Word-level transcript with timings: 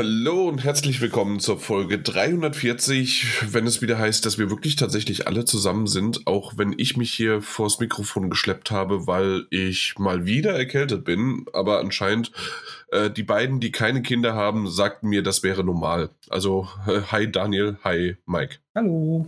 Hallo 0.00 0.48
und 0.48 0.62
herzlich 0.62 1.00
willkommen 1.00 1.40
zur 1.40 1.58
Folge 1.58 1.98
340, 1.98 3.52
wenn 3.52 3.66
es 3.66 3.82
wieder 3.82 3.98
heißt, 3.98 4.24
dass 4.24 4.38
wir 4.38 4.48
wirklich 4.48 4.76
tatsächlich 4.76 5.26
alle 5.26 5.44
zusammen 5.44 5.88
sind, 5.88 6.24
auch 6.28 6.52
wenn 6.56 6.72
ich 6.78 6.96
mich 6.96 7.12
hier 7.12 7.42
vors 7.42 7.80
Mikrofon 7.80 8.30
geschleppt 8.30 8.70
habe, 8.70 9.08
weil 9.08 9.46
ich 9.50 9.98
mal 9.98 10.24
wieder 10.24 10.52
erkältet 10.52 11.04
bin, 11.04 11.46
aber 11.52 11.80
anscheinend 11.80 12.30
äh, 12.92 13.10
die 13.10 13.24
beiden, 13.24 13.58
die 13.58 13.72
keine 13.72 14.00
Kinder 14.02 14.34
haben, 14.36 14.70
sagten 14.70 15.08
mir, 15.08 15.24
das 15.24 15.42
wäre 15.42 15.64
normal. 15.64 16.10
Also, 16.30 16.68
äh, 16.86 17.00
hi 17.10 17.28
Daniel, 17.28 17.76
hi 17.82 18.18
Mike. 18.24 18.58
Hallo. 18.76 19.26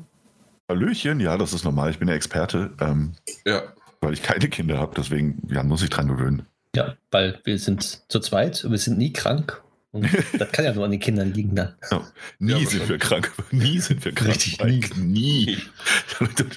Hallöchen, 0.68 1.18
ja, 1.18 1.36
das 1.36 1.52
ist 1.52 1.64
normal, 1.64 1.90
ich 1.90 1.98
bin 1.98 2.06
der 2.06 2.14
Experte, 2.14 2.70
ähm, 2.80 3.14
Ja, 3.44 3.64
weil 4.00 4.12
ich 4.12 4.22
keine 4.22 4.48
Kinder 4.48 4.78
habe, 4.78 4.94
deswegen 4.96 5.42
ja, 5.50 5.64
muss 5.64 5.82
ich 5.82 5.90
dran 5.90 6.06
gewöhnen. 6.06 6.46
Ja, 6.76 6.94
weil 7.10 7.40
wir 7.42 7.58
sind 7.58 8.08
zu 8.08 8.20
zweit 8.20 8.64
und 8.64 8.70
wir 8.70 8.78
sind 8.78 8.98
nie 8.98 9.12
krank. 9.12 9.60
Und 9.92 10.08
das 10.38 10.52
kann 10.52 10.64
ja 10.64 10.72
nur 10.72 10.84
an 10.84 10.92
den 10.92 11.00
Kindern 11.00 11.32
liegen 11.32 11.54
dann. 11.56 11.74
Ja. 11.90 12.06
Nie 12.38 12.52
Ja, 12.62 12.68
sind 12.70 12.88
wir 12.88 12.98
krank, 12.98 13.32
nie 13.50 13.78
sind 13.80 14.04
wir 14.04 14.12
krank. 14.12 14.30
Richtig, 14.30 14.62
Mike. 14.64 15.00
nie. 15.00 15.58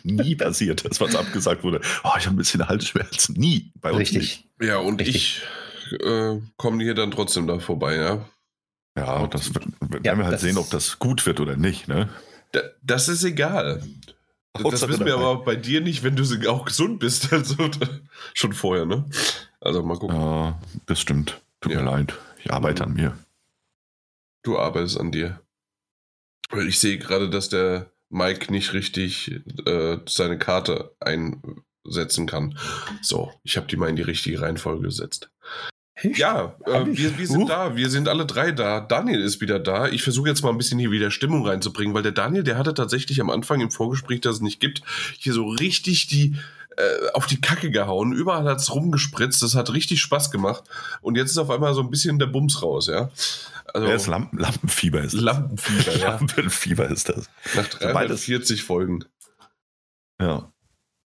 nie 0.03 0.35
passiert, 0.35 0.85
dass 0.85 1.01
was 1.01 1.15
abgesagt 1.15 1.63
wurde. 1.63 1.81
Oh, 2.03 2.11
ich 2.17 2.25
habe 2.25 2.35
ein 2.35 2.37
bisschen 2.37 2.67
Halsschmerzen. 2.67 3.33
Nie. 3.35 3.71
Bei 3.81 3.89
uns 3.91 3.99
Richtig. 4.01 4.47
ja 4.61 4.77
und 4.77 5.01
Richtig. 5.01 5.41
ich 5.91 5.99
äh, 6.05 6.39
komme 6.57 6.83
hier 6.83 6.93
dann 6.93 7.11
trotzdem 7.11 7.47
da 7.47 7.59
vorbei, 7.59 7.95
ja. 7.95 8.15
Nicht. 8.15 8.27
Ja, 9.07 9.15
und 9.17 9.33
das 9.33 9.55
werden 9.55 9.73
Ja, 10.03 10.15
wir 10.15 10.25
halt 10.25 10.39
sehen, 10.39 10.57
ob 10.57 10.69
das 10.69 10.99
gut 10.99 11.25
wird 11.25 11.39
oder 11.39 11.55
nicht. 11.57 11.87
Ne? 11.87 12.09
Da, 12.51 12.61
das 12.83 13.07
ist 13.07 13.23
egal. 13.23 13.81
Das 14.53 14.63
Hauptsache 14.63 14.91
wissen 14.91 15.05
wir 15.05 15.13
dabei. 15.13 15.23
aber 15.25 15.43
bei 15.43 15.55
dir 15.55 15.81
nicht, 15.81 16.03
wenn 16.03 16.15
du 16.15 16.23
auch 16.51 16.65
gesund 16.65 16.99
bist. 16.99 17.29
Also 17.33 17.55
schon 18.35 18.53
vorher, 18.53 18.85
ne? 18.85 19.05
Also 19.59 19.81
mal 19.81 19.97
gucken. 19.97 20.15
Ja, 20.15 20.59
das 20.85 20.99
stimmt. 21.01 21.41
Tut 21.61 21.71
Ja. 21.71 21.79
mir 21.81 21.85
leid. 21.89 22.13
Ich 22.43 22.51
arbeite 22.53 22.83
an 22.83 22.93
mir. 22.93 23.17
Du 24.43 24.59
arbeitest 24.59 24.99
an 24.99 25.11
dir. 25.11 25.41
Weil 26.49 26.67
ich 26.67 26.79
sehe 26.79 26.99
gerade, 26.99 27.29
dass 27.29 27.49
der 27.49 27.91
Mike 28.09 28.51
nicht 28.51 28.73
richtig 28.73 29.41
äh, 29.65 29.97
seine 30.07 30.37
Karte 30.37 30.95
einsetzen 30.99 32.27
kann. 32.27 32.57
So, 33.01 33.31
ich 33.43 33.57
habe 33.57 33.67
die 33.67 33.77
mal 33.77 33.89
in 33.89 33.95
die 33.95 34.03
richtige 34.03 34.41
Reihenfolge 34.41 34.83
gesetzt. 34.83 35.31
Ja, 36.01 36.55
äh, 36.65 36.89
ich? 36.89 36.97
wir, 36.97 37.17
wir 37.17 37.27
sind 37.27 37.43
Huch. 37.43 37.47
da. 37.47 37.75
Wir 37.75 37.89
sind 37.89 38.07
alle 38.07 38.25
drei 38.25 38.51
da. 38.51 38.81
Daniel 38.81 39.21
ist 39.21 39.41
wieder 39.41 39.59
da. 39.59 39.87
Ich 39.87 40.03
versuche 40.03 40.27
jetzt 40.27 40.43
mal 40.43 40.49
ein 40.49 40.57
bisschen 40.57 40.79
hier 40.79 40.91
wieder 40.91 41.11
Stimmung 41.11 41.45
reinzubringen, 41.45 41.93
weil 41.93 42.03
der 42.03 42.11
Daniel, 42.11 42.43
der 42.43 42.57
hatte 42.57 42.73
tatsächlich 42.73 43.21
am 43.21 43.29
Anfang 43.29 43.61
im 43.61 43.71
Vorgespräch, 43.71 44.21
das 44.21 44.37
es 44.37 44.41
nicht 44.41 44.59
gibt, 44.59 44.81
hier 45.17 45.33
so 45.33 45.47
richtig 45.47 46.07
die 46.07 46.35
äh, 46.77 47.09
auf 47.13 47.25
die 47.27 47.39
Kacke 47.41 47.71
gehauen. 47.71 48.13
Überall 48.13 48.45
hat 48.45 48.59
es 48.59 48.73
rumgespritzt. 48.73 49.41
Das 49.43 49.55
hat 49.55 49.71
richtig 49.73 50.01
Spaß 50.01 50.31
gemacht. 50.31 50.63
Und 51.01 51.15
jetzt 51.17 51.31
ist 51.31 51.37
auf 51.37 51.49
einmal 51.49 51.73
so 51.73 51.81
ein 51.81 51.89
bisschen 51.89 52.19
der 52.19 52.27
Bums 52.27 52.61
raus, 52.61 52.87
ja. 52.87 53.09
Also, 53.73 53.87
Ja, 53.87 53.95
ist 53.95 54.07
Lampen, 54.07 54.37
Lampenfieber 54.39 55.01
ist 55.01 55.13
das. 55.15 55.21
Lampenfieber, 55.21 55.97
ja. 55.97 56.07
Lampenfieber 56.19 56.87
ist 56.89 57.09
das. 57.09 57.29
Nach 57.55 57.65
Sobald 57.71 58.11
es- 58.11 58.25
340 58.25 58.63
Folgen. 58.63 59.05
Ja, 60.21 60.51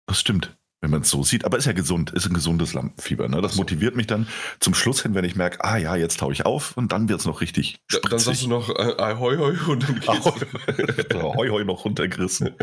das 0.06 0.20
stimmt. 0.20 0.54
Wenn 0.80 0.92
man 0.92 1.00
es 1.02 1.10
so 1.10 1.24
sieht. 1.24 1.44
Aber 1.44 1.58
ist 1.58 1.64
ja 1.64 1.72
gesund, 1.72 2.12
ist 2.12 2.26
ein 2.26 2.34
gesundes 2.34 2.72
Lampenfieber. 2.72 3.26
Ne? 3.28 3.42
Das 3.42 3.56
motiviert 3.56 3.96
mich 3.96 4.06
dann 4.06 4.28
zum 4.60 4.74
Schluss 4.74 5.02
hin, 5.02 5.12
wenn 5.16 5.24
ich 5.24 5.34
merke, 5.34 5.64
ah 5.64 5.76
ja, 5.76 5.96
jetzt 5.96 6.20
taue 6.20 6.32
ich 6.32 6.46
auf 6.46 6.76
und 6.76 6.92
dann 6.92 7.08
wird 7.08 7.18
es 7.18 7.26
noch 7.26 7.40
richtig 7.40 7.80
Da, 7.90 7.98
dann 8.08 8.20
sagst 8.20 8.42
du 8.44 8.48
noch 8.48 8.68
äh, 8.70 8.94
Ahoi 8.96 9.36
hoi 9.38 9.56
und 9.72 9.82
dann 9.82 9.94
geht's. 9.96 10.08
Ahoi. 10.08 11.48
Hoi, 11.50 11.64
noch 11.64 11.84
runtergerissen. 11.84 12.54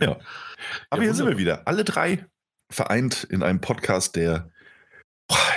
Ja. 0.00 0.18
Aber 0.88 1.02
Ja, 1.02 1.08
hier 1.08 1.14
sind 1.14 1.26
wir 1.26 1.32
wunderbar. 1.32 1.38
wieder. 1.38 1.62
Alle 1.66 1.82
drei 1.82 2.24
vereint 2.70 3.24
in 3.24 3.42
einem 3.42 3.60
Podcast, 3.60 4.16
der. 4.16 4.50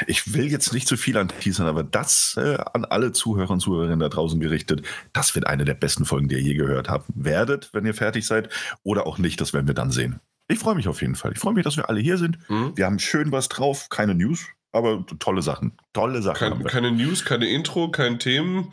Ich 0.07 0.33
will 0.33 0.49
jetzt 0.49 0.71
nicht 0.71 0.87
zu 0.87 0.95
viel 0.95 1.17
anteasern, 1.17 1.67
aber 1.67 1.83
das 1.83 2.35
äh, 2.37 2.57
an 2.73 2.85
alle 2.85 3.11
Zuhörer 3.11 3.51
und 3.51 3.59
Zuhörerinnen 3.59 3.99
da 3.99 4.07
draußen 4.07 4.39
gerichtet, 4.39 4.83
das 5.11 5.35
wird 5.35 5.45
eine 5.45 5.65
der 5.65 5.73
besten 5.73 6.05
Folgen, 6.05 6.29
die 6.29 6.35
ihr 6.35 6.41
je 6.41 6.53
gehört 6.53 6.89
habt. 6.89 7.09
Werdet, 7.13 7.69
wenn 7.73 7.85
ihr 7.85 7.93
fertig 7.93 8.25
seid, 8.25 8.49
oder 8.83 9.05
auch 9.05 9.17
nicht, 9.17 9.41
das 9.41 9.51
werden 9.51 9.67
wir 9.67 9.73
dann 9.73 9.91
sehen. 9.91 10.21
Ich 10.47 10.59
freue 10.59 10.75
mich 10.75 10.87
auf 10.87 11.01
jeden 11.01 11.15
Fall. 11.15 11.33
Ich 11.33 11.39
freue 11.39 11.53
mich, 11.53 11.65
dass 11.65 11.75
wir 11.75 11.89
alle 11.89 11.99
hier 11.99 12.17
sind. 12.17 12.37
Hm? 12.47 12.77
Wir 12.77 12.85
haben 12.85 12.99
schön 12.99 13.33
was 13.33 13.49
drauf, 13.49 13.89
keine 13.89 14.15
News, 14.15 14.45
aber 14.71 15.05
tolle 15.19 15.41
Sachen. 15.41 15.73
Tolle 15.91 16.21
Sachen 16.21 16.59
Kein, 16.59 16.63
keine 16.63 16.91
News, 16.91 17.25
keine 17.25 17.49
Intro, 17.49 17.91
kein 17.91 18.19
Themen. 18.19 18.71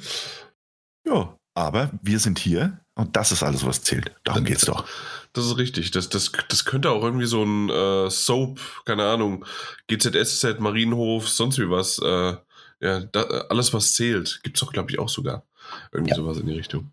Ja, 1.05 1.37
aber 1.55 1.91
wir 2.03 2.21
sind 2.21 2.39
hier 2.39 2.81
und 2.95 3.17
das 3.17 3.33
ist 3.33 3.43
alles, 3.43 3.67
was 3.67 3.83
zählt. 3.83 4.15
Darum 4.23 4.45
geht's 4.45 4.65
doch. 4.65 4.87
Das 5.35 5.45
ist 5.47 5.59
richtig. 5.59 5.91
Das, 5.91 6.09
das, 6.09 6.33
das 6.49 6.65
könnte 6.65 6.91
auch 6.91 7.03
irgendwie 7.03 7.27
so 7.27 7.43
ein 7.43 7.69
äh, 7.69 8.09
Soap, 8.11 8.61
keine 8.87 9.05
Ahnung, 9.05 9.45
GZSZ, 9.89 10.61
Marienhof, 10.61 11.29
sonst 11.29 11.59
wie 11.59 11.69
was. 11.69 11.99
Äh, 11.99 12.37
ja, 12.81 13.01
da, 13.01 13.23
alles, 13.51 13.75
was 13.75 13.93
zählt, 13.95 14.41
gibt 14.43 14.57
es 14.57 14.61
doch, 14.61 14.73
glaube 14.73 14.91
ich, 14.91 14.99
auch 14.99 15.09
sogar. 15.09 15.45
Irgendwie 15.93 16.11
Ja. 16.11 16.17
sowas 16.17 16.39
in 16.39 16.47
die 16.47 16.55
Richtung. 16.55 16.91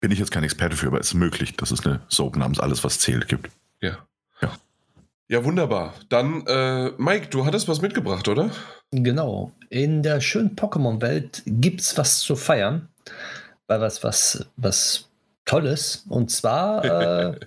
Bin 0.00 0.10
ich 0.10 0.18
jetzt 0.18 0.30
kein 0.30 0.44
Experte 0.44 0.76
für, 0.76 0.88
aber 0.88 1.00
es 1.00 1.08
ist 1.08 1.14
möglich, 1.14 1.56
dass 1.56 1.70
es 1.70 1.84
eine 1.84 2.00
Soap 2.08 2.36
namens 2.36 2.60
Alles, 2.60 2.82
was 2.84 2.98
zählt 2.98 3.28
gibt. 3.28 3.50
Ja. 3.80 3.98
Ja. 4.40 4.52
Ja, 5.28 5.44
wunderbar. 5.44 5.94
Dann, 6.10 6.46
äh, 6.46 6.92
Mike, 6.98 7.28
du 7.28 7.46
hattest 7.46 7.68
was 7.68 7.80
mitgebracht, 7.80 8.28
oder? 8.28 8.50
Genau. 8.90 9.52
In 9.70 10.02
der 10.02 10.20
schönen 10.20 10.54
Pokémon-Welt 10.56 11.42
gibt 11.46 11.80
es 11.80 11.96
was 11.96 12.20
zu 12.20 12.36
feiern. 12.36 12.88
Weil 13.66 13.80
was, 13.80 14.04
was, 14.04 14.46
was 14.56 15.08
Tolles. 15.44 16.04
Und 16.08 16.30
zwar 16.30 16.84
äh, 17.34 17.40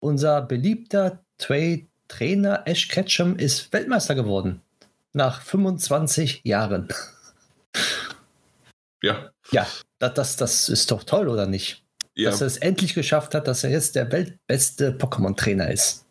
unser 0.00 0.42
beliebter 0.42 1.24
Tra 1.38 1.76
Trainer 2.08 2.62
Ash 2.66 2.88
Ketchum 2.88 3.36
ist 3.36 3.72
Weltmeister 3.72 4.14
geworden. 4.14 4.62
Nach 5.12 5.42
25 5.42 6.42
Jahren. 6.44 6.88
Ja. 9.02 9.30
Ja, 9.50 9.66
das, 9.98 10.14
das, 10.14 10.36
das 10.36 10.68
ist 10.68 10.90
doch 10.90 11.04
toll, 11.04 11.28
oder 11.28 11.46
nicht? 11.46 11.84
Ja, 12.14 12.30
Dass 12.30 12.40
er 12.40 12.46
es 12.46 12.56
endlich 12.56 12.94
geschafft 12.94 13.34
hat, 13.34 13.46
dass 13.46 13.62
er 13.64 13.70
jetzt 13.70 13.94
der 13.94 14.10
weltbeste 14.10 14.92
Pokémon-Trainer 14.92 15.70
ist. 15.70 16.05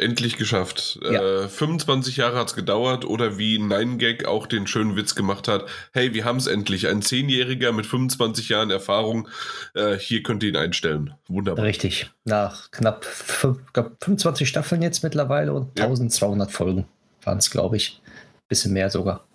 Endlich 0.00 0.36
geschafft. 0.36 0.98
Ja. 1.02 1.44
Äh, 1.44 1.48
25 1.48 2.16
Jahre 2.16 2.38
hat 2.38 2.48
es 2.48 2.54
gedauert 2.54 3.04
oder 3.04 3.38
wie 3.38 3.58
Nine 3.58 3.96
Gag 3.98 4.24
auch 4.24 4.46
den 4.46 4.66
schönen 4.66 4.96
Witz 4.96 5.14
gemacht 5.14 5.46
hat. 5.48 5.66
Hey, 5.92 6.14
wir 6.14 6.24
haben 6.24 6.38
es 6.38 6.46
endlich. 6.46 6.88
Ein 6.88 7.02
Zehnjähriger 7.02 7.72
mit 7.72 7.86
25 7.86 8.48
Jahren 8.48 8.70
Erfahrung. 8.70 9.28
Äh, 9.74 9.96
hier 9.96 10.22
könnt 10.22 10.42
ihr 10.42 10.48
ihn 10.48 10.56
einstellen. 10.56 11.14
Wunderbar. 11.28 11.64
Richtig. 11.64 12.10
Nach 12.24 12.70
knapp 12.70 13.04
fün- 13.04 13.58
glaub, 13.72 13.92
25 14.02 14.48
Staffeln 14.48 14.82
jetzt 14.82 15.02
mittlerweile 15.02 15.52
und 15.52 15.78
Ja. 15.78 15.84
1200 15.84 16.50
Folgen 16.50 16.86
waren 17.22 17.38
es, 17.38 17.50
glaube 17.50 17.76
ich. 17.76 18.00
Bisschen 18.48 18.72
mehr 18.72 18.90
sogar. 18.90 19.26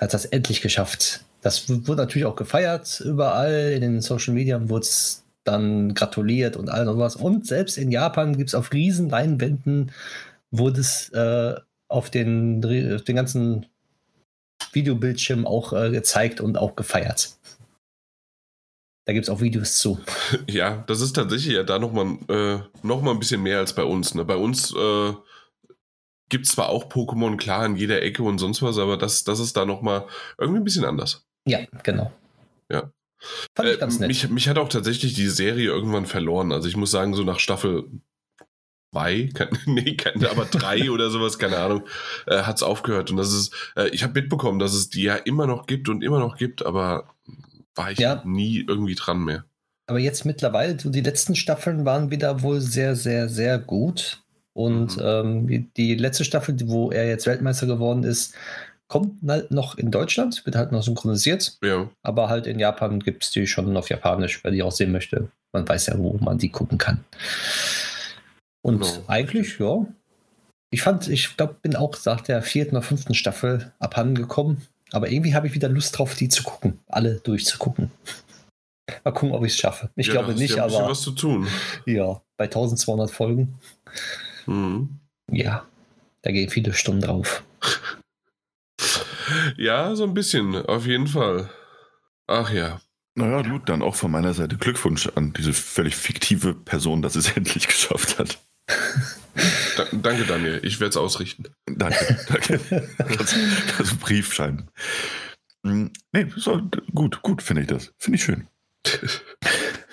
Hat 0.00 0.12
das 0.12 0.24
endlich 0.26 0.60
geschafft. 0.60 1.20
Das 1.40 1.68
wurde 1.68 2.02
natürlich 2.02 2.26
auch 2.26 2.36
gefeiert. 2.36 3.00
Überall 3.04 3.72
in 3.74 3.80
den 3.80 4.00
Social 4.00 4.34
Media 4.34 4.68
wurde 4.68 4.84
es 4.84 5.21
dann 5.44 5.94
gratuliert 5.94 6.56
und 6.56 6.68
all 6.68 6.84
sowas. 6.84 7.16
Und 7.16 7.46
selbst 7.46 7.78
in 7.78 7.90
Japan 7.90 8.36
gibt 8.36 8.50
es 8.50 8.54
auf 8.54 8.72
riesen 8.72 9.08
Leinwänden, 9.08 9.92
wurde 10.50 10.80
es 10.80 11.08
äh, 11.10 11.54
auf 11.88 12.10
den, 12.10 12.64
auf 12.94 13.02
den 13.02 13.16
ganzen 13.16 13.66
Videobildschirm 14.72 15.46
auch 15.46 15.72
äh, 15.72 15.90
gezeigt 15.90 16.40
und 16.40 16.56
auch 16.56 16.76
gefeiert. 16.76 17.36
Da 19.04 19.12
gibt 19.12 19.24
es 19.24 19.30
auch 19.30 19.40
Videos 19.40 19.78
zu. 19.78 19.98
Ja, 20.48 20.84
das 20.86 21.00
ist 21.00 21.14
tatsächlich 21.14 21.54
ja 21.54 21.64
da 21.64 21.78
nochmal 21.78 22.18
äh, 22.28 22.58
noch 22.82 23.02
mal 23.02 23.10
ein 23.10 23.18
bisschen 23.18 23.42
mehr 23.42 23.58
als 23.58 23.74
bei 23.74 23.84
uns. 23.84 24.14
Ne? 24.14 24.24
Bei 24.24 24.36
uns 24.36 24.74
äh, 24.74 25.12
gibt 26.28 26.46
es 26.46 26.52
zwar 26.52 26.68
auch 26.68 26.88
Pokémon, 26.88 27.36
klar, 27.36 27.66
in 27.66 27.76
jeder 27.76 28.00
Ecke 28.02 28.22
und 28.22 28.38
sonst 28.38 28.62
was, 28.62 28.78
aber 28.78 28.96
das, 28.96 29.24
das 29.24 29.40
ist 29.40 29.56
da 29.56 29.66
nochmal 29.66 30.06
irgendwie 30.38 30.60
ein 30.60 30.64
bisschen 30.64 30.84
anders. 30.84 31.26
Ja, 31.46 31.60
genau. 31.82 32.12
Ja. 32.70 32.90
Fand 33.54 33.68
ich 33.68 33.74
Äh, 33.76 33.78
ganz 33.78 33.98
nett. 33.98 34.08
mich, 34.08 34.28
mich 34.30 34.48
hat 34.48 34.58
auch 34.58 34.68
tatsächlich 34.68 35.14
die 35.14 35.28
Serie 35.28 35.66
irgendwann 35.68 36.06
verloren. 36.06 36.52
Also 36.52 36.68
ich 36.68 36.76
muss 36.76 36.90
sagen, 36.90 37.14
so 37.14 37.22
nach 37.22 37.38
Staffel 37.38 37.84
zwei, 38.92 39.30
nee, 39.66 39.96
keine, 39.96 40.30
aber 40.30 40.44
drei 40.44 40.90
oder 40.90 41.10
sowas, 41.10 41.38
keine 41.38 41.58
Ahnung, 41.58 41.84
äh, 42.26 42.42
hat 42.42 42.56
es 42.56 42.62
aufgehört. 42.62 43.10
Und 43.10 43.16
das 43.16 43.32
ist, 43.32 43.54
äh, 43.76 43.88
ich 43.88 44.02
habe 44.02 44.20
mitbekommen, 44.20 44.58
dass 44.58 44.74
es 44.74 44.90
die 44.90 45.02
ja 45.02 45.14
immer 45.16 45.46
noch 45.46 45.66
gibt 45.66 45.88
und 45.88 46.02
immer 46.02 46.18
noch 46.18 46.36
gibt, 46.36 46.64
aber 46.64 47.14
war 47.74 47.90
ich 47.90 47.98
Ja. 47.98 48.22
nie 48.24 48.64
irgendwie 48.66 48.94
dran 48.94 49.24
mehr. 49.24 49.44
Aber 49.86 49.98
jetzt 49.98 50.24
mittlerweile, 50.24 50.78
so 50.78 50.90
die 50.90 51.00
letzten 51.00 51.34
Staffeln 51.34 51.84
waren 51.84 52.10
wieder 52.10 52.42
wohl 52.42 52.60
sehr, 52.60 52.94
sehr, 52.96 53.28
sehr 53.28 53.58
gut. 53.58 54.18
Und 54.54 54.96
Mhm. 54.98 55.02
ähm, 55.48 55.70
die- 55.76 55.94
letzte 55.94 56.24
Staffel, 56.24 56.54
wo 56.66 56.90
er 56.90 57.08
jetzt 57.08 57.26
Weltmeister 57.26 57.66
geworden 57.66 58.04
ist, 58.04 58.34
kommt 58.92 59.26
halt 59.26 59.50
noch 59.50 59.78
in 59.78 59.90
Deutschland, 59.90 60.44
wird 60.44 60.54
halt 60.54 60.70
noch 60.70 60.82
synchronisiert. 60.82 61.56
Ja, 61.64 61.88
Aber 62.02 62.28
halt 62.28 62.46
in 62.46 62.58
Japan 62.58 63.00
gibt 63.00 63.24
es 63.24 63.30
die 63.30 63.46
schon 63.46 63.74
auf 63.76 63.88
Japanisch, 63.88 64.44
wer 64.44 64.50
die 64.50 64.62
auch 64.62 64.70
sehen 64.70 64.92
möchte. 64.92 65.30
Man 65.54 65.66
weiß 65.66 65.86
ja, 65.86 65.98
wo 65.98 66.12
man 66.18 66.36
die 66.36 66.50
gucken 66.50 66.76
kann. 66.76 67.02
Und 68.62 68.80
Genau. 68.80 69.04
eigentlich, 69.06 69.58
ja. 69.58 69.86
Ich 70.70 70.82
fand, 70.82 71.08
ich 71.08 71.36
glaube, 71.38 71.56
bin 71.62 71.74
auch 71.74 71.96
nach 72.04 72.20
der 72.20 72.42
vierten 72.42 72.76
oder 72.76 72.82
fünften 72.82 73.14
Staffel 73.14 73.72
abhanden 73.78 74.14
gekommen. 74.14 74.66
Aber 74.92 75.10
irgendwie 75.10 75.34
habe 75.34 75.46
ich 75.46 75.54
wieder 75.54 75.70
Lust 75.70 75.96
drauf, 75.98 76.14
die 76.14 76.28
zu 76.28 76.42
gucken. 76.42 76.78
Alle 76.88 77.14
durchzugucken. 77.20 77.90
Mal 79.04 79.12
gucken, 79.12 79.32
ob 79.32 79.42
ich 79.44 79.52
es 79.52 79.58
schaffe. 79.58 79.88
Ich 79.96 80.08
ja, 80.08 80.12
glaube 80.12 80.34
nicht, 80.34 80.56
ja 80.56 80.64
aber 80.64 80.90
was 80.90 81.00
zu 81.00 81.12
tun. 81.12 81.46
ja, 81.86 82.20
bei 82.36 82.44
1200 82.44 83.10
Folgen, 83.10 83.54
Mhm. 84.46 84.98
ja, 85.30 85.64
da 86.22 86.30
gehen 86.32 86.50
viele 86.50 86.74
Stunden 86.74 87.00
drauf. 87.00 87.42
Ja, 89.56 89.94
so 89.94 90.04
ein 90.04 90.14
bisschen, 90.14 90.54
auf 90.66 90.86
jeden 90.86 91.06
Fall. 91.06 91.50
Ach 92.26 92.50
ja. 92.50 92.80
Naja, 93.14 93.42
gut, 93.42 93.68
dann 93.68 93.82
auch 93.82 93.94
von 93.94 94.10
meiner 94.10 94.32
Seite 94.32 94.56
Glückwunsch 94.56 95.08
an 95.14 95.32
diese 95.34 95.52
völlig 95.52 95.94
fiktive 95.96 96.54
Person, 96.54 97.02
dass 97.02 97.14
es 97.16 97.30
endlich 97.36 97.66
geschafft 97.66 98.18
hat. 98.18 98.38
Da, 99.76 99.84
danke, 99.92 100.24
Daniel. 100.24 100.60
Ich 100.62 100.80
werde 100.80 100.90
es 100.90 100.96
ausrichten. 100.96 101.44
Danke, 101.66 102.18
danke. 102.28 102.88
Das, 103.18 103.34
das 103.78 103.94
Brief 103.96 104.32
schreiben. 104.32 104.68
Hm, 105.66 105.90
Nee, 106.12 106.26
so, 106.36 106.60
gut, 106.94 107.22
gut 107.22 107.42
finde 107.42 107.62
ich 107.62 107.68
das. 107.68 107.92
Finde 107.98 108.16
ich 108.16 108.24
schön. 108.24 108.48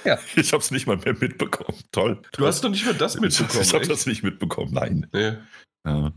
Ja. 0.05 0.17
Ich 0.37 0.53
habe 0.53 0.63
es 0.63 0.71
nicht 0.71 0.87
mal 0.87 0.95
mehr 0.95 1.13
mitbekommen. 1.19 1.77
Toll. 1.91 2.21
Du 2.31 2.47
hast 2.47 2.63
doch 2.63 2.69
nicht 2.69 2.85
mal 2.85 2.93
das 2.93 3.19
mitbekommen. 3.19 3.61
Ich 3.61 3.73
habe 3.73 3.85
das 3.85 4.05
nicht 4.05 4.23
mitbekommen, 4.23 4.71
nein. 4.73 5.07
Nee. 5.11 5.33
Ja. 5.85 6.13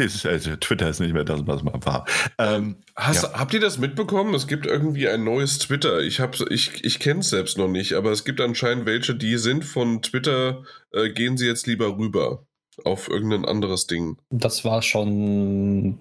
Es- 0.00 0.26
Also, 0.26 0.56
Twitter 0.56 0.88
ist 0.90 1.00
nicht 1.00 1.12
mehr 1.12 1.24
das, 1.24 1.40
was 1.46 1.62
mal 1.62 1.78
war. 1.84 2.06
Ähm, 2.38 2.76
Hast, 2.96 3.22
Ja. 3.22 3.32
Habt 3.34 3.54
ihr 3.54 3.60
das 3.60 3.78
mitbekommen? 3.78 4.34
Es 4.34 4.46
gibt 4.46 4.66
irgendwie 4.66 5.08
ein 5.08 5.24
neues 5.24 5.58
Twitter. 5.58 6.00
Ich, 6.00 6.20
hab's- 6.20 6.44
ich, 6.50 6.84
ich 6.84 6.98
kenne 6.98 7.20
es 7.20 7.30
selbst 7.30 7.56
noch 7.58 7.68
nicht, 7.68 7.94
aber 7.94 8.10
es 8.10 8.24
gibt 8.24 8.40
anscheinend 8.40 8.84
welche, 8.86 9.14
die 9.14 9.36
sind 9.38 9.64
von 9.64 10.02
Twitter, 10.02 10.62
äh, 10.92 11.08
gehen 11.10 11.36
sie 11.38 11.46
jetzt 11.46 11.66
lieber 11.66 11.96
rüber 11.96 12.44
auf 12.84 13.08
irgendein 13.08 13.44
anderes 13.44 13.86
Ding. 13.86 14.16
Das 14.30 14.64
war 14.64 14.82
schon 14.82 15.98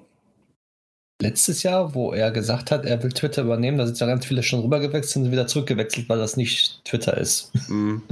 letztes 1.21 1.63
Jahr, 1.63 1.93
wo 1.93 2.13
er 2.13 2.31
gesagt 2.31 2.71
hat, 2.71 2.85
er 2.85 3.01
will 3.03 3.11
Twitter 3.11 3.41
übernehmen. 3.43 3.77
Da 3.77 3.85
sind 3.85 3.99
ja 3.99 4.07
ganz 4.07 4.25
viele 4.25 4.43
schon 4.43 4.61
rübergewechselt 4.61 5.17
und 5.17 5.23
sind 5.23 5.31
wieder 5.31 5.47
zurückgewechselt, 5.47 6.07
weil 6.09 6.17
das 6.19 6.37
nicht 6.37 6.81
Twitter 6.85 7.17
ist. 7.17 7.51
Hm. 7.67 8.01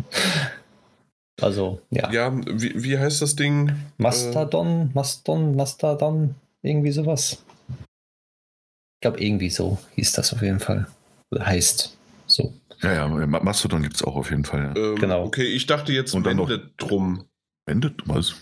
Also, 1.42 1.82
ja. 1.92 2.12
Ja, 2.12 2.34
wie, 2.36 2.82
wie 2.84 2.98
heißt 2.98 3.22
das 3.22 3.36
Ding? 3.36 3.72
Mastodon, 3.98 4.90
Mastodon, 4.94 5.56
Mastodon, 5.56 6.36
irgendwie 6.64 6.92
sowas. 6.92 7.44
Ich 7.70 9.02
glaube, 9.02 9.20
irgendwie 9.24 9.50
so 9.52 9.78
hieß 9.96 10.14
das 10.14 10.34
auf 10.34 10.42
jeden 10.42 10.60
Fall. 10.60 10.88
Oder 11.32 11.46
heißt 11.46 11.96
so. 12.26 12.54
ja, 12.82 12.94
ja, 12.94 13.08
Ma- 13.08 13.44
Mastodon 13.44 13.84
gibt 13.84 13.96
es 13.96 14.04
auch 14.04 14.16
auf 14.16 14.32
jeden 14.32 14.46
Fall. 14.46 14.74
Ja. 14.76 14.82
Ähm, 14.92 14.96
Genau. 14.96 15.24
Okay, 15.26 15.46
ich 15.46 15.68
dachte 15.68 15.94
jetzt 15.94 16.14
Und 16.16 16.26
dann 16.26 16.38
noch- 16.38 16.48
Mendetrum. 16.50 17.26
Wendet, 17.68 18.02
was? 18.06 18.36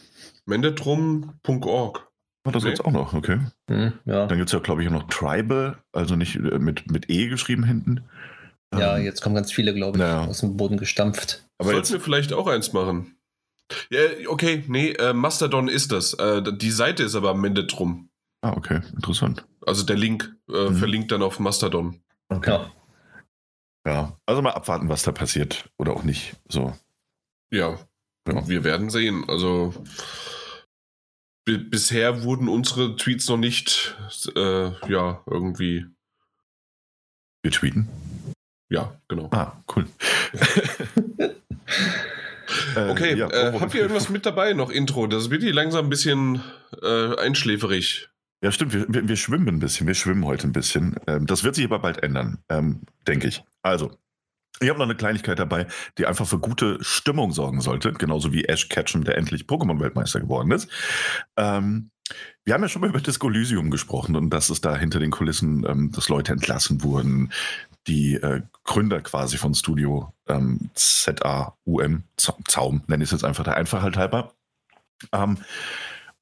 Mendetrum.org. 0.45 2.07
War 2.43 2.51
das 2.53 2.63
Nee. 2.63 2.69
jetzt 2.69 2.85
auch 2.85 2.91
noch, 2.91 3.13
okay. 3.13 3.39
Hm, 3.69 3.93
ja. 4.05 4.27
Dann 4.27 4.37
gibt 4.37 4.49
es 4.49 4.53
ja, 4.53 4.59
glaube 4.59 4.83
ich, 4.83 4.87
auch 4.87 4.93
noch 4.93 5.07
Tribal, 5.07 5.77
also 5.91 6.15
nicht 6.15 6.35
äh, 6.35 6.59
mit, 6.59 6.89
mit 6.91 7.09
E 7.09 7.27
geschrieben 7.27 7.63
hinten. 7.63 8.03
Ja, 8.79 8.97
Ähm, 8.97 9.05
jetzt 9.05 9.21
kommen 9.21 9.35
ganz 9.35 9.51
viele, 9.51 9.73
glaube 9.73 9.97
ich, 9.97 10.03
Ja. 10.03 10.25
aus 10.25 10.39
dem 10.41 10.57
Boden 10.57 10.77
gestampft. 10.77 11.43
Aber 11.57 11.69
Sollten 11.71 11.77
jetzt, 11.79 11.91
wir 11.93 11.99
vielleicht 12.01 12.33
auch 12.33 12.47
eins 12.47 12.73
machen. 12.73 13.17
Ja, 13.89 14.01
okay, 14.27 14.63
nee, 14.67 14.91
äh, 14.91 15.13
Mastodon 15.13 15.67
ist 15.67 15.91
das. 15.91 16.13
Äh, 16.13 16.43
die 16.55 16.71
Seite 16.71 17.03
ist 17.03 17.15
aber 17.15 17.33
Mendetrum. 17.33 18.09
ah, 18.41 18.53
okay, 18.55 18.81
interessant. 18.93 19.45
Also 19.65 19.83
der 19.83 19.95
Link 19.97 20.35
äh, 20.53 20.69
Mhm. 20.69 20.75
verlinkt 20.75 21.11
dann 21.11 21.23
auf 21.23 21.39
Mastodon. 21.39 21.99
Ja. 22.45 22.71
Ja, 23.87 24.19
also 24.25 24.41
mal 24.41 24.51
abwarten, 24.51 24.89
was 24.89 25.03
da 25.03 25.11
passiert 25.11 25.69
oder 25.77 25.93
auch 25.93 26.03
nicht. 26.03 26.35
So. 26.47 26.75
Ja, 27.51 27.79
Ja. 28.27 28.47
wir 28.47 28.63
werden 28.63 28.89
sehen. 28.91 29.25
Also 29.27 29.73
bi- 31.45 31.57
bisher 31.57 32.23
wurden 32.23 32.47
unsere 32.49 32.95
Tweets 32.95 33.27
noch 33.29 33.37
nicht, 33.37 33.95
äh, 34.35 34.71
ja, 34.91 35.23
irgendwie, 35.27 35.85
Wir 37.43 37.51
tweeten. 37.51 37.87
Ja, 38.75 38.93
genau. 39.07 39.29
Ah, 39.31 39.53
cool. 39.75 39.85
Äh, 42.75 42.91
Okay, 42.91 43.15
ja, 43.15 43.27
äh, 43.29 43.59
habt 43.59 43.73
ihr 43.73 43.81
irgendwas 43.81 44.09
mit 44.09 44.23
dabei 44.25 44.53
noch 44.53 44.69
Intro? 44.69 45.07
Das 45.07 45.31
wird 45.31 45.41
hier 45.41 45.53
langsam 45.53 45.87
ein 45.87 45.89
bisschen 45.89 46.43
äh, 46.83 47.15
einschläferig. 47.15 48.09
Ja, 48.43 48.51
stimmt, 48.51 48.73
wir, 48.73 48.85
wir, 48.87 49.07
wir 49.07 49.15
schwimmen 49.15 49.47
ein 49.47 49.59
bisschen, 49.59 49.87
wir 49.87 49.95
schwimmen 49.95 50.23
heute 50.25 50.47
ein 50.47 50.51
bisschen. 50.51 50.95
Ähm, 51.07 51.25
das 51.25 51.43
wird 51.43 51.55
sich 51.55 51.65
aber 51.65 51.79
bald 51.79 52.03
ändern, 52.03 52.37
ähm, 52.49 52.81
denke 53.07 53.27
ich. 53.27 53.43
Also, 53.63 53.97
ich 54.59 54.69
habe 54.69 54.77
noch 54.77 54.85
eine 54.85 54.95
Kleinigkeit 54.95 55.39
dabei, 55.39 55.65
die 55.97 56.05
einfach 56.05 56.27
für 56.27 56.37
gute 56.37 56.77
Stimmung 56.81 57.31
sorgen 57.31 57.61
sollte, 57.61 57.93
genauso 57.93 58.31
wie 58.31 58.45
Ash 58.45 58.69
Ketchum, 58.69 59.03
der 59.03 59.17
endlich 59.17 59.45
Pokémon-Weltmeister 59.45 60.19
geworden 60.19 60.51
ist. 60.51 60.69
Ähm, 61.35 61.89
wir 62.43 62.53
haben 62.53 62.61
ja 62.61 62.69
schon 62.69 62.81
mal 62.81 62.89
über 62.89 63.01
Disco 63.01 63.27
Elysium 63.27 63.71
gesprochen 63.71 64.15
und 64.15 64.29
dass 64.29 64.49
es 64.51 64.61
da 64.61 64.77
hinter 64.77 64.99
den 64.99 65.09
Kulissen, 65.09 65.65
ähm, 65.67 65.91
dass 65.91 66.09
Leute 66.09 66.31
entlassen 66.33 66.83
wurden, 66.83 67.31
die 67.87 68.15
äh, 68.15 68.41
Gründer 68.65 68.99
quasi 69.01 69.37
von 69.37 69.53
Studio 69.53 70.13
ähm, 70.27 70.69
ZAUM, 70.73 72.03
Za- 72.17 72.37
Zaum, 72.47 72.81
nenne 72.87 73.03
ich 73.03 73.09
es 73.09 73.11
jetzt 73.11 73.23
einfach 73.23 73.43
der 73.43 73.57
Einfachheit 73.57 73.95
halber. 73.95 74.33
Ähm, 75.11 75.37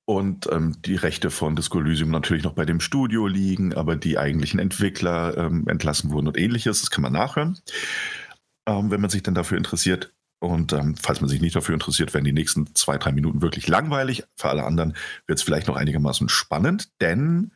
und 0.06 0.52
ähm, 0.52 0.76
die 0.82 0.96
Rechte 0.96 1.32
von 1.32 1.56
Disco 1.56 1.80
Elysium 1.80 2.12
natürlich 2.12 2.44
noch 2.44 2.54
bei 2.54 2.66
dem 2.66 2.82
Studio 2.82 3.26
liegen, 3.28 3.74
aber 3.74 3.96
die 3.96 4.18
eigentlichen 4.18 4.60
Entwickler 4.60 5.38
ähm, 5.38 5.66
entlassen 5.68 6.12
wurden 6.12 6.28
und 6.28 6.38
ähnliches. 6.38 6.82
Das 6.82 6.92
kann 6.92 7.02
man 7.02 7.14
nachhören, 7.14 7.58
ähm, 8.68 8.92
wenn 8.92 9.00
man 9.00 9.10
sich 9.10 9.24
dann 9.24 9.36
dafür 9.36 9.58
interessiert. 9.58 10.14
Und 10.40 10.74
ähm, 10.74 10.96
falls 10.98 11.22
man 11.22 11.30
sich 11.30 11.40
nicht 11.40 11.56
dafür 11.56 11.74
interessiert, 11.74 12.14
werden 12.14 12.26
die 12.26 12.34
nächsten 12.34 12.76
zwei, 12.76 12.98
drei 12.98 13.14
Minuten 13.14 13.42
wirklich 13.42 13.70
langweilig. 13.70 14.26
Für 14.36 14.50
alle 14.50 14.66
anderen 14.66 14.98
wird 15.26 15.40
es 15.40 15.44
vielleicht 15.44 15.68
noch 15.68 15.78
einigermaßen 15.78 16.28
spannend, 16.28 16.90
denn 17.00 17.52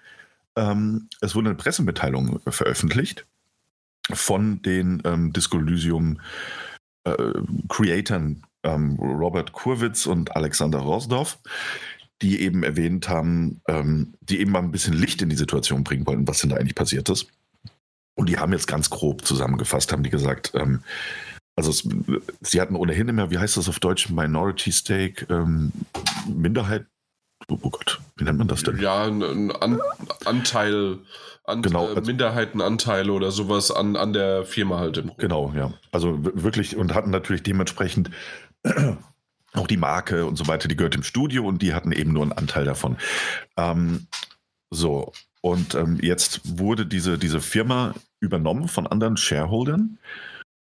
ähm, 0.55 1.09
es 1.19 1.35
wurde 1.35 1.49
eine 1.49 1.57
Pressemitteilung 1.57 2.39
veröffentlicht 2.47 3.25
von 4.11 4.61
den 4.61 5.01
ähm, 5.05 5.33
Disco 5.33 5.57
Elysium 5.57 6.19
äh, 7.03 7.33
ähm, 8.63 8.95
Robert 8.99 9.51
Kurwitz 9.53 10.05
und 10.05 10.35
Alexander 10.35 10.79
Rosdorf, 10.79 11.39
die 12.21 12.41
eben 12.41 12.63
erwähnt 12.63 13.09
haben, 13.09 13.61
ähm, 13.67 14.13
die 14.21 14.39
eben 14.39 14.51
mal 14.51 14.59
ein 14.59 14.71
bisschen 14.71 14.93
Licht 14.93 15.21
in 15.21 15.29
die 15.29 15.35
Situation 15.35 15.83
bringen 15.83 16.05
wollten, 16.05 16.27
was 16.27 16.39
denn 16.39 16.49
da 16.49 16.57
eigentlich 16.57 16.75
passiert 16.75 17.09
ist. 17.09 17.27
Und 18.15 18.29
die 18.29 18.37
haben 18.37 18.51
jetzt 18.51 18.67
ganz 18.67 18.89
grob 18.89 19.25
zusammengefasst, 19.25 19.91
haben 19.91 20.03
die 20.03 20.09
gesagt, 20.09 20.51
ähm, 20.55 20.81
also 21.55 21.71
es, 21.71 21.87
sie 22.41 22.61
hatten 22.61 22.75
ohnehin 22.75 23.07
immer, 23.09 23.31
wie 23.31 23.37
heißt 23.37 23.57
das 23.57 23.69
auf 23.69 23.79
Deutsch, 23.79 24.09
Minority 24.09 24.71
Stake, 24.71 25.25
ähm, 25.33 25.71
Minderheit, 26.27 26.85
oh, 27.49 27.57
oh 27.61 27.69
Gott, 27.69 27.99
wie 28.17 28.23
nennt 28.23 28.37
man 28.37 28.47
das 28.47 28.63
denn? 28.63 28.79
Ja, 28.79 29.03
ein, 29.05 29.21
ein 29.23 29.51
An 29.51 29.79
Anteil, 30.25 30.99
an, 31.43 31.61
Genau, 31.61 31.85
äh, 31.85 31.89
also- 31.89 32.01
Minderheitenanteile 32.01 33.11
oder 33.11 33.31
sowas 33.31 33.71
an, 33.71 33.95
an 33.95 34.13
der 34.13 34.45
Firma 34.45 34.79
halt 34.79 34.97
im 34.97 35.11
Genau, 35.17 35.53
ja. 35.55 35.73
Also 35.91 36.17
wirklich 36.21 36.75
und 36.75 36.93
hatten 36.93 37.09
natürlich 37.09 37.43
dementsprechend 37.43 38.11
auch 39.53 39.67
die 39.67 39.77
Marke 39.77 40.25
und 40.25 40.35
so 40.35 40.47
weiter, 40.47 40.67
die 40.67 40.75
gehört 40.75 40.95
im 40.95 41.03
Studio 41.03 41.45
und 41.47 41.61
die 41.61 41.73
hatten 41.73 41.91
eben 41.91 42.13
nur 42.13 42.23
einen 42.23 42.33
Anteil 42.33 42.65
davon. 42.65 42.97
Ähm, 43.55 44.07
so, 44.69 45.13
und 45.41 45.75
ähm, 45.75 45.99
jetzt 46.01 46.41
wurde 46.59 46.85
diese, 46.85 47.17
diese 47.17 47.39
Firma 47.39 47.93
übernommen 48.19 48.67
von 48.67 48.87
anderen 48.87 49.17
Shareholdern. 49.17 49.97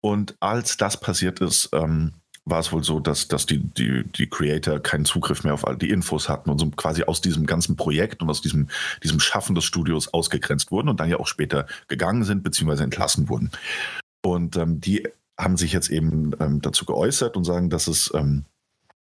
Und 0.01 0.37
als 0.41 0.77
das 0.77 1.01
passiert 1.01 1.41
ist, 1.41 1.71
ähm, 1.73 2.13
war 2.47 2.61
es 2.61 2.73
wohl 2.73 2.85
so, 2.85 3.01
dass, 3.01 3.29
dass 3.29 3.47
die, 3.47 3.59
die, 3.59 4.05
die 4.05 4.29
Creator 4.29 4.79
keinen 4.81 5.07
Zugriff 5.07 5.45
mehr 5.45 5.55
auf 5.55 5.67
all 5.67 5.77
die 5.77 5.91
Infos 5.91 6.29
hatten 6.29 6.51
und 6.51 6.59
so 6.59 6.69
quasi 6.71 7.03
aus 7.05 7.21
diesem 7.21 7.47
ganzen 7.47 7.77
Projekt 7.77 8.23
und 8.23 8.29
aus 8.29 8.43
diesem, 8.43 8.69
diesem 9.03 9.19
Schaffen 9.21 9.55
des 9.55 9.65
Studios 9.65 10.13
ausgegrenzt 10.13 10.71
wurden 10.71 10.89
und 10.89 11.01
dann 11.01 11.09
ja 11.09 11.19
auch 11.19 11.27
später 11.27 11.67
gegangen 11.89 12.25
sind, 12.25 12.43
beziehungsweise 12.43 12.85
entlassen 12.85 13.29
wurden. 13.29 13.51
Und 14.23 14.57
ähm, 14.57 14.81
die 14.81 15.09
haben 15.39 15.57
sich 15.57 15.73
jetzt 15.73 15.89
eben 15.89 16.33
ähm, 16.39 16.61
dazu 16.61 16.85
geäußert 16.85 17.37
und 17.37 17.45
sagen, 17.45 17.71
dass 17.71 17.87
es 17.87 18.13
ähm, 18.15 18.45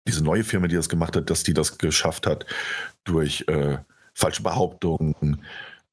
diese 0.08 0.24
neue 0.24 0.44
Firma, 0.44 0.68
die 0.68 0.76
das 0.76 0.90
gemacht 0.90 1.16
hat, 1.16 1.30
dass 1.30 1.44
die 1.44 1.54
das 1.54 1.78
geschafft 1.78 2.26
hat 2.26 2.46
durch 3.04 3.46
äh, 3.48 3.78
falsche 4.14 4.42
Behauptungen, 4.42 5.44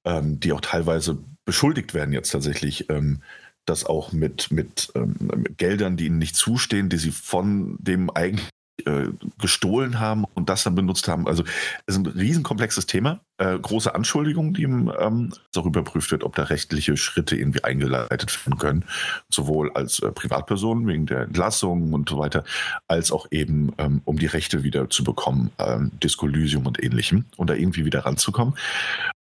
ähm, 0.05 0.41
die 0.41 0.53
auch 0.53 0.61
teilweise 0.61 1.19
beschuldigt 1.45 1.93
werden 1.93 2.13
jetzt 2.13 2.31
tatsächlich, 2.31 2.89
ähm, 2.89 3.21
das 3.67 3.85
auch 3.85 4.13
mit, 4.13 4.51
mit, 4.51 4.93
ähm, 4.95 5.17
mit 5.37 5.59
Geldern, 5.59 5.97
die 5.97 6.07
ihnen 6.07 6.19
nicht 6.19 6.37
zustehen, 6.37 6.89
die 6.89 6.99
sie 6.99 7.13
von 7.13 7.77
dem 7.81 8.11
eigentlich 8.11 8.49
äh, 8.87 9.07
gestohlen 9.39 10.01
haben 10.01 10.25
und 10.35 10.49
das 10.49 10.65
dann 10.65 10.75
benutzt 10.75 11.07
haben. 11.07 11.29
Also 11.29 11.45
es 11.87 11.95
ist 11.95 11.97
ein 11.97 12.07
riesenkomplexes 12.07 12.87
Thema, 12.87 13.21
äh, 13.39 13.57
große 13.57 13.95
Anschuldigungen, 13.95 14.53
die 14.53 14.65
ähm, 14.65 15.33
auch 15.57 15.65
überprüft 15.67 16.11
wird, 16.11 16.25
ob 16.25 16.35
da 16.35 16.43
rechtliche 16.43 16.97
Schritte 16.97 17.37
irgendwie 17.37 17.63
eingeleitet 17.63 18.45
werden 18.45 18.59
können, 18.59 18.85
sowohl 19.29 19.71
als 19.75 20.01
äh, 20.01 20.11
Privatperson 20.11 20.89
wegen 20.89 21.07
der 21.07 21.21
Entlassung 21.21 21.93
und 21.93 22.09
so 22.09 22.19
weiter, 22.19 22.43
als 22.89 23.13
auch 23.13 23.29
eben 23.31 23.73
ähm, 23.79 24.03
um 24.05 24.19
die 24.19 24.27
Rechte 24.27 24.65
wieder 24.65 24.91
zu 24.91 25.05
bekommen, 25.05 25.53
ähm, 25.59 25.93
Disco 26.03 26.27
Elysium 26.27 26.67
und 26.67 26.83
ähnlichem 26.83 27.27
und 27.37 27.51
da 27.51 27.55
irgendwie 27.55 27.85
wieder 27.85 28.01
ranzukommen. 28.05 28.55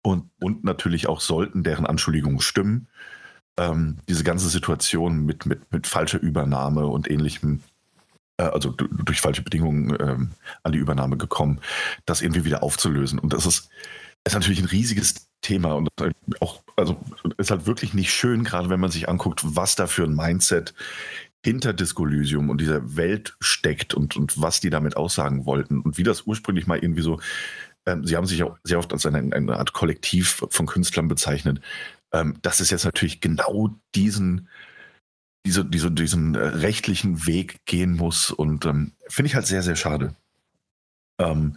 Und, 0.02 0.30
und 0.40 0.64
natürlich 0.64 1.08
auch 1.08 1.20
sollten 1.20 1.62
deren 1.62 1.86
Anschuldigungen 1.86 2.40
stimmen, 2.40 2.88
ähm, 3.58 3.98
diese 4.08 4.24
ganze 4.24 4.48
Situation 4.48 5.24
mit, 5.24 5.46
mit, 5.46 5.72
mit 5.72 5.86
falscher 5.86 6.20
Übernahme 6.20 6.86
und 6.86 7.10
ähnlichem, 7.10 7.62
äh, 8.38 8.44
also 8.44 8.70
du- 8.70 8.88
durch 8.88 9.20
falsche 9.20 9.42
Bedingungen 9.42 9.96
ähm, 10.00 10.30
an 10.62 10.72
die 10.72 10.78
Übernahme 10.78 11.16
gekommen, 11.16 11.60
das 12.06 12.22
irgendwie 12.22 12.44
wieder 12.44 12.62
aufzulösen. 12.62 13.18
Und 13.18 13.32
das 13.32 13.46
ist, 13.46 13.68
ist 14.24 14.34
natürlich 14.34 14.60
ein 14.60 14.66
riesiges 14.66 15.28
Thema 15.42 15.72
und 15.72 15.88
auch, 16.40 16.62
also 16.76 17.00
ist 17.36 17.50
halt 17.50 17.66
wirklich 17.66 17.94
nicht 17.94 18.12
schön, 18.12 18.44
gerade 18.44 18.70
wenn 18.70 18.80
man 18.80 18.92
sich 18.92 19.08
anguckt, 19.08 19.40
was 19.42 19.74
da 19.74 19.86
für 19.86 20.04
ein 20.04 20.14
Mindset 20.14 20.72
hinter 21.44 21.72
Disco 21.72 22.06
Elysium 22.06 22.48
und 22.50 22.60
dieser 22.60 22.96
Welt 22.96 23.36
steckt 23.40 23.94
und, 23.94 24.16
und 24.16 24.40
was 24.40 24.60
die 24.60 24.70
damit 24.70 24.96
aussagen 24.96 25.44
wollten 25.44 25.80
und 25.80 25.98
wie 25.98 26.04
das 26.04 26.22
ursprünglich 26.22 26.68
mal 26.68 26.78
irgendwie 26.78 27.02
so, 27.02 27.20
ähm, 27.84 28.06
sie 28.06 28.16
haben 28.16 28.26
sich 28.26 28.44
auch 28.44 28.56
sehr 28.62 28.78
oft 28.78 28.92
als 28.92 29.04
eine, 29.04 29.34
eine 29.34 29.56
Art 29.56 29.72
Kollektiv 29.72 30.44
von 30.48 30.66
Künstlern 30.66 31.08
bezeichnet, 31.08 31.60
ähm, 32.12 32.38
dass 32.42 32.60
es 32.60 32.70
jetzt 32.70 32.84
natürlich 32.84 33.20
genau 33.20 33.70
diesen, 33.94 34.48
diese, 35.46 35.64
diese, 35.64 35.90
diesen 35.90 36.34
äh, 36.34 36.38
rechtlichen 36.38 37.26
Weg 37.26 37.64
gehen 37.66 37.96
muss. 37.96 38.30
Und 38.30 38.66
ähm, 38.66 38.92
finde 39.08 39.28
ich 39.28 39.34
halt 39.34 39.46
sehr, 39.46 39.62
sehr 39.62 39.76
schade. 39.76 40.14
Ähm, 41.18 41.56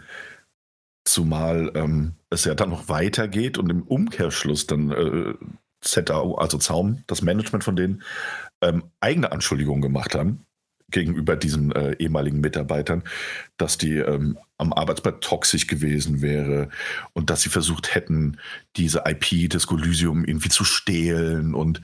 zumal 1.05 1.71
ähm, 1.75 2.13
es 2.29 2.45
ja 2.45 2.55
dann 2.55 2.69
noch 2.69 2.89
weitergeht 2.89 3.57
und 3.57 3.69
im 3.69 3.83
Umkehrschluss 3.83 4.65
dann 4.67 4.91
äh, 4.91 5.33
ZAO, 5.81 6.35
also 6.35 6.57
Zaum, 6.57 7.03
das 7.07 7.21
Management 7.21 7.63
von 7.63 7.75
denen, 7.75 8.03
ähm, 8.61 8.91
eigene 8.99 9.31
Anschuldigungen 9.31 9.81
gemacht 9.81 10.15
haben 10.15 10.44
gegenüber 10.91 11.35
diesen 11.35 11.71
äh, 11.71 11.93
ehemaligen 11.93 12.39
Mitarbeitern, 12.39 13.03
dass 13.57 13.77
die 13.77 13.97
ähm, 13.97 14.37
am 14.57 14.73
Arbeitsplatz 14.73 15.17
toxisch 15.21 15.67
gewesen 15.67 16.21
wäre 16.21 16.69
und 17.13 17.29
dass 17.29 17.41
sie 17.41 17.49
versucht 17.49 17.95
hätten, 17.95 18.37
diese 18.75 19.03
IP 19.05 19.49
des 19.49 19.67
Colusium 19.67 20.25
irgendwie 20.25 20.49
zu 20.49 20.63
stehlen. 20.63 21.53
Und 21.53 21.81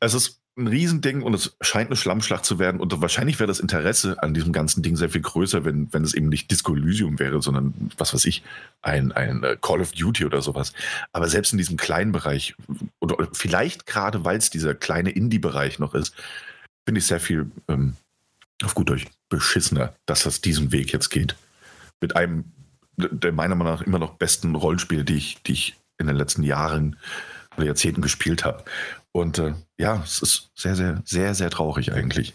es 0.00 0.14
ist 0.14 0.42
ein 0.56 0.66
Riesending 0.66 1.22
und 1.22 1.32
es 1.32 1.56
scheint 1.62 1.88
eine 1.88 1.96
Schlammschlacht 1.96 2.44
zu 2.44 2.58
werden. 2.58 2.80
Und 2.80 3.00
wahrscheinlich 3.00 3.38
wäre 3.38 3.46
das 3.46 3.60
Interesse 3.60 4.22
an 4.22 4.34
diesem 4.34 4.52
ganzen 4.52 4.82
Ding 4.82 4.96
sehr 4.96 5.08
viel 5.08 5.22
größer, 5.22 5.64
wenn, 5.64 5.90
wenn 5.92 6.04
es 6.04 6.12
eben 6.12 6.28
nicht 6.28 6.50
Disco 6.50 6.74
wäre, 6.74 7.40
sondern 7.40 7.90
was 7.96 8.12
weiß 8.12 8.26
ich, 8.26 8.42
ein, 8.82 9.12
ein 9.12 9.42
äh, 9.44 9.56
Call 9.60 9.80
of 9.80 9.92
Duty 9.92 10.26
oder 10.26 10.42
sowas. 10.42 10.74
Aber 11.12 11.28
selbst 11.28 11.52
in 11.52 11.58
diesem 11.58 11.78
kleinen 11.78 12.12
Bereich, 12.12 12.54
oder 13.00 13.28
vielleicht 13.32 13.86
gerade 13.86 14.24
weil 14.24 14.36
es 14.36 14.50
dieser 14.50 14.74
kleine 14.74 15.10
Indie-Bereich 15.10 15.78
noch 15.78 15.94
ist, 15.94 16.14
finde 16.84 16.98
ich 16.98 17.06
sehr 17.06 17.20
viel, 17.20 17.50
ähm, 17.68 17.94
auf 18.64 18.74
gut 18.74 18.90
Deutsch, 18.90 19.06
beschissener, 19.28 19.94
dass 20.06 20.24
das 20.24 20.40
diesen 20.40 20.72
Weg 20.72 20.92
jetzt 20.92 21.10
geht. 21.10 21.36
Mit 22.00 22.16
einem 22.16 22.44
der 22.96 23.32
meiner 23.32 23.54
Meinung 23.54 23.74
nach 23.74 23.82
immer 23.82 23.98
noch 23.98 24.14
besten 24.14 24.54
Rollenspiele, 24.54 25.04
die 25.04 25.16
ich, 25.16 25.42
die 25.42 25.52
ich 25.52 25.76
in 25.98 26.06
den 26.06 26.16
letzten 26.16 26.42
Jahren 26.42 26.96
oder 27.56 27.66
Jahrzehnten 27.66 28.02
gespielt 28.02 28.44
habe. 28.44 28.64
Und 29.12 29.38
äh, 29.38 29.54
ja, 29.78 30.02
es 30.04 30.22
ist 30.22 30.50
sehr, 30.54 30.76
sehr, 30.76 31.02
sehr, 31.04 31.34
sehr 31.34 31.50
traurig 31.50 31.92
eigentlich. 31.92 32.34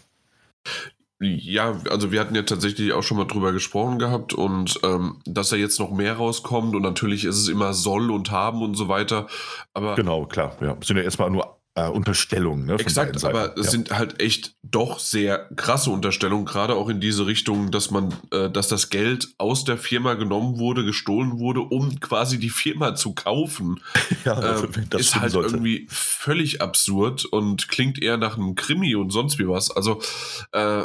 Ja, 1.20 1.80
also 1.90 2.12
wir 2.12 2.20
hatten 2.20 2.36
ja 2.36 2.42
tatsächlich 2.42 2.92
auch 2.92 3.02
schon 3.02 3.16
mal 3.16 3.26
drüber 3.26 3.52
gesprochen 3.52 3.98
gehabt 3.98 4.34
und 4.34 4.78
ähm, 4.84 5.20
dass 5.24 5.48
da 5.48 5.56
jetzt 5.56 5.80
noch 5.80 5.90
mehr 5.90 6.14
rauskommt 6.14 6.76
und 6.76 6.82
natürlich 6.82 7.24
ist 7.24 7.36
es 7.36 7.48
immer 7.48 7.74
soll 7.74 8.12
und 8.12 8.30
haben 8.30 8.62
und 8.62 8.76
so 8.76 8.88
weiter. 8.88 9.26
Aber 9.74 9.96
genau, 9.96 10.26
klar, 10.26 10.56
ja. 10.60 10.76
Es 10.80 10.86
sind 10.86 10.96
ja 10.96 11.02
erstmal 11.02 11.30
nur 11.30 11.57
äh, 11.78 11.88
Unterstellungen. 11.90 12.66
Ne, 12.66 12.74
Exakt, 12.74 13.24
aber 13.24 13.56
es 13.56 13.66
ja. 13.66 13.70
sind 13.72 13.90
halt 13.90 14.20
echt 14.20 14.56
doch 14.62 14.98
sehr 14.98 15.48
krasse 15.56 15.90
Unterstellungen, 15.90 16.44
gerade 16.44 16.74
auch 16.74 16.88
in 16.88 17.00
diese 17.00 17.26
Richtung, 17.26 17.70
dass 17.70 17.90
man, 17.90 18.14
äh, 18.32 18.50
dass 18.50 18.68
das 18.68 18.90
Geld 18.90 19.28
aus 19.38 19.64
der 19.64 19.78
Firma 19.78 20.14
genommen 20.14 20.58
wurde, 20.58 20.84
gestohlen 20.84 21.38
wurde, 21.38 21.60
um 21.60 22.00
quasi 22.00 22.38
die 22.38 22.50
Firma 22.50 22.94
zu 22.94 23.14
kaufen. 23.14 23.80
ja, 24.24 24.62
äh, 24.62 24.68
das 24.90 25.00
ist 25.00 25.16
halt 25.16 25.32
sollte. 25.32 25.54
irgendwie 25.54 25.86
völlig 25.88 26.60
absurd 26.60 27.24
und 27.24 27.68
klingt 27.68 28.02
eher 28.02 28.16
nach 28.16 28.36
einem 28.36 28.54
Krimi 28.54 28.94
und 28.94 29.10
sonst 29.10 29.38
wie 29.38 29.48
was. 29.48 29.70
Also 29.70 30.00
äh, 30.52 30.84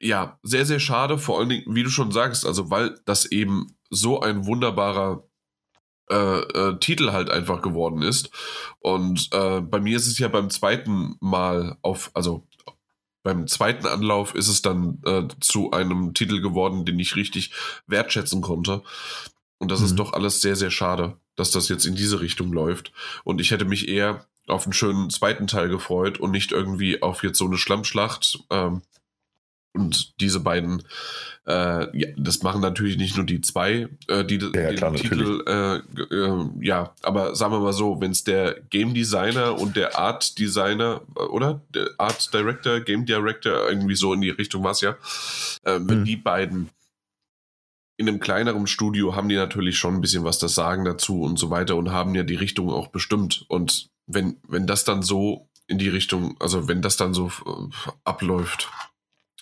ja, 0.00 0.38
sehr, 0.42 0.66
sehr 0.66 0.80
schade, 0.80 1.16
vor 1.16 1.38
allen 1.38 1.48
Dingen, 1.48 1.64
wie 1.68 1.84
du 1.84 1.90
schon 1.90 2.10
sagst, 2.10 2.44
also 2.44 2.70
weil 2.70 2.98
das 3.04 3.24
eben 3.24 3.68
so 3.88 4.20
ein 4.20 4.46
wunderbarer 4.46 5.28
äh, 6.12 6.40
äh, 6.40 6.78
Titel 6.78 7.12
halt 7.12 7.30
einfach 7.30 7.62
geworden 7.62 8.02
ist. 8.02 8.30
Und 8.80 9.30
äh, 9.32 9.60
bei 9.60 9.80
mir 9.80 9.96
ist 9.96 10.06
es 10.06 10.18
ja 10.18 10.28
beim 10.28 10.50
zweiten 10.50 11.16
Mal 11.20 11.78
auf, 11.80 12.10
also 12.12 12.46
beim 13.22 13.46
zweiten 13.46 13.86
Anlauf 13.86 14.34
ist 14.34 14.48
es 14.48 14.62
dann 14.62 15.00
äh, 15.06 15.28
zu 15.40 15.70
einem 15.70 16.12
Titel 16.12 16.40
geworden, 16.40 16.84
den 16.84 16.98
ich 16.98 17.16
richtig 17.16 17.52
wertschätzen 17.86 18.42
konnte. 18.42 18.82
Und 19.58 19.70
das 19.70 19.80
mhm. 19.80 19.86
ist 19.86 19.96
doch 19.96 20.12
alles 20.12 20.42
sehr, 20.42 20.56
sehr 20.56 20.70
schade, 20.70 21.16
dass 21.36 21.50
das 21.50 21.68
jetzt 21.68 21.86
in 21.86 21.94
diese 21.94 22.20
Richtung 22.20 22.52
läuft. 22.52 22.92
Und 23.24 23.40
ich 23.40 23.50
hätte 23.50 23.64
mich 23.64 23.88
eher 23.88 24.26
auf 24.48 24.64
einen 24.64 24.72
schönen 24.72 25.08
zweiten 25.08 25.46
Teil 25.46 25.68
gefreut 25.68 26.18
und 26.18 26.32
nicht 26.32 26.52
irgendwie 26.52 27.00
auf 27.00 27.22
jetzt 27.22 27.38
so 27.38 27.46
eine 27.46 27.56
Schlammschlacht. 27.56 28.40
Ähm, 28.50 28.82
und 29.74 30.20
diese 30.20 30.40
beiden, 30.40 30.82
äh, 31.46 31.98
ja, 31.98 32.08
das 32.16 32.42
machen 32.42 32.60
natürlich 32.60 32.98
nicht 32.98 33.16
nur 33.16 33.24
die 33.24 33.40
zwei, 33.40 33.88
äh, 34.08 34.24
die 34.24 34.38
ja, 34.38 34.50
den 34.50 34.76
klar, 34.76 34.94
Titel, 34.94 35.42
äh, 35.46 35.76
äh, 36.14 36.50
ja, 36.60 36.94
aber 37.02 37.34
sagen 37.34 37.54
wir 37.54 37.60
mal 37.60 37.72
so, 37.72 38.00
wenn 38.00 38.10
es 38.10 38.22
der 38.24 38.60
Game 38.68 38.92
Designer 38.92 39.58
und 39.58 39.76
der 39.76 39.98
Art 39.98 40.38
Designer, 40.38 41.00
äh, 41.16 41.22
oder? 41.22 41.62
Der 41.74 41.88
Art 41.98 42.32
Director, 42.34 42.80
Game 42.80 43.06
Director, 43.06 43.68
irgendwie 43.68 43.94
so 43.94 44.12
in 44.12 44.20
die 44.20 44.30
Richtung 44.30 44.62
war 44.62 44.72
es 44.72 44.82
ja, 44.82 44.90
äh, 45.62 45.80
wenn 45.80 46.00
mhm. 46.00 46.04
die 46.04 46.16
beiden 46.16 46.68
in 47.96 48.08
einem 48.08 48.20
kleineren 48.20 48.66
Studio 48.66 49.14
haben 49.14 49.28
die 49.28 49.36
natürlich 49.36 49.78
schon 49.78 49.94
ein 49.94 50.00
bisschen 50.00 50.24
was 50.24 50.38
das 50.38 50.54
Sagen 50.54 50.84
dazu 50.84 51.22
und 51.22 51.38
so 51.38 51.50
weiter 51.50 51.76
und 51.76 51.92
haben 51.92 52.14
ja 52.14 52.24
die 52.24 52.34
Richtung 52.34 52.70
auch 52.70 52.88
bestimmt. 52.88 53.44
Und 53.48 53.90
wenn, 54.06 54.38
wenn 54.48 54.66
das 54.66 54.84
dann 54.84 55.02
so 55.02 55.48
in 55.66 55.78
die 55.78 55.88
Richtung, 55.88 56.36
also 56.40 56.68
wenn 56.68 56.82
das 56.82 56.96
dann 56.96 57.14
so 57.14 57.30
abläuft, 58.04 58.68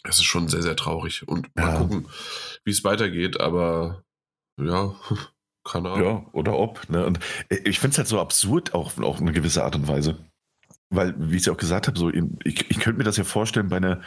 es 0.05 0.19
ist 0.19 0.25
schon 0.25 0.49
sehr, 0.49 0.63
sehr 0.63 0.77
traurig. 0.77 1.27
Und 1.27 1.55
mal 1.57 1.69
ja. 1.69 1.79
gucken, 1.79 2.07
wie 2.65 2.71
es 2.71 2.85
weitergeht, 2.85 3.41
aber 3.41 4.03
ja, 4.61 4.95
keine 5.65 5.91
Ahnung. 5.91 6.25
Ja, 6.27 6.27
oder 6.33 6.59
ob. 6.59 6.89
Ne? 6.89 7.07
Und 7.07 7.21
ich 7.49 7.79
finde 7.79 7.93
es 7.93 7.99
halt 7.99 8.09
so 8.09 8.21
absurd, 8.21 8.75
auch 8.75 8.99
auf 8.99 9.21
eine 9.21 9.33
gewisse 9.33 9.65
Art 9.65 9.75
und 9.77 9.89
Weise. 9.89 10.19
Weil, 10.91 11.15
wie 11.19 11.37
ich 11.37 11.43
es 11.43 11.47
ja 11.47 11.53
auch 11.53 11.59
gesagt 11.59 11.87
habe, 11.87 11.99
so, 11.99 12.11
ich, 12.11 12.25
ich 12.45 12.81
könnte 12.81 12.99
mir 12.99 13.05
das 13.05 13.17
ja 13.17 13.25
vorstellen, 13.25 13.69
bei 13.69 13.77
einer, 13.77 14.01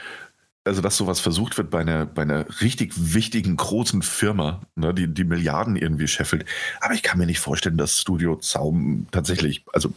also 0.66 0.82
dass 0.82 0.98
sowas 0.98 1.20
versucht 1.20 1.58
wird 1.58 1.70
bei 1.70 1.80
einer, 1.80 2.06
bei 2.06 2.24
einer 2.24 2.46
richtig 2.62 2.94
wichtigen, 3.14 3.56
großen 3.56 4.02
Firma, 4.02 4.62
ne, 4.76 4.94
die, 4.94 5.08
die 5.08 5.24
Milliarden 5.24 5.76
irgendwie 5.76 6.08
scheffelt. 6.08 6.46
Aber 6.82 6.94
ich 6.94 7.04
kann 7.04 7.18
mir 7.18 7.26
nicht 7.26 7.40
vorstellen, 7.40 7.78
dass 7.78 8.02
Studio 8.02 8.36
Zaum 8.36 9.08
tatsächlich, 9.12 9.64
also 9.74 9.94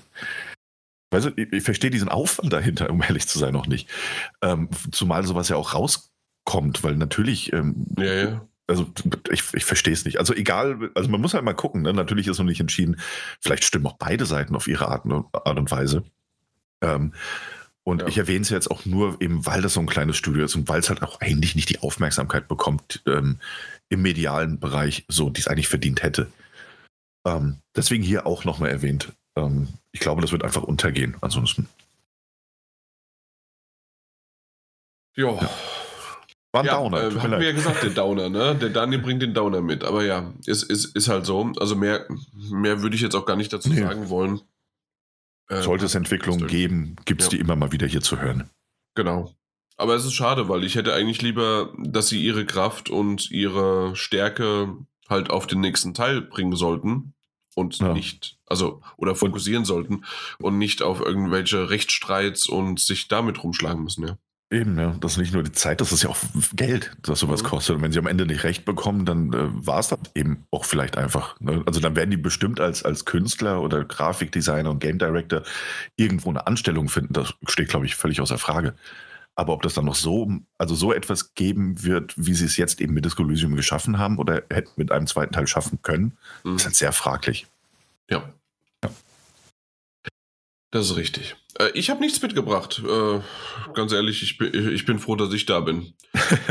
Weißt 1.16 1.26
du, 1.26 1.30
ich, 1.36 1.50
ich 1.50 1.62
verstehe 1.62 1.90
diesen 1.90 2.10
Aufwand 2.10 2.52
dahinter, 2.52 2.90
um 2.90 3.02
ehrlich 3.02 3.26
zu 3.26 3.38
sein, 3.38 3.54
noch 3.54 3.66
nicht. 3.66 3.88
Ähm, 4.42 4.68
zumal 4.92 5.24
sowas 5.24 5.48
ja 5.48 5.56
auch 5.56 5.72
rauskommt, 5.72 6.84
weil 6.84 6.96
natürlich. 6.96 7.54
Ähm, 7.54 7.86
ja, 7.98 8.14
ja. 8.14 8.48
Also 8.68 8.86
ich, 9.30 9.44
ich 9.54 9.64
verstehe 9.64 9.94
es 9.94 10.04
nicht. 10.04 10.18
Also 10.18 10.34
egal, 10.34 10.90
also 10.94 11.08
man 11.08 11.20
muss 11.20 11.32
halt 11.32 11.44
mal 11.44 11.54
gucken. 11.54 11.82
Ne? 11.82 11.94
Natürlich 11.94 12.26
ist 12.26 12.38
noch 12.38 12.44
nicht 12.44 12.60
entschieden. 12.60 13.00
Vielleicht 13.40 13.64
stimmen 13.64 13.86
auch 13.86 13.96
beide 13.96 14.26
Seiten 14.26 14.56
auf 14.56 14.66
ihre 14.66 14.88
Art, 14.88 15.06
Art 15.06 15.58
und 15.58 15.70
Weise. 15.70 16.02
Ähm, 16.82 17.14
und 17.84 18.02
ja. 18.02 18.08
ich 18.08 18.18
erwähne 18.18 18.42
es 18.42 18.50
jetzt 18.50 18.70
auch 18.70 18.84
nur 18.84 19.22
eben, 19.22 19.46
weil 19.46 19.62
das 19.62 19.74
so 19.74 19.80
ein 19.80 19.86
kleines 19.86 20.16
Studio 20.16 20.44
ist 20.44 20.56
und 20.56 20.68
weil 20.68 20.80
es 20.80 20.90
halt 20.90 21.02
auch 21.02 21.20
eigentlich 21.20 21.54
nicht 21.54 21.70
die 21.70 21.78
Aufmerksamkeit 21.78 22.48
bekommt 22.48 23.02
ähm, 23.06 23.38
im 23.88 24.02
medialen 24.02 24.58
Bereich, 24.58 25.06
so 25.08 25.30
die 25.30 25.40
es 25.40 25.48
eigentlich 25.48 25.68
verdient 25.68 26.02
hätte. 26.02 26.26
Ähm, 27.24 27.60
deswegen 27.74 28.02
hier 28.02 28.26
auch 28.26 28.44
nochmal 28.44 28.70
erwähnt. 28.70 29.12
Ähm, 29.36 29.68
ich 29.92 30.00
glaube, 30.00 30.22
das 30.22 30.32
wird 30.32 30.42
einfach 30.42 30.62
untergehen 30.62 31.16
ansonsten. 31.20 31.68
Jo. 35.14 35.38
Ja. 35.40 35.50
War 36.52 36.62
ein 36.62 36.66
ja, 36.66 36.76
Downer. 36.76 37.02
Äh, 37.02 37.20
haben 37.20 37.30
wir 37.32 37.42
ja 37.42 37.52
gesagt, 37.52 37.82
der 37.82 37.90
Downer, 37.90 38.28
ne? 38.28 38.54
Der 38.54 38.70
Daniel 38.70 39.00
bringt 39.00 39.22
den 39.22 39.34
Downer 39.34 39.60
mit. 39.60 39.84
Aber 39.84 40.04
ja, 40.04 40.32
ist, 40.46 40.62
ist, 40.62 40.96
ist 40.96 41.08
halt 41.08 41.26
so. 41.26 41.52
Also 41.58 41.76
mehr, 41.76 42.06
mehr 42.50 42.82
würde 42.82 42.96
ich 42.96 43.02
jetzt 43.02 43.14
auch 43.14 43.26
gar 43.26 43.36
nicht 43.36 43.52
dazu 43.52 43.68
nee. 43.68 43.80
sagen 43.80 44.08
wollen. 44.08 44.40
Äh, 45.48 45.62
Sollte 45.62 45.86
es 45.86 45.94
Entwicklungen 45.94 46.46
geben, 46.46 46.96
gibt 47.04 47.22
es 47.22 47.26
ja. 47.26 47.30
die 47.30 47.40
immer 47.40 47.56
mal 47.56 47.72
wieder 47.72 47.86
hier 47.86 48.00
zu 48.00 48.20
hören. 48.20 48.50
Genau. 48.94 49.34
Aber 49.76 49.94
es 49.94 50.04
ist 50.04 50.14
schade, 50.14 50.48
weil 50.48 50.64
ich 50.64 50.74
hätte 50.74 50.94
eigentlich 50.94 51.20
lieber, 51.20 51.74
dass 51.78 52.08
sie 52.08 52.22
ihre 52.22 52.46
Kraft 52.46 52.88
und 52.88 53.30
ihre 53.30 53.94
Stärke 53.94 54.74
halt 55.08 55.30
auf 55.30 55.46
den 55.46 55.60
nächsten 55.60 55.92
Teil 55.92 56.22
bringen 56.22 56.56
sollten 56.56 57.12
und 57.56 57.78
ja. 57.78 57.92
nicht, 57.92 58.36
also, 58.46 58.82
oder 58.96 59.14
fokussieren 59.14 59.62
und, 59.62 59.64
sollten 59.64 60.04
und 60.38 60.58
nicht 60.58 60.82
auf 60.82 61.00
irgendwelche 61.00 61.70
Rechtsstreits 61.70 62.48
und 62.48 62.78
sich 62.78 63.08
damit 63.08 63.42
rumschlagen 63.42 63.82
müssen, 63.82 64.06
ja. 64.06 64.18
Eben, 64.48 64.78
ja. 64.78 64.94
Das 65.00 65.12
ist 65.12 65.18
nicht 65.18 65.34
nur 65.34 65.42
die 65.42 65.50
Zeit, 65.50 65.80
das 65.80 65.90
ist 65.90 66.04
ja 66.04 66.10
auch 66.10 66.18
Geld, 66.54 66.96
das 67.02 67.18
sowas 67.18 67.42
mhm. 67.42 67.46
kostet. 67.46 67.76
Und 67.76 67.82
wenn 67.82 67.90
sie 67.90 67.98
am 67.98 68.06
Ende 68.06 68.26
nicht 68.26 68.44
recht 68.44 68.64
bekommen, 68.64 69.04
dann 69.04 69.32
äh, 69.32 69.66
war 69.66 69.80
es 69.80 69.88
das 69.88 69.98
eben 70.14 70.46
auch 70.52 70.64
vielleicht 70.64 70.96
einfach. 70.96 71.40
Ne? 71.40 71.64
Also 71.66 71.80
dann 71.80 71.96
werden 71.96 72.12
die 72.12 72.16
bestimmt 72.16 72.60
als, 72.60 72.84
als 72.84 73.04
Künstler 73.04 73.60
oder 73.60 73.84
Grafikdesigner 73.84 74.70
und 74.70 74.78
Game 74.78 74.98
Director 74.98 75.42
irgendwo 75.96 76.30
eine 76.30 76.46
Anstellung 76.46 76.88
finden. 76.88 77.12
Das 77.12 77.34
steht, 77.48 77.70
glaube 77.70 77.86
ich, 77.86 77.96
völlig 77.96 78.20
außer 78.20 78.38
Frage. 78.38 78.76
Aber 79.36 79.52
ob 79.52 79.62
das 79.62 79.74
dann 79.74 79.84
noch 79.84 79.94
so, 79.94 80.30
also 80.56 80.74
so 80.74 80.92
etwas 80.92 81.34
geben 81.34 81.82
wird, 81.82 82.14
wie 82.16 82.32
sie 82.32 82.46
es 82.46 82.56
jetzt 82.56 82.80
eben 82.80 82.94
mit 82.94 83.04
Disco 83.04 83.22
Elysium 83.22 83.54
geschaffen 83.54 83.98
haben 83.98 84.18
oder 84.18 84.42
hätten 84.50 84.72
mit 84.76 84.90
einem 84.90 85.06
zweiten 85.06 85.32
Teil 85.32 85.46
schaffen 85.46 85.80
können, 85.82 86.16
mhm. 86.42 86.56
ist 86.56 86.64
halt 86.64 86.74
sehr 86.74 86.92
fraglich. 86.92 87.46
Ja. 88.10 88.32
ja. 88.82 88.90
Das 90.70 90.90
ist 90.90 90.96
richtig. 90.96 91.36
Äh, 91.58 91.70
ich 91.74 91.90
habe 91.90 92.00
nichts 92.00 92.20
mitgebracht. 92.22 92.82
Äh, 92.82 93.20
ganz 93.74 93.92
ehrlich, 93.92 94.22
ich 94.22 94.38
bin, 94.38 94.72
ich 94.72 94.86
bin 94.86 94.98
froh, 94.98 95.16
dass 95.16 95.32
ich 95.34 95.44
da 95.44 95.60
bin. 95.60 95.92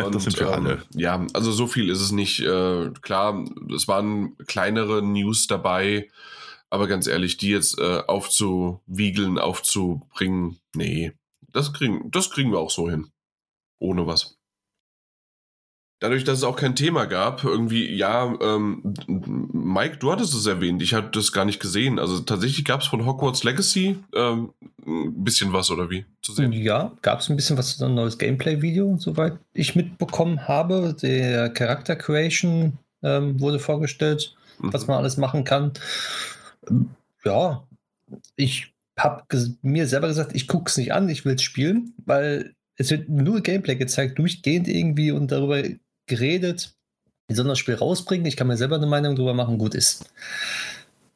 Und, 0.04 0.14
das 0.16 0.24
sind 0.24 0.40
wir 0.40 0.50
alle. 0.50 0.74
Ähm, 0.74 0.80
ja, 0.94 1.28
also 1.34 1.52
so 1.52 1.66
viel 1.66 1.90
ist 1.90 2.02
es 2.02 2.12
nicht. 2.12 2.42
Äh, 2.42 2.92
klar, 3.02 3.44
es 3.76 3.88
waren 3.88 4.38
kleinere 4.46 5.02
News 5.02 5.48
dabei, 5.48 6.10
aber 6.70 6.88
ganz 6.88 7.08
ehrlich, 7.08 7.38
die 7.38 7.50
jetzt 7.50 7.80
äh, 7.80 8.04
aufzuwiegeln, 8.06 9.40
aufzubringen, 9.40 10.60
nee, 10.76 11.14
das 11.56 11.74
kriegen, 11.74 12.12
das 12.12 12.30
kriegen 12.30 12.52
wir 12.52 12.60
auch 12.60 12.70
so 12.70 12.90
hin. 12.90 13.10
Ohne 13.80 14.06
was. 14.08 14.38
dadurch, 16.00 16.24
dass 16.24 16.40
es 16.40 16.44
auch 16.44 16.56
kein 16.56 16.76
Thema 16.76 17.06
gab, 17.06 17.44
irgendwie, 17.44 17.96
ja, 17.96 18.36
ähm, 18.42 18.94
Mike, 19.08 19.98
du 19.98 20.12
hattest 20.12 20.34
es 20.34 20.46
erwähnt, 20.46 20.82
ich 20.82 20.94
hatte 20.94 21.10
das 21.12 21.32
gar 21.32 21.46
nicht 21.46 21.60
gesehen. 21.60 21.98
Also 21.98 22.20
tatsächlich 22.20 22.66
gab 22.66 22.82
es 22.82 22.88
von 22.88 23.06
Hogwarts 23.06 23.44
Legacy 23.44 23.98
ähm, 24.14 24.54
ein 24.86 25.24
bisschen 25.24 25.54
was, 25.54 25.72
oder 25.72 25.90
wie? 25.90 26.06
Zu 26.22 26.34
sehen? 26.34 26.52
Ja, 26.52 26.92
gab 27.02 27.22
es 27.22 27.30
ein 27.30 27.36
bisschen 27.36 27.58
was, 27.58 27.82
ein 27.82 27.96
neues 27.96 28.18
Gameplay-Video, 28.18 28.98
soweit 29.00 29.40
ich 29.54 29.76
mitbekommen 29.76 30.48
habe. 30.48 30.96
Der 31.02 31.50
Character 31.50 31.96
Creation 31.96 32.78
ähm, 33.02 33.40
wurde 33.40 33.60
vorgestellt, 33.60 34.36
mhm. 34.60 34.74
was 34.74 34.88
man 34.88 34.98
alles 34.98 35.18
machen 35.18 35.44
kann. 35.44 35.72
Ja, 37.24 37.66
ich 38.36 38.75
habe 38.98 39.24
mir 39.62 39.88
selber 39.88 40.08
gesagt, 40.08 40.36
ich 40.36 40.48
gucke 40.48 40.70
es 40.70 40.78
nicht 40.78 40.94
an, 40.94 41.10
ich 41.10 41.26
will 41.26 41.36
es 41.36 41.42
spielen, 41.42 41.94
weil 42.06 42.56
es 42.78 42.92
wird 42.92 43.10
nur 43.10 43.42
Gameplay 43.42 43.76
gezeigt, 43.76 44.20
durchgehend 44.20 44.68
irgendwie 44.68 45.12
und 45.12 45.32
darüber 45.32 45.64
geredet. 46.08 46.76
Die 47.30 47.36
sollen 47.36 47.48
das 47.48 47.60
Spiel 47.60 47.76
rausbringen. 47.76 48.26
Ich 48.26 48.38
kann 48.38 48.48
mir 48.48 48.58
selber 48.58 48.76
eine 48.76 48.86
Meinung 48.86 49.16
darüber 49.16 49.34
machen, 49.34 49.58
gut 49.58 49.74
ist. 49.74 50.10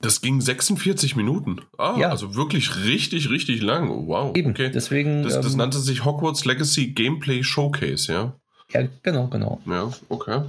Das 0.02 0.22
ging 0.22 0.40
46 0.40 1.18
Minuten. 1.18 1.62
Ah, 1.78 1.96
ja. 2.00 2.10
also 2.10 2.36
wirklich 2.36 2.86
richtig, 2.86 3.30
richtig 3.30 3.62
lang. 3.62 4.08
Wow. 4.08 4.36
Eben, 4.36 4.52
okay. 4.52 4.72
deswegen. 4.74 5.24
Das, 5.24 5.36
das 5.36 5.52
ähm, 5.52 5.58
nannte 5.58 5.80
sich 5.80 6.06
Hogwarts 6.06 6.46
Legacy 6.46 6.88
Gameplay 6.88 7.44
Showcase, 7.44 8.12
ja? 8.12 8.34
Ja, 8.72 8.88
genau, 9.04 9.28
genau. 9.28 9.62
Ja, 9.66 9.92
okay. 10.08 10.44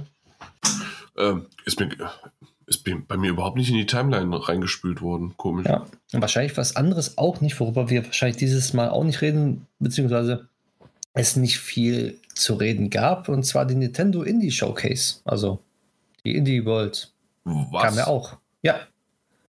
Ähm, 1.17 1.47
ist, 1.65 1.79
mir, 1.79 1.89
ist 2.71 3.07
bei 3.07 3.17
mir 3.17 3.29
überhaupt 3.29 3.57
nicht 3.57 3.69
in 3.69 3.77
die 3.77 3.85
Timeline 3.85 4.47
reingespült 4.47 5.01
worden. 5.01 5.33
Komisch. 5.37 5.67
Ja, 5.67 5.85
und 6.13 6.21
wahrscheinlich 6.21 6.57
was 6.57 6.75
anderes 6.75 7.17
auch 7.17 7.41
nicht, 7.41 7.59
worüber 7.59 7.89
wir 7.89 8.05
wahrscheinlich 8.05 8.37
dieses 8.37 8.73
Mal 8.73 8.89
auch 8.89 9.03
nicht 9.03 9.21
reden, 9.21 9.67
beziehungsweise 9.79 10.47
es 11.13 11.35
nicht 11.35 11.59
viel 11.59 12.17
zu 12.33 12.55
reden 12.55 12.89
gab, 12.89 13.27
und 13.27 13.43
zwar 13.43 13.65
die 13.65 13.75
Nintendo 13.75 14.23
Indie 14.23 14.51
Showcase, 14.51 15.15
also 15.25 15.59
die 16.23 16.35
Indie 16.35 16.65
World. 16.65 17.11
Was? 17.43 17.83
Kam 17.83 17.97
ja 17.97 18.07
auch. 18.07 18.37
Ja. 18.61 18.79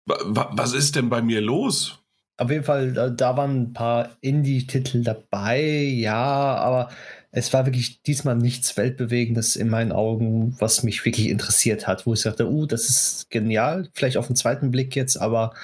Was 0.06 0.72
ist 0.72 0.96
denn 0.96 1.10
bei 1.10 1.20
mir 1.20 1.40
los? 1.40 1.98
Auf 2.38 2.50
jeden 2.50 2.64
Fall, 2.64 2.94
da, 2.94 3.10
da 3.10 3.36
waren 3.36 3.62
ein 3.64 3.72
paar 3.74 4.16
Indie-Titel 4.22 5.02
dabei, 5.02 5.60
ja, 5.60 6.54
aber 6.56 6.88
es 7.32 7.52
war 7.52 7.64
wirklich 7.64 8.02
diesmal 8.02 8.34
nichts 8.34 8.76
Weltbewegendes 8.76 9.54
in 9.54 9.68
meinen 9.68 9.92
Augen, 9.92 10.56
was 10.58 10.82
mich 10.82 11.04
wirklich 11.04 11.28
interessiert 11.28 11.86
hat, 11.86 12.04
wo 12.06 12.14
ich 12.14 12.20
sagte, 12.20 12.50
uh, 12.50 12.66
das 12.66 12.88
ist 12.88 13.30
genial, 13.30 13.88
vielleicht 13.94 14.16
auf 14.16 14.26
den 14.26 14.34
zweiten 14.34 14.72
Blick 14.72 14.96
jetzt, 14.96 15.16
aber 15.16 15.54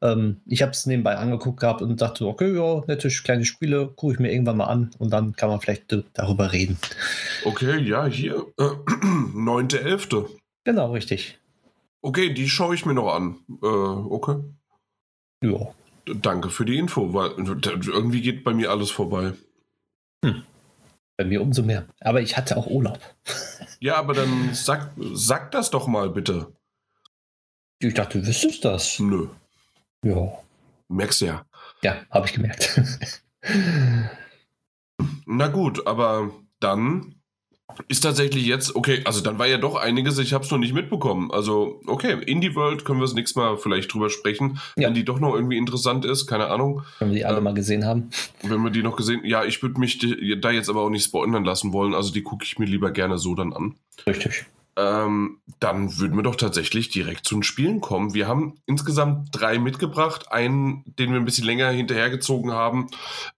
ähm, 0.00 0.40
ich 0.46 0.62
habe 0.62 0.72
es 0.72 0.84
nebenbei 0.86 1.16
angeguckt 1.16 1.60
gehabt 1.60 1.80
und 1.80 2.00
dachte, 2.00 2.26
okay, 2.26 2.54
ja, 2.54 2.82
nette 2.88 3.08
kleine 3.08 3.44
Spiele, 3.44 3.86
gucke 3.94 4.14
ich 4.14 4.18
mir 4.18 4.32
irgendwann 4.32 4.56
mal 4.56 4.66
an 4.66 4.90
und 4.98 5.12
dann 5.12 5.36
kann 5.36 5.48
man 5.48 5.60
vielleicht 5.60 5.96
darüber 6.14 6.52
reden. 6.52 6.76
Okay, 7.44 7.78
ja, 7.80 8.06
hier, 8.06 8.46
äh, 8.58 8.62
9.11. 8.64 10.26
Genau, 10.64 10.92
richtig. 10.92 11.38
Okay, 12.00 12.34
die 12.34 12.48
schaue 12.48 12.74
ich 12.74 12.84
mir 12.84 12.94
noch 12.94 13.14
an. 13.14 13.36
Äh, 13.62 13.66
okay. 13.66 14.36
Ja. 15.44 15.72
Danke 16.20 16.50
für 16.50 16.64
die 16.64 16.78
Info, 16.78 17.14
weil 17.14 17.30
irgendwie 17.38 18.22
geht 18.22 18.42
bei 18.42 18.52
mir 18.52 18.72
alles 18.72 18.90
vorbei. 18.90 19.34
Hm. 20.24 20.42
Bei 21.22 21.28
mir 21.28 21.40
umso 21.40 21.62
mehr. 21.62 21.86
Aber 22.00 22.20
ich 22.20 22.36
hatte 22.36 22.56
auch 22.56 22.66
Urlaub. 22.66 22.98
Ja, 23.78 23.94
aber 23.94 24.12
dann 24.12 24.54
sag, 24.54 24.90
sag 24.96 25.52
das 25.52 25.70
doch 25.70 25.86
mal 25.86 26.10
bitte. 26.10 26.52
Ich 27.78 27.94
dachte, 27.94 28.18
du 28.20 28.26
wüsstest 28.26 28.64
das. 28.64 28.98
Nö. 28.98 29.28
Ja. 30.04 30.32
Merkst 30.88 31.20
du 31.20 31.26
ja. 31.26 31.46
Ja, 31.82 31.94
habe 32.10 32.26
ich 32.26 32.32
gemerkt. 32.32 32.82
Na 35.24 35.46
gut, 35.46 35.86
aber 35.86 36.32
dann 36.58 37.14
ist 37.88 38.00
tatsächlich 38.00 38.46
jetzt, 38.46 38.74
okay, 38.74 39.02
also 39.04 39.20
dann 39.20 39.38
war 39.38 39.46
ja 39.46 39.58
doch 39.58 39.76
einiges, 39.76 40.18
ich 40.18 40.32
habe 40.32 40.44
es 40.44 40.50
noch 40.50 40.58
nicht 40.58 40.74
mitbekommen. 40.74 41.30
Also, 41.30 41.80
okay, 41.86 42.18
Indie 42.26 42.54
World 42.54 42.84
können 42.84 43.00
wir 43.00 43.04
das 43.04 43.14
nächste 43.14 43.38
Mal 43.38 43.56
vielleicht 43.56 43.92
drüber 43.92 44.10
sprechen, 44.10 44.58
ja. 44.76 44.88
wenn 44.88 44.94
die 44.94 45.04
doch 45.04 45.20
noch 45.20 45.34
irgendwie 45.34 45.56
interessant 45.56 46.04
ist, 46.04 46.26
keine 46.26 46.48
Ahnung. 46.48 46.82
Wenn 46.98 47.08
wir 47.08 47.16
die 47.16 47.24
alle 47.24 47.38
ähm, 47.38 47.44
mal 47.44 47.54
gesehen 47.54 47.84
haben. 47.84 48.10
Wenn 48.42 48.62
wir 48.62 48.70
die 48.70 48.82
noch 48.82 48.96
gesehen, 48.96 49.20
ja, 49.24 49.44
ich 49.44 49.62
würde 49.62 49.80
mich 49.80 49.98
da 50.40 50.50
jetzt 50.50 50.68
aber 50.68 50.82
auch 50.82 50.90
nicht 50.90 51.04
spoilern 51.04 51.44
lassen 51.44 51.72
wollen, 51.72 51.94
also 51.94 52.12
die 52.12 52.22
gucke 52.22 52.44
ich 52.44 52.58
mir 52.58 52.66
lieber 52.66 52.90
gerne 52.90 53.18
so 53.18 53.34
dann 53.34 53.52
an. 53.52 53.76
Richtig. 54.06 54.46
Ähm, 54.74 55.40
dann 55.60 55.98
würden 55.98 56.16
wir 56.16 56.22
doch 56.22 56.36
tatsächlich 56.36 56.88
direkt 56.88 57.26
zu 57.26 57.34
den 57.34 57.42
Spielen 57.42 57.80
kommen. 57.80 58.14
Wir 58.14 58.26
haben 58.26 58.54
insgesamt 58.64 59.28
drei 59.32 59.58
mitgebracht. 59.58 60.32
Einen, 60.32 60.82
den 60.86 61.12
wir 61.12 61.20
ein 61.20 61.26
bisschen 61.26 61.44
länger 61.44 61.70
hinterhergezogen 61.70 62.52
haben, 62.52 62.88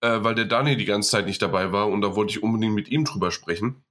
äh, 0.00 0.18
weil 0.22 0.36
der 0.36 0.44
Daniel 0.44 0.76
die 0.76 0.84
ganze 0.84 1.10
Zeit 1.10 1.26
nicht 1.26 1.42
dabei 1.42 1.72
war 1.72 1.88
und 1.88 2.02
da 2.02 2.14
wollte 2.14 2.30
ich 2.30 2.42
unbedingt 2.42 2.74
mit 2.74 2.88
ihm 2.88 3.04
drüber 3.04 3.32
sprechen. 3.32 3.82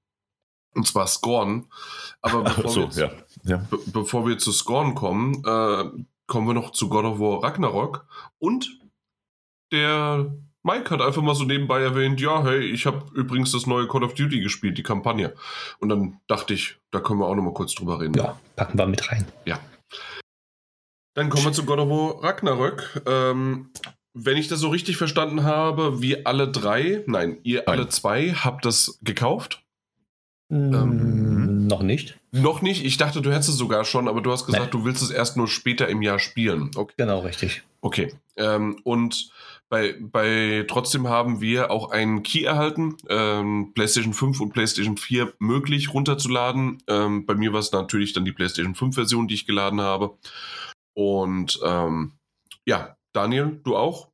Und 0.73 0.87
zwar 0.87 1.07
Scorn. 1.07 1.67
Aber 2.21 2.43
bevor, 2.43 2.69
so, 2.69 2.79
wir, 2.79 2.85
jetzt, 2.85 2.97
ja. 2.97 3.11
Ja. 3.43 3.57
Be 3.69 3.77
bevor 3.87 4.27
wir 4.27 4.37
zu 4.37 4.51
Scorn 4.51 4.95
kommen, 4.95 5.43
äh, 5.45 6.03
kommen 6.27 6.47
wir 6.47 6.53
noch 6.53 6.71
zu 6.71 6.89
God 6.89 7.05
of 7.05 7.19
War 7.19 7.43
Ragnarok. 7.43 8.05
Und 8.39 8.79
der 9.71 10.33
Mike 10.63 10.89
hat 10.91 11.01
einfach 11.01 11.21
mal 11.21 11.35
so 11.35 11.43
nebenbei 11.43 11.81
erwähnt, 11.81 12.21
ja, 12.21 12.43
hey, 12.43 12.61
ich 12.61 12.85
habe 12.85 13.05
übrigens 13.13 13.51
das 13.51 13.67
neue 13.67 13.87
Call 13.87 14.03
of 14.03 14.13
Duty 14.13 14.39
gespielt, 14.39 14.77
die 14.77 14.83
Kampagne. 14.83 15.33
Und 15.79 15.89
dann 15.89 16.19
dachte 16.27 16.53
ich, 16.53 16.77
da 16.91 17.01
können 17.01 17.19
wir 17.19 17.27
auch 17.27 17.35
noch 17.35 17.43
mal 17.43 17.53
kurz 17.53 17.75
drüber 17.75 17.99
reden. 17.99 18.13
Ja, 18.15 18.39
packen 18.55 18.77
wir 18.77 18.87
mit 18.87 19.11
rein. 19.11 19.25
Ja. 19.45 19.59
Dann 21.15 21.29
kommen 21.29 21.45
wir 21.45 21.51
zu 21.51 21.65
God 21.65 21.79
of 21.79 21.89
War 21.89 22.23
Ragnarök. 22.23 23.03
Ähm, 23.05 23.71
wenn 24.13 24.37
ich 24.37 24.47
das 24.47 24.59
so 24.59 24.69
richtig 24.69 24.97
verstanden 24.97 25.43
habe, 25.43 26.01
wir 26.01 26.25
alle 26.25 26.49
drei, 26.49 27.03
nein, 27.07 27.39
ihr 27.43 27.63
nein. 27.65 27.79
alle 27.79 27.89
zwei 27.89 28.31
habt 28.31 28.65
das 28.65 28.99
gekauft? 29.01 29.62
Ähm, 30.53 31.67
noch 31.67 31.81
nicht. 31.81 32.19
Noch 32.31 32.61
nicht? 32.61 32.85
Ich 32.85 32.97
dachte, 32.97 33.21
du 33.21 33.31
hättest 33.31 33.49
es 33.49 33.57
sogar 33.57 33.85
schon, 33.85 34.07
aber 34.07 34.21
du 34.21 34.31
hast 34.31 34.45
gesagt, 34.45 34.63
Nein. 34.63 34.71
du 34.71 34.85
willst 34.85 35.01
es 35.01 35.09
erst 35.09 35.35
nur 35.35 35.47
später 35.47 35.87
im 35.87 36.01
Jahr 36.01 36.19
spielen. 36.19 36.71
Okay. 36.75 36.93
Genau, 36.97 37.19
richtig. 37.19 37.63
Okay. 37.81 38.13
Ähm, 38.37 38.79
und 38.83 39.31
bei, 39.69 39.95
bei 39.99 40.65
trotzdem 40.67 41.07
haben 41.07 41.41
wir 41.41 41.71
auch 41.71 41.89
einen 41.89 42.21
Key 42.21 42.43
erhalten, 42.43 42.95
ähm, 43.09 43.71
PlayStation 43.73 44.13
5 44.13 44.39
und 44.39 44.53
PlayStation 44.53 44.97
4 44.97 45.33
möglich 45.39 45.91
runterzuladen. 45.91 46.83
Ähm, 46.87 47.25
bei 47.25 47.33
mir 47.33 47.53
war 47.53 47.59
es 47.59 47.71
natürlich 47.71 48.13
dann 48.13 48.25
die 48.25 48.31
PlayStation 48.31 48.75
5 48.75 48.93
Version, 48.93 49.27
die 49.27 49.33
ich 49.33 49.47
geladen 49.47 49.81
habe. 49.81 50.15
Und 50.93 51.59
ähm, 51.65 52.13
ja, 52.67 52.95
Daniel, 53.13 53.59
du 53.63 53.75
auch? 53.75 54.09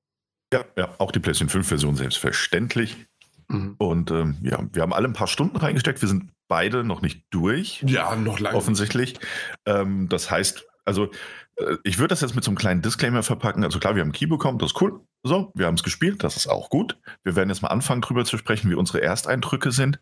Ja, 0.54 0.64
ja, 0.78 0.96
auch 0.98 1.12
die 1.12 1.20
PlayStation 1.20 1.50
5 1.50 1.68
Version 1.68 1.96
selbstverständlich. 1.96 3.09
Mhm. 3.50 3.76
Und 3.78 4.12
ähm, 4.12 4.38
ja, 4.42 4.60
wir 4.72 4.82
haben 4.82 4.94
alle 4.94 5.08
ein 5.08 5.14
paar 5.14 5.28
Stunden 5.28 5.58
reingesteckt. 5.58 6.02
Wir 6.02 6.10
sind 6.10 6.32
beide 6.48 6.84
noch 6.84 7.02
nicht 7.02 7.26
durch. 7.32 7.84
Ja, 7.86 8.16
noch 8.16 8.40
lange. 8.40 8.56
Offensichtlich. 8.56 9.20
Ähm, 9.66 10.08
das 10.10 10.32
heißt, 10.32 10.66
also 10.86 11.10
äh, 11.56 11.76
ich 11.84 11.98
würde 11.98 12.10
das 12.10 12.22
jetzt 12.22 12.36
mit 12.36 12.44
so 12.44 12.52
einem 12.52 12.58
kleinen 12.58 12.82
Disclaimer 12.82 13.24
verpacken. 13.24 13.64
Also 13.64 13.80
klar, 13.80 13.96
wir 13.96 14.02
haben 14.02 14.08
einen 14.08 14.14
Key 14.14 14.28
bekommen, 14.28 14.60
das 14.60 14.72
ist 14.72 14.82
cool. 14.82 15.02
So, 15.24 15.52
wir 15.56 15.66
haben 15.66 15.76
es 15.76 15.84
gespielt, 15.84 16.24
das 16.24 16.38
ist 16.38 16.48
auch 16.48 16.70
gut. 16.70 16.98
Wir 17.24 17.36
werden 17.36 17.50
jetzt 17.50 17.62
mal 17.62 17.70
anfangen, 17.70 18.02
drüber 18.02 18.24
zu 18.24 18.38
sprechen, 18.38 18.70
wie 18.70 18.76
unsere 18.76 19.02
Ersteindrücke 19.02 19.72
sind. 19.72 20.00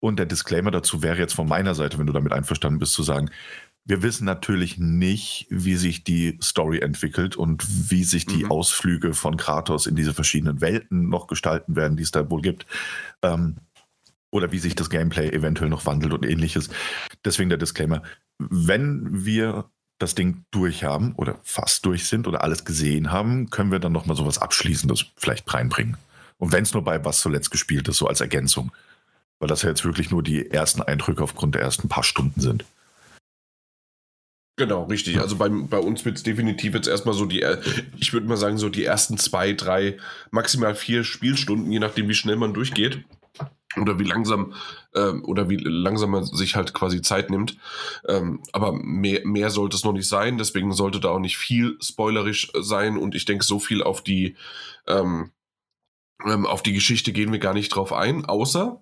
Und 0.00 0.18
der 0.18 0.26
Disclaimer 0.26 0.70
dazu 0.70 1.02
wäre 1.02 1.18
jetzt 1.18 1.34
von 1.34 1.48
meiner 1.48 1.74
Seite, 1.74 1.98
wenn 1.98 2.06
du 2.06 2.12
damit 2.12 2.32
einverstanden 2.32 2.78
bist, 2.78 2.92
zu 2.92 3.02
sagen, 3.02 3.30
wir 3.86 4.02
wissen 4.02 4.24
natürlich 4.24 4.78
nicht, 4.78 5.46
wie 5.50 5.76
sich 5.76 6.04
die 6.04 6.38
Story 6.42 6.78
entwickelt 6.78 7.36
und 7.36 7.90
wie 7.90 8.04
sich 8.04 8.24
die 8.24 8.44
mhm. 8.44 8.50
Ausflüge 8.50 9.12
von 9.12 9.36
Kratos 9.36 9.86
in 9.86 9.94
diese 9.94 10.14
verschiedenen 10.14 10.60
Welten 10.62 11.10
noch 11.10 11.26
gestalten 11.26 11.76
werden, 11.76 11.96
die 11.96 12.02
es 12.02 12.10
da 12.10 12.30
wohl 12.30 12.40
gibt. 12.40 12.66
Ähm, 13.22 13.56
oder 14.30 14.52
wie 14.52 14.58
sich 14.58 14.74
das 14.74 14.90
Gameplay 14.90 15.28
eventuell 15.30 15.70
noch 15.70 15.86
wandelt 15.86 16.12
und 16.12 16.24
ähnliches. 16.24 16.70
Deswegen 17.24 17.50
der 17.50 17.58
Disclaimer. 17.58 18.02
Wenn 18.38 19.24
wir 19.24 19.66
das 19.98 20.14
Ding 20.14 20.44
durch 20.50 20.82
haben 20.82 21.12
oder 21.14 21.38
fast 21.44 21.86
durch 21.86 22.08
sind 22.08 22.26
oder 22.26 22.42
alles 22.42 22.64
gesehen 22.64 23.12
haben, 23.12 23.50
können 23.50 23.70
wir 23.70 23.78
dann 23.78 23.92
nochmal 23.92 24.16
sowas 24.16 24.38
Abschließendes 24.38 25.06
vielleicht 25.16 25.52
reinbringen. 25.52 25.98
Und 26.38 26.52
wenn 26.52 26.64
es 26.64 26.74
nur 26.74 26.82
bei 26.82 27.04
was 27.04 27.20
zuletzt 27.20 27.50
gespielt 27.50 27.86
ist, 27.86 27.98
so 27.98 28.08
als 28.08 28.20
Ergänzung. 28.20 28.72
Weil 29.38 29.48
das 29.48 29.62
ja 29.62 29.68
jetzt 29.68 29.84
wirklich 29.84 30.10
nur 30.10 30.22
die 30.22 30.50
ersten 30.50 30.82
Eindrücke 30.82 31.22
aufgrund 31.22 31.54
der 31.54 31.62
ersten 31.62 31.88
paar 31.88 32.02
Stunden 32.02 32.40
sind. 32.40 32.64
Genau, 34.56 34.84
richtig. 34.84 35.20
Also 35.20 35.36
bei, 35.36 35.48
bei 35.48 35.78
uns 35.78 36.04
wird 36.04 36.16
es 36.16 36.22
definitiv 36.22 36.74
jetzt 36.74 36.86
erstmal 36.86 37.14
so 37.14 37.26
die, 37.26 37.44
ich 37.98 38.12
würde 38.12 38.28
mal 38.28 38.36
sagen, 38.36 38.56
so 38.56 38.68
die 38.68 38.84
ersten 38.84 39.18
zwei, 39.18 39.52
drei, 39.52 39.96
maximal 40.30 40.76
vier 40.76 41.02
Spielstunden, 41.02 41.72
je 41.72 41.80
nachdem, 41.80 42.08
wie 42.08 42.14
schnell 42.14 42.36
man 42.36 42.54
durchgeht. 42.54 43.04
Oder 43.80 43.98
wie 43.98 44.04
langsam, 44.04 44.54
äh, 44.92 45.08
oder 45.08 45.50
wie 45.50 45.56
langsam 45.56 46.10
man 46.10 46.24
sich 46.24 46.54
halt 46.54 46.72
quasi 46.72 47.02
Zeit 47.02 47.30
nimmt. 47.30 47.56
Ähm, 48.06 48.40
aber 48.52 48.72
mehr, 48.72 49.26
mehr 49.26 49.50
sollte 49.50 49.76
es 49.76 49.82
noch 49.82 49.92
nicht 49.92 50.08
sein, 50.08 50.38
deswegen 50.38 50.72
sollte 50.72 51.00
da 51.00 51.08
auch 51.08 51.18
nicht 51.18 51.36
viel 51.36 51.76
spoilerisch 51.80 52.52
sein 52.60 52.96
und 52.96 53.16
ich 53.16 53.24
denke, 53.24 53.44
so 53.44 53.58
viel 53.58 53.82
auf 53.82 54.02
die, 54.02 54.36
ähm, 54.86 55.32
ähm 56.24 56.46
auf 56.46 56.62
die 56.62 56.72
Geschichte 56.72 57.12
gehen 57.12 57.32
wir 57.32 57.40
gar 57.40 57.54
nicht 57.54 57.70
drauf 57.70 57.92
ein, 57.92 58.24
außer 58.24 58.80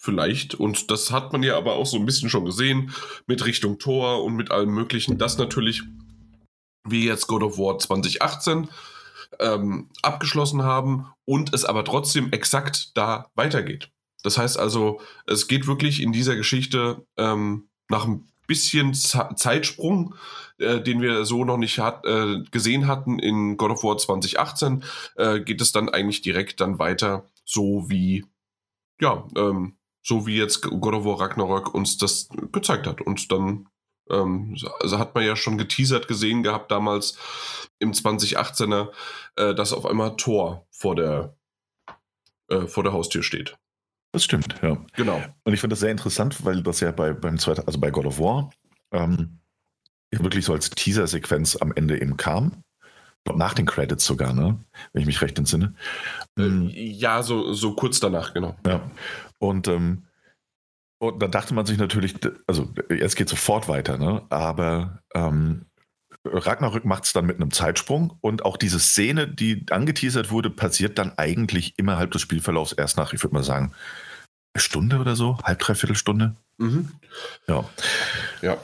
vielleicht. 0.00 0.54
Und 0.54 0.90
das 0.90 1.10
hat 1.10 1.32
man 1.32 1.42
ja 1.42 1.56
aber 1.56 1.74
auch 1.74 1.86
so 1.86 1.96
ein 1.96 2.06
bisschen 2.06 2.28
schon 2.28 2.44
gesehen 2.44 2.92
mit 3.26 3.44
Richtung 3.44 3.78
Tor 3.78 4.24
und 4.24 4.34
mit 4.34 4.50
allem 4.50 4.70
Möglichen, 4.70 5.18
dass 5.18 5.38
natürlich 5.38 5.82
wie 6.86 7.06
jetzt 7.06 7.26
God 7.26 7.42
of 7.42 7.58
War 7.58 7.78
2018 7.78 8.68
ähm, 9.40 9.88
abgeschlossen 10.02 10.62
haben 10.62 11.06
und 11.24 11.54
es 11.54 11.64
aber 11.64 11.84
trotzdem 11.84 12.30
exakt 12.32 12.96
da 12.96 13.30
weitergeht. 13.34 13.90
Das 14.22 14.38
heißt 14.38 14.58
also, 14.58 15.00
es 15.26 15.48
geht 15.48 15.66
wirklich 15.66 16.02
in 16.02 16.12
dieser 16.12 16.36
Geschichte 16.36 17.06
ähm, 17.16 17.68
nach 17.88 18.04
einem 18.04 18.26
bisschen 18.46 18.94
Z 18.94 19.38
Zeitsprung, 19.38 20.14
äh, 20.58 20.80
den 20.80 21.00
wir 21.00 21.24
so 21.24 21.44
noch 21.44 21.56
nicht 21.56 21.78
hat, 21.78 22.04
äh, 22.04 22.42
gesehen 22.50 22.86
hatten 22.86 23.18
in 23.18 23.56
God 23.56 23.72
of 23.72 23.84
War 23.84 23.96
2018, 23.96 24.84
äh, 25.16 25.40
geht 25.40 25.60
es 25.60 25.72
dann 25.72 25.88
eigentlich 25.88 26.22
direkt 26.22 26.60
dann 26.60 26.78
weiter, 26.78 27.26
so 27.44 27.88
wie, 27.88 28.24
ja, 29.00 29.26
ähm, 29.36 29.76
so 30.04 30.26
wie 30.26 30.36
jetzt 30.36 30.62
God 30.62 30.94
of 30.94 31.04
War 31.04 31.20
Ragnarök 31.20 31.74
uns 31.74 31.96
das 31.96 32.28
gezeigt 32.52 32.86
hat. 32.86 33.00
Und 33.00 33.32
dann 33.32 33.68
ähm, 34.10 34.56
also 34.80 34.98
hat 34.98 35.14
man 35.14 35.24
ja 35.24 35.34
schon 35.34 35.58
geteasert 35.58 36.08
gesehen 36.08 36.42
gehabt 36.42 36.70
damals 36.70 37.18
im 37.78 37.92
2018er, 37.92 38.90
äh, 39.36 39.54
dass 39.54 39.72
auf 39.72 39.86
einmal 39.86 40.16
Tor 40.16 40.66
vor 40.70 40.94
der, 40.94 41.36
äh, 42.48 42.66
vor 42.66 42.82
der 42.82 42.92
Haustür 42.92 43.22
steht. 43.22 43.56
Das 44.12 44.24
stimmt, 44.24 44.56
ja. 44.62 44.84
Genau. 44.94 45.22
Und 45.42 45.54
ich 45.54 45.60
finde 45.60 45.72
das 45.72 45.80
sehr 45.80 45.90
interessant, 45.90 46.44
weil 46.44 46.62
das 46.62 46.80
ja 46.80 46.92
bei, 46.92 47.12
beim 47.12 47.38
zweiten, 47.38 47.66
also 47.66 47.80
bei 47.80 47.90
God 47.90 48.06
of 48.06 48.20
War, 48.20 48.50
ähm, 48.92 49.40
wirklich 50.10 50.44
so 50.44 50.52
als 50.52 50.70
Teaser-Sequenz 50.70 51.56
am 51.56 51.72
Ende 51.72 52.00
eben 52.00 52.16
kam. 52.16 52.62
Nach 53.34 53.54
den 53.54 53.66
Credits 53.66 54.04
sogar, 54.04 54.34
ne? 54.34 54.58
Wenn 54.92 55.00
ich 55.00 55.06
mich 55.06 55.22
recht 55.22 55.38
entsinne. 55.38 55.74
Ähm, 56.38 56.70
ja, 56.74 57.22
so, 57.22 57.52
so 57.54 57.74
kurz 57.74 57.98
danach, 57.98 58.34
genau. 58.34 58.56
Ja. 58.66 58.82
Und, 59.38 59.66
ähm, 59.66 60.04
und 60.98 61.22
da 61.22 61.28
dachte 61.28 61.54
man 61.54 61.64
sich 61.64 61.78
natürlich, 61.78 62.16
also 62.46 62.72
jetzt 62.90 63.16
geht 63.16 63.28
sofort 63.28 63.66
weiter, 63.66 63.96
ne? 63.96 64.22
Aber 64.28 65.00
ähm, 65.14 65.66
Ragnarök 66.26 66.84
macht 66.84 67.04
es 67.04 67.12
dann 67.12 67.26
mit 67.26 67.36
einem 67.36 67.50
Zeitsprung 67.50 68.16
und 68.20 68.44
auch 68.44 68.56
diese 68.56 68.78
Szene, 68.78 69.28
die 69.28 69.66
angeteasert 69.70 70.30
wurde, 70.30 70.50
passiert 70.50 70.98
dann 70.98 71.12
eigentlich 71.18 71.74
innerhalb 71.76 72.10
des 72.10 72.22
Spielverlaufs 72.22 72.72
erst 72.72 72.96
nach, 72.96 73.12
ich 73.12 73.22
würde 73.22 73.34
mal 73.34 73.42
sagen, 73.42 73.72
eine 74.54 74.62
Stunde 74.62 74.98
oder 74.98 75.16
so, 75.16 75.38
halb, 75.42 75.58
dreiviertel 75.58 75.96
Stunde. 75.96 76.36
Mhm. 76.58 76.90
Ja. 77.46 77.64
Ja. 78.40 78.56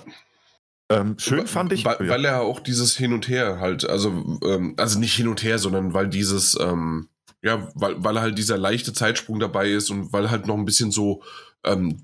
Ähm, 0.91 1.17
schön 1.19 1.47
fand 1.47 1.73
ich. 1.73 1.85
Weil, 1.85 1.97
weil, 2.01 2.25
er 2.25 2.43
auch 2.43 2.61
dieses 2.61 2.97
Hin 2.97 3.13
und 3.13 3.29
Her 3.29 3.61
halt, 3.61 3.89
also, 3.89 4.41
ähm, 4.45 4.75
also 4.77 4.99
nicht 4.99 5.15
hin 5.15 5.29
und 5.29 5.43
her, 5.43 5.59
sondern 5.59 5.95
weil 5.95 6.09
dieses, 6.09 6.59
ähm, 6.61 7.09
ja, 7.43 7.69
weil, 7.75 8.03
weil 8.03 8.21
halt 8.21 8.37
dieser 8.37 8.59
leichte 8.59 8.93
Zeitsprung 8.93 9.39
dabei 9.39 9.71
ist 9.71 9.91
und 9.91 10.13
weil 10.13 10.31
halt 10.31 10.47
noch 10.47 10.57
ein 10.57 10.65
bisschen 10.65 10.91
so, 10.91 11.23
ähm, 11.65 12.01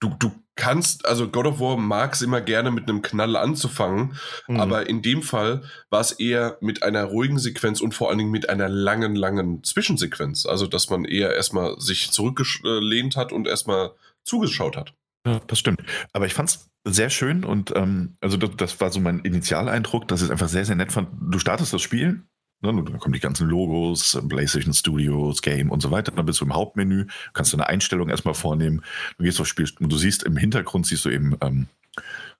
du, 0.00 0.10
du 0.18 0.32
kannst, 0.56 1.06
also 1.06 1.28
God 1.28 1.46
of 1.46 1.60
War 1.60 1.76
mag 1.76 2.14
es 2.14 2.22
immer 2.22 2.40
gerne 2.40 2.70
mit 2.70 2.88
einem 2.88 3.02
Knall 3.02 3.36
anzufangen, 3.36 4.16
mhm. 4.48 4.58
aber 4.58 4.88
in 4.88 5.02
dem 5.02 5.22
Fall 5.22 5.62
war 5.90 6.00
es 6.00 6.12
eher 6.12 6.58
mit 6.60 6.82
einer 6.82 7.04
ruhigen 7.04 7.38
Sequenz 7.38 7.80
und 7.80 7.94
vor 7.94 8.08
allen 8.08 8.18
Dingen 8.18 8.30
mit 8.30 8.48
einer 8.48 8.68
langen, 8.68 9.14
langen 9.14 9.62
Zwischensequenz. 9.62 10.46
Also, 10.46 10.66
dass 10.66 10.90
man 10.90 11.04
eher 11.04 11.34
erstmal 11.34 11.78
sich 11.80 12.10
zurückgelehnt 12.10 13.16
hat 13.16 13.32
und 13.32 13.46
erstmal 13.46 13.92
zugeschaut 14.24 14.76
hat. 14.76 14.94
Ja, 15.26 15.40
das 15.46 15.58
stimmt. 15.58 15.82
Aber 16.12 16.24
ich 16.24 16.32
fand 16.34 16.48
es 16.48 16.70
sehr 16.84 17.10
schön 17.10 17.44
und 17.44 17.74
ähm, 17.76 18.16
also 18.20 18.36
das, 18.36 18.50
das, 18.56 18.80
war 18.80 18.90
so 18.90 19.00
mein 19.00 19.20
Initialeindruck, 19.20 20.08
dass 20.08 20.20
ich 20.20 20.26
es 20.26 20.30
einfach 20.30 20.48
sehr, 20.48 20.64
sehr 20.64 20.76
nett 20.76 20.92
fand. 20.92 21.08
Du 21.20 21.38
startest 21.38 21.72
das 21.72 21.82
Spiel 21.82 22.22
Ne, 22.62 22.82
da 22.90 22.96
kommen 22.96 23.12
die 23.12 23.20
ganzen 23.20 23.48
Logos, 23.48 24.18
PlayStation 24.28 24.72
Studios, 24.72 25.42
Game 25.42 25.70
und 25.70 25.80
so 25.80 25.90
weiter. 25.90 26.10
Dann 26.12 26.24
bist 26.24 26.40
du 26.40 26.46
im 26.46 26.54
Hauptmenü, 26.54 27.06
kannst 27.34 27.52
du 27.52 27.58
eine 27.58 27.68
Einstellung 27.68 28.08
erstmal 28.08 28.34
vornehmen. 28.34 28.82
Du 29.18 29.24
gehst 29.24 29.40
aufs 29.40 29.50
Spiel 29.50 29.68
und 29.78 29.92
du 29.92 29.98
siehst 29.98 30.22
im 30.22 30.38
Hintergrund, 30.38 30.86
siehst 30.86 31.04
du 31.04 31.10
eben 31.10 31.36
ähm, 31.42 31.66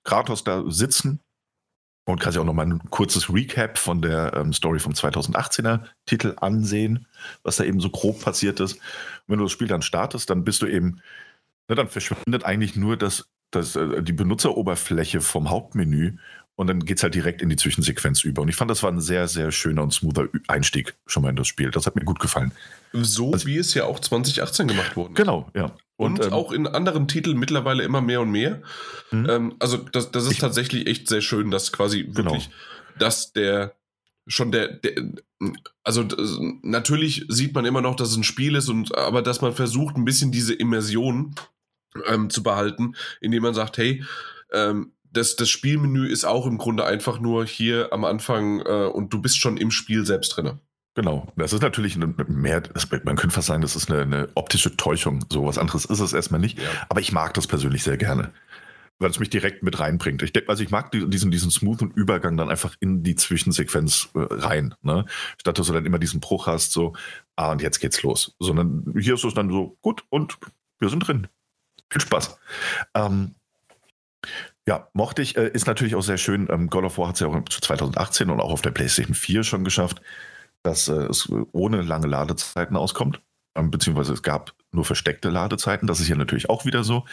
Kratos 0.03 0.43
da 0.43 0.63
sitzen 0.69 1.19
und 2.05 2.19
kannst 2.19 2.35
ja 2.35 2.41
auch 2.41 2.47
nochmal 2.47 2.65
ein 2.65 2.89
kurzes 2.89 3.31
Recap 3.31 3.77
von 3.77 4.01
der 4.01 4.33
ähm, 4.33 4.53
Story 4.53 4.79
vom 4.79 4.93
2018er 4.93 5.81
Titel 6.07 6.33
ansehen, 6.37 7.05
was 7.43 7.57
da 7.57 7.63
eben 7.63 7.79
so 7.79 7.91
grob 7.91 8.19
passiert 8.19 8.59
ist. 8.59 8.73
Und 8.73 8.81
wenn 9.27 9.37
du 9.37 9.45
das 9.45 9.51
Spiel 9.51 9.67
dann 9.67 9.83
startest, 9.83 10.31
dann 10.31 10.43
bist 10.43 10.63
du 10.63 10.65
eben, 10.65 10.99
ne, 11.67 11.75
dann 11.75 11.89
verschwindet 11.89 12.45
eigentlich 12.45 12.75
nur 12.75 12.97
das, 12.97 13.29
das, 13.51 13.75
äh, 13.75 14.01
die 14.03 14.13
Benutzeroberfläche 14.13 15.21
vom 15.21 15.49
Hauptmenü 15.49 16.17
und 16.57 16.67
dann 16.67 16.79
geht 16.79 16.97
es 16.97 17.03
halt 17.03 17.13
direkt 17.13 17.43
in 17.43 17.49
die 17.49 17.55
Zwischensequenz 17.55 18.23
über. 18.23 18.41
Und 18.41 18.49
ich 18.49 18.55
fand, 18.55 18.71
das 18.71 18.81
war 18.81 18.91
ein 18.91 18.99
sehr, 18.99 19.27
sehr 19.27 19.51
schöner 19.51 19.83
und 19.83 19.93
smoother 19.93 20.27
Einstieg 20.47 20.95
schon 21.05 21.21
mal 21.21 21.29
in 21.29 21.35
das 21.35 21.47
Spiel. 21.47 21.69
Das 21.69 21.85
hat 21.85 21.95
mir 21.95 22.03
gut 22.03 22.19
gefallen. 22.19 22.51
So 22.93 23.31
also, 23.31 23.45
wie 23.45 23.57
es 23.57 23.75
ja 23.75 23.85
auch 23.85 23.99
2018 23.99 24.67
gemacht 24.67 24.95
wurde. 24.95 25.13
Genau, 25.13 25.51
ja. 25.53 25.75
Und, 25.97 26.19
und 26.19 26.25
ähm, 26.25 26.33
auch 26.33 26.51
in 26.51 26.65
anderen 26.65 27.07
Titeln 27.07 27.37
mittlerweile 27.37 27.83
immer 27.83 28.01
mehr 28.01 28.21
und 28.21 28.31
mehr. 28.31 28.63
Mhm. 29.11 29.29
Ähm, 29.29 29.55
also 29.59 29.77
das, 29.77 30.09
das 30.09 30.25
ist 30.25 30.31
ich, 30.31 30.39
tatsächlich 30.39 30.87
echt 30.87 31.07
sehr 31.07 31.21
schön, 31.21 31.51
dass 31.51 31.71
quasi 31.71 32.03
genau. 32.03 32.31
wirklich, 32.31 32.49
dass 32.97 33.33
der 33.33 33.75
schon 34.25 34.51
der, 34.51 34.67
der 34.69 34.95
also 35.83 36.03
das, 36.03 36.39
natürlich 36.63 37.25
sieht 37.29 37.53
man 37.53 37.65
immer 37.65 37.81
noch, 37.81 37.95
dass 37.95 38.09
es 38.09 38.17
ein 38.17 38.23
Spiel 38.23 38.55
ist 38.55 38.67
und 38.67 38.97
aber 38.97 39.21
dass 39.21 39.41
man 39.41 39.53
versucht 39.53 39.95
ein 39.95 40.05
bisschen 40.05 40.31
diese 40.31 40.55
Immersion 40.55 41.35
ähm, 42.05 42.29
zu 42.29 42.43
behalten, 42.43 42.95
indem 43.21 43.43
man 43.43 43.53
sagt, 43.53 43.77
hey, 43.77 44.03
ähm, 44.51 44.93
das, 45.11 45.35
das 45.35 45.49
Spielmenü 45.49 46.07
ist 46.07 46.25
auch 46.25 46.45
im 46.45 46.57
Grunde 46.57 46.85
einfach 46.85 47.19
nur 47.19 47.45
hier 47.45 47.91
am 47.91 48.05
Anfang 48.05 48.61
äh, 48.61 48.85
und 48.85 49.13
du 49.13 49.21
bist 49.21 49.39
schon 49.39 49.57
im 49.57 49.71
Spiel 49.71 50.05
selbst 50.05 50.35
drin. 50.37 50.59
Genau, 50.95 51.31
das 51.35 51.53
ist 51.53 51.61
natürlich 51.61 51.95
eine, 51.95 52.07
mehr, 52.27 52.63
man 53.03 53.15
könnte 53.17 53.35
fast 53.35 53.47
sagen, 53.47 53.61
das 53.61 53.75
ist 53.75 53.91
eine, 53.91 54.01
eine, 54.01 54.29
optische 54.33 54.75
Täuschung. 54.77 55.23
So 55.31 55.45
was 55.45 55.59
anderes 55.59 55.85
ist 55.85 55.99
es 55.99 56.11
erstmal 56.11 56.41
nicht. 56.41 56.57
Ja. 56.57 56.69
Aber 56.89 57.01
ich 57.01 57.11
mag 57.11 57.35
das 57.35 57.45
persönlich 57.45 57.83
sehr 57.83 57.97
gerne, 57.97 58.31
weil 58.97 59.11
es 59.11 59.19
mich 59.19 59.29
direkt 59.29 59.61
mit 59.61 59.79
reinbringt. 59.79 60.23
Ich 60.23 60.33
denke, 60.33 60.49
also 60.49 60.63
ich 60.63 60.71
mag 60.71 60.91
diesen, 60.91 61.29
diesen 61.29 61.51
smoothen 61.51 61.91
Übergang 61.91 62.35
dann 62.35 62.49
einfach 62.49 62.75
in 62.79 63.03
die 63.03 63.15
Zwischensequenz 63.15 64.09
äh, 64.15 64.21
rein. 64.21 64.73
Ne? 64.81 65.05
Statt 65.39 65.59
dass 65.59 65.67
du 65.67 65.73
dann 65.73 65.85
immer 65.85 65.99
diesen 65.99 66.19
Bruch 66.19 66.47
hast, 66.47 66.71
so, 66.71 66.93
ah, 67.35 67.51
und 67.51 67.61
jetzt 67.61 67.79
geht's 67.79 68.01
los. 68.01 68.35
Sondern 68.39 68.95
hier 68.99 69.13
ist 69.13 69.23
es 69.23 69.35
dann 69.35 69.51
so, 69.51 69.77
gut, 69.83 70.03
und 70.09 70.39
wir 70.79 70.89
sind 70.89 71.07
drin. 71.07 71.27
Viel 71.89 72.01
Spaß. 72.01 72.37
Ähm, 72.93 73.35
ja, 74.67 74.89
mochte 74.93 75.21
ich. 75.21 75.37
Äh, 75.37 75.49
ist 75.49 75.67
natürlich 75.67 75.95
auch 75.95 76.01
sehr 76.01 76.17
schön. 76.17 76.47
Ähm, 76.51 76.69
God 76.69 76.83
of 76.83 76.97
War 76.97 77.07
hat 77.09 77.15
es 77.15 77.21
ja 77.21 77.27
auch 77.27 77.43
2018 77.43 78.29
und 78.29 78.41
auch 78.41 78.51
auf 78.51 78.61
der 78.61 78.71
PlayStation 78.71 79.15
4 79.15 79.43
schon 79.43 79.63
geschafft, 79.63 80.01
dass 80.63 80.89
äh, 80.89 81.05
es 81.05 81.31
ohne 81.51 81.81
lange 81.81 82.07
Ladezeiten 82.07 82.75
auskommt. 82.75 83.21
Ähm, 83.55 83.71
beziehungsweise 83.71 84.13
es 84.13 84.23
gab 84.23 84.53
nur 84.71 84.83
versteckte 84.83 85.29
Ladezeiten. 85.29 85.87
Das 85.87 85.99
ist 85.99 86.07
hier 86.07 86.17
natürlich 86.17 86.49
auch 86.49 86.65
wieder 86.65 86.83
so. 86.83 87.05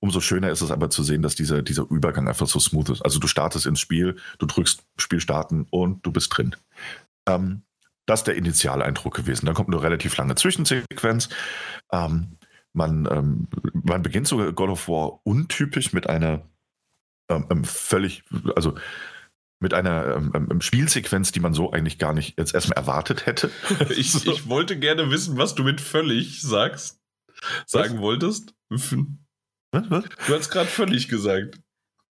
Umso 0.00 0.20
schöner 0.20 0.50
ist 0.50 0.62
es 0.62 0.70
aber 0.70 0.88
zu 0.88 1.02
sehen, 1.02 1.22
dass 1.22 1.34
dieser, 1.34 1.62
dieser 1.62 1.86
Übergang 1.90 2.28
einfach 2.28 2.46
so 2.46 2.58
smooth 2.58 2.88
ist. 2.90 3.02
Also 3.02 3.20
du 3.20 3.28
startest 3.28 3.66
ins 3.66 3.80
Spiel, 3.80 4.16
du 4.38 4.46
drückst 4.46 4.82
Spiel 4.96 5.20
starten 5.20 5.66
und 5.70 6.04
du 6.06 6.12
bist 6.12 6.36
drin. 6.36 6.56
Ähm, 7.28 7.62
das 8.06 8.20
ist 8.20 8.26
der 8.26 8.36
Initialeindruck 8.36 9.14
gewesen. 9.14 9.46
Dann 9.46 9.54
kommt 9.54 9.68
eine 9.68 9.82
relativ 9.82 10.16
lange 10.16 10.34
Zwischensequenz. 10.34 11.28
Ähm, 11.92 12.38
man, 12.72 13.08
ähm, 13.10 13.48
man 13.84 14.02
beginnt 14.02 14.28
sogar 14.28 14.52
God 14.52 14.70
of 14.70 14.88
War 14.88 15.20
untypisch 15.24 15.92
mit 15.92 16.08
einer 16.08 16.48
ähm, 17.28 17.46
ähm, 17.50 17.64
völlig, 17.64 18.24
also 18.56 18.74
mit 19.60 19.74
einer 19.74 20.16
ähm, 20.16 20.32
ähm, 20.34 20.60
Spielsequenz, 20.60 21.32
die 21.32 21.40
man 21.40 21.54
so 21.54 21.70
eigentlich 21.70 21.98
gar 21.98 22.12
nicht 22.12 22.38
jetzt 22.38 22.54
erstmal 22.54 22.78
erwartet 22.78 23.26
hätte. 23.26 23.50
ich, 23.96 24.12
so. 24.12 24.32
ich 24.32 24.48
wollte 24.48 24.78
gerne 24.78 25.10
wissen, 25.10 25.38
was 25.38 25.54
du 25.54 25.62
mit 25.62 25.80
völlig 25.80 26.42
sagst, 26.42 27.00
sagen 27.66 27.94
was? 27.94 28.00
wolltest. 28.00 28.54
Was, 28.68 28.92
was? 29.72 30.04
Du 30.26 30.34
hast 30.34 30.50
gerade 30.50 30.68
völlig 30.68 31.08
gesagt. 31.08 31.60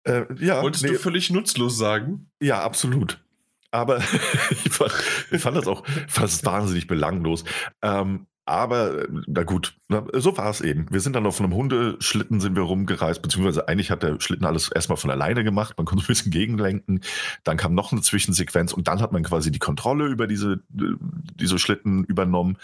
Äh, 0.05 0.25
ja, 0.40 0.62
Wolltest 0.62 0.85
nee. 0.85 0.90
du 0.90 0.98
völlig 0.98 1.31
nutzlos 1.31 1.79
sagen? 1.79 2.31
Ja, 2.40 2.62
absolut. 2.62 3.22
Aber 3.70 3.98
ich 4.64 4.72
fand, 4.72 4.92
ich 5.31 5.40
fand 5.40 5.57
das 5.57 5.66
auch 5.66 5.85
fast 6.09 6.44
wahnsinnig 6.44 6.87
belanglos. 6.87 7.44
Ähm, 7.83 8.27
aber 8.53 9.07
na 9.27 9.45
gut, 9.45 9.75
na, 9.88 10.05
so 10.12 10.37
war 10.37 10.51
es 10.51 10.61
eben. 10.61 10.87
Wir 10.91 11.01
sind 11.01 11.17
dann 11.17 11.27
auf 11.27 11.41
einem 11.41 11.55
Hundeschlitten 11.55 12.38
sind 12.38 12.55
wir 12.55 12.62
rumgereist, 12.62 13.23
beziehungsweise 13.23 13.67
eigentlich 13.67 13.91
hat 13.91 14.03
der 14.03 14.21
Schlitten 14.21 14.45
alles 14.45 14.71
erstmal 14.71 14.99
von 14.99 15.11
alleine 15.11 15.43
gemacht. 15.43 15.75
Man 15.79 15.87
konnte 15.87 16.05
ein 16.05 16.07
bisschen 16.07 16.31
gegenlenken. 16.31 17.01
Dann 17.45 17.57
kam 17.57 17.75
noch 17.75 17.93
eine 17.93 18.03
Zwischensequenz 18.03 18.75
und 18.75 18.88
dann 18.88 19.01
hat 19.01 19.11
man 19.11 19.23
quasi 19.23 19.51
die 19.51 19.59
Kontrolle 19.59 20.07
über 20.07 20.27
diese, 20.27 20.61
diese 20.69 21.59
Schlitten 21.59 22.05
übernommen. 22.05 22.59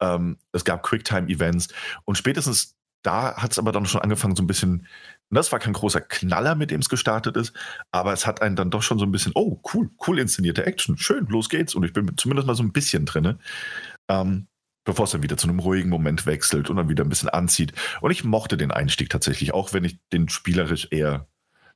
Ähm, 0.00 0.38
es 0.52 0.64
gab 0.64 0.82
Quicktime-Events 0.82 1.68
und 2.06 2.16
spätestens 2.16 2.74
da 3.02 3.36
hat 3.36 3.52
es 3.52 3.58
aber 3.58 3.70
dann 3.70 3.86
schon 3.86 4.00
angefangen, 4.00 4.34
so 4.34 4.42
ein 4.42 4.48
bisschen. 4.48 4.86
Das 5.30 5.52
war 5.52 5.58
kein 5.58 5.74
großer 5.74 6.00
Knaller, 6.00 6.54
mit 6.54 6.70
dem 6.70 6.80
es 6.80 6.88
gestartet 6.88 7.36
ist, 7.36 7.52
aber 7.92 8.12
es 8.12 8.26
hat 8.26 8.42
einen 8.42 8.56
dann 8.56 8.70
doch 8.70 8.82
schon 8.82 8.98
so 8.98 9.04
ein 9.04 9.12
bisschen, 9.12 9.32
oh, 9.34 9.60
cool, 9.74 9.90
cool 10.06 10.18
inszenierte 10.18 10.64
Action, 10.64 10.96
schön, 10.98 11.26
los 11.26 11.48
geht's. 11.48 11.74
Und 11.74 11.84
ich 11.84 11.92
bin 11.92 12.16
zumindest 12.16 12.46
mal 12.46 12.54
so 12.54 12.62
ein 12.62 12.72
bisschen 12.72 13.06
drin. 13.06 13.38
Ähm, 14.08 14.46
bevor 14.86 15.04
es 15.04 15.10
dann 15.10 15.22
wieder 15.22 15.36
zu 15.36 15.48
einem 15.48 15.58
ruhigen 15.58 15.90
Moment 15.90 16.24
wechselt 16.24 16.70
und 16.70 16.76
dann 16.76 16.88
wieder 16.88 17.04
ein 17.04 17.10
bisschen 17.10 17.28
anzieht. 17.28 17.72
Und 18.00 18.10
ich 18.10 18.24
mochte 18.24 18.56
den 18.56 18.70
Einstieg 18.70 19.10
tatsächlich, 19.10 19.52
auch 19.52 19.74
wenn 19.74 19.84
ich 19.84 19.98
den 20.12 20.30
spielerisch 20.30 20.88
eher, 20.90 21.26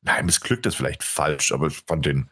nein, 0.00 0.24
missglückt 0.24 0.64
ist 0.64 0.76
vielleicht 0.76 1.02
falsch, 1.02 1.52
aber 1.52 1.66
ich 1.66 1.82
fand 1.86 2.06
den 2.06 2.30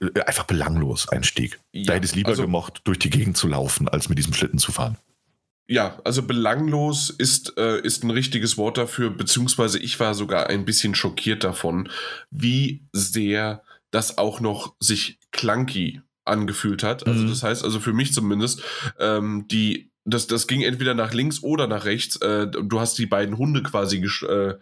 äh, 0.00 0.20
einfach 0.20 0.44
belanglos 0.44 1.08
Einstieg. 1.08 1.58
Ja, 1.72 1.86
da 1.86 1.92
hätte 1.94 2.04
ich 2.04 2.12
es 2.12 2.16
lieber 2.16 2.30
also, 2.30 2.42
gemocht, 2.42 2.82
durch 2.84 3.00
die 3.00 3.10
Gegend 3.10 3.36
zu 3.36 3.48
laufen, 3.48 3.88
als 3.88 4.08
mit 4.08 4.18
diesem 4.18 4.34
Schlitten 4.34 4.58
zu 4.58 4.70
fahren. 4.70 4.98
Ja, 5.68 5.98
also 6.04 6.22
belanglos 6.22 7.10
ist, 7.10 7.56
äh, 7.56 7.80
ist 7.80 8.04
ein 8.04 8.10
richtiges 8.10 8.56
Wort 8.56 8.78
dafür, 8.78 9.10
beziehungsweise 9.10 9.80
ich 9.80 9.98
war 9.98 10.14
sogar 10.14 10.48
ein 10.48 10.64
bisschen 10.64 10.94
schockiert 10.94 11.42
davon, 11.42 11.88
wie 12.30 12.86
sehr 12.92 13.64
das 13.90 14.18
auch 14.18 14.38
noch 14.40 14.76
sich 14.78 15.18
clunky 15.32 16.02
angefühlt 16.26 16.82
hat. 16.82 17.06
Also 17.06 17.22
mhm. 17.22 17.28
das 17.28 17.42
heißt, 17.42 17.64
also 17.64 17.80
für 17.80 17.92
mich 17.92 18.12
zumindest, 18.12 18.62
ähm, 18.98 19.46
die 19.48 19.90
das, 20.06 20.28
das 20.28 20.46
ging 20.46 20.62
entweder 20.62 20.94
nach 20.94 21.12
links 21.12 21.42
oder 21.42 21.66
nach 21.66 21.84
rechts. 21.84 22.16
Äh, 22.16 22.46
du 22.46 22.80
hast 22.80 22.96
die 22.96 23.06
beiden 23.06 23.38
Hunde 23.38 23.62
quasi, 23.62 23.98
äh, 23.98 24.54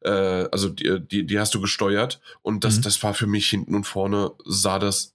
äh, 0.00 0.48
also 0.50 0.70
die, 0.70 0.98
die, 1.00 1.26
die, 1.26 1.38
hast 1.38 1.54
du 1.54 1.60
gesteuert. 1.60 2.20
Und 2.40 2.64
das, 2.64 2.78
mhm. 2.78 2.82
das 2.82 3.02
war 3.02 3.12
für 3.12 3.26
mich 3.26 3.48
hinten 3.48 3.74
und 3.74 3.84
vorne, 3.84 4.32
sah 4.46 4.78
das 4.78 5.14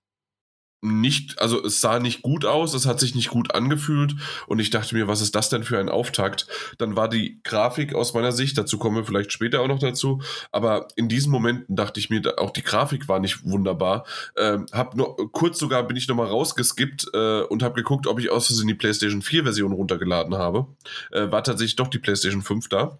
nicht, 0.83 1.39
also 1.39 1.63
es 1.63 1.81
sah 1.81 1.99
nicht 1.99 2.21
gut 2.21 2.45
aus, 2.45 2.73
es 2.73 2.85
hat 2.85 2.99
sich 2.99 3.15
nicht 3.15 3.29
gut 3.29 3.55
angefühlt 3.55 4.15
und 4.47 4.59
ich 4.59 4.69
dachte 4.69 4.95
mir, 4.95 5.07
was 5.07 5.21
ist 5.21 5.33
das 5.33 5.49
denn 5.49 5.63
für 5.63 5.79
ein 5.79 5.89
Auftakt? 5.89 6.47
Dann 6.77 6.95
war 6.95 7.07
die 7.07 7.39
Grafik 7.43 7.95
aus 7.95 8.13
meiner 8.13 8.33
Sicht, 8.33 8.57
dazu 8.57 8.77
kommen 8.77 8.97
wir 8.97 9.05
vielleicht 9.05 9.31
später 9.31 9.61
auch 9.61 9.67
noch 9.67 9.79
dazu, 9.79 10.21
aber 10.51 10.87
in 10.95 11.07
diesen 11.07 11.31
Momenten 11.31 11.75
dachte 11.75 11.99
ich 11.99 12.09
mir, 12.09 12.21
auch 12.37 12.51
die 12.51 12.63
Grafik 12.63 13.07
war 13.07 13.19
nicht 13.19 13.45
wunderbar. 13.45 14.05
Ähm, 14.37 14.65
hab 14.71 14.95
nur 14.95 15.31
kurz 15.31 15.57
sogar 15.57 15.83
bin 15.83 15.95
ich 15.95 16.07
nochmal 16.07 16.27
rausgeskippt 16.27 17.07
äh, 17.13 17.41
und 17.43 17.63
habe 17.63 17.75
geguckt, 17.75 18.05
ob 18.05 18.19
ich 18.19 18.29
aus 18.29 18.47
Versehen 18.47 18.67
die 18.67 18.73
PlayStation 18.73 19.21
4 19.21 19.43
Version 19.43 19.71
runtergeladen 19.71 20.35
habe. 20.35 20.67
Äh, 21.11 21.31
war 21.31 21.43
tatsächlich 21.43 21.77
doch 21.77 21.87
die 21.87 21.99
PlayStation 21.99 22.41
5 22.41 22.67
da. 22.67 22.99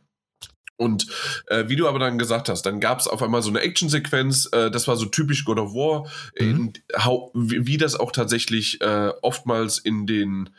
Und 0.76 1.08
äh, 1.48 1.66
wie 1.68 1.76
du 1.76 1.88
aber 1.88 2.00
dann 2.00 2.18
gesagt 2.18 2.50
hast, 2.50 2.64
dann 2.64 2.80
gab 2.80 3.00
es 3.00 3.08
auf 3.08 3.22
einmal 3.22 3.42
so 3.42 3.50
eine 3.50 3.62
Actionsequenz, 3.62 4.50
äh, 4.52 4.72
das 4.72 4.88
war 4.88 4.96
so 4.96 5.06
typisch 5.06 5.46
God 5.46 5.60
of 5.60 5.74
War, 5.74 6.10
mhm. 6.40 6.46
in, 6.46 6.74
wie, 7.34 7.68
wie, 7.68 7.78
das 7.78 7.96
auch 7.96 8.12
tatsächlich 8.12 8.82
äh, 8.82 9.12
oftmals 9.22 9.78
in 9.78 10.08
den 10.08 10.50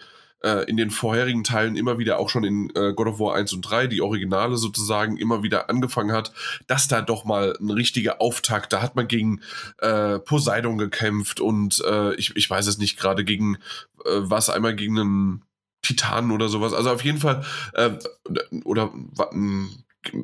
äh, 0.44 0.64
in 0.68 0.76
den 0.76 0.90
vorherigen 0.90 1.42
Teilen 1.42 1.74
immer 1.74 1.98
wieder 1.98 2.18
auch 2.18 2.28
schon 2.28 2.44
in 2.44 2.70
äh, 2.76 2.92
God 2.92 3.08
of 3.08 3.18
War 3.18 3.34
1 3.34 3.52
und 3.54 3.62
3, 3.62 3.86
die 3.88 4.02
Originale 4.02 4.56
sozusagen, 4.56 5.16
immer 5.16 5.42
wieder 5.42 5.68
angefangen 5.68 6.12
hat, 6.12 6.32
dass 6.66 6.86
da 6.86 7.00
doch 7.00 7.24
mal 7.24 7.56
ein 7.60 7.70
richtiger 7.70 8.20
Auftakt, 8.20 8.72
da 8.72 8.82
hat 8.82 8.94
man 8.94 9.08
gegen 9.08 9.40
äh, 9.78 10.18
Poseidon 10.18 10.78
gekämpft 10.78 11.40
und 11.40 11.82
äh, 11.84 12.14
ich, 12.14 12.36
ich 12.36 12.48
weiß 12.48 12.66
es 12.66 12.78
nicht, 12.78 12.98
gerade 12.98 13.24
gegen, 13.24 13.56
äh, 14.04 14.10
was 14.18 14.50
einmal 14.50 14.76
gegen 14.76 14.98
einen 14.98 15.42
Titanen 15.82 16.30
oder 16.30 16.48
sowas. 16.48 16.72
Also 16.72 16.90
auf 16.90 17.04
jeden 17.04 17.18
Fall, 17.18 17.44
äh, 17.72 17.90
oder 18.64 18.92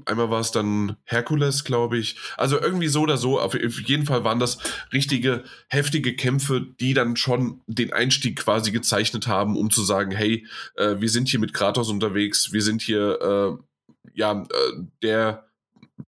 einmal 0.07 0.31
war 0.31 0.41
es 0.41 0.51
dann 0.51 0.97
Herkules, 1.05 1.65
glaube 1.65 1.99
ich. 1.99 2.17
Also 2.37 2.61
irgendwie 2.61 2.89
so 2.89 3.03
oder 3.03 3.17
so. 3.17 3.41
Auf 3.41 3.55
jeden 3.55 4.07
Fall 4.07 4.25
waren 4.25 4.39
das 4.39 4.59
richtige, 4.93 5.45
heftige 5.69 6.15
Kämpfe, 6.15 6.61
die 6.81 6.95
dann 6.95 7.17
schon 7.17 7.61
den 7.67 7.93
Einstieg 7.93 8.37
quasi 8.37 8.73
gezeichnet 8.73 9.27
haben, 9.27 9.57
um 9.57 9.71
zu 9.71 9.83
sagen, 9.83 10.11
hey, 10.11 10.47
äh, 10.77 10.97
wir 10.99 11.09
sind 11.09 11.29
hier 11.29 11.41
mit 11.41 11.55
Kratos 11.55 11.91
unterwegs, 11.91 12.53
wir 12.53 12.63
sind 12.63 12.83
hier, 12.83 13.19
äh, 13.21 14.11
ja, 14.15 14.43
äh, 14.43 14.83
der 15.03 15.50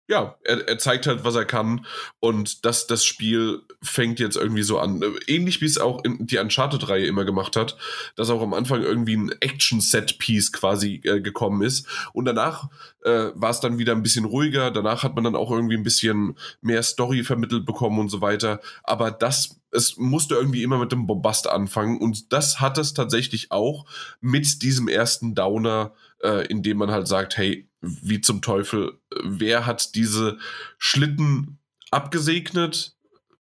ja, 0.08 0.36
er, 0.44 0.68
er, 0.68 0.78
zeigt 0.78 1.06
halt, 1.06 1.24
was 1.24 1.34
er 1.34 1.44
kann. 1.44 1.84
Und 2.20 2.64
das, 2.64 2.86
das 2.86 3.04
Spiel 3.04 3.62
fängt 3.82 4.20
jetzt 4.20 4.36
irgendwie 4.36 4.62
so 4.62 4.78
an. 4.78 5.02
Ähnlich 5.26 5.60
wie 5.60 5.66
es 5.66 5.78
auch 5.78 6.04
in 6.04 6.26
die 6.26 6.38
Uncharted-Reihe 6.38 7.06
immer 7.06 7.24
gemacht 7.24 7.56
hat, 7.56 7.76
dass 8.14 8.30
auch 8.30 8.42
am 8.42 8.54
Anfang 8.54 8.82
irgendwie 8.82 9.16
ein 9.16 9.32
Action-Set-Piece 9.40 10.52
quasi 10.52 11.00
äh, 11.04 11.20
gekommen 11.20 11.62
ist. 11.62 11.88
Und 12.12 12.26
danach 12.26 12.68
äh, 13.02 13.30
war 13.34 13.50
es 13.50 13.60
dann 13.60 13.78
wieder 13.78 13.92
ein 13.92 14.02
bisschen 14.02 14.24
ruhiger. 14.24 14.70
Danach 14.70 15.02
hat 15.02 15.16
man 15.16 15.24
dann 15.24 15.36
auch 15.36 15.50
irgendwie 15.50 15.76
ein 15.76 15.82
bisschen 15.82 16.36
mehr 16.60 16.84
Story 16.84 17.24
vermittelt 17.24 17.66
bekommen 17.66 17.98
und 17.98 18.08
so 18.08 18.20
weiter. 18.20 18.60
Aber 18.84 19.10
das, 19.10 19.60
es 19.72 19.96
musste 19.96 20.36
irgendwie 20.36 20.62
immer 20.62 20.78
mit 20.78 20.92
dem 20.92 21.08
Bombast 21.08 21.48
anfangen. 21.48 21.98
Und 21.98 22.32
das 22.32 22.60
hat 22.60 22.78
es 22.78 22.94
tatsächlich 22.94 23.50
auch 23.50 23.86
mit 24.20 24.62
diesem 24.62 24.86
ersten 24.86 25.34
Downer, 25.34 25.92
äh, 26.26 26.46
in 26.46 26.62
dem 26.62 26.78
man 26.78 26.90
halt 26.90 27.06
sagt, 27.06 27.36
hey, 27.36 27.68
wie 27.80 28.20
zum 28.20 28.42
Teufel, 28.42 28.98
wer 29.22 29.64
hat 29.64 29.94
diese 29.94 30.38
Schlitten 30.78 31.58
abgesegnet, 31.90 32.96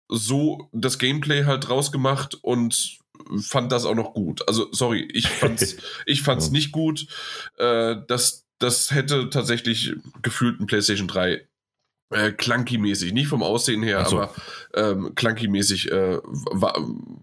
so 0.08 0.68
das 0.72 0.98
Gameplay 0.98 1.44
halt 1.44 1.70
rausgemacht 1.70 2.34
und 2.34 2.98
fand 3.40 3.72
das 3.72 3.84
auch 3.84 3.94
noch 3.94 4.14
gut. 4.14 4.46
Also, 4.48 4.68
sorry, 4.72 5.08
ich 5.12 5.28
fand's, 5.28 5.76
ich 6.06 6.22
fand's 6.22 6.50
nicht 6.50 6.72
gut. 6.72 7.06
Äh, 7.58 7.96
das, 8.08 8.46
das 8.58 8.90
hätte 8.90 9.30
tatsächlich 9.30 9.94
gefühlt 10.22 10.60
ein 10.60 10.66
PlayStation 10.66 11.08
3 11.08 11.46
äh, 12.10 12.30
clunky-mäßig, 12.30 13.12
nicht 13.12 13.28
vom 13.28 13.42
Aussehen 13.42 13.82
her, 13.82 14.04
so. 14.04 14.20
aber 14.20 14.34
ähm, 14.74 15.14
clunky-mäßig 15.14 15.90
äh, 15.90 16.18
war, 16.22 16.78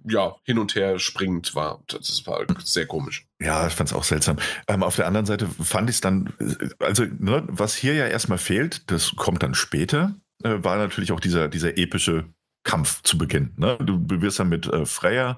ja, 0.07 0.35
hin 0.43 0.59
und 0.59 0.75
her 0.75 0.99
springend 0.99 1.55
war. 1.55 1.81
Das 1.87 2.25
war 2.27 2.45
sehr 2.63 2.85
komisch. 2.85 3.25
Ja, 3.41 3.67
ich 3.67 3.73
fand 3.73 3.89
es 3.89 3.95
auch 3.95 4.03
seltsam. 4.03 4.37
Ähm, 4.67 4.83
auf 4.83 4.95
der 4.95 5.07
anderen 5.07 5.25
Seite 5.25 5.47
fand 5.47 5.89
ich 5.89 5.97
es 5.97 6.01
dann, 6.01 6.33
also 6.79 7.05
ne, 7.05 7.43
was 7.47 7.75
hier 7.75 7.93
ja 7.93 8.07
erstmal 8.07 8.37
fehlt, 8.37 8.89
das 8.91 9.15
kommt 9.15 9.43
dann 9.43 9.55
später, 9.55 10.15
äh, 10.43 10.63
war 10.63 10.77
natürlich 10.77 11.11
auch 11.11 11.19
dieser, 11.19 11.47
dieser 11.47 11.77
epische 11.77 12.25
Kampf 12.63 13.01
zu 13.03 13.17
Beginn. 13.17 13.53
Ne? 13.57 13.77
Du 13.79 13.99
wirst 14.21 14.39
dann 14.39 14.49
mit 14.49 14.67
äh, 14.67 14.85
Freya 14.85 15.37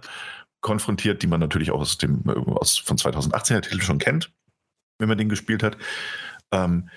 konfrontiert, 0.62 1.22
die 1.22 1.28
man 1.28 1.40
natürlich 1.40 1.72
auch 1.72 1.82
aus 1.82 1.98
dem, 1.98 2.24
äh, 2.28 2.32
aus, 2.32 2.78
von 2.78 2.98
2018 2.98 3.56
der 3.56 3.62
Titel 3.62 3.82
schon 3.82 4.00
kennt, 4.00 4.32
wenn 4.98 5.10
man 5.10 5.18
den 5.18 5.30
gespielt 5.30 5.62
hat. 5.62 5.78
Ähm, 6.52 6.90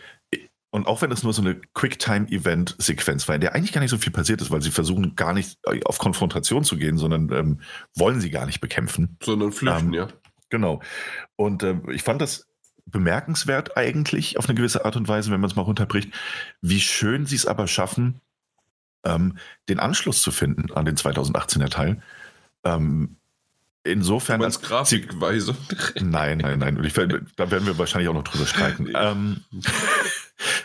und 0.71 0.87
auch 0.87 1.01
wenn 1.01 1.11
es 1.11 1.23
nur 1.23 1.33
so 1.33 1.41
eine 1.41 1.55
Quicktime-Event-Sequenz 1.75 3.27
war, 3.27 3.35
in 3.35 3.41
der 3.41 3.55
eigentlich 3.55 3.73
gar 3.73 3.81
nicht 3.81 3.91
so 3.91 3.99
viel 3.99 4.13
passiert 4.13 4.43
ist, 4.43 4.51
weil 4.51 4.61
sie 4.61 4.71
versuchen 4.71 5.17
gar 5.17 5.33
nicht 5.33 5.59
äh, 5.65 5.81
auf 5.85 5.99
Konfrontation 5.99 6.65
zu 6.65 6.77
gehen, 6.77 6.99
sondern 6.99 7.33
ähm, 7.33 7.61
wollen 7.95 8.21
sie 8.21 8.31
gar 8.31 8.47
nicht 8.47 8.61
bekämpfen. 8.61 9.17
Sondern 9.23 9.53
flüchten, 9.53 9.89
ähm, 9.89 9.95
ja. 9.95 10.09
Genau. 10.51 10.83
Und 11.37 11.63
äh, 11.63 11.77
ich 11.91 12.03
fand 12.03 12.21
das 12.21 12.47
bemerkenswert 12.87 13.77
eigentlich 13.77 14.39
auf 14.39 14.49
eine 14.49 14.55
gewisse 14.55 14.85
Art 14.85 14.97
und 14.97 15.09
Weise, 15.09 15.31
wenn 15.31 15.41
man 15.41 15.51
es 15.51 15.57
mal 15.57 15.63
runterbricht, 15.63 16.11
wie 16.63 16.81
schön 16.81 17.27
sie 17.27 17.37
es 17.37 17.47
aber 17.47 17.67
schaffen, 17.67 18.21
ähm, 19.05 19.39
den 19.69 19.79
Anschluss 19.79 20.23
zu 20.23 20.31
finden 20.31 20.73
an 20.73 20.85
den 20.85 20.97
2018er 20.97 21.71
Teil. 21.71 22.03
Ähm, 22.65 23.17
insofern. 23.85 24.43
Als 24.43 24.61
Grafikweise. 24.61 25.55
Nein, 26.01 26.39
nein, 26.39 26.59
nein. 26.59 26.83
Ich, 26.85 26.95
da 26.95 27.51
werden 27.51 27.67
wir 27.67 27.79
wahrscheinlich 27.79 28.09
auch 28.09 28.15
noch 28.15 28.25
drüber 28.25 28.47
streiten. 28.47 28.89
ähm, 28.95 29.45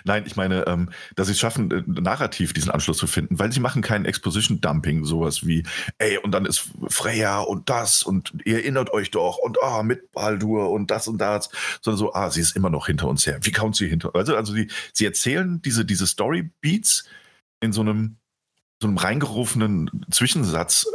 Nein, 0.04 0.24
ich 0.26 0.36
meine, 0.36 0.68
ähm, 0.68 0.90
dass 1.16 1.28
sie 1.28 1.34
es 1.34 1.40
schaffen, 1.40 1.72
äh, 1.72 1.84
narrativ 1.88 2.54
diesen 2.54 2.72
Anschluss 2.72 2.98
zu 2.98 3.08
finden, 3.08 3.40
weil 3.40 3.52
sie 3.52 3.60
machen 3.60 3.82
keinen 3.82 4.06
Exposition-Dumping, 4.06 5.06
sowas 5.06 5.46
wie, 5.46 5.64
ey, 5.98 6.18
und 6.18 6.32
dann 6.32 6.46
ist 6.46 6.72
Freya 6.88 7.40
und 7.40 7.70
das 7.70 8.04
und 8.04 8.34
ihr 8.46 8.56
erinnert 8.56 8.92
euch 8.92 9.12
doch 9.12 9.38
und 9.38 9.58
ah, 9.62 9.80
oh, 9.80 9.84
mit 9.84 10.12
Baldur 10.12 10.72
und 10.72 10.92
das 10.92 11.08
und 11.08 11.18
das, 11.20 11.50
sondern 11.82 11.98
so, 11.98 12.14
ah, 12.14 12.30
sie 12.30 12.42
ist 12.42 12.56
immer 12.56 12.70
noch 12.70 12.88
hinter 12.88 13.08
uns 13.08 13.26
her. 13.26 13.40
Wie 13.42 13.52
kommt 13.52 13.76
sie 13.76 13.88
hinter? 13.88 14.12
Also, 14.16 14.36
also 14.36 14.54
die, 14.54 14.70
sie 14.94 15.06
erzählen 15.06 15.62
diese, 15.62 15.86
diese 15.86 16.08
Story-Beats 16.08 17.06
in 17.62 17.74
so 17.74 17.82
einem, 17.82 18.18
so 18.82 18.88
einem 18.88 18.98
reingerufenen 18.98 20.06
Zwischensatz. 20.12 20.88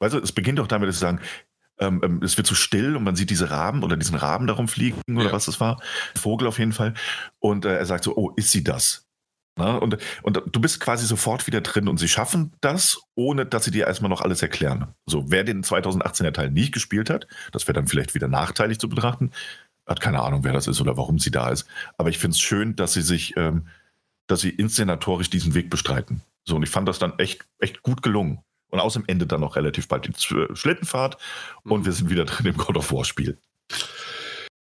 Weißt 0.00 0.14
du, 0.14 0.18
es 0.18 0.32
beginnt 0.32 0.58
auch 0.58 0.66
damit, 0.66 0.88
dass 0.88 0.96
sie 0.96 1.02
sagen, 1.02 1.20
ähm, 1.82 2.00
ähm, 2.04 2.22
es 2.22 2.36
wird 2.36 2.46
zu 2.46 2.54
so 2.54 2.60
still 2.60 2.96
und 2.96 3.04
man 3.04 3.16
sieht 3.16 3.30
diese 3.30 3.50
Raben 3.50 3.82
oder 3.82 3.96
diesen 3.96 4.16
Raben 4.16 4.46
darum 4.46 4.68
fliegen 4.68 5.00
oder 5.16 5.26
ja. 5.26 5.32
was 5.32 5.46
das 5.46 5.60
war. 5.60 5.80
Vogel 6.14 6.48
auf 6.48 6.58
jeden 6.58 6.72
Fall. 6.72 6.94
Und 7.38 7.64
äh, 7.64 7.76
er 7.76 7.86
sagt 7.86 8.04
so, 8.04 8.16
oh, 8.16 8.32
ist 8.36 8.50
sie 8.52 8.64
das? 8.64 9.08
Na, 9.56 9.76
und, 9.76 9.98
und 10.22 10.42
du 10.50 10.60
bist 10.60 10.80
quasi 10.80 11.06
sofort 11.06 11.46
wieder 11.46 11.60
drin 11.60 11.86
und 11.86 11.98
sie 11.98 12.08
schaffen 12.08 12.54
das, 12.62 13.02
ohne 13.14 13.44
dass 13.44 13.64
sie 13.64 13.70
dir 13.70 13.86
erstmal 13.86 14.08
noch 14.08 14.22
alles 14.22 14.40
erklären. 14.40 14.94
So, 15.04 15.30
wer 15.30 15.44
den 15.44 15.62
2018er 15.62 16.32
Teil 16.32 16.50
nicht 16.50 16.72
gespielt 16.72 17.10
hat, 17.10 17.26
das 17.52 17.66
wäre 17.66 17.74
dann 17.74 17.86
vielleicht 17.86 18.14
wieder 18.14 18.28
nachteilig 18.28 18.78
zu 18.78 18.88
betrachten, 18.88 19.30
hat 19.86 20.00
keine 20.00 20.22
Ahnung, 20.22 20.44
wer 20.44 20.54
das 20.54 20.68
ist 20.68 20.80
oder 20.80 20.96
warum 20.96 21.18
sie 21.18 21.30
da 21.30 21.50
ist. 21.50 21.66
Aber 21.98 22.08
ich 22.08 22.16
finde 22.16 22.34
es 22.34 22.40
schön, 22.40 22.76
dass 22.76 22.94
sie 22.94 23.02
sich, 23.02 23.36
ähm, 23.36 23.66
dass 24.26 24.40
sie 24.40 24.50
inszenatorisch 24.50 25.28
diesen 25.28 25.52
Weg 25.52 25.68
bestreiten. 25.68 26.22
So, 26.44 26.56
und 26.56 26.62
ich 26.62 26.70
fand 26.70 26.88
das 26.88 26.98
dann 26.98 27.18
echt, 27.18 27.44
echt 27.58 27.82
gut 27.82 28.02
gelungen. 28.02 28.42
Und 28.72 28.80
außerdem 28.80 29.06
endet 29.06 29.30
dann 29.30 29.42
noch 29.42 29.54
relativ 29.56 29.86
bald 29.86 30.06
die 30.06 30.12
Schlittenfahrt 30.16 31.18
und 31.62 31.80
mhm. 31.80 31.84
wir 31.84 31.92
sind 31.92 32.10
wieder 32.10 32.24
drin 32.24 32.46
im 32.46 32.56
God 32.56 32.78
of 32.78 32.92
War 32.92 33.04
Spiel. 33.04 33.38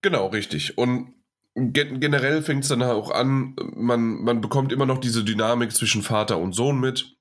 Genau, 0.03 0.27
richtig. 0.27 0.77
Und 0.77 1.15
generell 1.55 2.43
fängt 2.43 2.65
es 2.65 2.69
dann 2.69 2.83
auch 2.83 3.11
an, 3.13 3.55
man, 3.75 4.23
man 4.23 4.41
bekommt 4.41 4.73
immer 4.73 4.87
noch 4.87 4.99
diese 4.99 5.23
Dynamik 5.23 5.73
zwischen 5.73 6.03
Vater 6.03 6.39
und 6.39 6.53
Sohn 6.53 6.81
mit. 6.81 7.17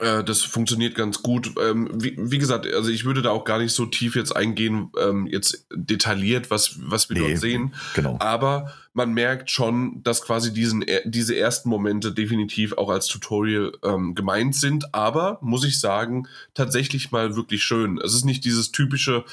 Äh, 0.00 0.24
das 0.24 0.42
funktioniert 0.42 0.96
ganz 0.96 1.22
gut. 1.22 1.52
Ähm, 1.62 1.88
wie, 1.94 2.16
wie, 2.18 2.38
gesagt, 2.38 2.66
also 2.66 2.90
ich 2.90 3.04
würde 3.04 3.22
da 3.22 3.30
auch 3.30 3.44
gar 3.44 3.58
nicht 3.58 3.72
so 3.72 3.86
tief 3.86 4.16
jetzt 4.16 4.34
eingehen, 4.34 4.90
ähm, 5.00 5.26
jetzt 5.26 5.66
detailliert, 5.72 6.50
was, 6.50 6.76
was 6.80 7.08
wir 7.08 7.20
nee, 7.20 7.28
dort 7.28 7.40
sehen. 7.40 7.74
Genau. 7.94 8.16
Aber 8.18 8.72
man 8.94 9.12
merkt 9.12 9.50
schon, 9.50 10.02
dass 10.02 10.22
quasi 10.22 10.52
diesen, 10.52 10.84
diese 11.04 11.36
ersten 11.36 11.68
Momente 11.68 12.12
definitiv 12.12 12.72
auch 12.72 12.90
als 12.90 13.06
Tutorial 13.06 13.72
ähm, 13.84 14.14
gemeint 14.14 14.56
sind. 14.56 14.92
Aber, 14.92 15.38
muss 15.40 15.64
ich 15.64 15.78
sagen, 15.78 16.26
tatsächlich 16.54 17.12
mal 17.12 17.36
wirklich 17.36 17.62
schön. 17.62 18.00
Es 18.02 18.12
ist 18.12 18.24
nicht 18.24 18.44
dieses 18.44 18.72
typische, 18.72 19.24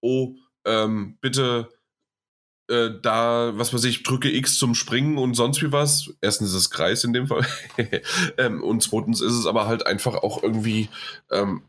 oh, 0.00 0.34
ähm, 0.64 1.16
bitte 1.20 1.68
äh, 2.68 2.90
da, 3.00 3.52
was 3.54 3.72
weiß 3.72 3.84
ich, 3.84 4.02
drücke 4.02 4.30
X 4.30 4.58
zum 4.58 4.74
Springen 4.74 5.18
und 5.18 5.34
sonst 5.34 5.62
wie 5.62 5.72
was. 5.72 6.10
Erstens 6.20 6.50
ist 6.50 6.56
es 6.56 6.70
Kreis 6.70 7.04
in 7.04 7.12
dem 7.12 7.26
Fall. 7.26 7.46
ähm, 8.38 8.62
und 8.62 8.82
zweitens 8.82 9.20
ist 9.20 9.32
es 9.32 9.46
aber 9.46 9.66
halt 9.66 9.86
einfach 9.86 10.14
auch 10.16 10.42
irgendwie, 10.42 10.88
ähm, 11.30 11.62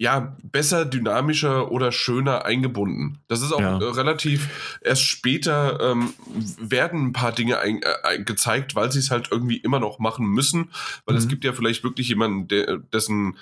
ja, 0.00 0.36
besser, 0.44 0.84
dynamischer 0.84 1.72
oder 1.72 1.90
schöner 1.90 2.44
eingebunden. 2.44 3.18
Das 3.26 3.42
ist 3.42 3.50
auch 3.50 3.60
ja. 3.60 3.78
äh, 3.78 3.84
relativ, 3.84 4.78
erst 4.80 5.02
später 5.02 5.80
ähm, 5.80 6.14
werden 6.60 7.06
ein 7.06 7.12
paar 7.12 7.32
Dinge 7.32 7.58
ein, 7.58 7.80
äh, 7.82 8.22
gezeigt, 8.22 8.76
weil 8.76 8.92
sie 8.92 9.00
es 9.00 9.10
halt 9.10 9.30
irgendwie 9.32 9.56
immer 9.56 9.80
noch 9.80 9.98
machen 9.98 10.26
müssen. 10.26 10.70
Weil 11.04 11.16
mhm. 11.16 11.18
es 11.18 11.26
gibt 11.26 11.44
ja 11.44 11.52
vielleicht 11.52 11.82
wirklich 11.82 12.08
jemanden, 12.08 12.46
der, 12.46 12.76
dessen 12.76 13.38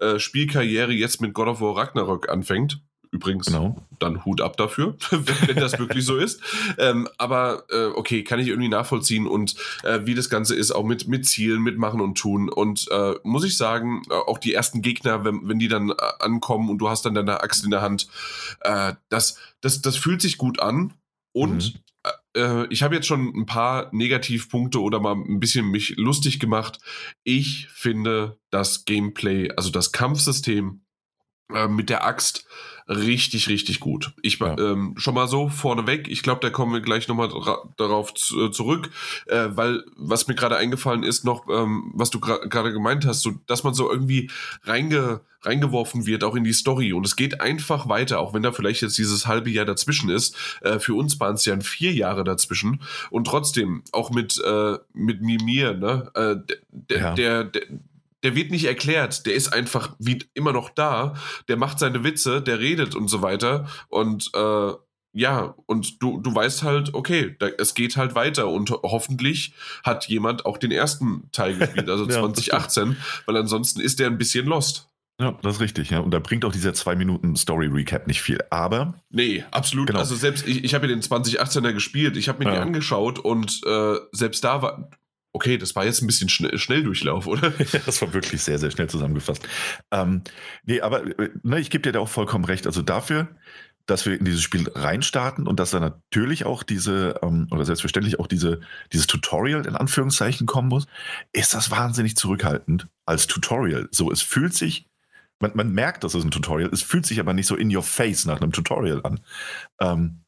äh, 0.00 0.18
Spielkarriere 0.18 0.92
jetzt 0.92 1.20
mit 1.20 1.32
God 1.32 1.46
of 1.46 1.60
War 1.60 1.76
Ragnarök 1.76 2.28
anfängt 2.28 2.80
Übrigens, 3.12 3.46
genau. 3.46 3.76
dann 3.98 4.24
Hut 4.24 4.40
ab 4.40 4.56
dafür, 4.56 4.96
wenn, 5.10 5.56
das 5.56 5.78
wirklich 5.80 6.04
so 6.04 6.16
ist. 6.16 6.40
Ähm, 6.78 7.08
aber 7.18 7.64
äh, 7.68 7.86
okay, 7.86 8.22
kann 8.22 8.38
ich 8.38 8.46
irgendwie 8.46 8.68
nachvollziehen 8.68 9.26
und 9.26 9.56
äh, 9.82 10.00
wie 10.04 10.14
das 10.14 10.30
Ganze 10.30 10.54
ist, 10.54 10.70
auch 10.70 10.84
mit, 10.84 11.08
mit 11.08 11.26
Zielen, 11.26 11.60
mit 11.60 11.76
Machen 11.76 12.00
und 12.00 12.16
Tun. 12.16 12.48
Und 12.48 12.86
äh, 12.92 13.14
muss 13.24 13.44
ich 13.44 13.56
sagen, 13.56 14.02
äh, 14.10 14.14
auch 14.14 14.38
die 14.38 14.54
ersten 14.54 14.80
Gegner, 14.80 15.24
wenn, 15.24 15.48
wenn 15.48 15.58
die 15.58 15.66
dann 15.66 15.90
äh, 15.90 15.94
ankommen 16.20 16.70
und 16.70 16.78
du 16.78 16.88
hast 16.88 17.04
dann 17.04 17.14
deine 17.14 17.42
Axt 17.42 17.64
in 17.64 17.72
der 17.72 17.82
Hand, 17.82 18.06
äh, 18.60 18.94
das, 19.08 19.38
das, 19.60 19.82
das 19.82 19.96
fühlt 19.96 20.22
sich 20.22 20.38
gut 20.38 20.60
an. 20.60 20.94
Und 21.32 21.74
mhm 21.74 21.80
ich 22.68 22.84
habe 22.84 22.94
jetzt 22.94 23.08
schon 23.08 23.34
ein 23.34 23.44
paar 23.44 23.88
Negativpunkte 23.92 24.80
oder 24.80 25.00
mal 25.00 25.16
ein 25.16 25.40
bisschen 25.40 25.68
mich 25.68 25.96
lustig 25.96 26.38
gemacht. 26.38 26.78
Ich 27.24 27.66
finde 27.72 28.38
das 28.50 28.84
Gameplay, 28.84 29.50
also 29.56 29.70
das 29.70 29.90
Kampfsystem 29.90 30.80
äh, 31.52 31.68
mit 31.68 31.90
der 31.90 32.04
Axt 32.04 32.46
richtig, 32.90 33.48
richtig 33.48 33.80
gut. 33.80 34.12
Ich 34.20 34.38
ja. 34.40 34.58
ähm, 34.58 34.94
schon 34.96 35.14
mal 35.14 35.28
so 35.28 35.48
vorneweg, 35.48 36.08
ich 36.08 36.22
glaube, 36.22 36.40
da 36.40 36.50
kommen 36.50 36.72
wir 36.72 36.80
gleich 36.80 37.08
nochmal 37.08 37.30
darauf 37.76 38.10
äh, 38.10 38.50
zurück, 38.50 38.90
äh, 39.26 39.48
weil 39.50 39.84
was 39.96 40.26
mir 40.26 40.34
gerade 40.34 40.56
eingefallen 40.56 41.04
ist, 41.04 41.24
noch, 41.24 41.48
ähm, 41.48 41.92
was 41.94 42.10
du 42.10 42.20
gerade 42.20 42.72
gemeint 42.72 43.06
hast, 43.06 43.22
so, 43.22 43.32
dass 43.46 43.62
man 43.62 43.74
so 43.74 43.90
irgendwie 43.90 44.30
reinge 44.64 45.20
reingeworfen 45.42 46.06
wird, 46.06 46.22
auch 46.22 46.34
in 46.34 46.44
die 46.44 46.52
Story. 46.52 46.92
Und 46.92 47.06
es 47.06 47.16
geht 47.16 47.40
einfach 47.40 47.88
weiter, 47.88 48.20
auch 48.20 48.34
wenn 48.34 48.42
da 48.42 48.52
vielleicht 48.52 48.82
jetzt 48.82 48.98
dieses 48.98 49.26
halbe 49.26 49.50
Jahr 49.50 49.64
dazwischen 49.64 50.10
ist. 50.10 50.36
Äh, 50.60 50.78
für 50.78 50.94
uns 50.94 51.18
waren 51.18 51.34
es 51.34 51.44
ja 51.44 51.58
vier 51.60 51.92
Jahre 51.92 52.24
dazwischen. 52.24 52.82
Und 53.10 53.26
trotzdem, 53.26 53.82
auch 53.92 54.10
mit, 54.10 54.38
äh, 54.44 54.76
mit 54.92 55.22
Mimir, 55.22 55.74
ne? 55.74 56.10
Äh, 56.14 56.54
der, 56.70 56.98
ja. 56.98 57.14
der, 57.14 57.44
der, 57.44 57.62
der 58.22 58.34
wird 58.34 58.50
nicht 58.50 58.64
erklärt, 58.64 59.26
der 59.26 59.34
ist 59.34 59.52
einfach 59.52 59.94
wie 59.98 60.24
immer 60.34 60.52
noch 60.52 60.70
da, 60.70 61.14
der 61.48 61.56
macht 61.56 61.78
seine 61.78 62.04
Witze, 62.04 62.42
der 62.42 62.58
redet 62.58 62.94
und 62.94 63.08
so 63.08 63.22
weiter 63.22 63.68
und 63.88 64.30
äh, 64.34 64.72
ja, 65.12 65.54
und 65.66 66.00
du, 66.02 66.20
du 66.20 66.34
weißt 66.34 66.62
halt, 66.62 66.94
okay, 66.94 67.34
da, 67.38 67.48
es 67.58 67.74
geht 67.74 67.96
halt 67.96 68.14
weiter 68.14 68.48
und 68.48 68.70
hoffentlich 68.70 69.54
hat 69.82 70.06
jemand 70.06 70.46
auch 70.46 70.56
den 70.56 70.70
ersten 70.70 71.28
Teil 71.32 71.56
gespielt, 71.58 71.90
also 71.90 72.04
ja, 72.04 72.20
2018, 72.20 72.96
weil 73.26 73.36
ansonsten 73.36 73.80
ist 73.80 73.98
der 73.98 74.06
ein 74.06 74.18
bisschen 74.18 74.46
lost. 74.46 74.90
Ja, 75.20 75.36
das 75.42 75.56
ist 75.56 75.60
richtig, 75.60 75.90
ja. 75.90 75.98
Und 75.98 76.12
da 76.12 76.18
bringt 76.18 76.46
auch 76.46 76.52
dieser 76.52 76.72
zwei 76.72 76.96
Minuten 76.96 77.36
Story 77.36 77.66
Recap 77.66 78.06
nicht 78.06 78.22
viel. 78.22 78.38
Aber. 78.48 78.94
Nee, 79.10 79.44
absolut. 79.50 79.88
Genau. 79.88 79.98
Also 79.98 80.14
selbst, 80.14 80.48
ich, 80.48 80.64
ich 80.64 80.72
habe 80.72 80.86
ja 80.86 80.94
den 80.94 81.02
2018er 81.02 81.74
gespielt, 81.74 82.16
ich 82.16 82.30
habe 82.30 82.38
mir 82.42 82.46
ja. 82.46 82.56
den 82.56 82.68
angeschaut 82.68 83.18
und 83.18 83.60
äh, 83.66 83.96
selbst 84.12 84.42
da 84.44 84.62
war, 84.62 84.90
Okay, 85.32 85.58
das 85.58 85.76
war 85.76 85.84
jetzt 85.84 86.02
ein 86.02 86.08
bisschen 86.08 86.28
schnell, 86.28 86.58
Schnelldurchlauf, 86.58 87.26
oder? 87.26 87.52
Ja, 87.72 87.80
das 87.86 88.02
war 88.02 88.12
wirklich 88.12 88.42
sehr, 88.42 88.58
sehr 88.58 88.70
schnell 88.70 88.88
zusammengefasst. 88.88 89.46
Ähm, 89.92 90.22
nee, 90.64 90.80
aber 90.80 91.06
äh, 91.18 91.30
ne, 91.42 91.60
ich 91.60 91.70
gebe 91.70 91.82
dir 91.82 91.92
da 91.92 92.00
auch 92.00 92.08
vollkommen 92.08 92.44
recht. 92.44 92.66
Also 92.66 92.82
dafür, 92.82 93.28
dass 93.86 94.06
wir 94.06 94.18
in 94.18 94.24
dieses 94.24 94.42
Spiel 94.42 94.68
reinstarten 94.74 95.46
und 95.46 95.60
dass 95.60 95.70
da 95.70 95.80
natürlich 95.80 96.46
auch 96.46 96.62
diese, 96.62 97.20
ähm, 97.22 97.46
oder 97.50 97.64
selbstverständlich 97.64 98.18
auch 98.18 98.26
diese, 98.26 98.60
dieses 98.92 99.06
Tutorial 99.06 99.66
in 99.66 99.76
Anführungszeichen 99.76 100.46
kommen 100.46 100.68
muss, 100.68 100.86
ist 101.32 101.54
das 101.54 101.70
wahnsinnig 101.70 102.16
zurückhaltend 102.16 102.88
als 103.06 103.26
Tutorial. 103.26 103.88
So, 103.92 104.10
es 104.10 104.22
fühlt 104.22 104.54
sich, 104.54 104.86
man, 105.38 105.52
man 105.54 105.72
merkt, 105.72 106.02
dass 106.04 106.14
es 106.14 106.24
ein 106.24 106.30
Tutorial 106.30 106.70
ist, 106.70 106.82
es 106.82 106.88
fühlt 106.88 107.06
sich 107.06 107.20
aber 107.20 107.34
nicht 107.34 107.46
so 107.46 107.56
in 107.56 107.74
your 107.74 107.82
face 107.82 108.26
nach 108.26 108.40
einem 108.40 108.52
Tutorial 108.52 109.00
an. 109.04 109.20
Ähm, 109.80 110.20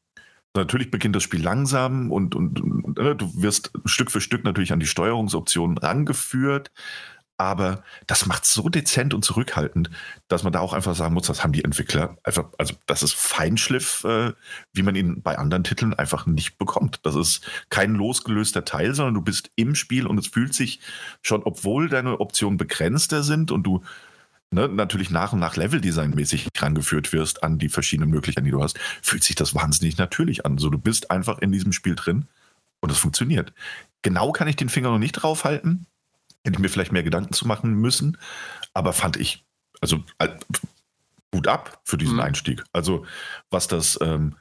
Natürlich 0.55 0.91
beginnt 0.91 1.15
das 1.15 1.23
Spiel 1.23 1.41
langsam 1.41 2.11
und, 2.11 2.35
und, 2.35 2.61
und 2.61 2.99
äh, 2.99 3.15
du 3.15 3.41
wirst 3.41 3.71
Stück 3.85 4.11
für 4.11 4.21
Stück 4.21 4.43
natürlich 4.43 4.71
an 4.71 4.79
die 4.79 4.85
Steuerungsoptionen 4.85 5.77
rangeführt. 5.79 6.71
Aber 7.37 7.83
das 8.05 8.27
macht 8.27 8.45
so 8.45 8.69
dezent 8.69 9.15
und 9.15 9.25
zurückhaltend, 9.25 9.89
dass 10.27 10.43
man 10.43 10.53
da 10.53 10.59
auch 10.59 10.71
einfach 10.71 10.95
sagen 10.95 11.15
muss, 11.15 11.25
das 11.25 11.43
haben 11.43 11.51
die 11.51 11.63
Entwickler 11.63 12.15
einfach, 12.23 12.45
also 12.59 12.75
das 12.85 13.01
ist 13.01 13.15
Feinschliff, 13.15 14.03
äh, 14.03 14.33
wie 14.71 14.83
man 14.83 14.95
ihn 14.95 15.23
bei 15.23 15.39
anderen 15.39 15.63
Titeln 15.63 15.95
einfach 15.95 16.27
nicht 16.27 16.59
bekommt. 16.59 16.99
Das 17.03 17.15
ist 17.15 17.41
kein 17.69 17.95
losgelöster 17.95 18.65
Teil, 18.65 18.93
sondern 18.93 19.15
du 19.15 19.21
bist 19.21 19.49
im 19.55 19.73
Spiel 19.73 20.05
und 20.05 20.19
es 20.19 20.27
fühlt 20.27 20.53
sich 20.53 20.79
schon, 21.23 21.41
obwohl 21.43 21.89
deine 21.89 22.19
Optionen 22.19 22.57
begrenzter 22.57 23.23
sind 23.23 23.51
und 23.51 23.63
du 23.63 23.81
ne, 24.53 24.67
natürlich 24.67 25.09
nach 25.09 25.33
und 25.33 25.39
nach 25.39 25.55
Leveldesign-mäßig 25.55 26.49
rangeführt 26.57 27.13
wirst 27.13 27.43
an 27.43 27.59
die 27.59 27.69
verschiedenen 27.69 28.09
Möglichkeiten, 28.09 28.45
die 28.45 28.51
du 28.51 28.61
hast, 28.61 28.79
fühlt 29.01 29.23
sich 29.23 29.35
das 29.35 29.55
wahnsinnig 29.55 29.97
natürlich 29.97 30.45
an. 30.45 30.57
So, 30.57 30.69
du 30.69 30.77
bist 30.77 31.11
einfach 31.11 31.39
in 31.39 31.51
diesem 31.51 31.73
Spiel 31.73 31.95
drin 31.95 32.27
und 32.79 32.91
es 32.91 32.97
funktioniert. 32.97 33.53
Genau 34.01 34.31
kann 34.31 34.47
ich 34.47 34.55
den 34.55 34.69
Finger 34.69 34.89
noch 34.89 34.99
nicht 34.99 35.13
draufhalten. 35.13 35.85
Hätte 36.43 36.55
ich 36.55 36.59
mir 36.59 36.69
vielleicht 36.69 36.91
mehr 36.91 37.03
Gedanken 37.03 37.33
zu 37.33 37.47
machen 37.47 37.73
müssen, 37.73 38.17
aber 38.73 38.93
fand 38.93 39.17
ich, 39.17 39.45
also 39.81 40.03
gut 41.31 41.47
ab 41.47 41.81
für 41.85 41.97
diesen 41.97 42.15
mhm. 42.15 42.21
Einstieg. 42.21 42.63
Also, 42.73 43.05
was 43.49 43.67
das 43.67 43.97
ähm, 44.01 44.35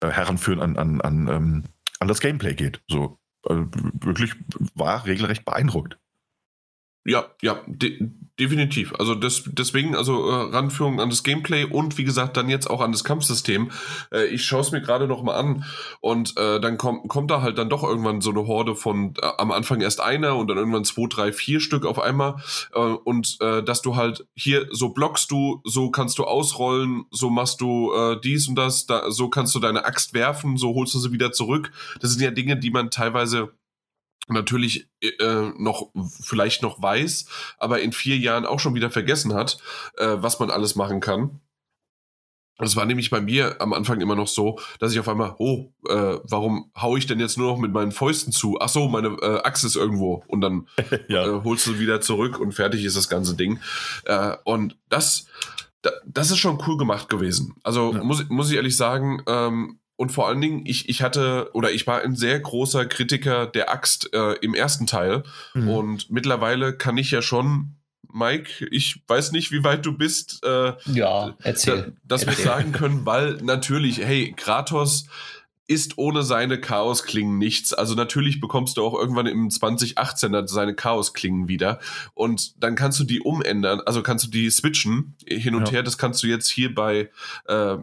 äh, 0.00 0.10
Heranführen 0.10 0.60
an, 0.60 0.76
an, 0.76 1.00
an, 1.00 1.28
ähm, 1.28 1.64
an 2.00 2.08
das 2.08 2.20
Gameplay 2.20 2.54
geht. 2.54 2.82
So, 2.88 3.18
also 3.44 3.66
wirklich 3.72 4.34
war 4.74 5.04
regelrecht 5.06 5.44
beeindruckt. 5.44 5.98
Ja, 7.04 7.26
ja, 7.40 7.60
de 7.66 8.10
definitiv. 8.38 8.94
Also 8.98 9.14
das, 9.14 9.42
deswegen, 9.46 9.94
also 9.94 10.28
äh, 10.28 10.54
Ranführung 10.54 11.00
an 11.00 11.10
das 11.10 11.22
Gameplay 11.22 11.64
und 11.64 11.98
wie 11.98 12.04
gesagt 12.04 12.36
dann 12.36 12.48
jetzt 12.48 12.68
auch 12.68 12.80
an 12.80 12.90
das 12.90 13.04
Kampfsystem. 13.04 13.70
Äh, 14.10 14.26
ich 14.26 14.44
schaue 14.44 14.62
es 14.62 14.72
mir 14.72 14.80
gerade 14.80 15.06
noch 15.06 15.22
mal 15.22 15.34
an 15.34 15.64
und 16.00 16.36
äh, 16.38 16.58
dann 16.58 16.78
kommt, 16.78 17.08
kommt 17.08 17.30
da 17.30 17.42
halt 17.42 17.58
dann 17.58 17.68
doch 17.68 17.82
irgendwann 17.82 18.20
so 18.20 18.30
eine 18.30 18.46
Horde 18.46 18.74
von 18.74 19.14
äh, 19.20 19.26
am 19.38 19.52
Anfang 19.52 19.80
erst 19.80 20.00
einer 20.00 20.36
und 20.36 20.48
dann 20.48 20.56
irgendwann 20.56 20.84
zwei, 20.84 21.06
drei, 21.08 21.32
vier 21.32 21.60
Stück 21.60 21.84
auf 21.84 22.00
einmal 22.00 22.36
äh, 22.72 22.78
und 22.78 23.36
äh, 23.40 23.62
dass 23.62 23.82
du 23.82 23.96
halt 23.96 24.26
hier 24.34 24.66
so 24.70 24.88
blockst 24.88 25.30
du, 25.30 25.60
so 25.64 25.90
kannst 25.90 26.18
du 26.18 26.24
ausrollen, 26.24 27.04
so 27.10 27.30
machst 27.30 27.60
du 27.60 27.92
äh, 27.92 28.20
dies 28.20 28.48
und 28.48 28.56
das, 28.56 28.86
da, 28.86 29.10
so 29.10 29.28
kannst 29.28 29.54
du 29.54 29.60
deine 29.60 29.84
Axt 29.84 30.14
werfen, 30.14 30.56
so 30.56 30.74
holst 30.74 30.94
du 30.94 30.98
sie 30.98 31.12
wieder 31.12 31.32
zurück. 31.32 31.70
Das 32.00 32.12
sind 32.12 32.22
ja 32.22 32.30
Dinge, 32.30 32.56
die 32.56 32.70
man 32.70 32.90
teilweise 32.90 33.52
natürlich 34.32 34.88
äh, 35.00 35.50
noch 35.56 35.90
vielleicht 36.20 36.62
noch 36.62 36.80
weiß, 36.82 37.26
aber 37.58 37.80
in 37.80 37.92
vier 37.92 38.16
Jahren 38.18 38.46
auch 38.46 38.60
schon 38.60 38.74
wieder 38.74 38.90
vergessen 38.90 39.34
hat, 39.34 39.58
äh, 39.96 40.16
was 40.18 40.38
man 40.38 40.50
alles 40.50 40.76
machen 40.76 41.00
kann. 41.00 41.40
Das 42.58 42.76
war 42.76 42.84
nämlich 42.84 43.10
bei 43.10 43.20
mir 43.20 43.60
am 43.60 43.72
Anfang 43.72 44.00
immer 44.00 44.14
noch 44.14 44.28
so, 44.28 44.58
dass 44.78 44.92
ich 44.92 45.00
auf 45.00 45.08
einmal, 45.08 45.34
oh, 45.38 45.72
äh, 45.88 46.18
warum 46.22 46.70
hau 46.80 46.96
ich 46.96 47.06
denn 47.06 47.18
jetzt 47.18 47.38
nur 47.38 47.50
noch 47.50 47.58
mit 47.58 47.72
meinen 47.72 47.92
Fäusten 47.92 48.32
zu? 48.32 48.58
Ach 48.60 48.68
so, 48.68 48.88
meine 48.88 49.08
äh, 49.20 49.40
Achse 49.42 49.66
ist 49.66 49.74
irgendwo 49.74 50.22
und 50.28 50.42
dann 50.42 50.68
ja. 51.08 51.26
äh, 51.26 51.42
holst 51.44 51.66
du 51.66 51.78
wieder 51.78 52.00
zurück 52.00 52.38
und 52.38 52.52
fertig 52.52 52.84
ist 52.84 52.96
das 52.96 53.08
ganze 53.08 53.34
Ding. 53.34 53.58
Äh, 54.04 54.36
und 54.44 54.76
das, 54.90 55.26
das 56.06 56.30
ist 56.30 56.38
schon 56.38 56.62
cool 56.66 56.76
gemacht 56.76 57.08
gewesen. 57.08 57.56
Also 57.64 57.94
ja. 57.94 58.04
muss, 58.04 58.28
muss 58.28 58.50
ich 58.50 58.56
ehrlich 58.56 58.76
sagen, 58.76 59.22
ähm, 59.26 59.80
und 59.96 60.10
vor 60.10 60.28
allen 60.28 60.40
Dingen, 60.40 60.66
ich, 60.66 60.88
ich 60.88 61.02
hatte 61.02 61.50
oder 61.52 61.70
ich 61.70 61.86
war 61.86 62.02
ein 62.02 62.16
sehr 62.16 62.40
großer 62.40 62.86
Kritiker 62.86 63.46
der 63.46 63.70
Axt 63.70 64.12
äh, 64.14 64.32
im 64.40 64.54
ersten 64.54 64.86
Teil. 64.86 65.22
Mhm. 65.54 65.68
Und 65.68 66.10
mittlerweile 66.10 66.76
kann 66.76 66.96
ich 66.96 67.10
ja 67.10 67.22
schon, 67.22 67.76
Mike, 68.12 68.66
ich 68.70 69.02
weiß 69.06 69.32
nicht, 69.32 69.52
wie 69.52 69.64
weit 69.64 69.86
du 69.86 69.96
bist, 69.96 70.44
äh, 70.44 70.72
ja, 70.86 71.34
erzähl. 71.42 71.96
dass 72.04 72.24
erzähl. 72.24 72.38
wir 72.38 72.44
sagen 72.44 72.72
können, 72.72 73.06
weil 73.06 73.34
natürlich, 73.42 73.98
hey, 73.98 74.34
Kratos 74.36 75.06
ist 75.68 75.96
ohne 75.96 76.22
seine 76.22 76.60
Chaosklingen 76.60 77.38
nichts. 77.38 77.72
Also 77.72 77.94
natürlich 77.94 78.40
bekommst 78.40 78.76
du 78.76 78.84
auch 78.84 78.94
irgendwann 78.94 79.26
im 79.26 79.48
2018er 79.48 80.46
seine 80.48 80.74
Chaosklingen 80.74 81.48
wieder 81.48 81.80
und 82.14 82.62
dann 82.62 82.74
kannst 82.74 82.98
du 83.00 83.04
die 83.04 83.20
umändern, 83.20 83.80
also 83.80 84.02
kannst 84.02 84.26
du 84.26 84.30
die 84.30 84.50
switchen 84.50 85.16
hin 85.26 85.54
und 85.54 85.68
ja. 85.68 85.74
her. 85.74 85.82
Das 85.82 85.96
kannst 85.96 86.22
du 86.22 86.26
jetzt 86.26 86.48
hier 86.48 86.74
bei 86.74 87.10
äh, 87.46 87.76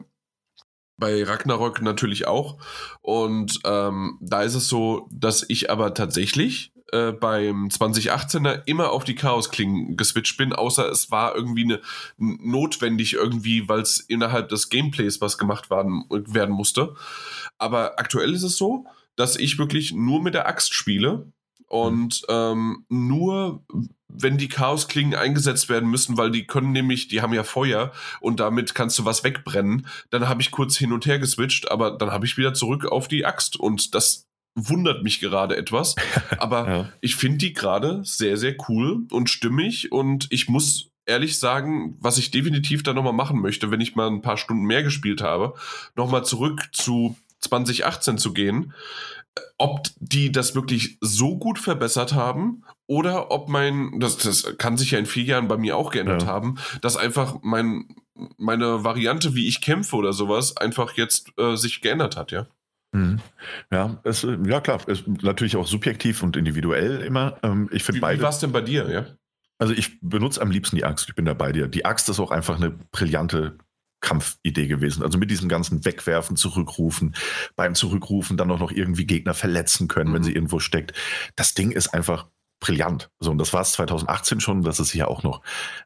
bei 0.99 1.23
Ragnarok 1.23 1.81
natürlich 1.81 2.27
auch. 2.27 2.57
Und 3.01 3.59
ähm, 3.65 4.17
da 4.21 4.43
ist 4.43 4.55
es 4.55 4.67
so, 4.67 5.07
dass 5.11 5.45
ich 5.47 5.69
aber 5.69 5.93
tatsächlich 5.93 6.73
äh, 6.91 7.11
beim 7.11 7.67
2018er 7.67 8.63
immer 8.65 8.91
auf 8.91 9.03
die 9.03 9.15
Chaos-Klingen 9.15 9.95
geswitcht 9.95 10.37
bin, 10.37 10.53
außer 10.53 10.89
es 10.89 11.11
war 11.11 11.35
irgendwie 11.35 11.63
eine, 11.63 11.81
notwendig 12.17 13.13
irgendwie, 13.13 13.67
weil 13.69 13.81
es 13.81 13.99
innerhalb 13.99 14.49
des 14.49 14.69
Gameplays 14.69 15.21
was 15.21 15.37
gemacht 15.37 15.69
werden, 15.69 16.05
werden 16.09 16.53
musste. 16.53 16.95
Aber 17.57 17.99
aktuell 17.99 18.33
ist 18.33 18.43
es 18.43 18.57
so, 18.57 18.85
dass 19.15 19.35
ich 19.35 19.59
wirklich 19.59 19.93
nur 19.93 20.21
mit 20.21 20.33
der 20.33 20.47
Axt 20.47 20.73
spiele 20.73 21.31
und 21.69 22.23
ähm, 22.29 22.85
nur 22.89 23.63
wenn 24.09 24.37
die 24.37 24.47
Chaosklingen 24.47 25.17
eingesetzt 25.17 25.69
werden 25.69 25.89
müssen, 25.89 26.17
weil 26.17 26.31
die 26.31 26.45
können 26.45 26.71
nämlich, 26.71 27.07
die 27.07 27.21
haben 27.21 27.33
ja 27.33 27.43
Feuer 27.43 27.91
und 28.19 28.39
damit 28.39 28.75
kannst 28.75 28.97
du 28.99 29.05
was 29.05 29.23
wegbrennen, 29.23 29.87
dann 30.09 30.27
habe 30.27 30.41
ich 30.41 30.51
kurz 30.51 30.75
hin 30.75 30.91
und 30.91 31.05
her 31.05 31.19
geswitcht, 31.19 31.71
aber 31.71 31.91
dann 31.91 32.11
habe 32.11 32.25
ich 32.25 32.37
wieder 32.37 32.53
zurück 32.53 32.85
auf 32.85 33.07
die 33.07 33.25
Axt. 33.25 33.55
Und 33.55 33.93
das 33.93 34.27
wundert 34.55 35.03
mich 35.03 35.19
gerade 35.19 35.55
etwas, 35.55 35.95
aber 36.39 36.67
ja. 36.67 36.89
ich 37.01 37.15
finde 37.15 37.37
die 37.37 37.53
gerade 37.53 38.01
sehr, 38.03 38.35
sehr 38.35 38.55
cool 38.67 39.03
und 39.11 39.29
stimmig. 39.29 39.91
Und 39.91 40.27
ich 40.31 40.49
muss 40.49 40.89
ehrlich 41.05 41.37
sagen, 41.37 41.95
was 41.99 42.17
ich 42.17 42.31
definitiv 42.31 42.81
da 42.81 42.93
nochmal 42.93 43.13
machen 43.13 43.39
möchte, 43.39 43.69
wenn 43.69 43.81
ich 43.81 43.95
mal 43.95 44.07
ein 44.07 44.21
paar 44.21 44.37
Stunden 44.37 44.63
mehr 44.63 44.83
gespielt 44.83 45.21
habe, 45.21 45.53
nochmal 45.95 46.25
zurück 46.25 46.69
zu 46.71 47.15
2018 47.41 48.17
zu 48.17 48.33
gehen, 48.33 48.73
ob 49.57 49.87
die 49.99 50.31
das 50.31 50.55
wirklich 50.55 50.97
so 51.01 51.37
gut 51.37 51.59
verbessert 51.59 52.13
haben 52.13 52.63
oder 52.87 53.31
ob 53.31 53.49
mein, 53.49 53.99
das, 53.99 54.17
das 54.17 54.57
kann 54.57 54.77
sich 54.77 54.91
ja 54.91 54.99
in 54.99 55.05
vier 55.05 55.23
Jahren 55.23 55.47
bei 55.47 55.57
mir 55.57 55.77
auch 55.77 55.91
geändert 55.91 56.23
ja. 56.23 56.27
haben, 56.27 56.55
dass 56.81 56.97
einfach 56.97 57.37
mein, 57.41 57.87
meine 58.37 58.83
Variante, 58.83 59.35
wie 59.35 59.47
ich 59.47 59.61
kämpfe 59.61 59.95
oder 59.95 60.13
sowas, 60.13 60.57
einfach 60.57 60.93
jetzt 60.97 61.31
äh, 61.37 61.55
sich 61.55 61.81
geändert 61.81 62.17
hat, 62.17 62.31
ja. 62.31 62.47
Mhm. 62.91 63.19
Ja, 63.71 63.99
es, 64.03 64.23
ja 64.23 64.61
klar, 64.61 64.87
ist 64.87 65.07
natürlich 65.07 65.55
auch 65.55 65.67
subjektiv 65.67 66.23
und 66.23 66.35
individuell 66.35 67.01
immer. 67.01 67.37
Ähm, 67.43 67.69
ich 67.71 67.83
finde 67.83 68.01
beide. 68.01 68.19
Wie 68.19 68.23
war 68.23 68.31
es 68.31 68.39
denn 68.39 68.51
bei 68.51 68.61
dir, 68.61 68.89
ja? 68.89 69.05
Also 69.59 69.73
ich 69.73 69.99
benutze 70.01 70.41
am 70.41 70.51
liebsten 70.51 70.77
die 70.77 70.85
Axt. 70.85 71.09
Ich 71.09 71.15
bin 71.15 71.25
da 71.25 71.33
bei 71.33 71.51
dir. 71.51 71.67
Die 71.67 71.85
Axt 71.85 72.09
ist 72.09 72.19
auch 72.19 72.31
einfach 72.31 72.55
eine 72.55 72.71
brillante 72.71 73.57
Kampfidee 74.01 74.67
gewesen. 74.67 75.03
Also 75.03 75.17
mit 75.17 75.31
diesem 75.31 75.49
ganzen 75.49 75.85
Wegwerfen, 75.85 76.37
Zurückrufen, 76.37 77.15
beim 77.55 77.75
Zurückrufen 77.75 78.37
dann 78.37 78.51
auch 78.51 78.59
noch 78.59 78.71
irgendwie 78.71 79.05
Gegner 79.05 79.33
verletzen 79.33 79.87
können, 79.87 80.11
mhm. 80.11 80.15
wenn 80.15 80.23
sie 80.23 80.33
irgendwo 80.33 80.59
steckt. 80.59 80.93
Das 81.35 81.53
Ding 81.53 81.71
ist 81.71 81.93
einfach 81.93 82.27
brillant. 82.59 83.09
So, 83.19 83.31
und 83.31 83.37
das 83.37 83.53
war 83.53 83.61
es 83.61 83.73
2018 83.73 84.39
schon, 84.39 84.63
das 84.63 84.79
ist 84.79 84.91
hier 84.91 85.07
auch 85.07 85.23
noch. 85.23 85.41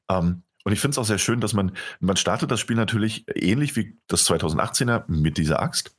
Ähm, 0.09 0.43
und 0.63 0.71
ich 0.71 0.79
finde 0.79 0.95
es 0.95 0.97
auch 0.97 1.05
sehr 1.05 1.17
schön, 1.17 1.41
dass 1.41 1.53
man, 1.53 1.75
man 1.99 2.17
startet 2.17 2.49
das 2.49 2.59
Spiel 2.59 2.75
natürlich 2.75 3.25
ähnlich 3.35 3.75
wie 3.75 3.97
das 4.07 4.29
2018er 4.29 5.03
mit 5.07 5.37
dieser 5.37 5.61
Axt. 5.61 5.95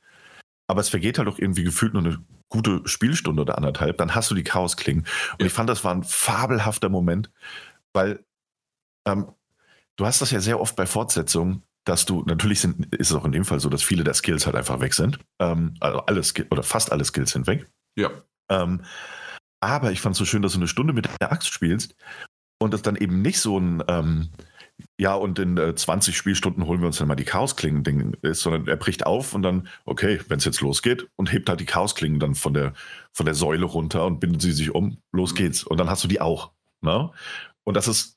Aber 0.67 0.81
es 0.81 0.89
vergeht 0.89 1.19
halt 1.19 1.27
auch 1.27 1.37
irgendwie 1.37 1.63
gefühlt 1.63 1.93
nur 1.93 2.03
eine 2.03 2.23
gute 2.49 2.81
Spielstunde 2.85 3.43
oder 3.43 3.57
anderthalb. 3.57 3.97
Dann 3.97 4.15
hast 4.15 4.31
du 4.31 4.35
die 4.35 4.43
Chaosklingen. 4.43 5.03
Und 5.33 5.41
ja. 5.41 5.47
ich 5.47 5.53
fand, 5.53 5.69
das 5.69 5.83
war 5.83 5.93
ein 5.93 6.03
fabelhafter 6.03 6.89
Moment, 6.89 7.31
weil 7.93 8.25
ähm, 9.05 9.31
du 9.95 10.05
hast 10.05 10.21
das 10.21 10.31
ja 10.31 10.39
sehr 10.39 10.59
oft 10.59 10.75
bei 10.75 10.87
Fortsetzungen, 10.87 11.63
dass 11.85 12.05
du, 12.05 12.23
natürlich 12.25 12.59
sind, 12.59 12.93
ist 12.95 13.11
es 13.11 13.15
auch 13.15 13.25
in 13.25 13.31
dem 13.31 13.45
Fall 13.45 13.59
so, 13.59 13.69
dass 13.69 13.83
viele 13.83 14.03
der 14.03 14.15
Skills 14.15 14.45
halt 14.45 14.55
einfach 14.55 14.79
weg 14.81 14.93
sind. 14.93 15.19
Ähm, 15.39 15.75
also 15.79 15.99
alle 15.99 16.23
Skills, 16.23 16.51
oder 16.51 16.63
fast 16.63 16.91
alle 16.91 17.05
Skills 17.05 17.31
sind 17.31 17.47
weg. 17.47 17.69
Ja. 17.97 18.09
Ähm, 18.49 18.81
aber 19.61 19.91
ich 19.91 20.01
fand 20.01 20.13
es 20.13 20.19
so 20.19 20.25
schön, 20.25 20.41
dass 20.41 20.53
du 20.53 20.59
eine 20.59 20.67
Stunde 20.67 20.93
mit 20.93 21.07
der 21.21 21.31
Axt 21.31 21.49
spielst 21.49 21.95
und 22.59 22.73
es 22.73 22.81
dann 22.81 22.95
eben 22.95 23.21
nicht 23.21 23.39
so 23.39 23.57
ein, 23.57 23.83
ähm, 23.87 24.29
ja, 24.99 25.13
und 25.13 25.39
in 25.39 25.57
äh, 25.57 25.75
20 25.75 26.17
Spielstunden 26.17 26.65
holen 26.65 26.81
wir 26.81 26.87
uns 26.87 26.97
dann 26.97 27.07
mal 27.07 27.15
die 27.15 27.23
Chaosklingen-Ding 27.23 28.17
ist, 28.21 28.41
sondern 28.41 28.67
er 28.67 28.75
bricht 28.75 29.05
auf 29.05 29.33
und 29.33 29.43
dann, 29.43 29.67
okay, 29.85 30.19
wenn 30.27 30.39
es 30.39 30.45
jetzt 30.45 30.61
losgeht 30.61 31.07
und 31.15 31.31
hebt 31.31 31.47
halt 31.49 31.59
die 31.59 31.65
Chaosklingen 31.65 32.19
dann 32.19 32.35
von 32.35 32.53
der, 32.53 32.73
von 33.13 33.25
der 33.25 33.35
Säule 33.35 33.65
runter 33.65 34.05
und 34.05 34.19
bindet 34.19 34.41
sie 34.41 34.51
sich 34.51 34.73
um, 34.73 34.97
los 35.11 35.33
mhm. 35.33 35.37
geht's. 35.37 35.63
Und 35.63 35.79
dann 35.79 35.89
hast 35.89 36.03
du 36.03 36.07
die 36.07 36.19
auch. 36.19 36.51
Ne? 36.81 37.11
Und 37.63 37.75
das 37.75 37.87
ist 37.87 38.14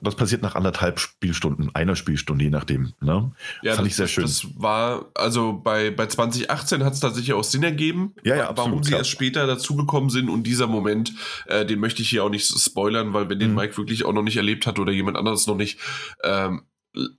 das 0.00 0.14
passiert 0.14 0.42
nach 0.42 0.54
anderthalb 0.54 0.98
Spielstunden, 0.98 1.74
einer 1.74 1.96
Spielstunde, 1.96 2.44
je 2.44 2.50
nachdem. 2.50 2.94
Ne? 3.00 3.32
Ja, 3.62 3.74
Fand 3.74 3.86
das, 3.86 3.92
ich 3.92 3.96
sehr 3.96 4.08
schön. 4.08 4.24
Das 4.24 4.46
war, 4.56 5.10
also 5.14 5.52
bei, 5.52 5.90
bei 5.90 6.06
2018 6.06 6.82
hat 6.82 6.94
es 6.94 7.00
tatsächlich 7.00 7.34
auch 7.34 7.44
Sinn 7.44 7.62
ergeben, 7.62 8.14
ja, 8.24 8.36
ja, 8.36 8.56
warum 8.56 8.82
sie 8.82 8.90
klar. 8.90 9.00
erst 9.00 9.10
später 9.10 9.46
dazugekommen 9.46 10.08
sind. 10.08 10.30
Und 10.30 10.44
dieser 10.44 10.66
Moment, 10.66 11.12
äh, 11.46 11.66
den 11.66 11.78
möchte 11.78 12.00
ich 12.00 12.08
hier 12.08 12.24
auch 12.24 12.30
nicht 12.30 12.46
spoilern, 12.46 13.12
weil 13.12 13.28
wenn 13.28 13.38
den 13.38 13.50
mhm. 13.50 13.56
Mike 13.56 13.76
wirklich 13.76 14.06
auch 14.06 14.14
noch 14.14 14.22
nicht 14.22 14.38
erlebt 14.38 14.66
hat 14.66 14.78
oder 14.78 14.92
jemand 14.92 15.18
anderes 15.18 15.46
noch 15.46 15.56
nicht, 15.56 15.78
ähm, 16.24 16.62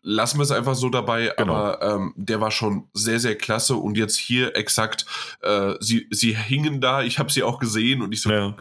lassen 0.01 0.39
wir 0.39 0.43
es 0.43 0.51
einfach 0.51 0.75
so 0.75 0.89
dabei, 0.89 1.33
genau. 1.37 1.53
aber 1.53 1.81
ähm, 1.81 2.13
der 2.15 2.41
war 2.41 2.51
schon 2.51 2.87
sehr, 2.93 3.19
sehr 3.19 3.35
klasse 3.35 3.75
und 3.75 3.97
jetzt 3.97 4.17
hier 4.17 4.55
exakt, 4.55 5.05
äh, 5.41 5.73
sie, 5.79 6.07
sie 6.09 6.35
hingen 6.35 6.81
da, 6.81 7.03
ich 7.03 7.19
habe 7.19 7.31
sie 7.31 7.43
auch 7.43 7.59
gesehen 7.59 8.01
und 8.01 8.11
ich 8.11 8.21
so, 8.21 8.31
ja. 8.31 8.55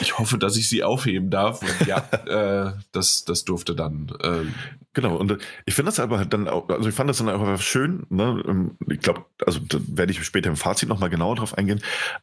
ich 0.00 0.18
hoffe, 0.18 0.38
dass 0.38 0.56
ich 0.56 0.68
sie 0.68 0.82
aufheben 0.82 1.30
darf 1.30 1.62
und 1.62 1.86
ja, 1.86 1.98
äh, 2.68 2.72
das, 2.92 3.24
das 3.24 3.44
durfte 3.44 3.74
dann. 3.74 4.12
Ähm, 4.22 4.54
Genau, 4.96 5.14
und 5.16 5.30
äh, 5.30 5.38
ich 5.66 5.74
finde 5.74 5.90
das 5.90 6.00
aber 6.00 6.24
dann 6.24 6.48
auch, 6.48 6.70
also 6.70 6.88
ich 6.88 6.94
fand 6.94 7.10
das 7.10 7.18
dann 7.18 7.28
einfach 7.28 7.60
schön, 7.60 8.06
ne? 8.08 8.42
Ähm, 8.48 8.78
ich 8.88 9.00
glaube, 9.00 9.26
also 9.44 9.60
da 9.60 9.76
werde 9.88 10.10
ich 10.10 10.24
später 10.24 10.48
im 10.48 10.56
Fazit 10.56 10.88
nochmal 10.88 11.10
genauer 11.10 11.36
drauf 11.36 11.58
eingehen, 11.58 11.82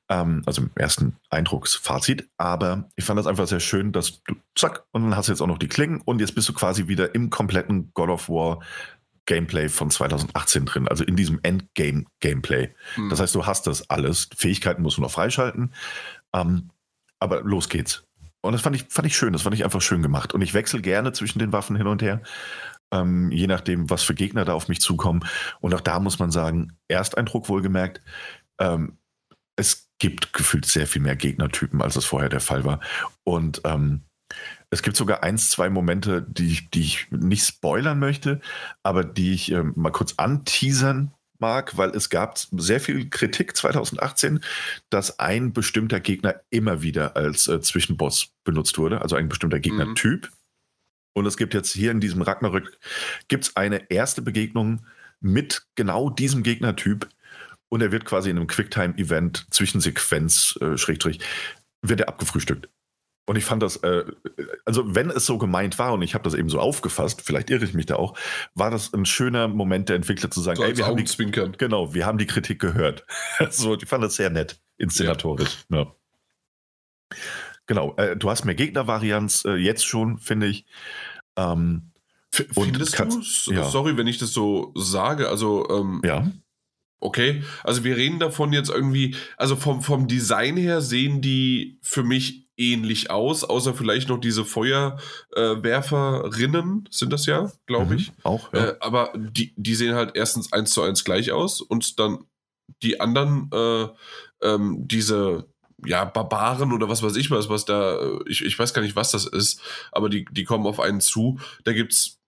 ähm, 0.10 0.42
also 0.48 0.64
im 0.64 0.72
ersten 0.74 1.16
Eindrucksfazit, 1.30 2.28
aber 2.38 2.90
ich 2.96 3.06
fand 3.06 3.20
das 3.20 3.28
einfach 3.28 3.46
sehr 3.46 3.60
schön, 3.60 3.92
dass 3.92 4.24
du, 4.24 4.34
zack, 4.56 4.86
und 4.92 5.04
dann 5.04 5.16
hast 5.16 5.28
du 5.28 5.34
jetzt 5.34 5.42
auch 5.42 5.48
noch 5.48 5.60
die 5.60 5.68
Klingen 5.68 6.02
und 6.04 6.20
jetzt 6.20 6.34
bist 6.34 6.50
du 6.50 6.54
quasi 6.54 6.88
wieder 6.88 7.14
im 7.14 7.30
kompletten 7.30 7.92
God 7.94 8.10
of 8.10 8.28
War 8.28 8.60
Gameplay 9.28 9.70
von 9.70 9.92
2018 9.92 10.66
drin, 10.66 10.88
also 10.88 11.04
in 11.04 11.16
diesem 11.16 11.40
Endgame-Gameplay. 11.44 12.74
Mhm. 12.98 13.10
Das 13.12 13.20
heißt, 13.20 13.36
du 13.36 13.46
hast 13.46 13.68
das 13.68 13.88
alles, 13.92 14.30
Fähigkeiten 14.36 14.82
musst 14.82 14.98
du 14.98 15.02
noch 15.04 15.12
freischalten, 15.12 15.76
ähm, 16.34 16.72
aber 17.20 17.44
los 17.44 17.70
geht's. 17.70 18.04
Und 18.44 18.52
das 18.52 18.62
fand 18.62 18.76
ich, 18.76 18.86
fand 18.89 19.08
ich 19.08 19.16
schön, 19.16 19.32
das 19.32 19.44
fand 19.44 19.56
ich 19.56 19.64
einfach 19.64 19.82
schön 19.82 20.02
gemacht. 20.02 20.34
Und 20.34 20.41
ich 20.41 20.54
wechsle 20.54 20.82
gerne 20.82 21.14
zwischen 21.14 21.39
den 21.39 21.54
Waffen 21.54 21.78
hin 21.78 21.88
und 21.88 22.02
her, 22.02 22.22
ähm, 22.91 23.32
je 23.32 23.48
nachdem, 23.48 23.89
was 23.89 24.04
für 24.04 24.14
Gegner 24.14 24.44
da 24.44 24.54
auf 24.54 24.68
mich 24.68 24.82
zukommen. 24.82 25.26
Und 25.62 25.74
auch 25.74 25.82
da 25.82 26.00
muss 26.00 26.20
man 26.20 26.30
sagen, 26.30 26.78
Ersteindruck 26.89 27.48
wohlgemerkt, 27.48 28.02
ähm, 28.60 28.98
es 29.56 29.89
gibt 29.98 30.34
gefühlt 30.34 30.66
sehr 30.66 30.88
viel 30.88 31.02
mehr 31.02 31.16
Gegnertypen, 31.16 31.82
als 31.82 31.96
es 31.96 32.06
vorher 32.06 32.30
der 32.30 32.41
Fall 32.41 32.66
war. 32.66 32.82
Und 33.24 33.62
ähm, 33.64 34.02
es 34.70 34.82
gibt 34.82 34.98
sogar 34.98 35.24
eins, 35.24 35.50
zwei 35.50 35.70
Momente, 35.70 36.22
die 36.28 36.52
ich, 36.52 36.70
die 36.72 36.82
ich 36.82 37.08
nicht 37.12 37.46
spoilern 37.46 38.00
möchte, 38.00 38.41
aber 38.84 39.06
die 39.06 39.34
ich 39.34 39.52
ähm, 39.52 39.72
mal 39.76 39.91
kurz 39.91 40.16
anteasern 40.18 41.14
mag, 41.44 41.78
weil 41.78 41.89
es 41.89 42.10
gab 42.10 42.38
sehr 42.38 42.80
viel 42.80 43.10
Kritik 43.10 43.58
2018, 43.58 44.39
dass 44.89 45.20
ein 45.20 45.52
bestimmter 45.52 46.00
Gegner 46.00 46.39
immer 46.52 46.82
wieder 46.82 47.18
als 47.18 47.50
äh, 47.50 47.60
Zwischenboss 47.60 48.30
benutzt 48.46 48.78
wurde, 48.78 49.02
also 49.02 49.18
ein 49.18 49.28
bestimmter 49.28 49.60
Gegnertyp. 49.60 50.24
Mhm. 50.24 50.38
Und 51.16 51.26
es 51.26 51.36
gibt 51.36 51.54
jetzt 51.54 51.74
hier 51.74 51.91
in 51.91 52.00
diesem 52.00 52.22
Ragnarök 52.22 52.80
gibt's 53.28 53.58
eine 53.58 53.91
erste 53.91 54.22
Begegnung 54.22 54.86
mit 55.20 55.64
genau 55.76 56.10
diesem 56.10 56.44
Gegnertyp 56.44 57.10
und 57.68 57.82
er 57.82 57.91
wird 57.91 58.06
quasi 58.06 58.30
in 58.30 58.38
einem 58.38 58.48
Quicktime-Event 58.48 59.48
Zwischensequenz, 59.52 60.58
äh, 60.62 60.78
Schrägstrich, 60.78 61.20
wird 61.82 62.00
er 62.00 62.08
abgefrühstückt. 62.08 62.70
Und 63.26 63.38
ich 63.38 63.46
fand 63.46 63.64
das, 63.64 63.78
äh, 63.78 64.04
also 64.66 64.96
wenn 64.96 65.10
es 65.10 65.26
so 65.26 65.38
gemeint 65.38 65.80
war 65.80 65.94
und 65.94 66.02
ich 66.02 66.14
habe 66.14 66.26
das 66.26 66.34
eben 66.34 66.50
so 66.50 66.60
aufgefasst, 66.60 67.22
vielleicht 67.22 67.50
irre 67.50 67.64
ich 67.64 67.74
mich 67.74 67.86
da 67.86 67.96
auch, 67.96 68.18
war 68.54 68.70
das 68.70 68.94
ein 68.94 69.06
schöner 69.06 69.48
Moment 69.48 69.88
der 69.88 69.96
Entwickler 69.96 70.30
zu 70.30 70.42
sagen, 70.42 70.58
so 70.58 70.64
ey, 70.64 70.76
wir 70.76 70.86
haben 70.86 70.98
die, 70.98 71.32
genau, 71.58 71.94
wir 71.94 72.06
haben 72.06 72.18
die 72.18 72.26
Kritik 72.26 72.60
gehört. 72.60 73.06
so, 73.50 73.76
ich 73.76 73.88
fand 73.88 74.04
das 74.04 74.16
sehr 74.16 74.30
nett, 74.30 74.60
inszenatorisch. 74.78 75.66
Ja. 75.70 75.78
Ja. 75.78 75.96
Genau, 77.66 77.96
äh, 77.96 78.18
du 78.18 78.30
hast 78.30 78.44
mehr 78.44 78.56
Gegnervarianz 78.56 79.46
äh, 79.46 79.56
jetzt 79.56 79.86
schon, 79.86 80.18
finde 80.18 80.48
ich. 80.48 80.66
Ähm, 81.38 81.92
Findest 82.32 82.96
kannst, 82.96 83.48
du? 83.48 83.54
Ja. 83.54 83.64
Sorry, 83.66 83.96
wenn 83.96 84.08
ich 84.08 84.18
das 84.18 84.34
so 84.34 84.72
sage. 84.76 85.30
Also 85.30 85.70
ähm, 85.70 86.02
ja. 86.04 86.30
Okay, 87.00 87.44
also 87.64 87.84
wir 87.84 87.98
reden 87.98 88.20
davon 88.20 88.54
jetzt 88.54 88.70
irgendwie, 88.70 89.16
also 89.36 89.58
vom, 89.58 89.82
vom 89.82 90.08
Design 90.08 90.56
her 90.56 90.80
sehen 90.80 91.22
die 91.22 91.78
für 91.82 92.02
mich 92.02 92.43
ähnlich 92.58 93.10
aus, 93.10 93.43
außer 93.43 93.74
vielleicht 93.74 94.10
noch 94.10 94.20
diese 94.20 94.45
Feuerwerferinnen, 94.45 96.86
äh, 96.86 96.89
sind 96.91 97.12
das 97.12 97.26
ja, 97.26 97.51
glaube 97.66 97.93
mhm, 97.93 97.97
ich. 97.97 98.12
Auch, 98.24 98.54
ja. 98.54 98.70
Äh, 98.70 98.76
aber 98.80 99.12
die, 99.16 99.54
die 99.56 99.74
sehen 99.76 99.95
halt 99.95 100.12
erstens 100.16 100.54
eins 100.54 100.72
zu 100.72 100.82
eins 100.82 101.04
gleich 101.04 101.32
aus 101.32 101.62
und 101.62 101.99
dann 101.99 102.26
die 102.82 102.99
anderen, 102.99 103.49
äh, 103.54 103.88
ähm, 104.41 104.88
diese 104.88 105.45
ja, 105.86 106.06
Barbaren 106.06 106.72
oder 106.72 106.88
was 106.88 107.04
weiß 107.04 107.18
ich 107.18 107.30
was, 107.32 107.49
was 107.49 107.66
da, 107.66 107.99
äh, 107.99 108.20
ich, 108.28 108.45
ich 108.45 108.58
weiß 108.58 108.74
gar 108.74 108.82
nicht, 108.82 108.95
was 108.95 109.12
das 109.12 109.26
ist, 109.26 109.60
aber 109.91 110.08
die, 110.10 110.26
die 110.32 110.45
kommen 110.45 110.66
auf 110.66 110.80
einen 110.80 111.01
zu. 111.01 111.39
Da 111.64 111.74
gibt's 111.74 112.20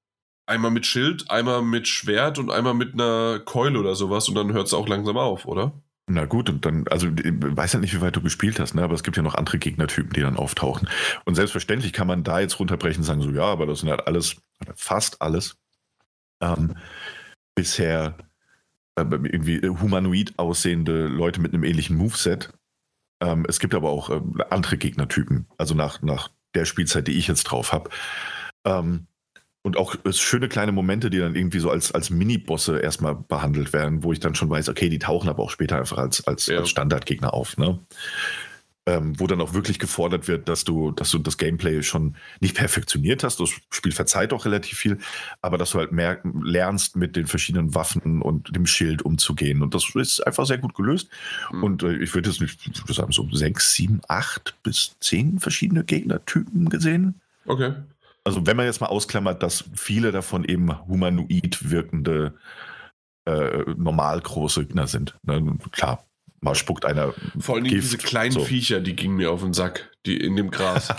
einmal 0.45 0.71
mit 0.71 0.85
Schild, 0.85 1.29
einmal 1.29 1.61
mit 1.61 1.87
Schwert 1.87 2.39
und 2.39 2.51
einmal 2.51 2.73
mit 2.73 2.93
einer 2.93 3.39
Keule 3.39 3.79
oder 3.79 3.95
sowas 3.95 4.29
und 4.29 4.35
dann 4.35 4.53
hört 4.53 4.67
es 4.67 4.73
auch 4.73 4.87
langsam 4.87 5.17
auf, 5.17 5.45
oder? 5.45 5.73
Na 6.07 6.25
gut, 6.25 6.49
und 6.49 6.65
dann, 6.65 6.87
also 6.89 7.07
ich 7.07 7.33
weiß 7.39 7.73
ja 7.73 7.79
nicht, 7.79 7.95
wie 7.95 8.01
weit 8.01 8.15
du 8.15 8.21
gespielt 8.21 8.59
hast, 8.59 8.75
ne? 8.75 8.83
aber 8.83 8.93
es 8.93 9.01
gibt 9.01 9.17
ja 9.17 9.23
noch 9.23 9.33
andere 9.33 9.57
Gegnertypen, 9.57 10.13
die 10.13 10.21
dann 10.21 10.37
auftauchen. 10.37 10.87
Und 11.25 11.33
selbstverständlich 11.33 11.93
kann 11.93 12.05
man 12.05 12.23
da 12.23 12.39
jetzt 12.39 12.59
runterbrechen 12.59 13.01
und 13.01 13.05
sagen, 13.05 13.21
so 13.21 13.31
ja, 13.31 13.45
aber 13.45 13.65
das 13.65 13.79
sind 13.79 13.89
halt 13.89 14.05
alles, 14.05 14.35
fast 14.75 15.21
alles, 15.23 15.57
ähm, 16.41 16.75
bisher 17.55 18.17
äh, 18.95 19.01
irgendwie 19.01 19.67
humanoid 19.67 20.37
aussehende 20.37 21.07
Leute 21.07 21.41
mit 21.41 21.53
einem 21.53 21.63
ähnlichen 21.63 21.97
Moveset. 21.97 22.53
Ähm, 23.19 23.45
es 23.47 23.59
gibt 23.59 23.73
aber 23.73 23.89
auch 23.89 24.11
äh, 24.11 24.21
andere 24.51 24.77
Gegnertypen, 24.77 25.47
also 25.57 25.73
nach, 25.73 26.03
nach 26.03 26.29
der 26.53 26.65
Spielzeit, 26.65 27.07
die 27.07 27.17
ich 27.17 27.27
jetzt 27.27 27.45
drauf 27.45 27.73
habe. 27.73 27.89
Ähm, 28.63 29.07
und 29.65 29.77
auch 29.77 29.95
schöne 30.11 30.47
kleine 30.47 30.71
Momente, 30.71 31.09
die 31.09 31.17
dann 31.17 31.33
irgendwie 31.33 31.57
so 31.57 31.71
als, 31.71 31.91
als 31.91 32.11
Mini-Bosse 32.11 32.77
erstmal 32.77 33.15
behandelt 33.15 33.73
werden, 33.73 34.03
wo 34.03 34.13
ich 34.13 34.19
dann 34.19 34.35
schon 34.35 34.47
weiß, 34.47 34.69
okay, 34.69 34.89
die 34.89 34.99
tauchen 34.99 35.27
aber 35.27 35.41
auch 35.41 35.49
später 35.49 35.79
einfach 35.79 35.97
als, 35.97 36.25
als, 36.27 36.45
ja. 36.45 36.59
als 36.59 36.69
Standardgegner 36.69 37.33
auf. 37.33 37.57
Ne? 37.57 37.79
Ähm, 38.85 39.19
wo 39.19 39.25
dann 39.25 39.41
auch 39.41 39.55
wirklich 39.55 39.79
gefordert 39.79 40.27
wird, 40.27 40.47
dass 40.49 40.65
du, 40.65 40.91
dass 40.91 41.09
du 41.09 41.17
das 41.17 41.39
Gameplay 41.39 41.81
schon 41.81 42.15
nicht 42.41 42.55
perfektioniert 42.55 43.23
hast. 43.23 43.39
Das 43.39 43.49
Spiel 43.71 43.91
verzeiht 43.91 44.33
auch 44.33 44.45
relativ 44.45 44.77
viel, 44.77 44.99
aber 45.41 45.57
dass 45.57 45.71
du 45.71 45.79
halt 45.79 45.91
mehr 45.91 46.19
lernst, 46.43 46.95
mit 46.95 47.15
den 47.15 47.25
verschiedenen 47.25 47.73
Waffen 47.73 48.21
und 48.21 48.55
dem 48.55 48.67
Schild 48.67 49.01
umzugehen. 49.01 49.63
Und 49.63 49.73
das 49.73 49.95
ist 49.95 50.19
einfach 50.27 50.45
sehr 50.45 50.59
gut 50.59 50.75
gelöst. 50.75 51.09
Mhm. 51.51 51.63
Und 51.63 51.81
äh, 51.81 51.95
ich 51.95 52.13
würde 52.13 52.29
jetzt 52.29 52.39
nicht 52.39 52.59
sagen, 52.87 53.11
so 53.11 53.27
sechs, 53.31 53.73
sieben, 53.73 54.01
acht 54.07 54.55
bis 54.61 54.95
zehn 54.99 55.39
verschiedene 55.39 55.83
Gegnertypen 55.83 56.69
gesehen. 56.69 57.19
Okay 57.47 57.73
also 58.25 58.45
wenn 58.45 58.57
man 58.57 58.65
jetzt 58.65 58.81
mal 58.81 58.87
ausklammert, 58.87 59.41
dass 59.41 59.63
viele 59.75 60.11
davon 60.11 60.43
eben 60.43 60.87
humanoid 60.87 61.69
wirkende, 61.69 62.33
äh, 63.25 63.63
normal 63.77 64.19
große 64.19 64.65
Gegner 64.65 64.87
sind. 64.87 65.15
Ne? 65.23 65.57
Klar, 65.71 66.03
mal 66.41 66.55
spuckt 66.55 66.85
einer. 66.85 67.13
Vor 67.39 67.55
allem 67.55 67.65
diese 67.65 67.97
kleinen 67.97 68.31
so. 68.31 68.43
Viecher, 68.43 68.81
die 68.81 68.95
gingen 68.95 69.15
mir 69.15 69.31
auf 69.31 69.41
den 69.41 69.53
Sack, 69.53 69.91
die 70.07 70.17
in 70.17 70.35
dem 70.35 70.49
Gras. 70.49 70.89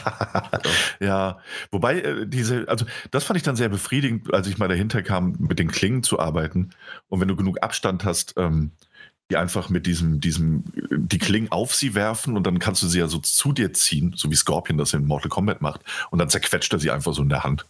ja, 1.00 1.38
wobei 1.72 2.00
äh, 2.00 2.26
diese, 2.26 2.68
also 2.68 2.86
das 3.10 3.24
fand 3.24 3.36
ich 3.36 3.42
dann 3.42 3.56
sehr 3.56 3.68
befriedigend, 3.68 4.32
als 4.32 4.46
ich 4.46 4.58
mal 4.58 4.68
dahinter 4.68 5.02
kam, 5.02 5.34
mit 5.38 5.58
den 5.58 5.70
Klingen 5.70 6.04
zu 6.04 6.20
arbeiten. 6.20 6.70
Und 7.08 7.20
wenn 7.20 7.28
du 7.28 7.34
genug 7.34 7.60
Abstand 7.60 8.04
hast, 8.04 8.34
ähm, 8.36 8.70
die 9.30 9.36
einfach 9.36 9.68
mit 9.68 9.86
diesem, 9.86 10.20
diesem, 10.20 10.64
die 10.90 11.18
Klingen 11.18 11.50
auf 11.50 11.74
sie 11.74 11.94
werfen 11.94 12.36
und 12.36 12.46
dann 12.46 12.58
kannst 12.58 12.82
du 12.82 12.86
sie 12.86 13.00
ja 13.00 13.08
so 13.08 13.18
zu 13.18 13.52
dir 13.52 13.72
ziehen, 13.72 14.14
so 14.16 14.30
wie 14.30 14.36
Scorpion 14.36 14.78
das 14.78 14.92
in 14.92 15.06
Mortal 15.06 15.28
Kombat 15.28 15.60
macht. 15.60 15.80
Und 16.10 16.18
dann 16.18 16.30
zerquetscht 16.30 16.72
er 16.72 16.78
sie 16.78 16.90
einfach 16.90 17.12
so 17.12 17.22
in 17.22 17.28
der 17.28 17.42
Hand. 17.42 17.66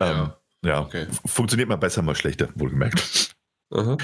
Ja, 0.00 0.22
ähm, 0.22 0.30
ja. 0.64 0.80
Okay. 0.80 1.06
funktioniert 1.26 1.68
mal 1.68 1.76
besser, 1.76 2.02
mal 2.02 2.16
schlechter, 2.16 2.48
wohlgemerkt. 2.54 3.34
Uh 3.72 3.96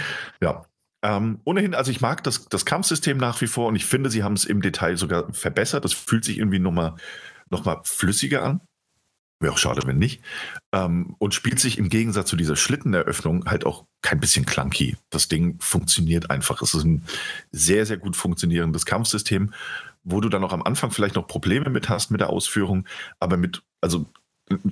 Ja. 0.42 0.66
Ähm, 1.04 1.40
ohnehin, 1.44 1.74
also 1.74 1.90
ich 1.90 2.00
mag 2.00 2.22
das, 2.22 2.48
das 2.48 2.64
Kampfsystem 2.64 3.16
nach 3.16 3.40
wie 3.40 3.48
vor 3.48 3.68
und 3.68 3.74
ich 3.74 3.86
finde, 3.86 4.08
sie 4.08 4.22
haben 4.22 4.34
es 4.34 4.44
im 4.44 4.62
Detail 4.62 4.96
sogar 4.96 5.32
verbessert. 5.32 5.84
Das 5.84 5.92
fühlt 5.92 6.24
sich 6.24 6.38
irgendwie 6.38 6.60
nochmal 6.60 6.94
noch 7.50 7.64
mal 7.64 7.80
flüssiger 7.84 8.42
an. 8.44 8.60
Wäre 9.42 9.52
auch 9.52 9.58
schade, 9.58 9.82
wenn 9.86 9.98
nicht. 9.98 10.22
Ähm, 10.72 11.16
und 11.18 11.34
spielt 11.34 11.58
sich 11.58 11.76
im 11.76 11.88
Gegensatz 11.88 12.28
zu 12.28 12.36
dieser 12.36 12.54
Schlitteneröffnung 12.54 13.44
halt 13.46 13.66
auch 13.66 13.84
kein 14.00 14.20
bisschen 14.20 14.46
clunky. 14.46 14.96
Das 15.10 15.26
Ding 15.26 15.58
funktioniert 15.60 16.30
einfach. 16.30 16.62
Es 16.62 16.74
ist 16.74 16.84
ein 16.84 17.04
sehr, 17.50 17.84
sehr 17.84 17.96
gut 17.96 18.14
funktionierendes 18.14 18.86
Kampfsystem, 18.86 19.52
wo 20.04 20.20
du 20.20 20.28
dann 20.28 20.44
auch 20.44 20.52
am 20.52 20.62
Anfang 20.62 20.92
vielleicht 20.92 21.16
noch 21.16 21.26
Probleme 21.26 21.70
mit 21.70 21.88
hast 21.88 22.10
mit 22.10 22.20
der 22.20 22.30
Ausführung, 22.30 22.86
aber 23.18 23.36
mit, 23.36 23.62
also 23.80 24.06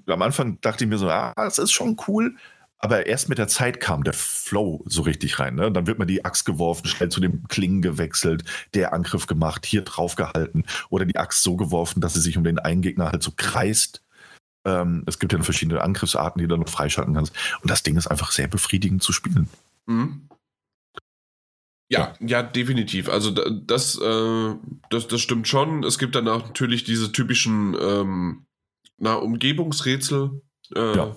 am 0.07 0.23
Anfang 0.23 0.61
dachte 0.61 0.85
ich 0.85 0.91
mir 0.91 0.99
so, 0.99 1.09
ah, 1.09 1.33
das 1.37 1.59
ist 1.59 1.73
schon 1.73 1.97
cool, 2.07 2.37
aber 2.79 3.07
erst 3.07 3.29
mit 3.29 3.39
der 3.39 3.49
Zeit 3.49 3.81
kam 3.81 4.05
der 4.05 4.13
Flow 4.13 4.83
so 4.87 5.03
richtig 5.03 5.39
rein. 5.39 5.57
Ne? 5.57 5.71
Dann 5.73 5.87
wird 5.87 5.99
man 5.99 6.09
die 6.09 6.25
Axt 6.25 6.45
geworfen, 6.45 6.87
schnell 6.87 7.09
zu 7.11 7.21
dem 7.21 7.47
Klingen 7.49 7.83
gewechselt, 7.83 8.45
der 8.75 8.93
Angriff 8.93 9.27
gemacht, 9.27 9.67
hier 9.67 9.83
drauf 9.83 10.15
gehalten 10.15 10.65
oder 10.91 11.05
die 11.05 11.17
Axt 11.17 11.43
so 11.43 11.57
geworfen, 11.57 12.01
dass 12.01 12.15
sie 12.15 12.21
sich 12.21 12.37
um 12.37 12.45
den 12.45 12.59
einen 12.59 12.83
Gegner 12.83 13.11
halt 13.11 13.23
so 13.23 13.33
kreist 13.37 14.03
ähm, 14.65 15.05
es 15.07 15.19
gibt 15.19 15.33
ja 15.33 15.43
verschiedene 15.43 15.81
Angriffsarten, 15.81 16.41
die 16.41 16.49
du 16.49 16.57
noch 16.57 16.69
freischalten 16.69 17.15
kannst. 17.15 17.35
Und 17.63 17.71
das 17.71 17.83
Ding 17.83 17.97
ist 17.97 18.07
einfach 18.07 18.31
sehr 18.31 18.49
befriedigend 18.49 19.03
zu 19.03 19.13
spielen. 19.13 19.49
Mhm. 19.87 20.29
Ja, 21.91 22.15
ja, 22.21 22.43
definitiv. 22.43 23.09
Also 23.09 23.33
das, 23.33 24.01
äh, 24.01 24.55
das, 24.91 25.09
das 25.09 25.21
stimmt 25.21 25.49
schon. 25.49 25.83
Es 25.83 25.99
gibt 25.99 26.15
dann 26.15 26.29
auch 26.29 26.47
natürlich 26.47 26.85
diese 26.85 27.11
typischen 27.11 27.77
ähm, 27.81 28.47
na, 28.97 29.15
Umgebungsrätsel. 29.15 30.41
Äh, 30.77 30.97
ja. 30.97 31.17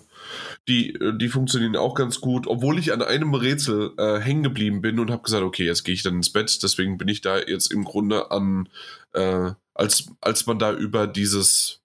Die, 0.68 0.98
die 1.20 1.30
funktionieren 1.30 1.76
auch 1.76 1.94
ganz 1.94 2.22
gut, 2.22 2.48
obwohl 2.48 2.80
ich 2.80 2.91
an 2.91 3.04
einem 3.04 3.36
Rätsel 3.36 3.91
äh, 3.98 4.20
hängen 4.20 4.41
geblieben 4.41 4.82
bin 4.82 5.00
und 5.00 5.12
habe 5.12 5.22
gesagt, 5.22 5.44
okay, 5.44 5.66
jetzt 5.66 5.84
gehe 5.84 5.94
ich 5.94 6.02
dann 6.02 6.16
ins 6.16 6.32
Bett. 6.32 6.64
Deswegen 6.64 6.98
bin 6.98 7.08
ich 7.08 7.22
da 7.22 7.38
jetzt 7.38 7.72
im 7.72 7.84
Grunde 7.84 8.32
an, 8.32 8.68
äh, 9.12 9.52
als, 9.76 10.10
als 10.22 10.48
man 10.48 10.58
da 10.58 10.74
über 10.74 11.06
dieses 11.06 11.83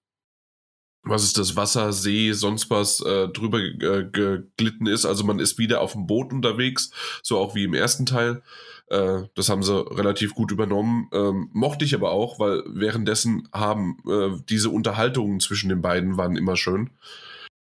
was 1.02 1.24
ist 1.24 1.38
das, 1.38 1.56
Wasser, 1.56 1.92
See, 1.92 2.32
sonst 2.32 2.70
was 2.70 3.00
äh, 3.00 3.28
drüber 3.28 3.60
äh, 3.60 4.04
geglitten 4.04 4.86
ist. 4.86 5.06
Also 5.06 5.24
man 5.24 5.38
ist 5.38 5.58
wieder 5.58 5.80
auf 5.80 5.92
dem 5.92 6.06
Boot 6.06 6.32
unterwegs, 6.32 6.90
so 7.22 7.38
auch 7.38 7.54
wie 7.54 7.64
im 7.64 7.74
ersten 7.74 8.06
Teil. 8.06 8.42
Äh, 8.88 9.22
das 9.34 9.48
haben 9.48 9.62
sie 9.62 9.86
relativ 9.94 10.34
gut 10.34 10.50
übernommen. 10.50 11.08
Ähm, 11.12 11.50
mochte 11.52 11.84
ich 11.84 11.94
aber 11.94 12.10
auch, 12.10 12.38
weil 12.38 12.62
währenddessen 12.66 13.48
haben 13.52 13.98
äh, 14.08 14.36
diese 14.48 14.70
Unterhaltungen 14.70 15.40
zwischen 15.40 15.68
den 15.68 15.82
beiden 15.82 16.16
waren 16.16 16.36
immer 16.36 16.56
schön. 16.56 16.90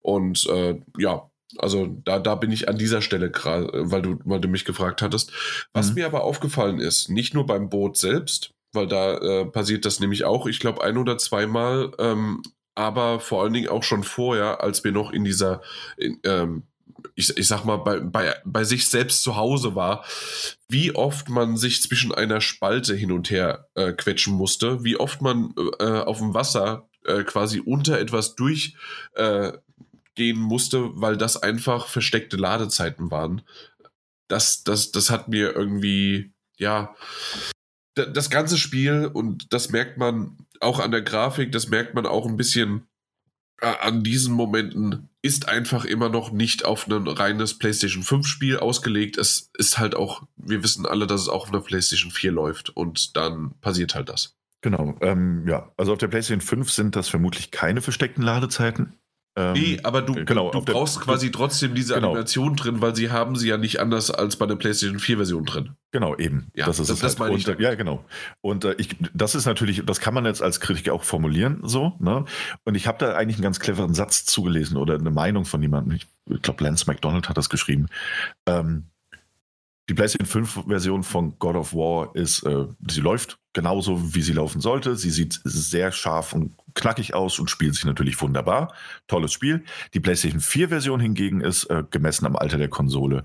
Und 0.01 0.47
äh, 0.47 0.81
ja, 0.99 1.31
also 1.59 1.87
da, 2.05 2.19
da 2.19 2.35
bin 2.35 2.53
ich 2.53 2.69
an 2.69 2.79
dieser 2.79 3.03
Stelle 3.03 3.31
gerade, 3.31 3.91
weil 3.91 4.03
du, 4.03 4.19
weil 4.25 4.41
du 4.41 4.49
mich 4.49 4.65
gefragt 4.65 5.03
hattest. 5.03 5.33
Was 5.73 5.91
mhm. 5.91 5.95
mir 5.95 6.07
aber 6.07 6.25
aufgefallen 6.25 6.79
ist, 6.79 7.09
nicht 7.09 7.35
nur 7.35 7.47
beim 7.47 7.69
Boot 7.69 7.97
selbst, 7.97 8.53
weil 8.73 8.87
da 8.87 9.17
äh, 9.19 9.47
passiert 9.47 9.85
das 9.85 10.01
nämlich 10.01 10.25
auch, 10.25 10.47
ich 10.47 10.61
glaube, 10.61 10.83
ein 10.85 10.99
oder 10.99 11.19
zweimal, 11.19 11.93
ähm, 11.99 12.43
aber 12.77 13.19
vor 13.21 13.43
allen 13.43 13.55
Dingen 13.55 13.69
auch 13.69 13.83
schon 13.83 14.05
vorher, 14.05 14.63
als 14.63 14.85
wir 14.85 14.93
noch 14.93 15.11
in 15.11 15.25
dieser, 15.25 15.63
in, 15.97 16.21
ähm, 16.25 16.63
ich, 17.15 17.37
ich 17.37 17.49
sag 17.49 17.65
mal, 17.65 17.77
bei, 17.79 18.01
bei, 18.01 18.35
bei 18.45 18.65
sich 18.65 18.89
selbst 18.89 19.23
zu 19.23 19.37
Hause 19.37 19.75
war, 19.75 20.05
wie 20.69 20.95
oft 20.95 21.29
man 21.29 21.57
sich 21.57 21.83
zwischen 21.83 22.15
einer 22.15 22.41
Spalte 22.41 22.95
hin 22.95 23.13
und 23.13 23.31
her 23.31 23.69
äh, 23.75 23.93
quetschen 23.93 24.35
musste, 24.35 24.85
wie 24.85 24.97
oft 24.97 25.23
man 25.23 25.55
äh, 25.79 25.85
auf 25.85 26.19
dem 26.19 26.35
Wasser 26.35 26.89
äh, 27.05 27.25
quasi 27.25 27.61
unter 27.61 27.99
etwas 27.99 28.35
durchgehen 28.35 28.75
äh, 30.17 30.33
musste, 30.35 30.91
weil 30.95 31.17
das 31.17 31.43
einfach 31.43 31.89
versteckte 31.89 32.37
Ladezeiten 32.37 33.11
waren. 33.11 33.43
Das, 34.29 34.65
das, 34.65 34.93
das 34.93 35.11
hat 35.11 35.29
mir 35.29 35.55
irgendwie, 35.55 36.33
ja, 36.59 36.95
das 37.95 38.29
ganze 38.29 38.59
Spiel, 38.59 39.11
und 39.13 39.53
das 39.55 39.71
merkt 39.71 39.97
man 39.97 40.37
auch 40.63 40.81
an 40.81 40.91
der 40.91 41.03
Grafik, 41.03 41.53
das 41.53 41.69
merkt 41.69 41.95
man 41.95 42.07
auch 42.07 42.27
ein 42.27 42.37
bisschen 42.37 42.87
äh, 43.61 43.67
an 43.67 44.03
diesen 44.03 44.35
Momenten, 44.35 45.09
ist 45.23 45.49
einfach 45.49 45.85
immer 45.85 46.09
noch 46.09 46.31
nicht 46.31 46.65
auf 46.65 46.87
ein 46.87 47.07
reines 47.07 47.59
PlayStation 47.59 48.03
5 48.03 48.27
Spiel 48.27 48.59
ausgelegt. 48.59 49.19
Es 49.19 49.51
ist 49.57 49.79
halt 49.79 49.95
auch, 49.95 50.23
wir 50.37 50.63
wissen 50.63 50.87
alle, 50.87 51.07
dass 51.07 51.23
es 51.23 51.29
auch 51.29 51.45
auf 51.45 51.49
einer 51.49 51.63
PlayStation 51.63 52.11
4 52.11 52.33
läuft 52.33 52.71
und 52.71 53.17
dann 53.17 53.55
passiert 53.61 53.95
halt 53.95 54.09
das. 54.09 54.37
Genau, 54.61 54.97
ähm, 55.01 55.47
ja. 55.47 55.73
Also 55.77 55.93
auf 55.93 55.99
der 55.99 56.09
PlayStation 56.09 56.41
5 56.41 56.71
sind 56.71 56.97
das 56.97 57.09
vermutlich 57.09 57.51
keine 57.51 57.81
versteckten 57.81 58.23
Ladezeiten. 58.23 58.99
Ähm, 59.39 59.53
nee, 59.53 59.79
aber 59.83 60.01
du, 60.01 60.25
genau, 60.25 60.51
du 60.51 60.63
brauchst 60.63 60.97
der, 60.97 61.03
quasi 61.03 61.31
trotzdem 61.31 61.75
diese 61.75 61.95
genau. 61.95 62.09
Animation 62.09 62.57
drin, 62.57 62.81
weil 62.81 62.97
sie 62.97 63.11
haben 63.11 63.37
sie 63.37 63.49
ja 63.49 63.59
nicht 63.59 63.81
anders 63.81 64.11
als 64.11 64.37
bei 64.37 64.47
der 64.47 64.57
PlayStation 64.57 64.99
4 64.99 65.19
Version 65.19 65.45
drin. 65.45 65.77
Genau, 65.93 66.17
eben. 66.17 66.47
Ja, 66.55 66.65
das 66.65 66.81
ist 66.81 66.89
das, 66.89 67.01
das 67.01 67.13
halt. 67.13 67.19
meine 67.19 67.37
ich. 67.37 67.47
Und, 67.47 67.61
ja, 67.61 67.75
genau. 67.75 68.03
Und 68.41 68.65
äh, 68.65 68.75
ich, 68.79 68.97
das 69.13 69.35
ist 69.35 69.45
natürlich, 69.45 69.85
das 69.85 70.01
kann 70.01 70.15
man 70.15 70.25
jetzt 70.25 70.43
als 70.43 70.61
Kritiker 70.61 70.95
auch 70.95 71.05
formulieren, 71.05 71.61
so. 71.65 71.93
Ne? 71.99 72.25
Und 72.65 72.75
ich 72.77 72.87
habe 72.87 72.97
da 72.99 73.15
eigentlich 73.15 73.37
einen 73.37 73.43
ganz 73.43 73.61
cleveren 73.61 73.93
Satz 73.93 74.25
zugelesen 74.25 74.79
oder 74.79 74.95
eine 74.95 75.11
Meinung 75.11 75.45
von 75.45 75.61
jemandem. 75.61 75.99
Ich, 75.99 76.43
glaube, 76.43 76.65
Lance 76.65 76.87
McDonald 76.87 77.29
hat 77.29 77.37
das 77.37 77.51
geschrieben. 77.51 77.89
Ähm, 78.47 78.87
die 79.91 79.95
PlayStation 79.95 80.27
5 80.27 80.65
Version 80.67 81.03
von 81.03 81.39
God 81.39 81.57
of 81.57 81.75
War 81.75 82.17
ist, 82.17 82.43
äh, 82.43 82.67
sie 82.89 83.01
läuft 83.03 83.39
genauso, 83.53 84.15
wie 84.15 84.23
sie 84.23 84.33
laufen 84.33 84.63
sollte. 84.63 84.97
Sie 84.97 85.11
sieht 85.11 85.41
sehr 85.45 85.93
scharf 85.93 86.33
und 86.33 86.55
knackig 86.77 87.15
aus 87.15 87.41
und 87.41 87.51
spielt 87.51 87.75
sich 87.75 87.85
natürlich 87.85 88.21
wunderbar. 88.21 88.73
Tolles 89.09 89.33
Spiel. 89.33 89.65
Die 89.95 90.01
PlayStation 90.01 90.41
4 90.41 90.69
Version 90.69 91.01
hingegen 91.01 91.41
ist, 91.41 91.65
äh, 91.65 91.83
gemessen 91.91 92.27
am 92.27 92.37
Alter 92.37 92.59
der 92.59 92.69
Konsole 92.69 93.25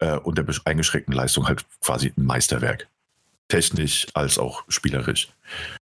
äh, 0.00 0.16
und 0.16 0.38
der 0.38 0.46
eingeschränkten 0.64 1.14
Leistung, 1.14 1.46
halt 1.46 1.64
quasi 1.80 2.12
ein 2.16 2.24
Meisterwerk. 2.24 2.88
Technisch 3.48 4.08
als 4.14 4.38
auch 4.38 4.64
spielerisch. 4.68 5.28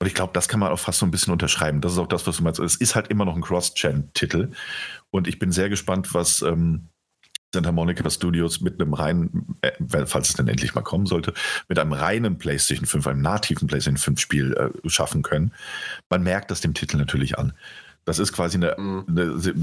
Und 0.00 0.06
ich 0.06 0.14
glaube, 0.14 0.32
das 0.32 0.48
kann 0.48 0.60
man 0.60 0.70
auch 0.70 0.78
fast 0.78 0.98
so 0.98 1.06
ein 1.06 1.10
bisschen 1.10 1.32
unterschreiben. 1.32 1.80
Das 1.80 1.92
ist 1.92 1.98
auch 1.98 2.06
das, 2.06 2.26
was 2.26 2.36
du 2.36 2.42
meinst. 2.42 2.60
Es 2.60 2.76
ist 2.76 2.94
halt 2.94 3.08
immer 3.08 3.24
noch 3.24 3.34
ein 3.34 3.42
Cross-Gen-Titel. 3.42 4.50
Und 5.10 5.26
ich 5.26 5.38
bin 5.38 5.50
sehr 5.50 5.68
gespannt, 5.68 6.14
was 6.14 6.42
ähm, 6.42 6.88
Santa 7.54 7.72
Monica 7.72 8.08
Studios 8.10 8.60
mit 8.60 8.80
einem 8.80 8.92
reinen, 8.92 9.56
äh, 9.62 9.72
falls 10.06 10.28
es 10.28 10.34
denn 10.34 10.48
endlich 10.48 10.74
mal 10.74 10.82
kommen 10.82 11.06
sollte, 11.06 11.32
mit 11.68 11.78
einem 11.78 11.92
reinen 11.92 12.38
PlayStation 12.38 12.86
5, 12.86 13.06
einem 13.06 13.22
nativen 13.22 13.66
PlayStation 13.68 13.96
5 13.96 14.20
Spiel 14.20 14.52
äh, 14.54 14.88
schaffen 14.88 15.22
können. 15.22 15.52
Man 16.10 16.22
merkt 16.22 16.50
das 16.50 16.60
dem 16.60 16.74
Titel 16.74 16.98
natürlich 16.98 17.38
an. 17.38 17.54
Das 18.04 18.18
ist 18.18 18.32
quasi 18.32 18.56
eine, 18.56 18.74
mhm. 18.78 19.04
eine 19.08 19.54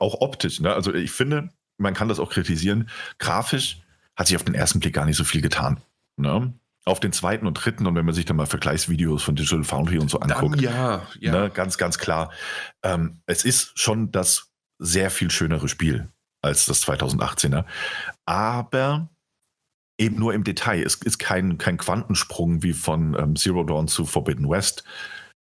auch 0.00 0.20
optisch. 0.20 0.60
Ne? 0.60 0.72
Also 0.72 0.92
ich 0.92 1.12
finde, 1.12 1.50
man 1.78 1.94
kann 1.94 2.08
das 2.08 2.18
auch 2.18 2.30
kritisieren. 2.30 2.88
Grafisch 3.18 3.80
hat 4.16 4.26
sich 4.26 4.36
auf 4.36 4.44
den 4.44 4.54
ersten 4.54 4.80
Blick 4.80 4.94
gar 4.94 5.06
nicht 5.06 5.16
so 5.16 5.24
viel 5.24 5.40
getan. 5.40 5.80
Ne? 6.16 6.52
Auf 6.84 7.00
den 7.00 7.12
zweiten 7.12 7.46
und 7.46 7.54
dritten, 7.54 7.86
und 7.86 7.94
wenn 7.94 8.04
man 8.04 8.14
sich 8.14 8.26
dann 8.26 8.36
mal 8.36 8.46
Vergleichsvideos 8.46 9.22
von 9.22 9.36
Digital 9.36 9.64
Foundry 9.64 9.98
und 9.98 10.10
so 10.10 10.20
anguckt, 10.20 10.56
dann 10.56 10.62
ja, 10.62 11.06
ja. 11.18 11.32
Ne, 11.32 11.50
ganz, 11.50 11.78
ganz 11.78 11.98
klar. 11.98 12.30
Ähm, 12.82 13.20
es 13.26 13.44
ist 13.44 13.78
schon 13.78 14.12
das 14.12 14.52
sehr 14.78 15.10
viel 15.10 15.30
schönere 15.30 15.68
Spiel 15.68 16.08
als 16.44 16.66
das 16.66 16.86
2018er. 16.86 17.64
Aber 18.26 19.08
eben 19.98 20.16
nur 20.16 20.34
im 20.34 20.44
Detail. 20.44 20.82
Es 20.82 20.96
ist 20.96 21.18
kein, 21.18 21.58
kein 21.58 21.76
Quantensprung 21.76 22.62
wie 22.62 22.72
von 22.72 23.16
ähm, 23.18 23.36
Zero 23.36 23.64
Dawn 23.64 23.88
zu 23.88 24.06
Forbidden 24.06 24.48
West. 24.48 24.84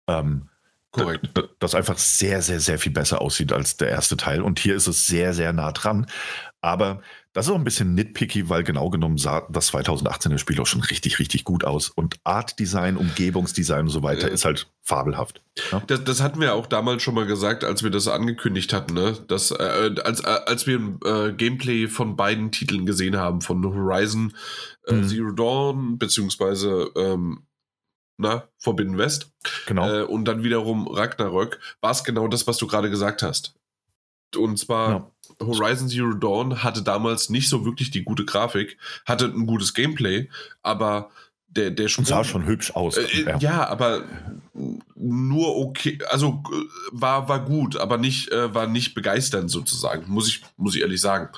Ähm, 0.08 0.48
Korrekt. 0.90 1.28
Das 1.58 1.74
einfach 1.74 1.98
sehr, 1.98 2.40
sehr, 2.40 2.60
sehr 2.60 2.78
viel 2.78 2.92
besser 2.92 3.20
aussieht 3.20 3.52
als 3.52 3.76
der 3.76 3.90
erste 3.90 4.16
Teil. 4.16 4.40
Und 4.40 4.58
hier 4.58 4.74
ist 4.74 4.86
es 4.86 5.06
sehr, 5.06 5.34
sehr 5.34 5.52
nah 5.52 5.72
dran. 5.72 6.06
Aber 6.62 7.02
das 7.38 7.46
ist 7.46 7.52
auch 7.52 7.56
ein 7.56 7.62
bisschen 7.62 7.94
nitpicky, 7.94 8.48
weil 8.48 8.64
genau 8.64 8.90
genommen 8.90 9.16
sah 9.16 9.46
das 9.48 9.72
2018er 9.72 10.38
Spiel 10.38 10.60
auch 10.60 10.66
schon 10.66 10.80
richtig, 10.80 11.20
richtig 11.20 11.44
gut 11.44 11.62
aus. 11.62 11.88
Und 11.88 12.16
Artdesign, 12.24 12.96
Umgebungsdesign 12.96 13.82
und 13.82 13.90
so 13.90 14.02
weiter 14.02 14.28
äh, 14.28 14.34
ist 14.34 14.44
halt 14.44 14.68
fabelhaft. 14.82 15.40
Ja? 15.70 15.80
Das, 15.86 16.02
das, 16.02 16.20
hatten 16.20 16.40
wir 16.40 16.54
auch 16.54 16.66
damals 16.66 17.04
schon 17.04 17.14
mal 17.14 17.26
gesagt, 17.26 17.62
als 17.62 17.84
wir 17.84 17.90
das 17.90 18.08
angekündigt 18.08 18.72
hatten, 18.72 18.92
ne? 18.94 19.16
Dass, 19.28 19.52
äh, 19.52 19.94
als, 20.02 20.18
äh, 20.18 20.26
als 20.26 20.66
wir 20.66 20.80
äh, 21.04 21.32
Gameplay 21.32 21.86
von 21.86 22.16
beiden 22.16 22.50
Titeln 22.50 22.86
gesehen 22.86 23.16
haben, 23.16 23.40
von 23.40 23.64
Horizon 23.64 24.34
äh, 24.88 24.94
mhm. 24.94 25.06
Zero 25.06 25.30
Dawn, 25.30 25.96
beziehungsweise 25.96 26.90
ähm, 26.96 27.46
na, 28.16 28.48
Forbidden 28.58 28.98
West. 28.98 29.30
Genau. 29.66 29.88
Äh, 29.88 30.02
und 30.02 30.24
dann 30.24 30.42
wiederum 30.42 30.88
Ragnarök, 30.88 31.60
war 31.80 31.92
es 31.92 32.02
genau 32.02 32.26
das, 32.26 32.48
was 32.48 32.56
du 32.56 32.66
gerade 32.66 32.90
gesagt 32.90 33.22
hast. 33.22 33.54
Und 34.36 34.58
zwar 34.58 34.90
ja. 34.90 35.10
Horizon 35.40 35.88
Zero 35.88 36.12
Dawn 36.14 36.62
hatte 36.62 36.82
damals 36.82 37.30
nicht 37.30 37.48
so 37.48 37.64
wirklich 37.64 37.90
die 37.90 38.04
gute 38.04 38.24
Grafik, 38.24 38.78
hatte 39.04 39.26
ein 39.26 39.46
gutes 39.46 39.74
Gameplay, 39.74 40.28
aber 40.62 41.10
der, 41.48 41.70
der 41.70 41.88
Sprung. 41.88 42.04
sah 42.04 42.24
schon 42.24 42.46
hübsch 42.46 42.72
aus. 42.72 42.96
Äh, 42.96 43.24
ja. 43.24 43.38
ja. 43.38 43.68
aber 43.68 44.04
nur 44.96 45.56
okay, 45.56 45.98
also 46.10 46.42
äh, 46.52 46.56
war, 46.92 47.28
war 47.28 47.44
gut, 47.44 47.76
aber 47.76 47.96
nicht, 47.96 48.30
äh, 48.32 48.54
war 48.54 48.66
nicht 48.66 48.94
begeisternd 48.94 49.50
sozusagen, 49.50 50.04
muss 50.08 50.28
ich, 50.28 50.42
muss 50.56 50.74
ich 50.74 50.82
ehrlich 50.82 51.00
sagen. 51.00 51.28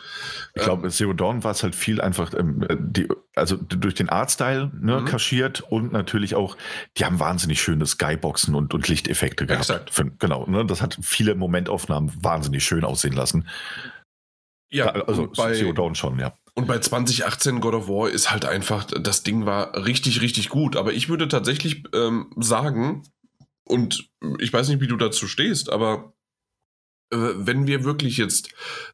Ich 0.54 0.62
glaube, 0.62 0.84
ähm, 0.84 0.90
Zero 0.90 1.12
Dawn 1.12 1.44
war 1.44 1.52
es 1.52 1.62
halt 1.62 1.74
viel 1.74 2.00
einfach, 2.00 2.32
ähm, 2.34 2.66
die, 2.78 3.08
also 3.34 3.56
durch 3.56 3.94
den 3.94 4.08
Artstyle 4.08 4.70
ne, 4.80 5.00
mhm. 5.00 5.04
kaschiert 5.04 5.61
und 5.61 5.92
natürlich 5.92 6.34
auch, 6.34 6.56
die 6.96 7.04
haben 7.04 7.20
wahnsinnig 7.20 7.62
schöne 7.62 7.86
Skyboxen 7.86 8.54
und, 8.54 8.74
und 8.74 8.88
Lichteffekte 8.88 9.46
gehabt. 9.46 9.70
Exakt. 9.70 9.90
Für, 9.90 10.11
genau, 10.11 10.46
ne, 10.46 10.64
das 10.64 10.82
hat 10.82 10.98
viele 11.02 11.34
Momentaufnahmen 11.34 12.12
wahnsinnig 12.22 12.64
schön 12.64 12.84
aussehen 12.84 13.12
lassen. 13.12 13.46
Ja, 14.72 14.86
also 14.86 15.28
bei, 15.36 15.54
Zero 15.54 15.72
Dawn 15.72 15.94
schon, 15.94 16.18
ja. 16.18 16.32
Und 16.61 16.66
bei 16.66 16.78
2018 16.78 17.62
God 17.62 17.72
of 17.72 17.88
War 17.88 18.11
ist 18.11 18.30
halt 18.30 18.44
einfach, 18.44 18.84
das 18.84 19.22
Ding 19.22 19.46
war 19.46 19.86
richtig, 19.86 20.20
richtig 20.20 20.50
gut. 20.50 20.76
Aber 20.76 20.92
ich 20.92 21.08
würde 21.08 21.26
tatsächlich 21.26 21.84
ähm, 21.94 22.30
sagen, 22.36 23.02
und 23.64 24.11
ich 24.38 24.52
weiß 24.52 24.68
nicht, 24.68 24.82
wie 24.82 24.86
du 24.86 24.98
dazu 24.98 25.26
stehst, 25.26 25.72
aber 25.72 26.12
äh, 27.11 27.16
wenn 27.16 27.66
wir 27.66 27.84
wirklich 27.84 28.18
jetzt 28.18 28.50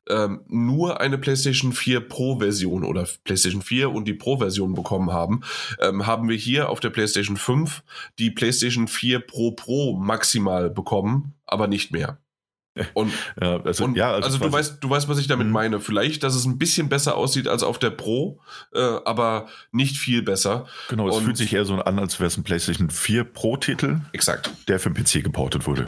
ähm, 0.09 0.43
nur 0.47 1.01
eine 1.01 1.19
PlayStation 1.19 1.73
4 1.73 2.09
Pro-Version 2.09 2.85
oder 2.85 3.09
PlayStation 3.25 3.62
4 3.62 3.91
und 3.91 4.05
die 4.07 4.14
Pro-Version 4.14 4.75
bekommen 4.75 5.12
haben, 5.12 5.41
ähm, 5.81 6.07
haben 6.07 6.29
wir 6.29 6.37
hier 6.37 6.69
auf 6.69 6.79
der 6.79 6.91
PlayStation 6.91 7.37
5 7.37 7.83
die 8.21 8.31
PlayStation 8.31 8.87
4 8.87 9.19
Pro 9.19 9.51
Pro 9.51 9.97
maximal 9.97 10.71
bekommen, 10.71 11.35
aber 11.47 11.67
nicht 11.67 11.91
mehr. 11.91 12.21
Und, 12.95 13.12
ja, 13.41 13.61
also, 13.62 13.85
und, 13.85 13.97
ja, 13.97 14.12
also, 14.12 14.27
also 14.27 14.39
du 14.39 14.53
weißt, 14.53 14.79
du 14.81 14.91
weißt, 14.91 15.09
was 15.09 15.18
ich 15.18 15.27
damit 15.27 15.47
mhm. 15.47 15.53
meine. 15.53 15.81
Vielleicht, 15.81 16.22
dass 16.22 16.35
es 16.35 16.45
ein 16.45 16.59
bisschen 16.59 16.89
besser 16.89 17.16
aussieht 17.16 17.49
als 17.49 17.62
auf 17.62 17.79
der 17.79 17.91
Pro, 17.91 18.41
äh, 18.74 18.81
aber 18.81 19.47
nicht 19.72 19.97
viel 19.97 20.22
besser. 20.22 20.66
Genau, 20.89 21.09
es 21.09 21.16
und, 21.16 21.24
fühlt 21.24 21.37
sich 21.37 21.53
eher 21.55 21.64
so 21.64 21.77
an, 21.77 21.99
als 21.99 22.20
wäre 22.20 22.29
es 22.29 22.37
ein 22.37 22.45
PlayStation 22.45 22.91
4 22.91 23.24
Pro-Titel. 23.24 24.01
Exakt. 24.12 24.51
Der 24.68 24.79
für 24.79 24.91
den 24.91 25.03
PC 25.03 25.24
geportet 25.24 25.66
wurde. 25.66 25.87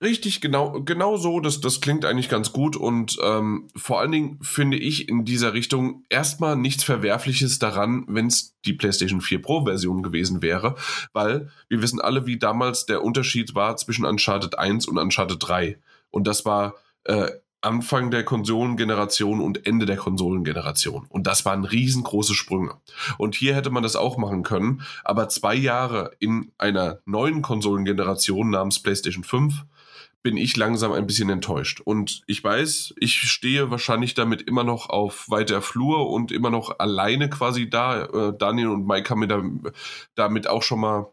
Richtig, 0.00 0.40
genau, 0.40 0.82
genau 0.82 1.16
so. 1.16 1.40
Das, 1.40 1.60
das 1.60 1.80
klingt 1.80 2.04
eigentlich 2.04 2.28
ganz 2.28 2.52
gut. 2.52 2.76
Und 2.76 3.18
ähm, 3.22 3.68
vor 3.74 4.00
allen 4.00 4.12
Dingen 4.12 4.38
finde 4.42 4.76
ich 4.76 5.08
in 5.08 5.24
dieser 5.24 5.54
Richtung 5.54 6.04
erstmal 6.08 6.54
nichts 6.54 6.84
Verwerfliches 6.84 7.58
daran, 7.58 8.04
wenn 8.06 8.28
es 8.28 8.54
die 8.64 8.74
PlayStation 8.74 9.20
4 9.20 9.42
Pro-Version 9.42 10.04
gewesen 10.04 10.40
wäre. 10.40 10.76
Weil 11.12 11.50
wir 11.68 11.82
wissen 11.82 12.00
alle, 12.00 12.26
wie 12.26 12.38
damals 12.38 12.86
der 12.86 13.02
Unterschied 13.02 13.56
war 13.56 13.76
zwischen 13.76 14.04
Uncharted 14.04 14.56
1 14.56 14.86
und 14.86 14.98
Uncharted 14.98 15.38
3. 15.40 15.78
Und 16.10 16.26
das 16.26 16.44
war 16.44 16.74
äh, 17.04 17.30
Anfang 17.60 18.12
der 18.12 18.24
Konsolengeneration 18.24 19.40
und 19.40 19.66
Ende 19.66 19.84
der 19.84 19.96
Konsolengeneration. 19.96 21.06
Und 21.08 21.26
das 21.26 21.44
waren 21.44 21.64
riesengroße 21.64 22.34
Sprünge. 22.34 22.76
Und 23.18 23.34
hier 23.34 23.54
hätte 23.54 23.70
man 23.70 23.82
das 23.82 23.96
auch 23.96 24.16
machen 24.16 24.44
können, 24.44 24.82
aber 25.02 25.28
zwei 25.28 25.56
Jahre 25.56 26.12
in 26.20 26.52
einer 26.56 27.00
neuen 27.04 27.42
Konsolengeneration 27.42 28.50
namens 28.50 28.80
PlayStation 28.80 29.24
5 29.24 29.64
bin 30.22 30.36
ich 30.36 30.56
langsam 30.56 30.92
ein 30.92 31.06
bisschen 31.06 31.30
enttäuscht. 31.30 31.80
Und 31.80 32.22
ich 32.26 32.42
weiß, 32.42 32.94
ich 32.98 33.14
stehe 33.14 33.70
wahrscheinlich 33.70 34.14
damit 34.14 34.42
immer 34.42 34.64
noch 34.64 34.88
auf 34.88 35.28
weiter 35.28 35.62
Flur 35.62 36.10
und 36.10 36.32
immer 36.32 36.50
noch 36.50 36.78
alleine 36.78 37.28
quasi 37.30 37.70
da. 37.70 38.04
Äh, 38.04 38.32
Daniel 38.36 38.68
und 38.68 38.86
Mike 38.86 39.10
haben 39.10 39.20
mir 39.20 39.28
da, 39.28 39.42
damit 40.14 40.48
auch 40.48 40.62
schon 40.62 40.80
mal 40.80 41.12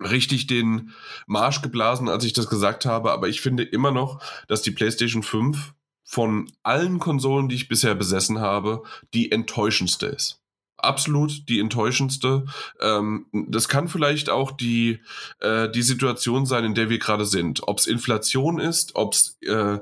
richtig 0.00 0.46
den 0.46 0.92
Marsch 1.26 1.62
geblasen, 1.62 2.08
als 2.08 2.24
ich 2.24 2.32
das 2.32 2.48
gesagt 2.48 2.84
habe, 2.84 3.12
aber 3.12 3.28
ich 3.28 3.40
finde 3.40 3.62
immer 3.62 3.90
noch, 3.90 4.22
dass 4.48 4.62
die 4.62 4.70
PlayStation 4.70 5.22
5 5.22 5.74
von 6.04 6.50
allen 6.62 6.98
Konsolen, 6.98 7.48
die 7.48 7.56
ich 7.56 7.68
bisher 7.68 7.94
besessen 7.94 8.40
habe, 8.40 8.82
die 9.12 9.32
enttäuschendste 9.32 10.06
ist. 10.06 10.40
Absolut 10.78 11.48
die 11.48 11.58
enttäuschendste. 11.58 12.44
Ähm, 12.80 13.26
das 13.32 13.68
kann 13.68 13.88
vielleicht 13.88 14.28
auch 14.28 14.52
die, 14.52 15.00
äh, 15.40 15.70
die 15.70 15.82
Situation 15.82 16.46
sein, 16.46 16.64
in 16.64 16.74
der 16.74 16.90
wir 16.90 16.98
gerade 16.98 17.24
sind. 17.24 17.66
Ob 17.66 17.78
es 17.78 17.86
Inflation 17.86 18.60
ist, 18.60 18.94
ob 18.94 19.14
es 19.14 19.38
äh, 19.40 19.78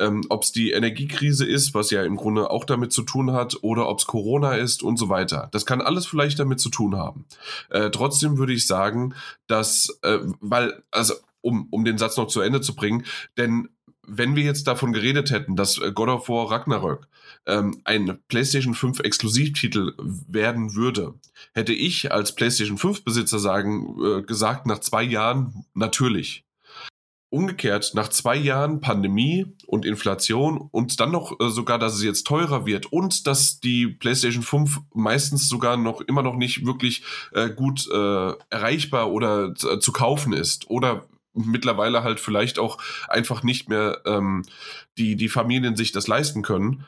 ähm, 0.00 0.24
ob 0.28 0.42
es 0.42 0.52
die 0.52 0.72
Energiekrise 0.72 1.46
ist, 1.46 1.74
was 1.74 1.90
ja 1.90 2.02
im 2.02 2.16
Grunde 2.16 2.50
auch 2.50 2.64
damit 2.64 2.92
zu 2.92 3.02
tun 3.02 3.32
hat, 3.32 3.58
oder 3.62 3.88
ob 3.88 3.98
es 3.98 4.06
Corona 4.06 4.54
ist 4.54 4.82
und 4.82 4.96
so 4.96 5.08
weiter. 5.08 5.48
Das 5.52 5.66
kann 5.66 5.80
alles 5.80 6.06
vielleicht 6.06 6.38
damit 6.38 6.60
zu 6.60 6.70
tun 6.70 6.96
haben. 6.96 7.26
Äh, 7.68 7.90
trotzdem 7.90 8.38
würde 8.38 8.52
ich 8.52 8.66
sagen, 8.66 9.14
dass, 9.46 9.98
äh, 10.02 10.18
weil, 10.40 10.82
also 10.90 11.14
um, 11.42 11.68
um 11.70 11.84
den 11.84 11.98
Satz 11.98 12.16
noch 12.16 12.26
zu 12.26 12.40
Ende 12.40 12.60
zu 12.60 12.74
bringen, 12.74 13.04
denn 13.36 13.68
wenn 14.06 14.34
wir 14.34 14.42
jetzt 14.42 14.66
davon 14.66 14.92
geredet 14.92 15.30
hätten, 15.30 15.56
dass 15.56 15.78
äh, 15.78 15.92
God 15.92 16.08
of 16.08 16.28
War 16.28 16.50
Ragnarök 16.50 17.06
ähm, 17.46 17.80
ein 17.84 18.18
PlayStation 18.28 18.74
5 18.74 19.00
Exklusivtitel 19.00 19.94
werden 19.98 20.74
würde, 20.74 21.14
hätte 21.54 21.72
ich 21.72 22.12
als 22.12 22.34
PlayStation 22.34 22.78
5 22.78 23.04
Besitzer 23.04 23.38
sagen 23.38 23.96
äh, 24.02 24.22
gesagt 24.22 24.66
nach 24.66 24.80
zwei 24.80 25.02
Jahren 25.02 25.64
natürlich. 25.74 26.44
Umgekehrt, 27.30 27.92
nach 27.94 28.08
zwei 28.08 28.36
Jahren 28.36 28.80
Pandemie 28.80 29.46
und 29.66 29.86
Inflation 29.86 30.68
und 30.72 30.98
dann 30.98 31.12
noch 31.12 31.38
äh, 31.40 31.48
sogar, 31.48 31.78
dass 31.78 31.94
es 31.94 32.02
jetzt 32.02 32.26
teurer 32.26 32.66
wird 32.66 32.86
und 32.92 33.26
dass 33.26 33.60
die 33.60 33.86
PlayStation 33.86 34.42
5 34.42 34.80
meistens 34.94 35.48
sogar 35.48 35.76
noch 35.76 36.00
immer 36.00 36.22
noch 36.22 36.34
nicht 36.34 36.66
wirklich 36.66 37.04
äh, 37.32 37.48
gut 37.48 37.88
äh, 37.88 38.32
erreichbar 38.50 39.10
oder 39.12 39.54
äh, 39.54 39.78
zu 39.78 39.92
kaufen 39.92 40.32
ist 40.32 40.68
oder 40.68 41.06
mittlerweile 41.32 42.02
halt 42.02 42.18
vielleicht 42.20 42.58
auch 42.58 42.78
einfach 43.08 43.42
nicht 43.42 43.68
mehr 43.68 44.00
ähm, 44.04 44.44
die, 44.98 45.16
die 45.16 45.28
Familien 45.28 45.76
sich 45.76 45.92
das 45.92 46.08
leisten 46.08 46.42
können, 46.42 46.84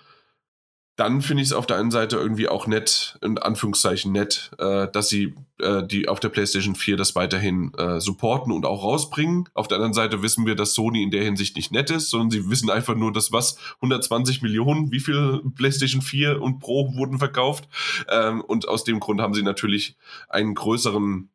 dann 0.96 1.22
finde 1.22 1.42
ich 1.42 1.48
es 1.48 1.54
auf 1.54 1.66
der 1.66 1.78
einen 1.78 1.90
Seite 1.90 2.16
irgendwie 2.16 2.48
auch 2.48 2.66
nett, 2.66 3.18
in 3.22 3.38
Anführungszeichen 3.38 4.12
nett, 4.12 4.50
äh, 4.58 4.88
dass 4.92 5.08
sie 5.08 5.34
äh, 5.58 5.82
die 5.86 6.08
auf 6.08 6.20
der 6.20 6.28
PlayStation 6.28 6.74
4 6.74 6.98
das 6.98 7.14
weiterhin 7.14 7.72
äh, 7.74 7.98
supporten 7.98 8.52
und 8.52 8.66
auch 8.66 8.84
rausbringen. 8.84 9.48
Auf 9.54 9.68
der 9.68 9.76
anderen 9.76 9.94
Seite 9.94 10.22
wissen 10.22 10.44
wir, 10.44 10.54
dass 10.54 10.74
Sony 10.74 11.02
in 11.02 11.10
der 11.10 11.24
Hinsicht 11.24 11.56
nicht 11.56 11.72
nett 11.72 11.90
ist, 11.90 12.10
sondern 12.10 12.30
sie 12.30 12.50
wissen 12.50 12.68
einfach 12.68 12.94
nur, 12.94 13.10
dass 13.12 13.32
was 13.32 13.56
120 13.76 14.42
Millionen, 14.42 14.92
wie 14.92 15.00
viel 15.00 15.40
PlayStation 15.56 16.02
4 16.02 16.42
und 16.42 16.58
Pro 16.58 16.94
wurden 16.94 17.18
verkauft. 17.18 17.68
Ähm, 18.10 18.42
und 18.42 18.68
aus 18.68 18.84
dem 18.84 19.00
Grund 19.00 19.20
haben 19.20 19.34
sie 19.34 19.42
natürlich 19.42 19.96
einen 20.28 20.54
größeren 20.54 21.30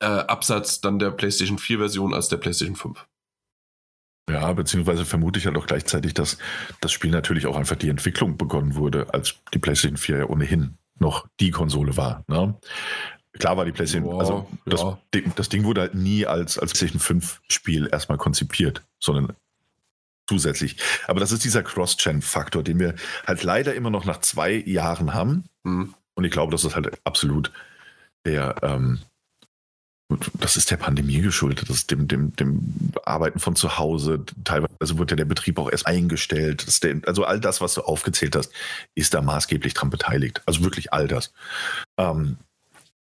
äh, 0.00 0.06
Absatz 0.06 0.80
dann 0.80 1.00
der 1.00 1.10
PlayStation 1.10 1.58
4 1.58 1.78
Version 1.78 2.14
als 2.14 2.28
der 2.28 2.36
PlayStation 2.36 2.76
5. 2.76 3.04
Ja, 4.28 4.52
beziehungsweise 4.52 5.04
vermute 5.04 5.38
ich 5.38 5.46
halt 5.46 5.56
auch 5.56 5.66
gleichzeitig, 5.66 6.14
dass 6.14 6.38
das 6.80 6.90
Spiel 6.90 7.10
natürlich 7.10 7.46
auch 7.46 7.56
einfach 7.56 7.76
die 7.76 7.88
Entwicklung 7.88 8.36
begonnen 8.36 8.74
wurde, 8.74 9.12
als 9.14 9.36
die 9.54 9.58
PlayStation 9.58 9.96
4 9.96 10.18
ja 10.18 10.24
ohnehin 10.26 10.76
noch 10.98 11.28
die 11.38 11.52
Konsole 11.52 11.96
war. 11.96 12.24
Ne? 12.26 12.54
Klar 13.38 13.56
war 13.56 13.64
die 13.64 13.72
PlayStation, 13.72 14.10
wow, 14.10 14.20
also 14.20 14.48
das, 14.64 14.80
ja. 14.80 14.98
Ding, 15.14 15.32
das, 15.36 15.48
Ding 15.48 15.64
wurde 15.64 15.82
halt 15.82 15.94
nie 15.94 16.26
als, 16.26 16.58
als 16.58 16.72
PlayStation 16.72 17.00
5 17.00 17.40
Spiel 17.48 17.88
erstmal 17.92 18.18
konzipiert, 18.18 18.82
sondern 18.98 19.36
zusätzlich. 20.26 20.76
Aber 21.06 21.20
das 21.20 21.30
ist 21.30 21.44
dieser 21.44 21.62
Cross-Gen-Faktor, 21.62 22.64
den 22.64 22.80
wir 22.80 22.94
halt 23.26 23.44
leider 23.44 23.74
immer 23.74 23.90
noch 23.90 24.04
nach 24.06 24.20
zwei 24.20 24.54
Jahren 24.54 25.14
haben. 25.14 25.44
Mhm. 25.62 25.94
Und 26.14 26.24
ich 26.24 26.32
glaube, 26.32 26.50
das 26.50 26.64
ist 26.64 26.74
halt 26.74 26.98
absolut 27.04 27.52
der, 28.24 28.56
ähm, 28.62 29.00
das 30.34 30.56
ist 30.56 30.70
der 30.70 30.76
Pandemie 30.76 31.20
geschuldet, 31.20 31.68
das 31.68 31.78
ist 31.78 31.90
dem, 31.90 32.06
dem, 32.06 32.34
dem 32.36 32.92
Arbeiten 33.04 33.40
von 33.40 33.56
zu 33.56 33.76
Hause. 33.76 34.24
Teilweise 34.44 34.98
wird 34.98 35.10
ja 35.10 35.16
der 35.16 35.24
Betrieb 35.24 35.58
auch 35.58 35.70
erst 35.70 35.86
eingestellt. 35.86 36.82
Der, 36.84 37.00
also 37.06 37.24
all 37.24 37.40
das, 37.40 37.60
was 37.60 37.74
du 37.74 37.82
aufgezählt 37.82 38.36
hast, 38.36 38.52
ist 38.94 39.14
da 39.14 39.20
maßgeblich 39.20 39.74
dran 39.74 39.90
beteiligt. 39.90 40.42
Also 40.46 40.62
wirklich 40.62 40.92
all 40.92 41.08
das. 41.08 41.32
Ähm, 41.98 42.36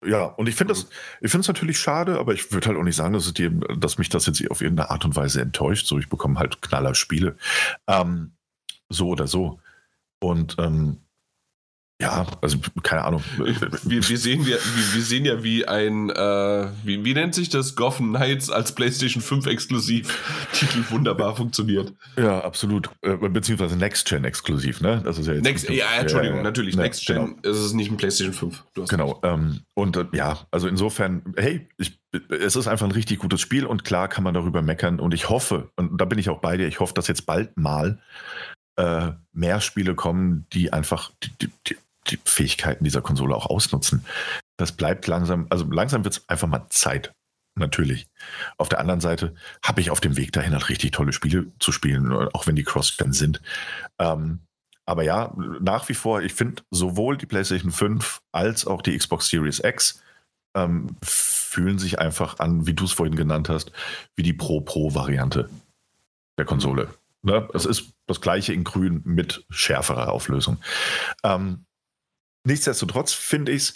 ja, 0.05 0.25
und 0.25 0.49
ich 0.49 0.55
finde 0.55 0.73
das, 0.73 0.89
ich 1.21 1.35
es 1.35 1.49
natürlich 1.49 1.79
schade, 1.79 2.19
aber 2.19 2.33
ich 2.33 2.51
würde 2.53 2.69
halt 2.69 2.79
auch 2.79 2.83
nicht 2.83 2.97
sagen, 2.97 3.13
dass, 3.13 3.33
die, 3.35 3.51
dass 3.77 3.99
mich 3.99 4.09
das 4.09 4.27
jetzt 4.27 4.51
auf 4.51 4.63
irgendeine 4.63 4.91
Art 4.91 5.05
und 5.05 5.17
Weise 5.17 5.43
enttäuscht. 5.43 5.87
So, 5.87 5.99
ich 5.99 6.09
bekomme 6.09 6.39
halt 6.39 6.63
knaller 6.63 6.95
Spiele. 6.95 7.37
Ähm, 7.87 8.33
so 8.89 9.09
oder 9.09 9.27
so. 9.27 9.61
Und 10.19 10.57
ähm, 10.59 10.99
ja, 11.99 12.27
also 12.43 12.59
keine 12.83 13.05
Ahnung. 13.05 13.23
Wir, 13.39 14.07
wir, 14.07 14.19
sehen, 14.19 14.45
wir, 14.45 14.59
wir 14.93 15.03
sehen 15.03 15.25
ja, 15.25 15.43
wie 15.43 15.67
ein, 15.67 16.11
äh, 16.11 16.69
wie, 16.85 17.03
wie 17.07 17.15
nennt 17.15 17.35
sich 17.35 17.49
das? 17.49 17.75
Gotham 17.75 18.11
Knights 18.11 18.51
als 18.51 18.75
PlayStation 18.75 19.23
5 19.23 19.47
exklusiv-Titel 19.47 20.85
wunderbar 20.91 21.35
funktioniert. 21.37 21.95
Ja, 22.19 22.45
absolut. 22.45 22.91
Äh, 23.01 23.17
beziehungsweise 23.17 23.77
Next 23.77 24.07
Gen 24.07 24.25
exklusiv, 24.25 24.83
ne? 24.83 25.01
Das 25.05 25.19
ist 25.19 25.27
ja, 25.27 25.33
jetzt 25.33 25.45
Next, 25.45 25.71
ja, 25.71 25.87
Entschuldigung, 25.99 26.39
ja, 26.39 26.43
natürlich. 26.43 26.77
Ne, 26.77 26.83
Next 26.83 27.07
Gen 27.07 27.17
genau. 27.17 27.51
ist 27.51 27.59
es 27.59 27.73
nicht 27.73 27.91
ein 27.91 27.97
PlayStation 27.97 28.35
5. 28.35 28.65
genau. 28.89 29.19
Ähm, 29.23 29.61
und 29.73 29.97
äh, 29.97 30.05
ja, 30.13 30.47
also 30.51 30.69
insofern, 30.69 31.35
hey, 31.39 31.67
ich, 31.79 31.99
es 32.29 32.57
ist 32.57 32.67
einfach 32.67 32.87
ein 32.87 32.93
richtig 32.93 33.21
gutes 33.21 33.41
Spiel 33.41 33.65
und 33.65 33.85
klar 33.85 34.09
kann 34.09 34.23
man 34.23 34.35
darüber 34.35 34.61
meckern 34.61 35.01
und 35.01 35.15
ich 35.15 35.31
hoffe, 35.31 35.71
und 35.77 35.99
da 35.99 36.05
bin 36.05 36.19
ich 36.19 36.29
auch 36.29 36.41
bei 36.41 36.59
dir, 36.59 36.69
ich 36.69 36.79
hoffe, 36.79 36.93
dass 36.93 37.09
jetzt 37.09 37.25
bald 37.25 37.57
mal 37.57 37.99
äh, 38.77 39.13
mehr 39.33 39.61
Spiele 39.61 39.95
kommen, 39.95 40.47
die 40.53 40.73
einfach 40.73 41.11
die, 41.23 41.51
die, 41.67 41.77
die 42.11 42.19
Fähigkeiten 42.25 42.85
dieser 42.85 43.03
Konsole 43.03 43.35
auch 43.35 43.47
ausnutzen. 43.47 44.05
Das 44.57 44.73
bleibt 44.73 45.07
langsam, 45.07 45.47
also 45.51 45.65
langsam 45.71 46.05
wird 46.05 46.19
es 46.19 46.29
einfach 46.29 46.49
mal 46.49 46.67
Zeit. 46.71 47.13
Natürlich. 47.59 48.07
Auf 48.59 48.69
der 48.69 48.81
anderen 48.81 49.01
Seite 49.01 49.35
habe 49.65 49.81
ich 49.81 49.91
auf 49.91 50.01
dem 50.01 50.19
Weg 50.19 50.33
dahin 50.33 50.53
halt 50.53 50.69
richtig 50.69 50.91
tolle 50.91 51.15
Spiele 51.15 51.47
zu 51.59 51.73
spielen, 51.73 52.13
auch 52.13 52.47
wenn 52.47 52.55
die 52.55 52.65
Cross-Gen 52.65 53.15
sind. 53.15 53.41
Ähm, 53.99 54.41
aber 54.85 55.03
ja, 55.03 55.35
nach 55.61 55.89
wie 55.89 55.95
vor, 55.95 56.21
ich 56.21 56.35
finde 56.35 56.63
sowohl 56.71 57.17
die 57.17 57.27
PlayStation 57.27 57.73
5 57.73 58.21
als 58.33 58.67
auch 58.67 58.83
die 58.83 58.97
Xbox 58.97 59.29
Series 59.29 59.61
X 59.65 60.03
ähm, 60.55 60.97
fühlen 61.03 61.79
sich 61.79 61.99
einfach 61.99 62.39
an, 62.39 62.67
wie 62.67 62.75
du 62.75 62.85
es 62.85 62.93
vorhin 62.93 63.17
genannt 63.17 63.49
hast, 63.49 63.73
wie 64.15 64.23
die 64.23 64.33
Pro-Pro-Variante 64.33 65.49
der 66.39 66.45
Konsole. 66.45 66.89
Ne? 67.23 67.49
Es 67.55 67.65
ist 67.67 67.93
das 68.07 68.21
gleiche 68.21 68.53
in 68.53 68.63
grün 68.63 69.03
mit 69.05 69.45
schärferer 69.51 70.13
Auflösung. 70.13 70.59
Ähm, 71.25 71.66
nichtsdestotrotz 72.47 73.13
finde 73.13 73.53
ich 73.53 73.63
es 73.63 73.75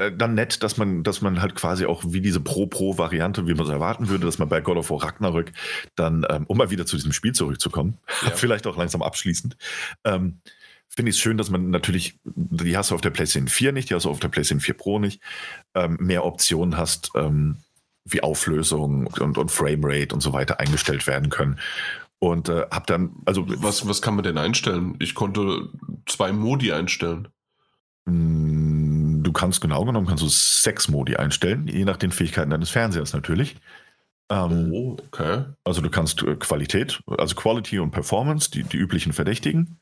äh, 0.00 0.12
dann 0.12 0.34
nett, 0.34 0.62
dass 0.62 0.76
man, 0.76 1.02
dass 1.02 1.20
man 1.20 1.42
halt 1.42 1.54
quasi 1.54 1.86
auch 1.86 2.02
wie 2.06 2.20
diese 2.20 2.40
Pro-Pro-Variante, 2.40 3.46
wie 3.46 3.54
man 3.54 3.66
es 3.66 3.72
erwarten 3.72 4.08
würde, 4.08 4.26
dass 4.26 4.38
man 4.38 4.48
bei 4.48 4.60
God 4.60 4.78
of 4.78 4.90
War 4.90 5.02
Ragnarök 5.02 5.52
dann, 5.94 6.26
ähm, 6.28 6.44
um 6.46 6.56
mal 6.56 6.70
wieder 6.70 6.86
zu 6.86 6.96
diesem 6.96 7.12
Spiel 7.12 7.32
zurückzukommen, 7.32 7.98
ja. 8.22 8.30
vielleicht 8.34 8.66
auch 8.66 8.76
langsam 8.76 9.02
abschließend, 9.02 9.56
ähm, 10.04 10.40
finde 10.88 11.10
ich 11.10 11.16
es 11.16 11.22
schön, 11.22 11.38
dass 11.38 11.50
man 11.50 11.70
natürlich, 11.70 12.18
die 12.24 12.76
hast 12.76 12.90
du 12.90 12.94
auf 12.94 13.00
der 13.00 13.10
PlayStation 13.10 13.48
4 13.48 13.72
nicht, 13.72 13.90
die 13.90 13.94
hast 13.94 14.04
du 14.04 14.10
auf 14.10 14.20
der 14.20 14.28
PlayStation 14.28 14.60
4 14.60 14.74
Pro 14.74 14.98
nicht, 14.98 15.20
ähm, 15.74 15.96
mehr 16.00 16.24
Optionen 16.24 16.76
hast, 16.76 17.10
ähm, 17.14 17.58
wie 18.04 18.22
Auflösung 18.22 19.06
und, 19.06 19.38
und 19.38 19.50
Framerate 19.50 20.14
und 20.14 20.20
so 20.20 20.32
weiter 20.32 20.58
eingestellt 20.58 21.06
werden 21.06 21.28
können. 21.28 21.58
Und 22.18 22.48
äh, 22.48 22.66
hab 22.70 22.86
dann, 22.86 23.12
also. 23.24 23.46
Was, 23.62 23.86
was 23.88 24.02
kann 24.02 24.14
man 24.14 24.24
denn 24.24 24.36
einstellen? 24.36 24.96
Ich 24.98 25.14
konnte 25.14 25.68
zwei 26.06 26.32
Modi 26.32 26.72
einstellen. 26.72 27.28
Hm, 28.10 29.22
du 29.22 29.32
kannst 29.32 29.60
genau 29.60 29.84
genommen 29.84 30.06
kannst 30.06 30.22
du 30.22 30.28
sechs 30.28 30.88
Modi 30.88 31.16
einstellen, 31.16 31.66
je 31.68 31.84
nach 31.84 31.96
den 31.96 32.10
Fähigkeiten 32.10 32.50
deines 32.50 32.70
Fernsehers 32.70 33.12
natürlich. 33.12 33.56
Ähm, 34.28 34.70
oh, 34.72 34.96
okay. 35.06 35.44
Also 35.64 35.80
du 35.80 35.90
kannst 35.90 36.22
äh, 36.22 36.36
Qualität, 36.36 37.00
also 37.06 37.34
Quality 37.34 37.78
und 37.78 37.90
Performance, 37.90 38.50
die, 38.50 38.62
die 38.64 38.76
üblichen 38.76 39.12
Verdächtigen. 39.12 39.80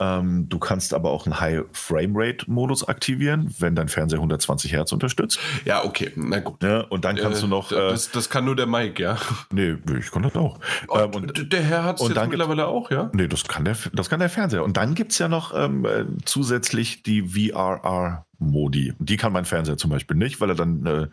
Ähm, 0.00 0.48
du 0.48 0.58
kannst 0.58 0.94
aber 0.94 1.10
auch 1.10 1.26
einen 1.26 1.38
High 1.40 1.64
Frame 1.72 2.12
Rate 2.14 2.50
Modus 2.50 2.88
aktivieren, 2.88 3.54
wenn 3.58 3.74
dein 3.74 3.88
Fernseher 3.88 4.18
120 4.18 4.72
Hertz 4.72 4.92
unterstützt. 4.92 5.38
Ja, 5.66 5.84
okay, 5.84 6.10
na 6.16 6.40
gut. 6.40 6.62
Ja, 6.62 6.80
und 6.80 7.04
dann 7.04 7.16
kannst 7.16 7.40
äh, 7.40 7.42
du 7.42 7.48
noch. 7.48 7.70
Äh, 7.70 7.74
das, 7.74 8.10
das, 8.10 8.30
kann 8.30 8.46
nur 8.46 8.56
der 8.56 8.66
Mike, 8.66 9.02
ja. 9.02 9.18
Nee, 9.52 9.76
ich 9.98 10.10
kann 10.10 10.22
das 10.22 10.34
auch. 10.36 10.58
Oh, 10.88 10.98
ähm, 10.98 11.14
und, 11.14 11.52
der 11.52 11.62
Herr 11.62 11.84
hat 11.84 12.00
es 12.00 12.08
mittlerweile 12.08 12.66
auch, 12.66 12.90
ja? 12.90 13.10
Nee, 13.12 13.28
das 13.28 13.44
kann 13.44 13.66
der, 13.66 13.76
das 13.92 14.08
kann 14.08 14.20
der 14.20 14.30
Fernseher. 14.30 14.64
Und 14.64 14.78
dann 14.78 14.94
gibt 14.94 15.12
es 15.12 15.18
ja 15.18 15.28
noch 15.28 15.54
ähm, 15.54 15.84
äh, 15.84 16.06
zusätzlich 16.24 17.02
die 17.02 17.22
VRR-Modi. 17.22 18.94
Die 18.98 19.16
kann 19.18 19.34
mein 19.34 19.44
Fernseher 19.44 19.76
zum 19.76 19.90
Beispiel 19.90 20.16
nicht, 20.16 20.40
weil 20.40 20.48
er 20.48 20.56
dann 20.56 20.86
äh, 20.86 21.08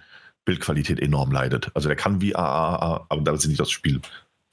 Bildqualität 0.45 1.01
enorm 1.01 1.31
leidet. 1.31 1.71
Also 1.73 1.89
der 1.89 1.97
kann 1.97 2.21
VRR, 2.21 3.05
aber 3.09 3.21
da 3.21 3.33
ist 3.33 3.45
nicht 3.47 3.59
das 3.59 3.69
Spiel 3.69 3.99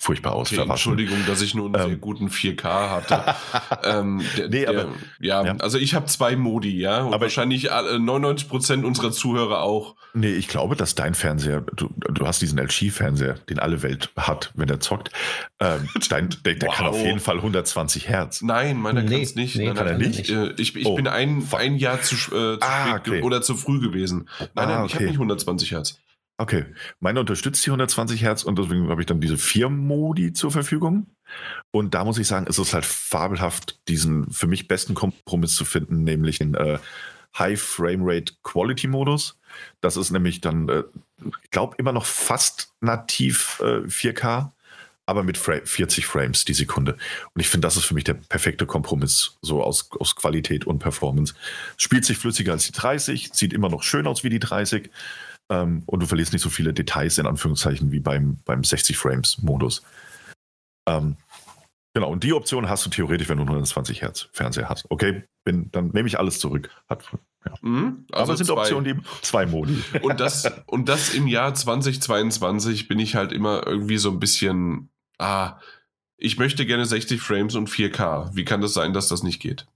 furchtbar 0.05 0.34
aus. 0.34 0.52
Okay, 0.52 0.68
Entschuldigung, 0.68 1.18
dass 1.26 1.40
ich 1.40 1.55
nur 1.55 1.66
einen 1.66 1.74
ähm. 1.74 1.88
sehr 1.88 1.96
guten 1.96 2.28
4K 2.28 2.90
hatte. 2.90 3.34
ähm, 3.84 4.22
der, 4.36 4.48
nee, 4.48 4.66
aber, 4.66 4.84
der, 4.84 4.88
ja, 5.20 5.44
ja, 5.44 5.57
also 5.57 5.78
ich 5.78 5.94
habe 5.94 6.07
zwei 6.07 6.36
Modi, 6.36 6.78
ja, 6.78 7.02
und 7.02 7.14
aber 7.14 7.22
wahrscheinlich 7.22 7.70
99 7.70 8.48
Prozent 8.48 8.84
unserer 8.84 9.12
Zuhörer 9.12 9.62
auch. 9.62 9.96
Nee, 10.12 10.32
ich 10.34 10.48
glaube, 10.48 10.76
dass 10.76 10.94
dein 10.94 11.14
Fernseher, 11.14 11.62
du, 11.74 11.88
du 11.96 12.26
hast 12.26 12.42
diesen 12.42 12.59
LG-Fernseher, 12.59 13.34
den 13.48 13.59
alle 13.59 13.82
Welt 13.82 14.11
hat, 14.16 14.52
wenn 14.55 14.68
er 14.68 14.80
zockt. 14.80 15.11
Ähm, 15.59 15.88
dein, 16.09 16.28
der, 16.44 16.55
der 16.55 16.68
wow. 16.68 16.76
kann 16.76 16.86
auf 16.86 17.00
jeden 17.00 17.20
Fall 17.20 17.36
120 17.36 18.09
Hertz. 18.09 18.42
Nein, 18.42 18.78
meiner 18.78 19.02
nee, 19.02 19.11
kann 19.11 19.20
es 19.22 19.34
nicht. 19.34 19.57
Nee, 19.57 19.66
nein, 19.66 19.74
kann 19.74 19.86
er 19.86 19.98
nicht. 19.98 20.30
Äh, 20.30 20.52
ich, 20.59 20.76
ich 20.76 20.86
oh. 20.86 20.94
bin 20.94 21.09
ein, 21.09 21.46
ein 21.52 21.76
Jahr 21.76 22.00
zu, 22.02 22.14
äh, 22.14 22.59
zu 22.59 22.59
ah, 22.61 22.96
okay. 22.96 23.22
oder 23.22 23.42
zu 23.42 23.57
früh 23.57 23.80
gewesen. 23.80 24.28
Nein, 24.38 24.48
ah, 24.55 24.66
nein, 24.66 24.86
ich 24.86 24.94
habe 24.94 25.05
nicht 25.05 25.14
120 25.14 25.72
Hertz. 25.72 25.98
Okay, 26.37 26.66
meine 26.99 27.20
unterstützt 27.20 27.64
die 27.64 27.70
120 27.70 28.20
Hertz 28.22 28.43
und 28.43 28.59
deswegen 28.59 28.89
habe 28.89 29.01
ich 29.01 29.07
dann 29.07 29.20
diese 29.20 29.39
vier 29.39 29.68
Modi 29.68 30.32
zur 30.32 30.51
Verfügung. 30.51 31.07
Und 31.70 31.95
da 31.95 32.05
muss 32.05 32.18
ich 32.18 32.26
sagen, 32.26 32.49
ist 32.49 32.59
es 32.59 32.74
halt 32.74 32.85
fabelhaft, 32.85 33.78
diesen 33.89 34.30
für 34.32 34.49
mich 34.49 34.66
besten 34.66 34.95
Kompromiss 34.95 35.55
zu 35.55 35.64
finden, 35.64 36.03
nämlich 36.03 36.39
den 36.39 36.55
äh, 36.55 36.78
High 37.39 37.61
Frame 37.61 38.03
Rate 38.03 38.35
Quality 38.43 38.89
Modus. 38.89 39.39
Das 39.80 39.97
ist 39.97 40.11
nämlich 40.11 40.41
dann, 40.41 40.68
äh, 40.68 40.82
ich 41.43 41.51
glaube, 41.51 41.76
immer 41.78 41.93
noch 41.93 42.05
fast 42.05 42.72
nativ 42.80 43.61
äh, 43.61 43.87
4K, 43.87 44.51
aber 45.07 45.22
mit 45.22 45.37
Fra 45.37 45.61
40 45.64 46.05
Frames 46.07 46.45
die 46.45 46.55
Sekunde. 46.55 46.97
Und 47.35 47.41
ich 47.41 47.49
finde, 47.49 47.66
das 47.66 47.76
ist 47.76 47.85
für 47.85 47.95
mich 47.95 48.05
der 48.05 48.14
perfekte 48.14 48.66
Kompromiss, 48.66 49.37
so 49.41 49.62
aus, 49.62 49.89
aus 50.01 50.16
Qualität 50.16 50.66
und 50.66 50.80
Performance. 50.80 51.35
Spielt 51.76 52.05
sich 52.05 52.18
flüssiger 52.18 52.53
als 52.53 52.66
die 52.66 52.72
30, 52.72 53.30
sieht 53.32 53.53
immer 53.53 53.68
noch 53.68 53.85
schön 53.85 54.09
aus 54.09 54.24
wie 54.24 54.30
die 54.30 54.41
30 54.41 54.91
ähm, 55.55 55.82
und 55.86 56.00
du 56.00 56.07
verlierst 56.07 56.32
nicht 56.32 56.42
so 56.42 56.50
viele 56.50 56.72
Details 56.72 57.18
in 57.18 57.26
Anführungszeichen 57.26 57.92
wie 57.92 58.00
beim, 58.00 58.38
beim 58.44 58.64
60 58.64 58.96
Frames 58.96 59.38
Modus. 59.42 59.82
Ähm, 60.86 61.16
genau, 61.94 62.11
und 62.11 62.24
die 62.24 62.32
Option 62.32 62.68
hast 62.68 62.84
du 62.86 62.90
theoretisch, 62.90 63.28
wenn 63.28 63.38
du 63.38 63.44
120 63.44 64.02
Hertz 64.02 64.28
Fernseher 64.32 64.68
hast. 64.68 64.90
Okay, 64.90 65.24
bin, 65.44 65.70
dann 65.72 65.88
nehme 65.88 66.09
ich 66.09 66.18
alles 66.18 66.38
zurück. 66.38 66.70
Hat, 66.88 67.05
ja. 67.44 67.55
mhm, 67.61 68.07
also 68.11 68.24
Aber 68.24 68.32
es 68.32 68.38
sind 68.38 68.46
zwei, 68.46 68.61
Optionen, 68.61 68.84
die 68.84 69.22
zwei 69.22 69.46
Modi. 69.46 69.82
Und 70.02 70.20
das, 70.20 70.50
und 70.66 70.88
das 70.88 71.14
im 71.14 71.26
Jahr 71.26 71.55
2022 71.55 72.88
bin 72.88 72.98
ich 72.98 73.14
halt 73.14 73.32
immer 73.32 73.66
irgendwie 73.66 73.98
so 73.98 74.11
ein 74.11 74.18
bisschen, 74.18 74.90
ah, 75.18 75.59
ich 76.16 76.38
möchte 76.38 76.64
gerne 76.64 76.86
60 76.86 77.20
Frames 77.20 77.55
und 77.55 77.68
4K. 77.68 78.34
Wie 78.34 78.44
kann 78.44 78.61
das 78.61 78.72
sein, 78.72 78.92
dass 78.92 79.09
das 79.09 79.22
nicht 79.22 79.40
geht? 79.40 79.66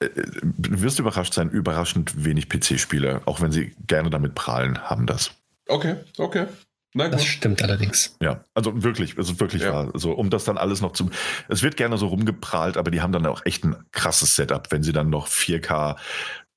Du 0.00 0.82
wirst 0.82 0.98
überrascht 0.98 1.32
sein, 1.32 1.48
überraschend 1.50 2.24
wenig 2.24 2.48
PC-Spieler, 2.48 3.22
auch 3.24 3.40
wenn 3.40 3.50
sie 3.50 3.74
gerne 3.86 4.10
damit 4.10 4.34
prahlen, 4.34 4.78
haben 4.82 5.06
das. 5.06 5.32
Okay, 5.68 5.96
okay. 6.18 6.46
Nein, 6.92 7.10
das 7.10 7.24
stimmt 7.24 7.62
allerdings. 7.62 8.16
Ja, 8.20 8.42
also 8.54 8.82
wirklich, 8.82 9.18
also 9.18 9.38
wirklich 9.38 9.62
ja. 9.62 9.72
wahr. 9.72 9.90
Also 9.92 10.12
um 10.12 10.30
das 10.30 10.44
dann 10.44 10.56
alles 10.56 10.80
noch 10.80 10.92
zu. 10.92 11.10
Es 11.48 11.62
wird 11.62 11.76
gerne 11.76 11.98
so 11.98 12.06
rumgeprahlt, 12.06 12.78
aber 12.78 12.90
die 12.90 13.02
haben 13.02 13.12
dann 13.12 13.26
auch 13.26 13.44
echt 13.44 13.64
ein 13.64 13.76
krasses 13.92 14.34
Setup, 14.34 14.70
wenn 14.70 14.82
sie 14.82 14.92
dann 14.92 15.10
noch 15.10 15.28
4K 15.28 15.96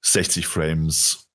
60 0.01 0.47
Frames 0.47 1.28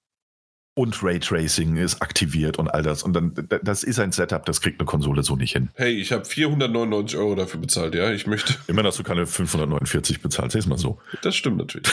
und 0.74 1.02
Raytracing 1.02 1.76
ist 1.76 2.02
aktiviert 2.02 2.58
und 2.58 2.68
all 2.68 2.82
das. 2.82 3.04
Und 3.04 3.12
dann, 3.14 3.32
das 3.62 3.84
ist 3.84 4.00
ein 4.00 4.10
Setup, 4.10 4.44
das 4.44 4.60
kriegt 4.60 4.80
eine 4.80 4.86
Konsole 4.86 5.22
so 5.22 5.36
nicht 5.36 5.52
hin. 5.52 5.70
Hey, 5.74 5.92
ich 5.92 6.10
habe 6.12 6.24
499 6.24 7.16
Euro 7.18 7.36
dafür 7.36 7.60
bezahlt, 7.60 7.94
ja. 7.94 8.10
Ich 8.10 8.26
möchte. 8.26 8.54
Immerhin 8.66 8.88
hast 8.88 8.98
du 8.98 9.04
keine 9.04 9.26
549 9.26 10.20
bezahlt, 10.20 10.52
seh's 10.52 10.66
mal 10.66 10.78
so. 10.78 10.98
Das 11.22 11.36
stimmt 11.36 11.58
natürlich. 11.58 11.88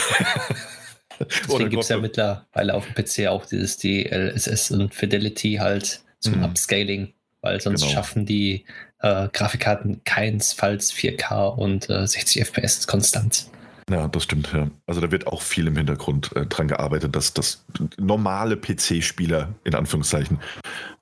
Deswegen 1.20 1.70
gibt 1.70 1.84
es 1.84 1.88
ja 1.88 1.98
mittlerweile 1.98 2.74
auf 2.74 2.86
dem 2.86 2.94
PC 2.94 3.28
auch 3.28 3.46
dieses 3.46 3.76
DLSS 3.76 4.72
und 4.72 4.94
Fidelity 4.94 5.54
halt 5.60 6.00
zum 6.18 6.38
mhm. 6.38 6.44
Upscaling, 6.44 7.12
weil 7.40 7.60
sonst 7.60 7.82
genau. 7.82 7.92
schaffen 7.92 8.26
die 8.26 8.64
äh, 9.00 9.28
Grafikkarten 9.32 10.02
keinesfalls 10.04 10.92
4K 10.92 11.54
und 11.54 11.88
äh, 11.88 12.06
60 12.06 12.42
FPS 12.42 12.86
konstant. 12.88 13.46
Ja, 13.90 14.08
das 14.08 14.24
stimmt. 14.24 14.52
Ja. 14.52 14.70
Also 14.86 15.00
da 15.00 15.10
wird 15.10 15.26
auch 15.26 15.42
viel 15.42 15.66
im 15.66 15.76
Hintergrund 15.76 16.34
äh, 16.36 16.46
dran 16.46 16.68
gearbeitet, 16.68 17.16
dass, 17.16 17.34
dass 17.34 17.64
normale 17.98 18.56
PC-Spieler 18.56 19.54
in 19.64 19.74
Anführungszeichen 19.74 20.38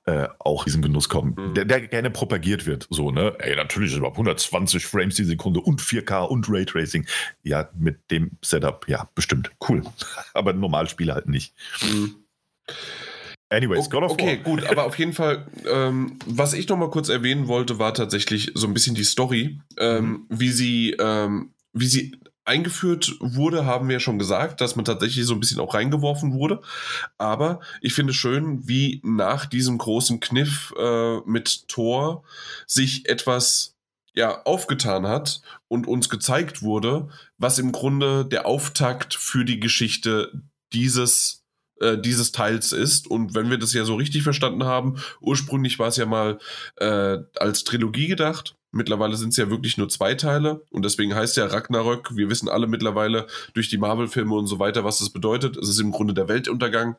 äh, 0.05 0.27
auch 0.39 0.65
diesen 0.65 0.81
Genuss 0.81 1.09
kommen, 1.09 1.35
mhm. 1.37 1.53
der, 1.53 1.65
der, 1.65 1.81
gerne 1.81 2.09
propagiert 2.09 2.65
wird. 2.65 2.87
So, 2.89 3.11
ne? 3.11 3.35
Ey, 3.39 3.55
natürlich 3.55 3.91
ist 3.91 3.97
überhaupt 3.97 4.17
120 4.17 4.85
Frames 4.85 5.15
die 5.15 5.23
Sekunde 5.23 5.59
und 5.59 5.81
4K 5.81 6.23
und 6.25 6.49
Raytracing. 6.49 7.05
Ja, 7.43 7.69
mit 7.77 8.09
dem 8.09 8.31
Setup, 8.41 8.87
ja, 8.87 9.09
bestimmt. 9.13 9.51
Cool. 9.67 9.83
Aber 10.33 10.53
Normalspieler 10.53 11.13
halt 11.13 11.27
nicht. 11.27 11.53
Mhm. 11.83 12.15
Anyways, 13.49 13.89
God 13.89 14.03
of 14.03 14.11
War. 14.11 14.13
Okay, 14.13 14.37
gut, 14.37 14.63
aber 14.63 14.85
auf 14.85 14.97
jeden 14.97 15.11
Fall, 15.11 15.45
ähm, 15.69 16.17
was 16.25 16.53
ich 16.53 16.69
noch 16.69 16.77
mal 16.77 16.89
kurz 16.89 17.09
erwähnen 17.09 17.49
wollte, 17.49 17.79
war 17.79 17.93
tatsächlich 17.93 18.51
so 18.53 18.65
ein 18.65 18.73
bisschen 18.73 18.95
die 18.95 19.03
Story, 19.03 19.59
ähm, 19.77 20.05
mhm. 20.05 20.25
wie 20.29 20.49
sie, 20.49 20.95
ähm, 20.97 21.51
wie 21.73 21.87
sie 21.87 22.15
eingeführt 22.45 23.15
wurde, 23.19 23.65
haben 23.65 23.87
wir 23.87 23.93
ja 23.93 23.99
schon 23.99 24.19
gesagt, 24.19 24.61
dass 24.61 24.75
man 24.75 24.85
tatsächlich 24.85 25.25
so 25.25 25.33
ein 25.33 25.39
bisschen 25.39 25.59
auch 25.59 25.73
reingeworfen 25.73 26.33
wurde. 26.33 26.61
Aber 27.17 27.59
ich 27.81 27.93
finde 27.93 28.13
schön, 28.13 28.67
wie 28.67 29.01
nach 29.03 29.45
diesem 29.45 29.77
großen 29.77 30.19
Kniff 30.19 30.73
äh, 30.77 31.17
mit 31.25 31.67
Thor 31.67 32.23
sich 32.65 33.07
etwas 33.07 33.77
ja 34.13 34.43
aufgetan 34.43 35.07
hat 35.07 35.41
und 35.67 35.87
uns 35.87 36.09
gezeigt 36.09 36.61
wurde, 36.61 37.09
was 37.37 37.59
im 37.59 37.71
Grunde 37.71 38.25
der 38.25 38.45
Auftakt 38.45 39.13
für 39.13 39.45
die 39.45 39.59
Geschichte 39.59 40.31
dieses 40.73 41.45
äh, 41.79 41.97
dieses 41.97 42.31
Teils 42.31 42.71
ist. 42.71 43.07
Und 43.07 43.35
wenn 43.35 43.49
wir 43.49 43.57
das 43.57 43.73
ja 43.73 43.85
so 43.85 43.95
richtig 43.95 44.23
verstanden 44.23 44.65
haben, 44.65 44.97
ursprünglich 45.21 45.79
war 45.79 45.87
es 45.87 45.97
ja 45.97 46.05
mal 46.05 46.39
äh, 46.77 47.19
als 47.37 47.63
Trilogie 47.63 48.07
gedacht 48.07 48.55
Mittlerweile 48.71 49.17
sind 49.17 49.29
es 49.29 49.37
ja 49.37 49.49
wirklich 49.49 49.77
nur 49.77 49.89
zwei 49.89 50.15
Teile 50.15 50.65
und 50.69 50.85
deswegen 50.85 51.13
heißt 51.13 51.35
ja 51.37 51.45
Ragnarök. 51.45 52.15
Wir 52.15 52.29
wissen 52.29 52.47
alle 52.47 52.67
mittlerweile 52.67 53.27
durch 53.53 53.69
die 53.69 53.77
Marvel-Filme 53.77 54.33
und 54.33 54.47
so 54.47 54.59
weiter, 54.59 54.83
was 54.85 54.99
das 54.99 55.09
bedeutet. 55.09 55.57
Es 55.57 55.67
ist 55.69 55.79
im 55.79 55.91
Grunde 55.91 56.13
der 56.13 56.29
Weltuntergang. 56.29 56.95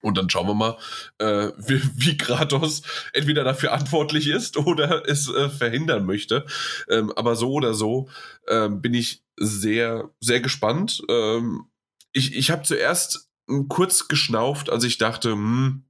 Und 0.00 0.18
dann 0.18 0.28
schauen 0.28 0.48
wir 0.48 0.54
mal, 0.54 0.76
äh, 1.18 1.50
wie, 1.56 1.80
wie 1.94 2.16
Kratos 2.18 2.82
entweder 3.12 3.42
dafür 3.42 3.70
verantwortlich 3.70 4.28
ist 4.28 4.56
oder 4.56 5.08
es 5.08 5.28
äh, 5.28 5.48
verhindern 5.48 6.04
möchte. 6.04 6.44
Ähm, 6.88 7.10
aber 7.16 7.36
so 7.36 7.52
oder 7.52 7.72
so 7.72 8.08
ähm, 8.48 8.82
bin 8.82 8.94
ich 8.94 9.22
sehr, 9.36 10.10
sehr 10.20 10.40
gespannt. 10.40 11.02
Ähm, 11.08 11.66
ich 12.12 12.36
ich 12.36 12.50
habe 12.50 12.62
zuerst 12.64 13.30
kurz 13.68 14.08
geschnauft, 14.08 14.70
als 14.70 14.84
ich 14.84 14.98
dachte, 14.98 15.32
hm, 15.32 15.84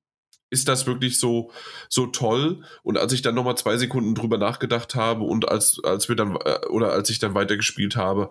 ist 0.51 0.69
das 0.69 0.87
wirklich 0.87 1.19
so, 1.19 1.51
so 1.89 2.07
toll? 2.07 2.63
Und 2.83 2.99
als 2.99 3.13
ich 3.13 3.23
dann 3.23 3.35
nochmal 3.35 3.57
zwei 3.57 3.77
Sekunden 3.77 4.15
drüber 4.15 4.39
nachgedacht 4.39 4.95
habe 4.95 5.25
und 5.25 5.49
als, 5.49 5.81
als 5.83 6.09
wir 6.09 6.17
dann, 6.17 6.37
äh, 6.37 6.67
oder 6.69 6.93
als 6.93 7.11
ich 7.11 7.19
dann 7.19 7.35
weitergespielt 7.35 7.97
habe, 7.97 8.31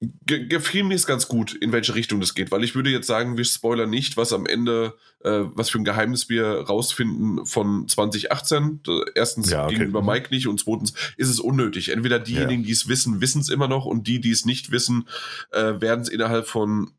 ge 0.00 0.46
gefiel 0.46 0.84
mir 0.84 0.94
es 0.94 1.06
ganz 1.06 1.28
gut, 1.28 1.52
in 1.52 1.72
welche 1.72 1.94
Richtung 1.94 2.20
das 2.20 2.34
geht, 2.34 2.50
weil 2.50 2.64
ich 2.64 2.74
würde 2.74 2.90
jetzt 2.90 3.06
sagen, 3.06 3.36
wir 3.36 3.44
spoilern 3.44 3.90
nicht, 3.90 4.16
was 4.16 4.32
am 4.32 4.46
Ende, 4.46 4.94
äh, 5.22 5.42
was 5.54 5.68
für 5.68 5.78
ein 5.78 5.84
Geheimnis 5.84 6.28
wir 6.30 6.46
rausfinden 6.46 7.44
von 7.44 7.86
2018. 7.86 8.80
Erstens 9.14 9.50
Ja, 9.50 9.64
okay. 9.64 9.74
gegenüber 9.74 10.00
Mhm. 10.00 10.06
Mike 10.06 10.28
nicht 10.30 10.46
und 10.46 10.58
zweitens 10.60 10.94
ist 11.16 11.28
es 11.28 11.38
unnötig. 11.38 11.90
Entweder 11.90 12.18
diejenigen, 12.18 12.62
die 12.62 12.72
es 12.72 12.88
wissen, 12.88 13.20
wissen 13.20 13.42
es 13.42 13.50
immer 13.50 13.68
noch 13.68 13.84
und 13.84 14.06
die, 14.06 14.20
die 14.20 14.30
es 14.30 14.46
nicht 14.46 14.70
wissen, 14.70 15.06
äh, 15.52 15.80
werden 15.80 16.00
es 16.00 16.08
innerhalb 16.08 16.46
von 16.46 16.92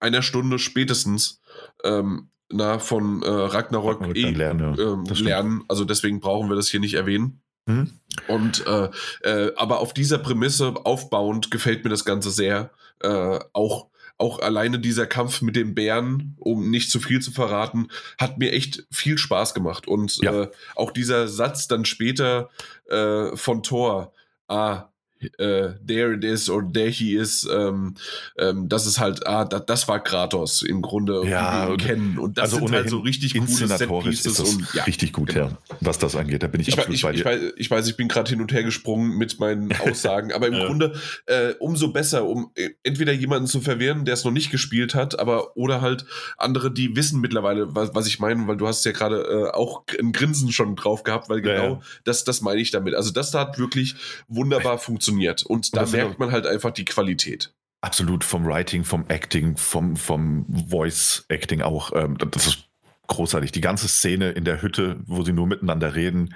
einer 0.00 0.22
Stunde 0.22 0.58
spätestens 0.58 1.40
ähm, 1.84 2.30
na, 2.52 2.78
von 2.78 3.22
äh, 3.22 3.28
Ragnarok, 3.28 4.00
Ragnarok 4.00 4.16
eh, 4.16 4.30
lernen, 4.30 4.74
ja. 4.76 4.92
ähm, 4.92 5.04
lernen. 5.04 5.64
Also 5.68 5.84
deswegen 5.84 6.20
brauchen 6.20 6.48
wir 6.48 6.56
das 6.56 6.68
hier 6.68 6.80
nicht 6.80 6.94
erwähnen. 6.94 7.40
Mhm. 7.66 7.90
Und 8.28 8.66
äh, 8.66 8.88
äh, 9.22 9.52
aber 9.56 9.80
auf 9.80 9.94
dieser 9.94 10.18
Prämisse 10.18 10.74
aufbauend 10.84 11.50
gefällt 11.50 11.84
mir 11.84 11.90
das 11.90 12.04
Ganze 12.04 12.30
sehr. 12.30 12.70
Äh, 13.00 13.38
auch, 13.52 13.86
auch 14.18 14.40
alleine 14.40 14.78
dieser 14.78 15.06
Kampf 15.06 15.40
mit 15.42 15.56
dem 15.56 15.74
Bären, 15.74 16.36
um 16.38 16.70
nicht 16.70 16.90
zu 16.90 17.00
viel 17.00 17.20
zu 17.20 17.30
verraten, 17.30 17.88
hat 18.18 18.38
mir 18.38 18.52
echt 18.52 18.86
viel 18.90 19.16
Spaß 19.16 19.54
gemacht. 19.54 19.86
Und 19.88 20.22
Ja. 20.22 20.42
äh, 20.42 20.50
auch 20.74 20.90
dieser 20.90 21.28
Satz 21.28 21.68
dann 21.68 21.84
später 21.84 22.50
äh, 22.88 23.34
von 23.36 23.62
Thor, 23.62 24.12
ah, 24.48 24.89
äh, 25.38 25.70
there 25.86 26.14
it 26.14 26.24
is 26.24 26.48
or 26.48 26.64
there 26.72 26.88
he 26.90 27.14
is, 27.14 27.48
ähm, 27.52 27.94
ähm, 28.38 28.68
das 28.68 28.86
ist 28.86 28.98
halt, 28.98 29.26
ah, 29.26 29.44
da, 29.44 29.60
das 29.60 29.86
war 29.88 30.02
Kratos 30.02 30.62
im 30.62 30.80
Grunde, 30.82 31.22
Ja, 31.26 31.66
und- 31.66 31.78
kennen. 31.78 32.18
Und 32.18 32.38
das 32.38 32.52
sind 32.52 32.70
halt 32.72 32.88
so 32.88 32.98
richtig 32.98 33.32
coole 33.34 33.44
inszenatorisch 33.44 34.14
ist 34.14 34.22
Setpieces 34.22 34.44
das 34.44 34.54
und 34.54 34.74
ja. 34.74 34.84
richtig 34.84 35.12
gut, 35.12 35.28
genau. 35.28 35.46
ja, 35.48 35.58
was 35.80 35.98
das 35.98 36.16
angeht. 36.16 36.42
Da 36.42 36.46
bin 36.46 36.60
ich, 36.60 36.68
Ich, 36.68 36.78
absolut 36.78 36.94
ich, 36.96 37.02
bei 37.02 37.10
ich, 37.12 37.18
dir. 37.18 37.24
weiß, 37.24 37.40
ich 37.56 37.70
weiß, 37.70 37.88
ich 37.88 37.96
bin 37.96 38.08
gerade 38.08 38.30
hin 38.30 38.40
und 38.40 38.52
her 38.52 38.62
gesprungen 38.64 39.16
mit 39.18 39.38
meinen 39.40 39.72
Aussagen, 39.80 40.32
aber 40.32 40.46
im 40.46 40.54
Ja. 40.54 40.66
Grunde 40.66 40.94
äh, 41.26 41.54
umso 41.58 41.92
besser, 41.92 42.24
um 42.26 42.50
äh, 42.54 42.70
entweder 42.82 43.12
jemanden 43.12 43.46
zu 43.46 43.60
verwirren, 43.60 44.04
der 44.04 44.14
es 44.14 44.24
noch 44.24 44.32
nicht 44.32 44.50
gespielt 44.50 44.94
hat, 44.94 45.18
aber 45.18 45.56
oder 45.56 45.80
halt 45.80 46.06
andere, 46.38 46.72
die 46.72 46.96
wissen 46.96 47.20
mittlerweile, 47.20 47.74
was, 47.74 47.94
was 47.94 48.06
ich 48.06 48.20
meine, 48.20 48.46
weil 48.46 48.56
du 48.56 48.66
hast 48.66 48.84
ja 48.84 48.92
gerade 48.92 49.20
äh, 49.22 49.50
auch 49.56 49.82
ein 49.98 50.12
Grinsen 50.12 50.50
schon 50.52 50.76
drauf 50.76 51.02
gehabt, 51.02 51.28
weil 51.28 51.42
genau 51.42 51.74
ja. 51.74 51.80
das, 52.04 52.24
das 52.24 52.40
meine 52.40 52.60
ich 52.60 52.70
damit. 52.70 52.94
Also 52.94 53.10
das 53.10 53.34
hat 53.34 53.58
wirklich 53.58 53.96
wunderbar 54.28 54.78
funktioniert 54.78 55.09
und 55.44 55.76
da 55.76 55.86
merkt 55.86 56.18
man 56.18 56.32
halt 56.32 56.46
einfach 56.46 56.70
die 56.70 56.84
Qualität. 56.84 57.52
Absolut 57.82 58.24
vom 58.24 58.46
Writing, 58.46 58.84
vom 58.84 59.06
Acting, 59.08 59.56
vom, 59.56 59.96
vom 59.96 60.44
Voice-Acting 60.68 61.62
auch. 61.62 61.92
Ähm, 61.94 62.18
das 62.18 62.46
ist 62.46 62.68
großartig. 63.06 63.52
Die 63.52 63.62
ganze 63.62 63.88
Szene 63.88 64.30
in 64.30 64.44
der 64.44 64.62
Hütte, 64.62 65.00
wo 65.06 65.22
sie 65.22 65.32
nur 65.32 65.46
miteinander 65.46 65.94
reden, 65.94 66.34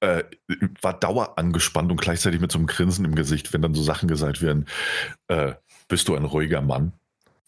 äh, 0.00 0.24
war 0.80 0.98
dauer 0.98 1.38
angespannt 1.38 1.90
und 1.90 2.00
gleichzeitig 2.00 2.40
mit 2.40 2.52
so 2.52 2.58
einem 2.58 2.66
Grinsen 2.66 3.04
im 3.04 3.14
Gesicht, 3.14 3.52
wenn 3.52 3.62
dann 3.62 3.74
so 3.74 3.82
Sachen 3.82 4.08
gesagt 4.08 4.42
werden, 4.42 4.66
äh, 5.28 5.54
bist 5.88 6.08
du 6.08 6.14
ein 6.14 6.24
ruhiger 6.24 6.62
Mann? 6.62 6.92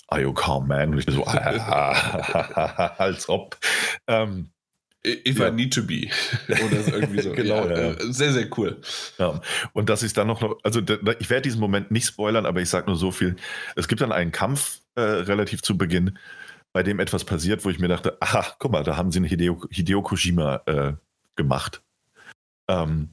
Are 0.09 0.21
you 0.21 0.31
a 0.31 0.35
calm 0.35 0.67
man? 0.67 0.91
Und 0.91 0.99
ich 0.99 1.07
bin 1.07 1.15
so, 1.15 1.25
als 1.27 3.29
ob. 3.29 3.57
Ähm, 4.07 4.51
If 5.07 5.39
Ja. 5.39 5.49
I 5.49 5.53
need 5.53 5.73
to 5.75 5.83
be. 5.83 6.09
Oder 6.49 6.83
so 6.83 6.93
irgendwie 6.93 7.23
so. 7.23 7.33
Genau, 7.35 7.67
ja, 7.69 7.81
ja. 7.81 7.91
äh, 7.93 8.13
Sehr, 8.13 8.33
sehr 8.33 8.49
cool. 8.59 8.81
Ja, 9.19 9.41
und 9.73 9.89
dass 9.89 10.03
ich 10.03 10.13
dann 10.13 10.27
noch, 10.27 10.59
also 10.63 10.81
ich 10.81 11.31
werde 11.31 11.43
diesen 11.43 11.61
Moment 11.61 11.91
nicht 11.91 12.07
spoilern, 12.07 12.45
aber 12.47 12.61
ich 12.61 12.69
sage 12.69 12.87
nur 12.87 12.97
so 12.97 13.11
viel. 13.11 13.37
Es 13.77 13.89
gibt 13.89 14.01
dann 14.03 14.13
einen 14.13 14.31
Kampf 14.33 14.81
äh, 14.97 15.01
relativ 15.01 15.63
zu 15.63 15.79
Beginn, 15.79 16.19
bei 16.73 16.83
dem 16.83 17.01
etwas 17.01 17.25
passiert, 17.25 17.65
wo 17.65 17.71
ich 17.71 17.79
mir 17.79 17.89
dachte, 17.89 18.17
aha, 18.21 18.47
guck 18.59 18.73
mal, 18.73 18.85
da 18.85 18.97
haben 18.97 19.11
sie 19.11 19.19
einen 19.21 19.27
Hideo, 19.27 19.65
Hideo 19.71 20.03
Kojima 20.03 20.63
äh, 20.67 20.93
gemacht. 21.37 21.83
Ähm, 22.69 23.11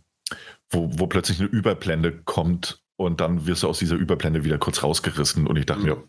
wo, 0.70 0.90
wo 1.00 1.08
plötzlich 1.08 1.40
eine 1.40 1.48
Überblende 1.48 2.12
kommt 2.26 2.84
und 2.98 3.22
dann 3.22 3.48
wirst 3.48 3.64
du 3.64 3.70
aus 3.70 3.80
dieser 3.80 3.96
Überblende 3.96 4.44
wieder 4.44 4.58
kurz 4.58 4.84
rausgerissen 4.84 5.48
und 5.48 5.56
ich 5.56 5.66
dachte 5.66 5.82
Mhm. 5.82 5.86
mir, 5.88 6.04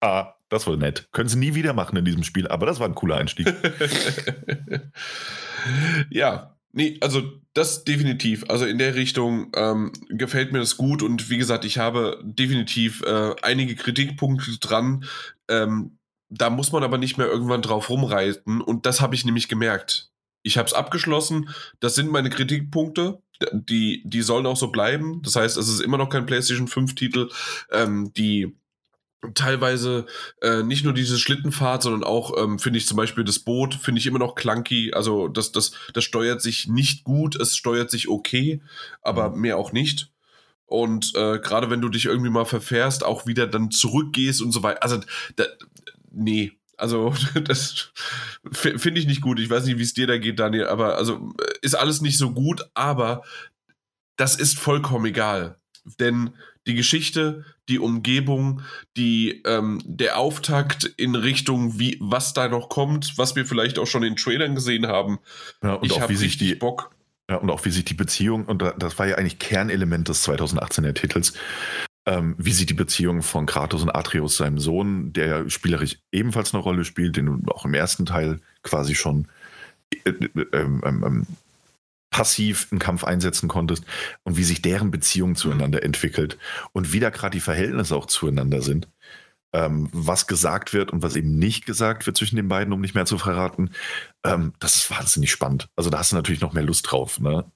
ah, 0.00 0.34
das 0.48 0.66
war 0.66 0.76
nett. 0.76 1.08
Können 1.12 1.28
sie 1.28 1.38
nie 1.38 1.54
wieder 1.54 1.72
machen 1.72 1.96
in 1.96 2.04
diesem 2.04 2.24
Spiel, 2.24 2.48
aber 2.48 2.66
das 2.66 2.80
war 2.80 2.88
ein 2.88 2.94
cooler 2.94 3.16
Einstieg. 3.16 3.46
ja, 6.10 6.56
nee, 6.72 6.96
also 7.00 7.22
das 7.52 7.84
definitiv. 7.84 8.44
Also 8.48 8.64
in 8.64 8.78
der 8.78 8.94
Richtung 8.94 9.52
ähm, 9.54 9.92
gefällt 10.08 10.52
mir 10.52 10.60
das 10.60 10.76
gut 10.76 11.02
und 11.02 11.28
wie 11.28 11.38
gesagt, 11.38 11.64
ich 11.64 11.78
habe 11.78 12.20
definitiv 12.24 13.02
äh, 13.02 13.34
einige 13.42 13.74
Kritikpunkte 13.74 14.58
dran. 14.58 15.04
Ähm, 15.48 15.98
da 16.30 16.50
muss 16.50 16.72
man 16.72 16.82
aber 16.82 16.98
nicht 16.98 17.18
mehr 17.18 17.26
irgendwann 17.26 17.62
drauf 17.62 17.90
rumreiten 17.90 18.60
und 18.60 18.86
das 18.86 19.00
habe 19.00 19.14
ich 19.14 19.24
nämlich 19.24 19.48
gemerkt. 19.48 20.10
Ich 20.42 20.56
habe 20.56 20.66
es 20.66 20.74
abgeschlossen. 20.74 21.50
Das 21.80 21.94
sind 21.94 22.10
meine 22.10 22.30
Kritikpunkte. 22.30 23.20
Die, 23.52 24.02
die 24.04 24.22
sollen 24.22 24.46
auch 24.46 24.56
so 24.56 24.68
bleiben. 24.68 25.20
Das 25.22 25.36
heißt, 25.36 25.56
es 25.56 25.68
ist 25.68 25.80
immer 25.80 25.98
noch 25.98 26.08
kein 26.08 26.26
PlayStation 26.26 26.68
5-Titel. 26.68 27.28
Ähm, 27.70 28.12
die 28.16 28.56
teilweise 29.34 30.06
äh, 30.42 30.62
nicht 30.62 30.84
nur 30.84 30.92
diese 30.92 31.18
Schlittenfahrt, 31.18 31.82
sondern 31.82 32.04
auch, 32.04 32.36
ähm, 32.38 32.58
finde 32.58 32.78
ich 32.78 32.86
zum 32.86 32.96
Beispiel 32.96 33.24
das 33.24 33.40
Boot, 33.40 33.74
finde 33.74 34.00
ich 34.00 34.06
immer 34.06 34.18
noch 34.18 34.34
clunky. 34.34 34.92
Also 34.94 35.28
das, 35.28 35.52
das, 35.52 35.72
das 35.92 36.04
steuert 36.04 36.40
sich 36.40 36.68
nicht 36.68 37.04
gut, 37.04 37.34
es 37.36 37.56
steuert 37.56 37.90
sich 37.90 38.08
okay, 38.08 38.62
aber 39.02 39.30
Mhm. 39.30 39.40
mehr 39.40 39.56
auch 39.58 39.72
nicht. 39.72 40.10
Und 40.66 41.14
äh, 41.16 41.38
gerade 41.38 41.70
wenn 41.70 41.80
du 41.80 41.88
dich 41.88 42.04
irgendwie 42.04 42.30
mal 42.30 42.44
verfährst, 42.44 43.04
auch 43.04 43.26
wieder 43.26 43.46
dann 43.46 43.70
zurückgehst 43.70 44.42
und 44.42 44.52
so 44.52 44.62
weiter. 44.62 44.82
Also, 44.82 45.00
da, 45.36 45.44
nee. 46.12 46.52
Also, 46.76 47.12
das 47.44 47.90
finde 48.52 49.00
ich 49.00 49.06
nicht 49.06 49.20
gut. 49.22 49.40
Ich 49.40 49.50
weiß 49.50 49.64
nicht, 49.64 49.78
wie 49.78 49.82
es 49.82 49.94
dir 49.94 50.06
da 50.06 50.18
geht, 50.18 50.38
Daniel, 50.38 50.68
aber 50.68 50.96
also 50.96 51.34
äh, 51.40 51.54
ist 51.62 51.74
alles 51.74 52.02
nicht 52.02 52.18
so 52.18 52.32
gut, 52.32 52.68
aber 52.74 53.24
das 54.16 54.36
ist 54.36 54.58
vollkommen 54.58 55.06
egal. 55.06 55.58
Denn 55.98 56.30
die 56.66 56.74
Geschichte, 56.74 57.44
die 57.68 57.78
Umgebung, 57.78 58.62
die, 58.96 59.42
ähm, 59.46 59.80
der 59.84 60.18
Auftakt 60.18 60.84
in 60.96 61.14
Richtung, 61.14 61.78
wie, 61.78 61.96
was 62.00 62.34
da 62.34 62.48
noch 62.48 62.68
kommt, 62.68 63.16
was 63.18 63.36
wir 63.36 63.46
vielleicht 63.46 63.78
auch 63.78 63.86
schon 63.86 64.02
in 64.02 64.16
Trailern 64.16 64.54
gesehen 64.54 64.86
haben. 64.86 65.18
Ja, 65.62 65.74
und 65.74 65.84
ich 65.86 65.92
auch 65.92 66.00
habe 66.02 66.12
wie 66.12 66.16
sich 66.16 66.38
die, 66.38 66.54
Bock. 66.54 66.90
Ja, 67.30 67.36
und 67.36 67.50
auch 67.50 67.64
wie 67.64 67.70
sich 67.70 67.84
die 67.84 67.94
Beziehung, 67.94 68.46
und 68.46 68.62
da- 68.62 68.72
das 68.78 68.98
war 68.98 69.06
ja 69.06 69.16
eigentlich 69.16 69.38
Kernelement 69.38 70.08
des 70.08 70.22
2018er 70.26 70.94
Titels, 70.94 71.34
ähm, 72.06 72.34
wie 72.38 72.52
sich 72.52 72.64
die 72.64 72.74
Beziehung 72.74 73.22
von 73.22 73.44
Kratos 73.44 73.82
und 73.82 73.90
Atreus, 73.90 74.38
seinem 74.38 74.58
Sohn, 74.58 75.12
der 75.12 75.26
ja 75.26 75.50
spielerisch 75.50 75.98
ebenfalls 76.10 76.54
eine 76.54 76.62
Rolle 76.62 76.84
spielt, 76.86 77.16
den 77.16 77.26
du 77.26 77.52
auch 77.52 77.66
im 77.66 77.74
ersten 77.74 78.06
Teil 78.06 78.40
quasi 78.62 78.94
schon 78.94 79.28
äh, 80.04 80.10
äh, 80.10 80.46
ähm, 80.54 81.26
passiv 82.10 82.68
im 82.70 82.78
Kampf 82.78 83.04
einsetzen 83.04 83.48
konntest 83.48 83.84
und 84.24 84.36
wie 84.36 84.44
sich 84.44 84.62
deren 84.62 84.90
Beziehung 84.90 85.36
zueinander 85.36 85.82
entwickelt 85.82 86.38
und 86.72 86.92
wie 86.92 87.00
da 87.00 87.10
gerade 87.10 87.36
die 87.36 87.40
Verhältnisse 87.40 87.96
auch 87.96 88.06
zueinander 88.06 88.62
sind. 88.62 88.88
Ähm, 89.54 89.88
was 89.92 90.26
gesagt 90.26 90.74
wird 90.74 90.90
und 90.92 91.02
was 91.02 91.16
eben 91.16 91.38
nicht 91.38 91.64
gesagt 91.64 92.06
wird 92.06 92.18
zwischen 92.18 92.36
den 92.36 92.48
beiden, 92.48 92.72
um 92.74 92.82
nicht 92.82 92.94
mehr 92.94 93.06
zu 93.06 93.16
verraten, 93.16 93.70
ähm, 94.22 94.52
das 94.58 94.74
ist 94.74 94.90
wahnsinnig 94.90 95.30
spannend. 95.30 95.68
Also 95.74 95.88
da 95.88 95.98
hast 95.98 96.12
du 96.12 96.16
natürlich 96.16 96.42
noch 96.42 96.52
mehr 96.52 96.64
Lust 96.64 96.90
drauf. 96.90 97.18
Ne? 97.18 97.50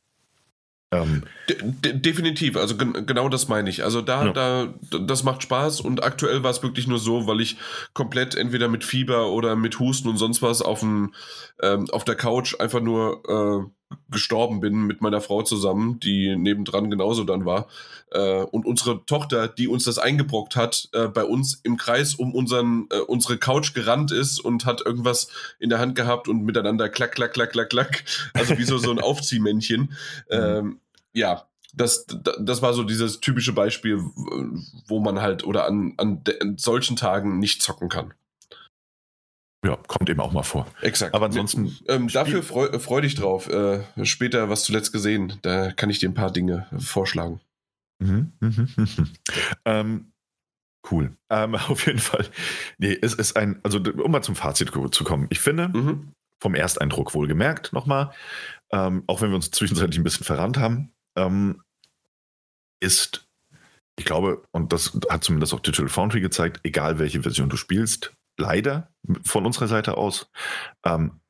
Ähm, 0.90 1.22
De 1.48 1.56
de 1.62 1.92
definitiv, 1.98 2.56
also 2.56 2.76
gen 2.76 3.06
genau 3.06 3.28
das 3.28 3.48
meine 3.48 3.68
ich. 3.68 3.82
Also 3.84 4.00
da, 4.00 4.26
Ja. 4.26 4.32
da, 4.32 4.74
das 5.00 5.22
macht 5.22 5.42
Spaß 5.42 5.80
und 5.80 6.02
aktuell 6.02 6.42
war 6.42 6.50
es 6.50 6.62
wirklich 6.62 6.86
nur 6.86 6.98
so, 6.98 7.26
weil 7.26 7.40
ich 7.40 7.56
komplett 7.94 8.34
entweder 8.34 8.68
mit 8.68 8.84
Fieber 8.84 9.28
oder 9.30 9.56
mit 9.56 9.78
Husten 9.78 10.08
und 10.08 10.18
sonst 10.18 10.40
was 10.42 10.60
auf, 10.62 10.80
dem, 10.80 11.14
ähm, 11.62 11.88
auf 11.90 12.04
der 12.04 12.14
Couch 12.14 12.54
einfach 12.58 12.80
nur 12.80 13.22
äh, 13.28 13.70
gestorben 14.10 14.60
bin 14.60 14.86
mit 14.86 15.00
meiner 15.00 15.20
Frau 15.20 15.42
zusammen, 15.42 16.00
die 16.00 16.36
nebendran 16.36 16.90
genauso 16.90 17.24
dann 17.24 17.44
war. 17.44 17.68
Äh, 18.10 18.42
und 18.42 18.66
unsere 18.66 19.04
Tochter, 19.06 19.48
die 19.48 19.68
uns 19.68 19.84
das 19.84 19.98
eingebrockt 19.98 20.56
hat, 20.56 20.88
äh, 20.92 21.08
bei 21.08 21.24
uns 21.24 21.60
im 21.62 21.76
Kreis 21.76 22.14
um 22.14 22.34
unseren, 22.34 22.88
äh, 22.90 22.98
unsere 22.98 23.38
Couch 23.38 23.74
gerannt 23.74 24.12
ist 24.12 24.40
und 24.40 24.66
hat 24.66 24.84
irgendwas 24.84 25.28
in 25.58 25.70
der 25.70 25.78
Hand 25.78 25.94
gehabt 25.94 26.28
und 26.28 26.42
miteinander 26.42 26.88
klack, 26.88 27.12
klack, 27.12 27.32
klack, 27.32 27.52
klack, 27.52 27.70
klack. 27.70 28.04
Also 28.34 28.58
wie 28.58 28.64
so, 28.64 28.78
so 28.78 28.90
ein 28.90 28.98
Aufziehmännchen. 29.00 29.92
Ähm, 30.30 30.80
ja, 31.12 31.46
das, 31.74 32.06
das 32.38 32.62
war 32.62 32.74
so 32.74 32.82
dieses 32.84 33.20
typische 33.20 33.52
Beispiel, 33.52 33.98
wo 34.86 35.00
man 35.00 35.22
halt 35.22 35.44
oder 35.44 35.66
an, 35.66 35.94
an, 35.96 36.22
an 36.40 36.58
solchen 36.58 36.96
Tagen 36.96 37.38
nicht 37.38 37.62
zocken 37.62 37.88
kann. 37.88 38.12
Ja, 39.64 39.76
kommt 39.86 40.10
eben 40.10 40.20
auch 40.20 40.32
mal 40.32 40.42
vor. 40.42 40.66
Exakt. 40.80 41.14
Aber 41.14 41.26
ansonsten 41.26 41.76
Ähm, 41.88 42.08
dafür 42.08 42.42
freu, 42.42 42.78
freu 42.78 43.00
dich 43.00 43.14
drauf. 43.14 43.48
Äh, 43.48 43.84
später 44.04 44.48
was 44.48 44.64
zuletzt 44.64 44.92
gesehen. 44.92 45.38
Da 45.42 45.70
kann 45.72 45.90
ich 45.90 46.00
dir 46.00 46.08
ein 46.08 46.14
paar 46.14 46.32
Dinge 46.32 46.66
vorschlagen. 46.78 47.40
Mhm, 48.00 48.32
mhm, 48.40 48.68
mhm. 48.76 49.08
ähm, 49.64 50.12
cool. 50.90 51.16
Ähm, 51.30 51.54
auf 51.68 51.86
jeden 51.86 52.00
Fall. 52.00 52.26
Nee, 52.78 52.98
es 53.00 53.14
ist 53.14 53.36
ein, 53.36 53.60
also 53.62 53.78
um 53.78 54.10
mal 54.10 54.22
zum 54.22 54.34
Fazit 54.34 54.72
zu 54.90 55.04
kommen. 55.04 55.26
Ich 55.30 55.40
finde, 55.40 55.70
vom 56.40 56.54
Ersteindruck 56.56 57.14
wohlgemerkt 57.14 57.72
nochmal, 57.72 58.12
ähm, 58.72 59.04
auch 59.06 59.20
wenn 59.20 59.30
wir 59.30 59.36
uns 59.36 59.52
zwischenzeitlich 59.52 59.98
ein 59.98 60.04
bisschen 60.04 60.26
verrannt 60.26 60.58
haben, 60.58 60.92
ähm, 61.16 61.62
ist, 62.80 63.28
ich 63.96 64.04
glaube, 64.04 64.42
und 64.50 64.72
das 64.72 64.98
hat 65.08 65.22
zumindest 65.22 65.54
auch 65.54 65.60
Digital 65.60 65.88
Foundry 65.88 66.20
gezeigt, 66.20 66.60
egal 66.64 66.98
welche 66.98 67.22
Version 67.22 67.48
du 67.48 67.56
spielst, 67.56 68.12
leider 68.38 68.90
von 69.24 69.46
unserer 69.46 69.68
Seite 69.68 69.96
aus, 69.96 70.30
ähm, 70.84 71.20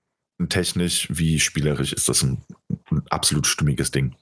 technisch 0.48 1.08
wie 1.10 1.38
spielerisch 1.38 1.92
ist 1.92 2.08
das 2.08 2.22
ein, 2.22 2.44
ein 2.90 3.02
absolut 3.10 3.46
stimmiges 3.46 3.90
Ding. 3.90 4.16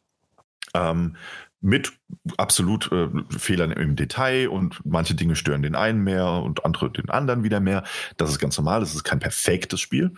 Ähm, 0.75 1.17
mit 1.61 1.93
absolut 2.39 2.91
äh, 2.91 3.09
Fehlern 3.37 3.71
im 3.71 3.97
Detail 3.97 4.49
und 4.49 4.81
manche 4.85 5.15
Dinge 5.15 5.37
stören 5.37 5.63
den 5.63 5.75
einen 5.75 6.03
mehr 6.03 6.27
und 6.27 6.65
andere 6.65 6.91
den 6.91 7.11
anderen 7.11 7.43
wieder 7.43 7.61
mehr. 7.61 7.85
Das 8.17 8.31
ist 8.31 8.39
ganz 8.39 8.57
normal, 8.57 8.81
das 8.81 8.95
ist 8.95 9.05
kein 9.05 9.19
perfektes 9.19 9.81
Spiel. 9.81 10.15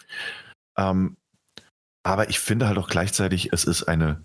Ähm, 0.76 1.16
aber 2.04 2.30
ich 2.30 2.38
finde 2.38 2.66
halt 2.66 2.78
auch 2.78 2.88
gleichzeitig, 2.88 3.52
es 3.52 3.64
ist 3.64 3.84
eine, 3.84 4.24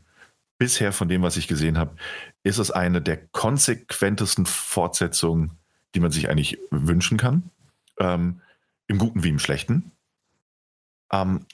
bisher 0.58 0.92
von 0.94 1.08
dem, 1.08 1.22
was 1.22 1.38
ich 1.38 1.48
gesehen 1.48 1.78
habe, 1.78 1.96
ist 2.44 2.58
es 2.58 2.72
eine 2.72 3.02
der 3.02 3.18
konsequentesten 3.18 4.46
Fortsetzungen, 4.46 5.52
die 5.96 6.00
man 6.00 6.12
sich 6.12 6.30
eigentlich 6.30 6.60
wünschen 6.72 7.18
kann. 7.18 7.50
Ähm, 8.00 8.42
Im 8.88 8.98
Guten 8.98 9.24
wie 9.24 9.30
im 9.30 9.40
Schlechten. 9.40 9.92
Ähm, 11.12 11.46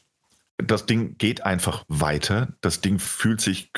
das 0.58 0.86
Ding 0.86 1.18
geht 1.18 1.46
einfach 1.46 1.84
weiter. 1.88 2.54
Das 2.62 2.82
Ding 2.82 3.00
fühlt 3.00 3.41
sich 3.41 3.72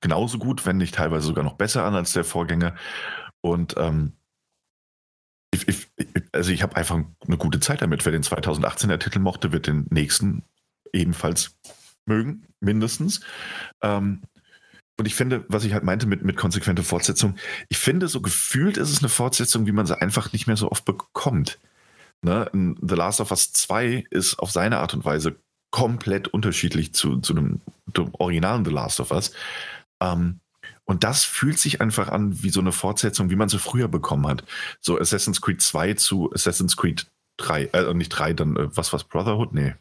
genauso 0.00 0.38
gut, 0.38 0.66
wenn 0.66 0.76
nicht 0.76 0.94
teilweise 0.94 1.26
sogar 1.26 1.44
noch 1.44 1.54
besser 1.54 1.84
an 1.84 1.94
als 1.94 2.12
der 2.12 2.24
Vorgänger. 2.24 2.74
Und 3.40 3.74
ähm, 3.78 4.12
ich, 5.52 5.66
ich, 5.68 5.88
also 6.32 6.52
ich 6.52 6.62
habe 6.62 6.76
einfach 6.76 7.00
eine 7.26 7.36
gute 7.38 7.60
Zeit 7.60 7.82
damit. 7.82 8.04
Wer 8.04 8.12
den 8.12 8.22
2018er 8.22 8.98
Titel 8.98 9.18
mochte, 9.18 9.52
wird 9.52 9.66
den 9.66 9.86
nächsten 9.90 10.44
ebenfalls 10.92 11.56
mögen, 12.06 12.46
mindestens. 12.60 13.20
Ähm, 13.82 14.22
und 15.00 15.06
ich 15.06 15.14
finde, 15.14 15.46
was 15.48 15.64
ich 15.64 15.72
halt 15.72 15.82
meinte 15.82 16.06
mit, 16.06 16.22
mit 16.24 16.36
konsequente 16.36 16.82
Fortsetzung, 16.82 17.36
ich 17.70 17.78
finde, 17.78 18.06
so 18.06 18.20
gefühlt 18.20 18.76
ist 18.76 18.90
es 18.90 18.98
eine 18.98 19.08
Fortsetzung, 19.08 19.66
wie 19.66 19.72
man 19.72 19.86
sie 19.86 19.98
einfach 19.98 20.34
nicht 20.34 20.46
mehr 20.46 20.58
so 20.58 20.70
oft 20.70 20.84
bekommt. 20.84 21.58
Ne? 22.20 22.50
The 22.52 22.94
Last 22.96 23.22
of 23.22 23.30
Us 23.30 23.50
2 23.50 24.04
ist 24.10 24.38
auf 24.38 24.50
seine 24.50 24.78
Art 24.78 24.92
und 24.92 25.06
Weise 25.06 25.36
komplett 25.70 26.28
unterschiedlich 26.28 26.92
zu, 26.92 27.18
zu 27.20 27.32
dem, 27.32 27.62
dem 27.86 28.14
originalen 28.14 28.62
The 28.62 28.72
Last 28.72 29.00
of 29.00 29.10
Us. 29.10 29.32
Ähm, 30.02 30.40
und 30.84 31.02
das 31.02 31.24
fühlt 31.24 31.58
sich 31.58 31.80
einfach 31.80 32.08
an 32.08 32.42
wie 32.42 32.50
so 32.50 32.60
eine 32.60 32.72
Fortsetzung, 32.72 33.30
wie 33.30 33.36
man 33.36 33.48
sie 33.48 33.58
früher 33.58 33.88
bekommen 33.88 34.26
hat. 34.26 34.44
So 34.80 35.00
Assassin's 35.00 35.40
Creed 35.40 35.62
2 35.62 35.94
zu 35.94 36.30
Assassin's 36.34 36.76
Creed 36.76 37.06
3, 37.38 37.70
äh, 37.72 37.94
nicht 37.94 38.10
3, 38.10 38.34
dann 38.34 38.54
äh, 38.56 38.76
was 38.76 38.92
was 38.92 39.04
Brotherhood? 39.04 39.54
Nee. 39.54 39.76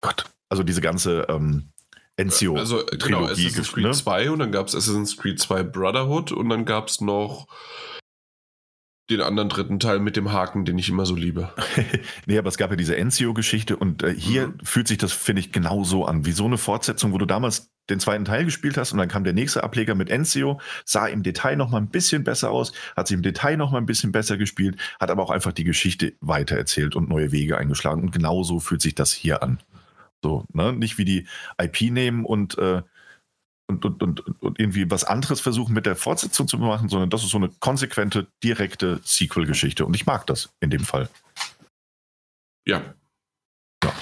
Gott. 0.00 0.24
Also 0.48 0.62
diese 0.62 0.80
ganze 0.80 1.26
ähm, 1.28 1.68
Ezio. 2.16 2.56
Also 2.56 2.84
genau, 2.86 3.24
Assassin's 3.24 3.72
Creed 3.72 3.86
ne? 3.86 3.92
2 3.92 4.30
und 4.30 4.38
dann 4.38 4.52
gab 4.52 4.68
es 4.68 4.74
Assassin's 4.74 5.16
Creed 5.16 5.40
2 5.40 5.62
Brotherhood 5.64 6.32
und 6.32 6.48
dann 6.48 6.64
gab 6.64 6.88
es 6.88 7.00
noch 7.00 7.46
den 9.10 9.20
anderen 9.20 9.50
dritten 9.50 9.78
Teil 9.80 9.98
mit 9.98 10.16
dem 10.16 10.32
Haken, 10.32 10.64
den 10.64 10.78
ich 10.78 10.88
immer 10.88 11.04
so 11.04 11.14
liebe. 11.14 11.52
nee, 12.26 12.38
aber 12.38 12.48
es 12.48 12.56
gab 12.56 12.70
ja 12.70 12.76
diese 12.76 12.96
Enzio-Geschichte 12.96 13.76
und 13.76 14.02
äh, 14.02 14.14
hier 14.14 14.48
mhm. 14.48 14.58
fühlt 14.62 14.88
sich 14.88 14.96
das, 14.96 15.12
finde 15.12 15.40
ich, 15.40 15.52
genau 15.52 15.84
so 15.84 16.06
an. 16.06 16.24
Wie 16.24 16.32
so 16.32 16.46
eine 16.46 16.56
Fortsetzung, 16.56 17.12
wo 17.12 17.18
du 17.18 17.26
damals 17.26 17.70
den 17.90 18.00
zweiten 18.00 18.24
Teil 18.24 18.46
gespielt 18.46 18.78
hast 18.78 18.92
und 18.92 18.98
dann 18.98 19.08
kam 19.08 19.24
der 19.24 19.34
nächste 19.34 19.62
Ableger 19.62 19.94
mit 19.94 20.08
Enzio, 20.08 20.58
sah 20.86 21.06
im 21.06 21.22
Detail 21.22 21.56
noch 21.56 21.70
mal 21.70 21.78
ein 21.78 21.90
bisschen 21.90 22.24
besser 22.24 22.50
aus, 22.50 22.72
hat 22.96 23.08
sich 23.08 23.14
im 23.14 23.22
Detail 23.22 23.58
noch 23.58 23.72
mal 23.72 23.78
ein 23.78 23.86
bisschen 23.86 24.10
besser 24.10 24.38
gespielt, 24.38 24.78
hat 24.98 25.10
aber 25.10 25.22
auch 25.22 25.30
einfach 25.30 25.52
die 25.52 25.64
Geschichte 25.64 26.14
weitererzählt 26.20 26.96
und 26.96 27.10
neue 27.10 27.30
Wege 27.30 27.58
eingeschlagen. 27.58 28.00
Und 28.00 28.12
genau 28.12 28.42
so 28.42 28.58
fühlt 28.58 28.80
sich 28.80 28.94
das 28.94 29.12
hier 29.12 29.42
an. 29.42 29.58
So, 30.24 30.46
ne? 30.54 30.72
Nicht 30.72 30.96
wie 30.96 31.04
die 31.04 31.26
IP 31.60 31.92
nehmen 31.92 32.24
und 32.24 32.56
äh, 32.56 32.80
und, 33.66 33.84
und, 33.84 34.02
und, 34.02 34.42
und 34.42 34.58
irgendwie 34.58 34.90
was 34.90 35.04
anderes 35.04 35.40
versuchen 35.40 35.74
mit 35.74 35.84
der 35.84 35.96
Fortsetzung 35.96 36.48
zu 36.48 36.56
machen, 36.58 36.88
sondern 36.88 37.10
das 37.10 37.24
ist 37.24 37.30
so 37.30 37.36
eine 37.36 37.50
konsequente, 37.60 38.26
direkte 38.42 39.00
Sequel-Geschichte. 39.04 39.84
Und 39.84 39.94
ich 39.94 40.06
mag 40.06 40.26
das 40.26 40.50
in 40.60 40.70
dem 40.70 40.84
Fall. 40.84 41.10
Ja. 42.66 42.94
ja. 43.82 43.92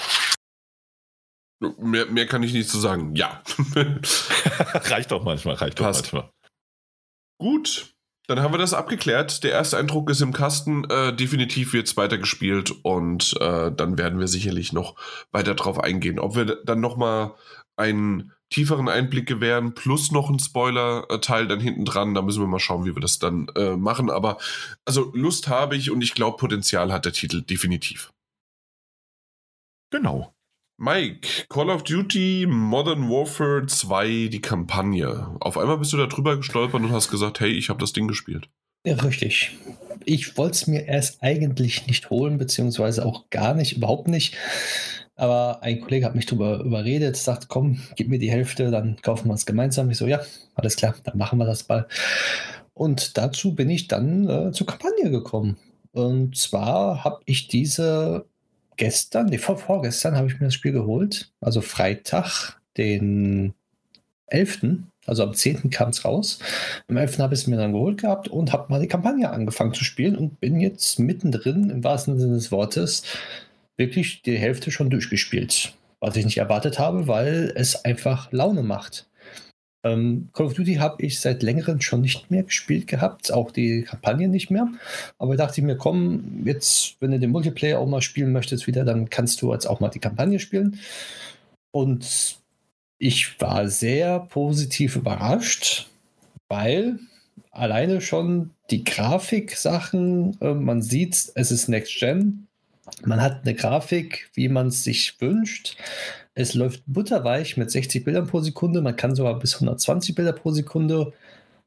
Mehr, 1.77 2.05
mehr 2.07 2.27
kann 2.27 2.43
ich 2.43 2.53
nicht 2.53 2.69
zu 2.69 2.79
sagen. 2.79 3.15
Ja. 3.15 3.41
reicht 4.73 5.11
doch 5.11 5.23
manchmal, 5.23 5.55
reicht 5.55 5.79
doch 5.79 5.85
Passt. 5.85 6.13
manchmal. 6.13 6.29
Gut, 7.37 7.92
dann 8.35 8.43
haben 8.43 8.53
wir 8.53 8.57
das 8.57 8.73
abgeklärt. 8.73 9.43
Der 9.43 9.51
erste 9.51 9.77
Eindruck 9.77 10.09
ist 10.09 10.21
im 10.21 10.33
Kasten. 10.33 10.85
Äh, 10.89 11.15
definitiv 11.15 11.73
wird 11.73 11.87
es 11.87 11.97
weitergespielt 11.97 12.71
und 12.83 13.35
äh, 13.39 13.71
dann 13.71 13.97
werden 13.97 14.19
wir 14.19 14.27
sicherlich 14.27 14.73
noch 14.73 14.95
weiter 15.31 15.53
drauf 15.53 15.79
eingehen. 15.79 16.19
Ob 16.19 16.35
wir 16.35 16.45
dann 16.63 16.79
nochmal 16.79 17.35
einen 17.75 18.31
tieferen 18.49 18.89
Einblick 18.89 19.27
gewähren, 19.27 19.73
plus 19.73 20.11
noch 20.11 20.29
ein 20.29 20.39
Spoiler-Teil 20.39 21.47
dann 21.47 21.59
hinten 21.59 21.85
dran. 21.85 22.13
Da 22.13 22.21
müssen 22.21 22.41
wir 22.41 22.47
mal 22.47 22.59
schauen, 22.59 22.85
wie 22.85 22.95
wir 22.95 23.01
das 23.01 23.19
dann 23.19 23.47
äh, 23.55 23.75
machen. 23.75 24.09
Aber 24.09 24.37
also 24.85 25.11
Lust 25.13 25.47
habe 25.47 25.75
ich 25.75 25.91
und 25.91 26.01
ich 26.01 26.13
glaube, 26.13 26.37
Potenzial 26.37 26.91
hat 26.91 27.05
der 27.05 27.13
Titel 27.13 27.41
definitiv. 27.41 28.13
Genau. 29.91 30.33
Mike, 30.77 31.45
Call 31.49 31.69
of 31.69 31.83
Duty 31.83 32.47
Modern 32.47 33.07
Warfare 33.09 33.65
2, 33.65 34.29
die 34.31 34.41
Kampagne. 34.41 35.37
Auf 35.39 35.57
einmal 35.57 35.77
bist 35.77 35.93
du 35.93 35.97
da 35.97 36.07
drüber 36.07 36.35
gestolpert 36.37 36.81
und 36.81 36.91
hast 36.91 37.11
gesagt, 37.11 37.39
hey, 37.39 37.51
ich 37.51 37.69
habe 37.69 37.79
das 37.79 37.93
Ding 37.93 38.07
gespielt. 38.07 38.49
Ja, 38.85 38.95
richtig. 38.95 39.57
Ich 40.03 40.35
wollte 40.35 40.53
es 40.53 40.67
mir 40.67 40.85
erst 40.85 41.21
eigentlich 41.21 41.87
nicht 41.87 42.09
holen, 42.09 42.37
beziehungsweise 42.37 43.05
auch 43.05 43.29
gar 43.29 43.53
nicht, 43.53 43.77
überhaupt 43.77 44.07
nicht. 44.07 44.35
Aber 45.15 45.61
ein 45.61 45.79
Kollege 45.79 46.05
hat 46.05 46.15
mich 46.15 46.25
darüber 46.25 46.59
überredet, 46.59 47.17
sagt, 47.17 47.47
komm, 47.47 47.79
gib 47.95 48.09
mir 48.09 48.19
die 48.19 48.31
Hälfte, 48.31 48.71
dann 48.71 48.97
kaufen 49.01 49.27
wir 49.27 49.35
es 49.35 49.45
gemeinsam. 49.45 49.91
Ich 49.91 49.97
so, 49.97 50.07
ja, 50.07 50.21
alles 50.55 50.75
klar, 50.75 50.95
dann 51.03 51.17
machen 51.17 51.37
wir 51.37 51.45
das 51.45 51.67
mal. 51.69 51.87
Und 52.73 53.17
dazu 53.17 53.53
bin 53.53 53.69
ich 53.69 53.87
dann 53.87 54.27
äh, 54.27 54.51
zur 54.51 54.65
Kampagne 54.65 55.11
gekommen. 55.11 55.57
Und 55.91 56.35
zwar 56.35 57.03
habe 57.03 57.21
ich 57.25 57.47
diese 57.47 58.25
gestern, 58.77 59.27
nee, 59.27 59.37
vor, 59.37 59.57
vorgestern 59.57 60.15
habe 60.15 60.27
ich 60.27 60.39
mir 60.39 60.47
das 60.47 60.53
Spiel 60.53 60.71
geholt. 60.71 61.31
Also 61.41 61.61
Freitag, 61.61 62.59
den 62.77 63.53
11., 64.27 64.61
also 65.05 65.23
am 65.23 65.33
10. 65.33 65.69
kam 65.69 65.89
es 65.89 66.05
raus. 66.05 66.39
Am 66.87 66.97
11. 66.97 67.19
habe 67.19 67.33
ich 67.33 67.41
es 67.41 67.47
mir 67.47 67.57
dann 67.57 67.73
geholt 67.73 68.01
gehabt 68.01 68.27
und 68.27 68.53
habe 68.53 68.71
mal 68.71 68.79
die 68.79 68.87
Kampagne 68.87 69.29
angefangen 69.29 69.73
zu 69.73 69.83
spielen 69.83 70.15
und 70.15 70.39
bin 70.39 70.59
jetzt 70.59 70.99
mittendrin, 70.99 71.69
im 71.69 71.83
wahrsten 71.83 72.19
Sinne 72.19 72.35
des 72.35 72.51
Wortes, 72.51 73.03
wirklich 73.77 74.21
die 74.21 74.37
Hälfte 74.37 74.71
schon 74.71 74.89
durchgespielt. 74.89 75.73
Was 75.99 76.15
ich 76.15 76.25
nicht 76.25 76.37
erwartet 76.37 76.79
habe, 76.79 77.07
weil 77.07 77.51
es 77.55 77.85
einfach 77.85 78.31
Laune 78.31 78.63
macht. 78.63 79.07
Ähm, 79.83 80.29
Call 80.33 80.45
of 80.45 80.53
Duty 80.53 80.75
habe 80.75 81.03
ich 81.03 81.19
seit 81.19 81.43
längerem 81.43 81.81
schon 81.81 82.01
nicht 82.01 82.31
mehr 82.31 82.43
gespielt 82.43 82.87
gehabt, 82.87 83.33
auch 83.33 83.51
die 83.51 83.83
Kampagne 83.83 84.27
nicht 84.29 84.49
mehr. 84.49 84.69
Aber 85.17 85.35
dachte 85.35 85.59
ich 85.59 85.65
mir, 85.65 85.75
komm, 85.75 86.43
jetzt, 86.45 86.95
wenn 87.01 87.11
du 87.11 87.19
den 87.19 87.31
Multiplayer 87.31 87.79
auch 87.79 87.87
mal 87.87 88.01
spielen 88.01 88.31
möchtest 88.31 88.65
wieder, 88.67 88.85
dann 88.85 89.09
kannst 89.09 89.41
du 89.41 89.51
jetzt 89.51 89.65
auch 89.65 89.79
mal 89.79 89.89
die 89.89 89.99
Kampagne 89.99 90.39
spielen. 90.39 90.79
Und 91.71 92.37
ich 92.97 93.39
war 93.41 93.67
sehr 93.67 94.19
positiv 94.19 94.95
überrascht, 94.95 95.89
weil 96.47 96.99
alleine 97.51 97.99
schon 97.99 98.51
die 98.71 98.85
Grafik-Sachen, 98.85 100.37
äh, 100.39 100.53
man 100.53 100.81
sieht, 100.81 101.31
es 101.35 101.51
ist 101.51 101.67
Next 101.67 101.99
Gen, 101.99 102.47
man 103.03 103.21
hat 103.21 103.41
eine 103.41 103.55
Grafik, 103.55 104.29
wie 104.33 104.49
man 104.49 104.67
es 104.67 104.83
sich 104.83 105.19
wünscht. 105.19 105.77
Es 106.35 106.53
läuft 106.53 106.83
butterweich 106.87 107.57
mit 107.57 107.69
60 107.69 108.03
Bildern 108.03 108.27
pro 108.27 108.39
Sekunde. 108.41 108.81
Man 108.81 108.95
kann 108.95 109.15
sogar 109.15 109.37
bis 109.39 109.55
120 109.55 110.15
Bilder 110.15 110.33
pro 110.33 110.51
Sekunde 110.51 111.13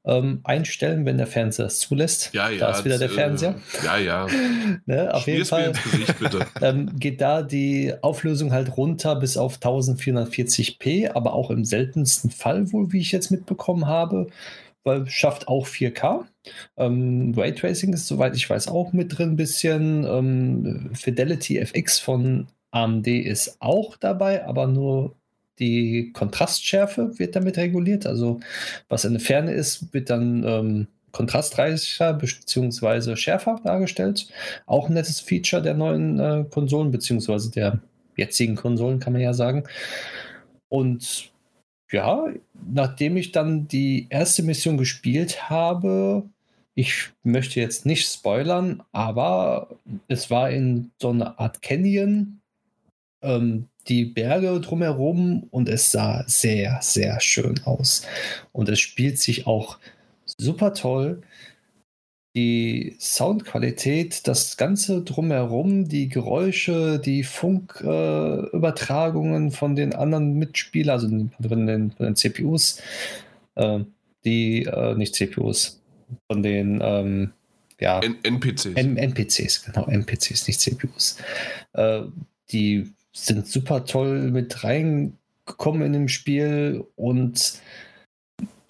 ähm, 0.04 0.40
einstellen, 0.44 1.04
wenn 1.04 1.18
der 1.18 1.26
Fernseher 1.26 1.66
es 1.66 1.80
zulässt. 1.80 2.30
Ja, 2.32 2.48
ja. 2.48 2.58
Da 2.58 2.70
ist 2.72 2.84
wieder 2.84 2.98
der 2.98 3.10
Fernseher. 3.10 3.54
Äh, 3.82 3.84
ja, 3.84 3.98
ja. 3.98 4.26
ne, 4.86 5.14
auf 5.14 5.26
jeden 5.26 5.44
Fall. 5.44 5.72
Gesicht, 5.72 6.14
ähm, 6.62 6.90
geht 6.98 7.20
da 7.20 7.42
die 7.42 7.92
Auflösung 8.02 8.52
halt 8.52 8.76
runter 8.76 9.16
bis 9.16 9.36
auf 9.36 9.58
1440p, 9.58 11.12
aber 11.14 11.32
auch 11.32 11.50
im 11.50 11.64
seltensten 11.64 12.30
Fall 12.30 12.72
wohl, 12.72 12.92
wie 12.92 13.00
ich 13.00 13.12
jetzt 13.12 13.30
mitbekommen 13.30 13.86
habe 13.86 14.28
weil 14.86 15.06
schafft 15.08 15.48
auch 15.48 15.66
4K. 15.66 16.24
Ähm, 16.76 17.34
Raytracing 17.36 17.92
ist, 17.92 18.06
soweit 18.06 18.36
ich 18.36 18.48
weiß, 18.48 18.68
auch 18.68 18.92
mit 18.92 19.18
drin 19.18 19.30
ein 19.30 19.36
bisschen. 19.36 20.04
Ähm, 20.04 20.90
Fidelity 20.94 21.58
FX 21.58 21.98
von 21.98 22.46
AMD 22.76 23.06
ist 23.06 23.56
auch 23.60 23.96
dabei, 23.96 24.46
aber 24.46 24.66
nur 24.66 25.16
die 25.58 26.12
Kontrastschärfe 26.12 27.18
wird 27.18 27.34
damit 27.36 27.56
reguliert. 27.56 28.06
Also 28.06 28.40
was 28.88 29.04
in 29.04 29.12
der 29.14 29.20
Ferne 29.20 29.52
ist, 29.52 29.92
wird 29.94 30.10
dann 30.10 30.44
ähm, 30.44 30.86
kontrastreicher 31.12 32.12
bzw. 32.12 33.16
schärfer 33.16 33.60
dargestellt. 33.64 34.28
Auch 34.66 34.88
ein 34.88 34.94
nettes 34.94 35.20
Feature 35.20 35.62
der 35.62 35.74
neuen 35.74 36.18
äh, 36.18 36.44
Konsolen, 36.50 36.90
beziehungsweise 36.90 37.50
der 37.50 37.80
jetzigen 38.16 38.56
Konsolen, 38.56 39.00
kann 39.00 39.14
man 39.14 39.22
ja 39.22 39.32
sagen. 39.32 39.64
Und 40.68 41.30
ja, 41.90 42.26
nachdem 42.70 43.16
ich 43.16 43.32
dann 43.32 43.68
die 43.68 44.08
erste 44.10 44.42
Mission 44.42 44.76
gespielt 44.76 45.48
habe, 45.48 46.28
ich 46.74 47.10
möchte 47.22 47.60
jetzt 47.60 47.86
nicht 47.86 48.06
spoilern, 48.06 48.82
aber 48.92 49.68
es 50.08 50.30
war 50.30 50.50
in 50.50 50.90
so 51.00 51.10
einer 51.10 51.40
Art 51.40 51.62
Canyon, 51.62 52.42
ähm, 53.26 53.68
die 53.88 54.04
Berge 54.04 54.60
drumherum 54.60 55.44
und 55.50 55.68
es 55.68 55.92
sah 55.92 56.24
sehr, 56.26 56.78
sehr 56.82 57.20
schön 57.20 57.60
aus. 57.64 58.02
Und 58.52 58.68
es 58.68 58.80
spielt 58.80 59.18
sich 59.18 59.46
auch 59.46 59.78
super 60.38 60.74
toll 60.74 61.22
die 62.36 62.94
Soundqualität, 63.00 64.28
das 64.28 64.56
Ganze 64.58 65.02
drumherum, 65.02 65.88
die 65.88 66.10
Geräusche, 66.10 66.98
die 66.98 67.24
Funkübertragungen 67.24 69.48
äh, 69.48 69.50
von 69.50 69.74
den 69.74 69.94
anderen 69.94 70.34
Mitspielern, 70.34 70.92
also 70.92 71.08
von 71.08 71.66
den, 71.66 71.92
von 71.92 72.04
den 72.04 72.14
CPUs, 72.14 72.82
äh, 73.54 73.78
die, 74.26 74.64
äh, 74.64 74.94
nicht 74.96 75.14
CPUs, 75.14 75.80
von 76.30 76.42
den 76.42 76.78
ähm, 76.82 77.32
ja, 77.80 78.00
N 78.00 78.16
NPCs. 78.22 78.66
N 78.66 78.98
NPCs, 78.98 79.64
genau, 79.64 79.86
NPCs, 79.86 80.46
nicht 80.46 80.60
CPUs. 80.60 81.16
Äh, 81.72 82.02
die 82.52 82.92
sind 83.16 83.46
super 83.46 83.84
toll 83.84 84.30
mit 84.30 84.62
reingekommen 84.62 85.82
in 85.82 85.92
dem 85.92 86.08
Spiel 86.08 86.84
und 86.96 87.60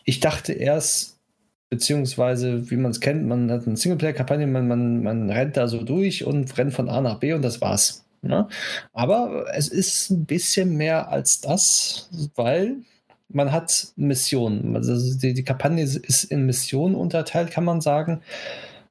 ich 0.05 0.20
dachte 0.20 0.53
erst, 0.53 1.18
beziehungsweise 1.68 2.70
wie 2.70 2.76
man 2.76 2.92
es 2.92 3.01
kennt, 3.01 3.26
man 3.26 3.51
hat 3.51 3.66
eine 3.66 3.76
Singleplayer-Kampagne, 3.76 4.47
man, 4.47 4.68
man, 4.68 5.03
man 5.03 5.30
rennt 5.30 5.57
da 5.57 5.66
so 5.66 5.82
durch 5.82 6.24
und 6.24 6.57
rennt 6.57 6.72
von 6.72 6.88
A 6.88 7.01
nach 7.01 7.18
B 7.18 7.32
und 7.32 7.42
das 7.42 7.61
war's. 7.61 8.05
Ne? 8.22 8.47
Aber 8.92 9.47
es 9.53 9.66
ist 9.66 10.11
ein 10.11 10.26
bisschen 10.26 10.76
mehr 10.76 11.09
als 11.11 11.40
das, 11.40 12.09
weil 12.36 12.76
man 13.28 13.51
hat 13.51 13.88
Missionen. 13.97 14.76
Also 14.76 15.18
die, 15.18 15.34
die 15.34 15.44
Kampagne 15.44 15.82
ist 15.82 16.24
in 16.24 16.47
Missionen 16.47 16.94
unterteilt, 16.94 17.51
kann 17.51 17.64
man 17.64 17.80
sagen. 17.80 18.22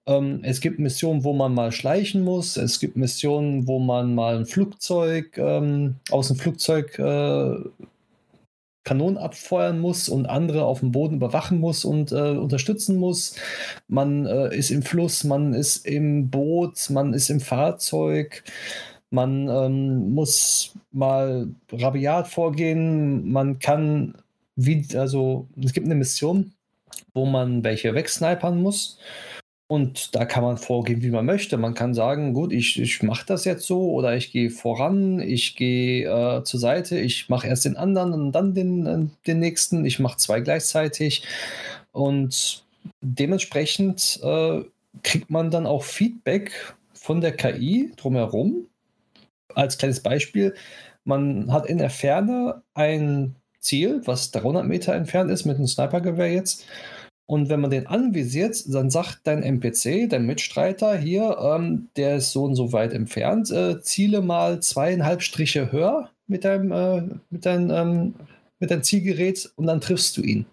Ähm, 0.08 0.42
es 0.44 0.62
gibt 0.62 0.80
Missionen, 0.80 1.24
wo 1.24 1.34
man 1.34 1.54
mal 1.54 1.72
schleichen 1.72 2.24
muss. 2.24 2.58
Es 2.58 2.80
gibt 2.80 2.96
Missionen, 2.96 3.68
wo 3.68 3.80
man 3.80 4.14
mal 4.14 4.38
ein 4.38 4.46
Flugzeug 4.46 5.38
ähm, 5.38 5.96
aus 6.12 6.28
dem 6.28 6.38
Flugzeug 6.38 6.98
äh, 7.00 7.56
Kanonen 8.84 9.18
abfeuern 9.18 9.80
muss 9.80 10.08
und 10.08 10.28
andere 10.28 10.64
auf 10.66 10.80
dem 10.80 10.92
Boden 10.92 11.16
überwachen 11.16 11.60
muss 11.60 11.84
und 11.86 12.12
äh, 12.12 12.38
unterstützen 12.38 12.98
muss. 12.98 13.36
Man 13.88 14.28
äh, 14.28 14.56
ist 14.56 14.70
im 14.70 14.84
Fluss, 14.84 15.24
man 15.24 15.54
ist 15.54 15.88
im 15.88 16.30
Boot, 16.30 16.90
man 16.92 17.14
ist 17.14 17.30
im 17.30 17.40
Fahrzeug. 17.40 18.44
Man 19.10 19.50
ähm, 19.50 20.14
muss 20.14 20.76
mal 20.92 21.48
rabiat 21.72 22.28
vorgehen. 22.28 23.32
Man 23.32 23.58
kann, 23.60 24.16
wie, 24.56 24.86
also 24.96 25.48
es 25.64 25.74
gibt 25.74 25.88
eine 25.88 25.96
Mission, 25.96 26.54
wo 27.16 27.26
man 27.26 27.64
welche 27.64 27.96
wegsnipern 27.96 28.62
muss. 28.62 29.00
Und 29.68 30.14
da 30.14 30.26
kann 30.26 30.44
man 30.44 30.58
vorgehen, 30.58 31.02
wie 31.02 31.10
man 31.10 31.26
möchte. 31.26 31.58
Man 31.58 31.74
kann 31.74 31.96
sagen, 31.96 32.34
gut, 32.34 32.54
ich, 32.54 32.80
ich 32.80 33.02
mache 33.02 33.26
das 33.26 33.46
jetzt 33.46 33.66
so 33.66 33.92
oder 33.94 34.16
ich 34.16 34.32
gehe 34.32 34.52
voran, 34.52 35.20
ich 35.20 35.56
gehe 35.56 36.08
äh, 36.08 36.44
zur 36.44 36.60
Seite, 36.60 37.00
ich 37.00 37.30
mache 37.30 37.48
erst 37.48 37.66
den 37.66 37.76
anderen 37.76 38.14
und 38.14 38.32
dann 38.32 38.54
den, 38.54 38.86
äh, 38.86 39.08
den 39.26 39.40
nächsten, 39.40 39.84
ich 39.84 39.98
mache 40.00 40.18
zwei 40.18 40.42
gleichzeitig. 40.42 41.24
Und 41.92 42.64
dementsprechend 43.02 44.20
äh, 44.22 44.62
kriegt 45.02 45.32
man 45.32 45.50
dann 45.50 45.66
auch 45.66 45.84
Feedback 45.84 46.76
von 46.94 47.22
der 47.22 47.32
KI 47.36 47.92
drumherum. 47.96 48.68
Als 49.56 49.80
kleines 49.80 50.02
Beispiel, 50.02 50.54
man 51.06 51.52
hat 51.52 51.66
in 51.66 51.80
der 51.80 51.90
Ferne 51.90 52.62
ein 52.76 53.36
Ziel, 53.60 54.02
was 54.06 54.30
300 54.32 54.66
Meter 54.66 54.94
entfernt 54.94 55.32
ist 55.32 55.46
mit 55.46 55.58
einem 55.58 55.68
Snipergewehr 55.68 56.32
jetzt. 56.32 56.66
Und 57.28 57.50
wenn 57.50 57.60
man 57.60 57.72
den 57.72 57.88
anvisiert, 57.88 58.64
dann 58.72 58.92
sagt 58.92 59.22
dein 59.24 59.42
NPC, 59.42 60.08
dein 60.10 60.28
Mitstreiter 60.28 60.96
hier, 60.96 61.38
ähm, 61.42 61.90
der 61.96 62.18
ist 62.18 62.32
so 62.32 62.44
und 62.44 62.56
so 62.56 62.72
weit 62.72 62.94
entfernt, 62.94 63.50
äh, 63.50 63.82
ziele 63.82 64.22
mal 64.22 64.60
zweieinhalb 64.60 65.24
Striche 65.24 65.72
höher 65.72 66.12
mit 66.28 66.46
deinem, 66.46 66.72
äh, 66.72 67.02
mit, 67.32 67.46
dein, 67.46 67.72
ähm, 67.72 68.14
mit 68.60 68.70
deinem 68.70 68.84
Zielgerät 68.84 69.52
und 69.56 69.66
dann 69.66 69.82
triffst 69.82 70.18
du 70.18 70.22
ihn. 70.22 70.46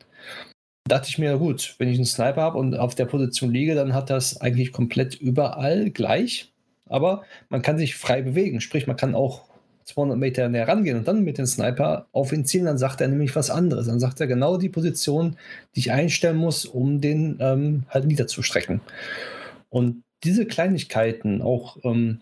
Da 0.85 0.97
dachte 0.97 1.11
ich 1.11 1.18
mir, 1.18 1.37
gut, 1.39 1.75
wenn 1.79 1.89
ich 1.89 1.97
einen 1.97 2.07
Sniper 2.07 2.41
habe 2.41 2.59
und 2.59 2.75
auf 2.75 2.95
der 2.95 3.05
Position 3.05 3.53
liege, 3.53 3.75
dann 3.75 3.95
hat 3.95 4.11
das 4.11 4.41
eigentlich 4.41 4.73
komplett 4.73 5.14
überall 5.14 5.91
gleich. 5.91 6.53
Aber 6.89 7.23
man 7.51 7.62
kann 7.62 7.79
sich 7.79 7.97
frei 7.97 8.23
bewegen, 8.23 8.61
sprich, 8.61 8.87
man 8.87 8.97
kann 8.97 9.14
auch 9.14 9.51
200 9.85 10.18
Meter 10.18 10.49
näher 10.49 10.68
rangehen 10.68 10.97
und 10.97 11.09
dann 11.09 11.24
mit 11.24 11.39
dem 11.39 11.47
Sniper 11.47 12.07
auf 12.12 12.33
ihn 12.33 12.45
zielen, 12.45 12.66
dann 12.66 12.78
sagt 12.78 13.01
er 13.01 13.09
nämlich 13.09 13.35
was 13.35 13.51
anderes. 13.51 13.87
Dann 13.87 14.01
sagt 14.01 14.20
er 14.20 14.26
genau 14.26 14.57
die 14.57 14.68
Position, 14.68 15.37
die 15.74 15.80
ich 15.80 15.93
einstellen 15.93 16.37
muss, 16.37 16.64
um 16.64 17.01
den 17.01 17.39
ähm, 17.41 17.85
halt 17.89 18.07
niederzustrecken. 18.07 18.80
Und 19.70 20.03
diese 20.24 20.47
Kleinigkeiten, 20.47 21.43
auch 21.43 21.78
ähm, 21.85 22.20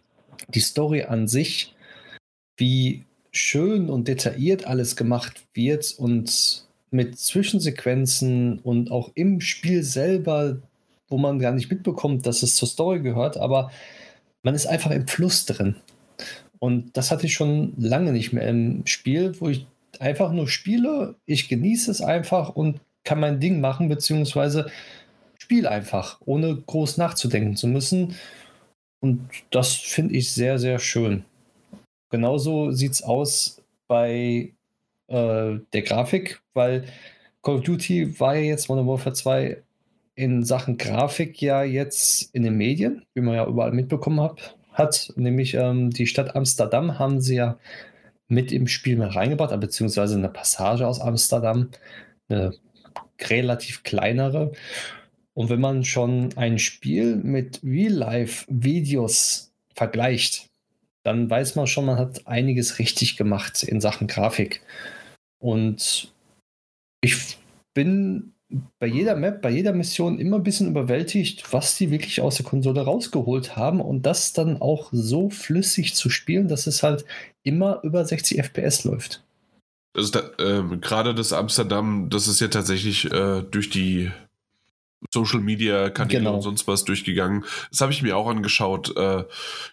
die 0.48 0.60
Story 0.60 1.02
an 1.02 1.28
sich, 1.28 1.74
wie 2.56 3.04
schön 3.32 3.88
und 3.90 4.08
detailliert 4.08 4.66
alles 4.66 4.96
gemacht 4.96 5.44
wird 5.54 5.94
und 5.98 6.64
mit 6.90 7.18
Zwischensequenzen 7.18 8.58
und 8.58 8.90
auch 8.90 9.10
im 9.14 9.40
Spiel 9.40 9.82
selber, 9.82 10.58
wo 11.08 11.18
man 11.18 11.38
gar 11.38 11.52
nicht 11.52 11.70
mitbekommt, 11.70 12.26
dass 12.26 12.42
es 12.42 12.56
zur 12.56 12.68
Story 12.68 13.00
gehört, 13.00 13.36
aber 13.36 13.70
man 14.42 14.54
ist 14.54 14.66
einfach 14.66 14.90
im 14.90 15.06
Fluss 15.06 15.44
drin. 15.44 15.76
Und 16.60 16.96
das 16.96 17.10
hatte 17.10 17.26
ich 17.26 17.34
schon 17.34 17.72
lange 17.78 18.12
nicht 18.12 18.32
mehr 18.32 18.48
im 18.48 18.86
Spiel, 18.86 19.34
wo 19.40 19.48
ich 19.48 19.66
einfach 19.98 20.30
nur 20.32 20.46
spiele, 20.46 21.16
ich 21.26 21.48
genieße 21.48 21.90
es 21.90 22.00
einfach 22.00 22.50
und 22.50 22.80
kann 23.02 23.18
mein 23.18 23.40
Ding 23.40 23.60
machen, 23.60 23.88
beziehungsweise 23.88 24.70
spiele 25.38 25.70
einfach, 25.70 26.20
ohne 26.24 26.54
groß 26.54 26.98
nachzudenken 26.98 27.56
zu 27.56 27.66
müssen. 27.66 28.14
Und 29.00 29.28
das 29.50 29.74
finde 29.74 30.14
ich 30.14 30.30
sehr, 30.30 30.58
sehr 30.58 30.78
schön. 30.78 31.24
Genauso 32.10 32.70
sieht 32.72 32.92
es 32.92 33.02
aus 33.02 33.62
bei 33.88 34.52
äh, 35.08 35.58
der 35.72 35.82
Grafik, 35.82 36.42
weil 36.52 36.84
Call 37.42 37.56
of 37.56 37.62
Duty 37.62 38.20
war 38.20 38.36
ja 38.36 38.42
jetzt 38.42 38.68
Modern 38.68 38.86
Warfare 38.86 39.14
2 39.14 39.62
in 40.14 40.44
Sachen 40.44 40.76
Grafik 40.76 41.40
ja 41.40 41.62
jetzt 41.62 42.34
in 42.34 42.42
den 42.42 42.56
Medien, 42.56 43.06
wie 43.14 43.22
man 43.22 43.34
ja 43.36 43.46
überall 43.46 43.72
mitbekommen 43.72 44.20
hat, 44.20 44.58
hat, 44.80 45.12
nämlich 45.16 45.54
ähm, 45.54 45.90
die 45.90 46.06
Stadt 46.08 46.34
Amsterdam 46.34 46.98
haben 46.98 47.20
sie 47.20 47.36
ja 47.36 47.58
mit 48.28 48.50
im 48.52 48.66
Spiel 48.66 48.96
mit 48.96 49.14
reingebracht, 49.14 49.58
beziehungsweise 49.60 50.16
eine 50.16 50.28
Passage 50.28 50.86
aus 50.86 51.00
Amsterdam, 51.00 51.70
eine 52.28 52.54
relativ 53.20 53.82
kleinere. 53.82 54.52
Und 55.34 55.50
wenn 55.50 55.60
man 55.60 55.84
schon 55.84 56.36
ein 56.36 56.58
Spiel 56.58 57.16
mit 57.16 57.60
Real-Life-Videos 57.62 59.52
vergleicht, 59.74 60.46
dann 61.04 61.30
weiß 61.30 61.56
man 61.56 61.66
schon, 61.66 61.86
man 61.86 61.98
hat 61.98 62.26
einiges 62.26 62.78
richtig 62.78 63.16
gemacht 63.16 63.62
in 63.62 63.80
Sachen 63.80 64.06
Grafik. 64.06 64.62
Und 65.38 66.12
ich 67.00 67.38
bin 67.74 68.34
bei 68.78 68.86
jeder 68.86 69.16
Map, 69.16 69.42
bei 69.42 69.50
jeder 69.50 69.72
Mission 69.72 70.18
immer 70.18 70.36
ein 70.36 70.42
bisschen 70.42 70.68
überwältigt, 70.68 71.52
was 71.52 71.76
die 71.76 71.90
wirklich 71.90 72.20
aus 72.20 72.36
der 72.36 72.46
Konsole 72.46 72.80
rausgeholt 72.82 73.56
haben 73.56 73.80
und 73.80 74.06
das 74.06 74.32
dann 74.32 74.60
auch 74.60 74.88
so 74.92 75.30
flüssig 75.30 75.94
zu 75.94 76.10
spielen, 76.10 76.48
dass 76.48 76.66
es 76.66 76.82
halt 76.82 77.04
immer 77.42 77.80
über 77.82 78.04
60 78.04 78.38
FPS 78.38 78.84
läuft. 78.84 79.22
Also 79.96 80.12
da, 80.12 80.20
äh, 80.38 80.76
gerade 80.78 81.14
das 81.14 81.32
Amsterdam, 81.32 82.08
das 82.10 82.28
ist 82.28 82.40
ja 82.40 82.48
tatsächlich 82.48 83.10
äh, 83.12 83.42
durch 83.42 83.70
die 83.70 84.10
Social 85.10 85.40
Media 85.40 85.90
Kanäle 85.90 86.18
genau. 86.18 86.34
und 86.34 86.42
sonst 86.42 86.66
was 86.68 86.84
durchgegangen. 86.84 87.44
Das 87.70 87.80
habe 87.80 87.92
ich 87.92 88.02
mir 88.02 88.16
auch 88.16 88.28
angeschaut. 88.28 88.94
Äh, 88.96 89.24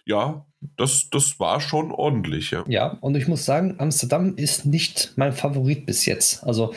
ja, 0.06 0.46
das, 0.76 1.10
das 1.10 1.38
war 1.38 1.60
schon 1.60 1.92
ordentlich, 1.92 2.50
ja. 2.50 2.64
Ja, 2.66 2.96
und 3.00 3.16
ich 3.16 3.28
muss 3.28 3.44
sagen, 3.44 3.76
Amsterdam 3.78 4.34
ist 4.36 4.64
nicht 4.66 5.12
mein 5.16 5.32
Favorit 5.32 5.86
bis 5.86 6.06
jetzt. 6.06 6.44
Also 6.44 6.74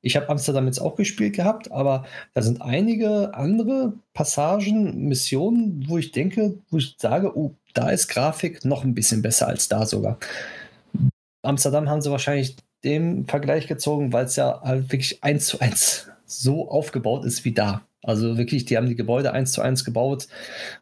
ich 0.00 0.16
habe 0.16 0.28
Amsterdam 0.28 0.66
jetzt 0.66 0.80
auch 0.80 0.96
gespielt 0.96 1.34
gehabt, 1.34 1.72
aber 1.72 2.04
da 2.34 2.42
sind 2.42 2.62
einige 2.62 3.34
andere 3.34 3.94
Passagen, 4.14 5.08
Missionen, 5.08 5.84
wo 5.88 5.98
ich 5.98 6.12
denke, 6.12 6.58
wo 6.70 6.78
ich 6.78 6.94
sage, 6.98 7.36
oh, 7.36 7.54
da 7.74 7.90
ist 7.90 8.08
Grafik 8.08 8.64
noch 8.64 8.84
ein 8.84 8.94
bisschen 8.94 9.22
besser 9.22 9.48
als 9.48 9.68
da 9.68 9.86
sogar. 9.86 10.18
Amsterdam 11.42 11.88
haben 11.88 12.00
sie 12.00 12.10
wahrscheinlich 12.10 12.56
dem 12.84 13.26
Vergleich 13.26 13.66
gezogen, 13.66 14.12
weil 14.12 14.26
es 14.26 14.36
ja 14.36 14.60
halt 14.62 14.92
wirklich 14.92 15.22
eins 15.22 15.46
zu 15.46 15.60
eins 15.60 16.08
so 16.26 16.70
aufgebaut 16.70 17.24
ist 17.24 17.44
wie 17.44 17.52
da. 17.52 17.82
Also 18.02 18.38
wirklich, 18.38 18.64
die 18.64 18.76
haben 18.76 18.86
die 18.86 18.96
Gebäude 18.96 19.32
eins 19.32 19.52
zu 19.52 19.60
eins 19.60 19.84
gebaut 19.84 20.28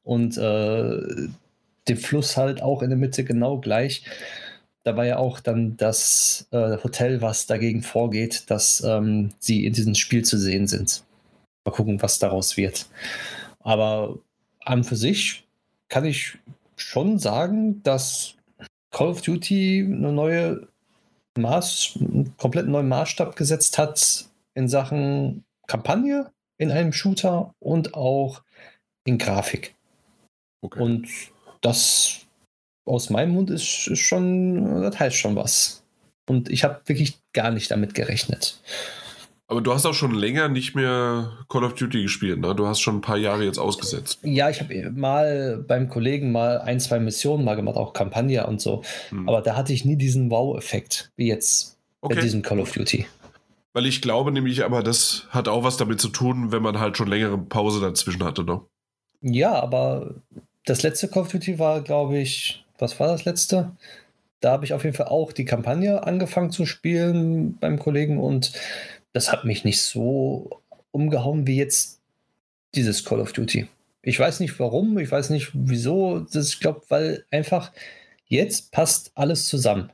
und 0.02 0.36
äh, 0.36 1.28
den 1.88 1.96
Fluss 1.96 2.36
halt 2.36 2.62
auch 2.62 2.82
in 2.82 2.90
der 2.90 2.98
Mitte 2.98 3.24
genau 3.24 3.58
gleich 3.58 4.04
da 4.86 4.96
war 4.96 5.04
ja 5.04 5.18
auch 5.18 5.40
dann 5.40 5.76
das 5.76 6.46
äh, 6.52 6.76
Hotel, 6.82 7.20
was 7.20 7.46
dagegen 7.46 7.82
vorgeht, 7.82 8.48
dass 8.50 8.80
ähm, 8.84 9.30
sie 9.40 9.66
in 9.66 9.72
diesem 9.72 9.96
Spiel 9.96 10.24
zu 10.24 10.38
sehen 10.38 10.68
sind. 10.68 11.02
Mal 11.64 11.72
gucken, 11.72 12.00
was 12.00 12.20
daraus 12.20 12.56
wird. 12.56 12.86
Aber 13.58 14.16
an 14.60 14.84
für 14.84 14.94
sich 14.94 15.44
kann 15.88 16.04
ich 16.04 16.38
schon 16.76 17.18
sagen, 17.18 17.82
dass 17.82 18.34
Call 18.92 19.08
of 19.08 19.22
Duty 19.22 19.84
eine 19.84 20.12
neue 20.12 20.68
Maß, 21.36 21.98
einen 21.98 22.36
komplett 22.36 22.68
neuen 22.68 22.88
Maßstab 22.88 23.34
gesetzt 23.34 23.78
hat 23.78 24.28
in 24.54 24.68
Sachen 24.68 25.44
Kampagne 25.66 26.30
in 26.58 26.70
einem 26.70 26.92
Shooter 26.92 27.52
und 27.58 27.94
auch 27.94 28.42
in 29.04 29.18
Grafik. 29.18 29.74
Okay. 30.60 30.80
Und 30.80 31.08
das 31.60 32.25
aus 32.86 33.10
meinem 33.10 33.32
Mund 33.32 33.50
ist, 33.50 33.64
schon, 33.64 34.82
das 34.82 34.98
heißt 34.98 35.16
schon 35.16 35.36
was. 35.36 35.82
Und 36.28 36.48
ich 36.48 36.64
habe 36.64 36.80
wirklich 36.86 37.18
gar 37.32 37.50
nicht 37.50 37.70
damit 37.70 37.94
gerechnet. 37.94 38.60
Aber 39.48 39.60
du 39.60 39.72
hast 39.72 39.86
auch 39.86 39.94
schon 39.94 40.12
länger 40.12 40.48
nicht 40.48 40.74
mehr 40.74 41.32
Call 41.48 41.62
of 41.62 41.74
Duty 41.74 42.02
gespielt, 42.02 42.40
ne? 42.40 42.54
Du 42.56 42.66
hast 42.66 42.80
schon 42.80 42.96
ein 42.96 43.00
paar 43.00 43.16
Jahre 43.16 43.44
jetzt 43.44 43.58
ausgesetzt. 43.58 44.18
Ja, 44.22 44.50
ich 44.50 44.60
habe 44.60 44.90
mal 44.90 45.64
beim 45.66 45.88
Kollegen 45.88 46.32
mal 46.32 46.58
ein, 46.58 46.80
zwei 46.80 46.98
Missionen 46.98 47.44
mal 47.44 47.54
gemacht, 47.54 47.76
auch 47.76 47.92
Kampagne 47.92 48.44
und 48.44 48.60
so. 48.60 48.82
Hm. 49.10 49.28
Aber 49.28 49.42
da 49.42 49.56
hatte 49.56 49.72
ich 49.72 49.84
nie 49.84 49.94
diesen 49.94 50.30
Wow-Effekt 50.30 51.12
wie 51.16 51.28
jetzt 51.28 51.78
okay. 52.00 52.16
bei 52.16 52.20
diesem 52.22 52.42
Call 52.42 52.58
of 52.58 52.72
Duty. 52.72 53.06
Weil 53.72 53.86
ich 53.86 54.02
glaube 54.02 54.32
nämlich 54.32 54.64
aber, 54.64 54.82
das 54.82 55.26
hat 55.30 55.46
auch 55.46 55.62
was 55.62 55.76
damit 55.76 56.00
zu 56.00 56.08
tun, 56.08 56.50
wenn 56.50 56.62
man 56.62 56.80
halt 56.80 56.96
schon 56.96 57.08
längere 57.08 57.38
Pause 57.38 57.80
dazwischen 57.80 58.24
hatte, 58.24 58.42
ne? 58.42 58.62
Ja, 59.20 59.54
aber 59.54 60.14
das 60.64 60.82
letzte 60.82 61.06
Call 61.06 61.22
of 61.22 61.30
Duty 61.30 61.60
war, 61.60 61.82
glaube 61.82 62.18
ich, 62.18 62.65
was 62.78 62.98
war 63.00 63.08
das 63.08 63.24
letzte? 63.24 63.72
Da 64.40 64.52
habe 64.52 64.64
ich 64.64 64.72
auf 64.72 64.84
jeden 64.84 64.96
Fall 64.96 65.08
auch 65.08 65.32
die 65.32 65.44
Kampagne 65.44 66.04
angefangen 66.04 66.50
zu 66.50 66.66
spielen 66.66 67.56
beim 67.58 67.78
Kollegen 67.78 68.18
und 68.18 68.52
das 69.12 69.32
hat 69.32 69.44
mich 69.44 69.64
nicht 69.64 69.80
so 69.80 70.60
umgehauen 70.90 71.46
wie 71.46 71.56
jetzt 71.56 72.00
dieses 72.74 73.04
Call 73.04 73.20
of 73.20 73.32
Duty. 73.32 73.66
Ich 74.02 74.20
weiß 74.20 74.40
nicht 74.40 74.58
warum, 74.60 74.98
ich 74.98 75.10
weiß 75.10 75.30
nicht 75.30 75.50
wieso. 75.54 76.20
Das, 76.20 76.48
ich 76.50 76.60
glaube, 76.60 76.82
weil 76.88 77.24
einfach 77.30 77.72
jetzt 78.26 78.70
passt 78.72 79.10
alles 79.14 79.48
zusammen. 79.48 79.90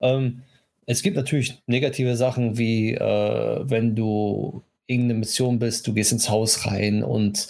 Ähm, 0.00 0.42
es 0.86 1.02
gibt 1.02 1.16
natürlich 1.16 1.62
negative 1.66 2.16
Sachen, 2.16 2.58
wie 2.58 2.94
äh, 2.94 3.60
wenn 3.64 3.96
du 3.96 4.62
irgendeine 4.86 5.20
Mission 5.20 5.58
bist, 5.58 5.86
du 5.86 5.94
gehst 5.94 6.12
ins 6.12 6.28
Haus 6.28 6.66
rein 6.66 7.02
und 7.02 7.48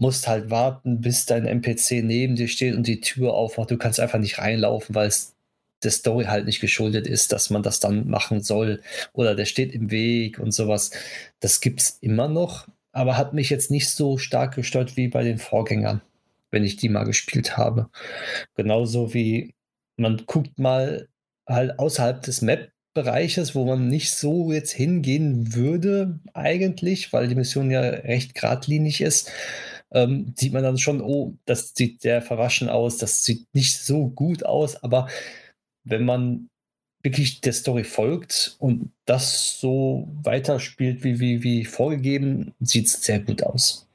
musst 0.00 0.28
halt 0.28 0.50
warten, 0.50 1.00
bis 1.00 1.26
dein 1.26 1.46
NPC 1.46 2.02
neben 2.02 2.36
dir 2.36 2.48
steht 2.48 2.74
und 2.74 2.86
die 2.86 3.00
Tür 3.00 3.34
aufmacht. 3.34 3.70
Du 3.70 3.76
kannst 3.76 4.00
einfach 4.00 4.18
nicht 4.18 4.38
reinlaufen, 4.38 4.94
weil 4.94 5.08
es 5.08 5.34
der 5.82 5.90
Story 5.90 6.24
halt 6.24 6.46
nicht 6.46 6.60
geschuldet 6.60 7.06
ist, 7.06 7.32
dass 7.32 7.50
man 7.50 7.62
das 7.62 7.80
dann 7.80 8.08
machen 8.08 8.42
soll 8.42 8.82
oder 9.12 9.34
der 9.34 9.44
steht 9.44 9.72
im 9.74 9.90
Weg 9.90 10.38
und 10.38 10.52
sowas. 10.52 10.90
Das 11.40 11.60
gibt 11.60 11.80
es 11.80 11.98
immer 12.00 12.28
noch, 12.28 12.66
aber 12.92 13.16
hat 13.16 13.32
mich 13.32 13.50
jetzt 13.50 13.70
nicht 13.70 13.88
so 13.90 14.18
stark 14.18 14.54
gestört 14.56 14.96
wie 14.96 15.08
bei 15.08 15.22
den 15.22 15.38
Vorgängern, 15.38 16.00
wenn 16.50 16.64
ich 16.64 16.76
die 16.76 16.88
mal 16.88 17.04
gespielt 17.04 17.56
habe. 17.56 17.88
Genauso 18.56 19.14
wie 19.14 19.54
man 19.96 20.24
guckt 20.26 20.58
mal 20.58 21.08
halt 21.46 21.78
außerhalb 21.78 22.22
des 22.22 22.42
Map-Bereiches, 22.42 23.54
wo 23.54 23.64
man 23.64 23.88
nicht 23.88 24.12
so 24.12 24.52
jetzt 24.52 24.72
hingehen 24.72 25.54
würde 25.54 26.18
eigentlich, 26.34 27.12
weil 27.12 27.28
die 27.28 27.36
Mission 27.36 27.70
ja 27.70 27.80
recht 27.80 28.34
geradlinig 28.34 29.00
ist 29.00 29.30
ähm, 29.92 30.34
sieht 30.36 30.52
man 30.52 30.62
dann 30.62 30.78
schon, 30.78 31.00
oh, 31.00 31.34
das 31.46 31.72
sieht 31.74 32.02
sehr 32.02 32.22
verwaschen 32.22 32.68
aus, 32.68 32.98
das 32.98 33.24
sieht 33.24 33.46
nicht 33.54 33.78
so 33.78 34.08
gut 34.08 34.44
aus, 34.44 34.82
aber 34.82 35.08
wenn 35.84 36.04
man 36.04 36.48
wirklich 37.02 37.40
der 37.40 37.52
Story 37.52 37.84
folgt 37.84 38.56
und 38.58 38.90
das 39.06 39.60
so 39.60 40.08
weiterspielt 40.22 41.04
wie, 41.04 41.20
wie, 41.20 41.42
wie 41.42 41.64
vorgegeben, 41.64 42.54
sieht 42.60 42.86
es 42.86 43.02
sehr 43.02 43.20
gut 43.20 43.42
aus. 43.42 43.88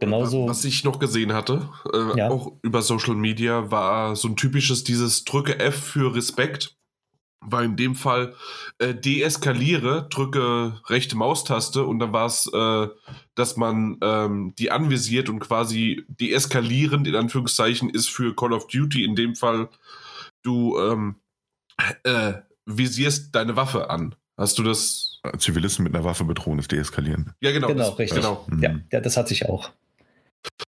Genauso. 0.00 0.48
Was 0.48 0.64
ich 0.64 0.84
noch 0.84 1.00
gesehen 1.00 1.32
hatte, 1.32 1.68
äh, 1.92 2.18
ja. 2.18 2.28
auch 2.28 2.52
über 2.62 2.82
Social 2.82 3.16
Media, 3.16 3.70
war 3.70 4.14
so 4.14 4.28
ein 4.28 4.36
typisches 4.36 4.84
dieses 4.84 5.24
Drücke 5.24 5.58
F 5.58 5.74
für 5.74 6.14
Respekt 6.14 6.77
war 7.40 7.62
in 7.62 7.76
dem 7.76 7.94
Fall 7.94 8.34
äh, 8.78 8.94
deeskaliere, 8.94 10.08
drücke 10.10 10.80
rechte 10.86 11.16
Maustaste 11.16 11.84
und 11.84 11.98
dann 11.98 12.12
war 12.12 12.26
es, 12.26 12.50
äh, 12.52 12.88
dass 13.34 13.56
man 13.56 13.98
ähm, 14.02 14.54
die 14.58 14.70
anvisiert 14.70 15.28
und 15.28 15.38
quasi 15.40 16.04
deeskalierend 16.08 17.06
in 17.06 17.14
Anführungszeichen 17.14 17.90
ist 17.90 18.08
für 18.08 18.34
Call 18.34 18.52
of 18.52 18.66
Duty. 18.66 19.04
In 19.04 19.14
dem 19.14 19.34
Fall, 19.34 19.68
du 20.42 20.78
ähm, 20.78 21.16
äh, 22.02 22.34
visierst 22.66 23.34
deine 23.34 23.56
Waffe 23.56 23.90
an. 23.90 24.14
Hast 24.36 24.58
du 24.58 24.62
das? 24.62 25.20
Zivilisten 25.38 25.82
mit 25.82 25.94
einer 25.94 26.04
Waffe 26.04 26.24
bedrohen 26.24 26.58
ist 26.60 26.70
deeskalieren. 26.70 27.32
Ja, 27.40 27.50
genau. 27.50 27.68
Genau, 27.68 27.90
das, 27.90 27.98
richtig. 27.98 28.22
Genau. 28.22 28.46
Ja, 28.60 28.78
ja, 28.92 29.00
das 29.00 29.16
hatte 29.16 29.34
ich 29.34 29.46
auch. 29.46 29.70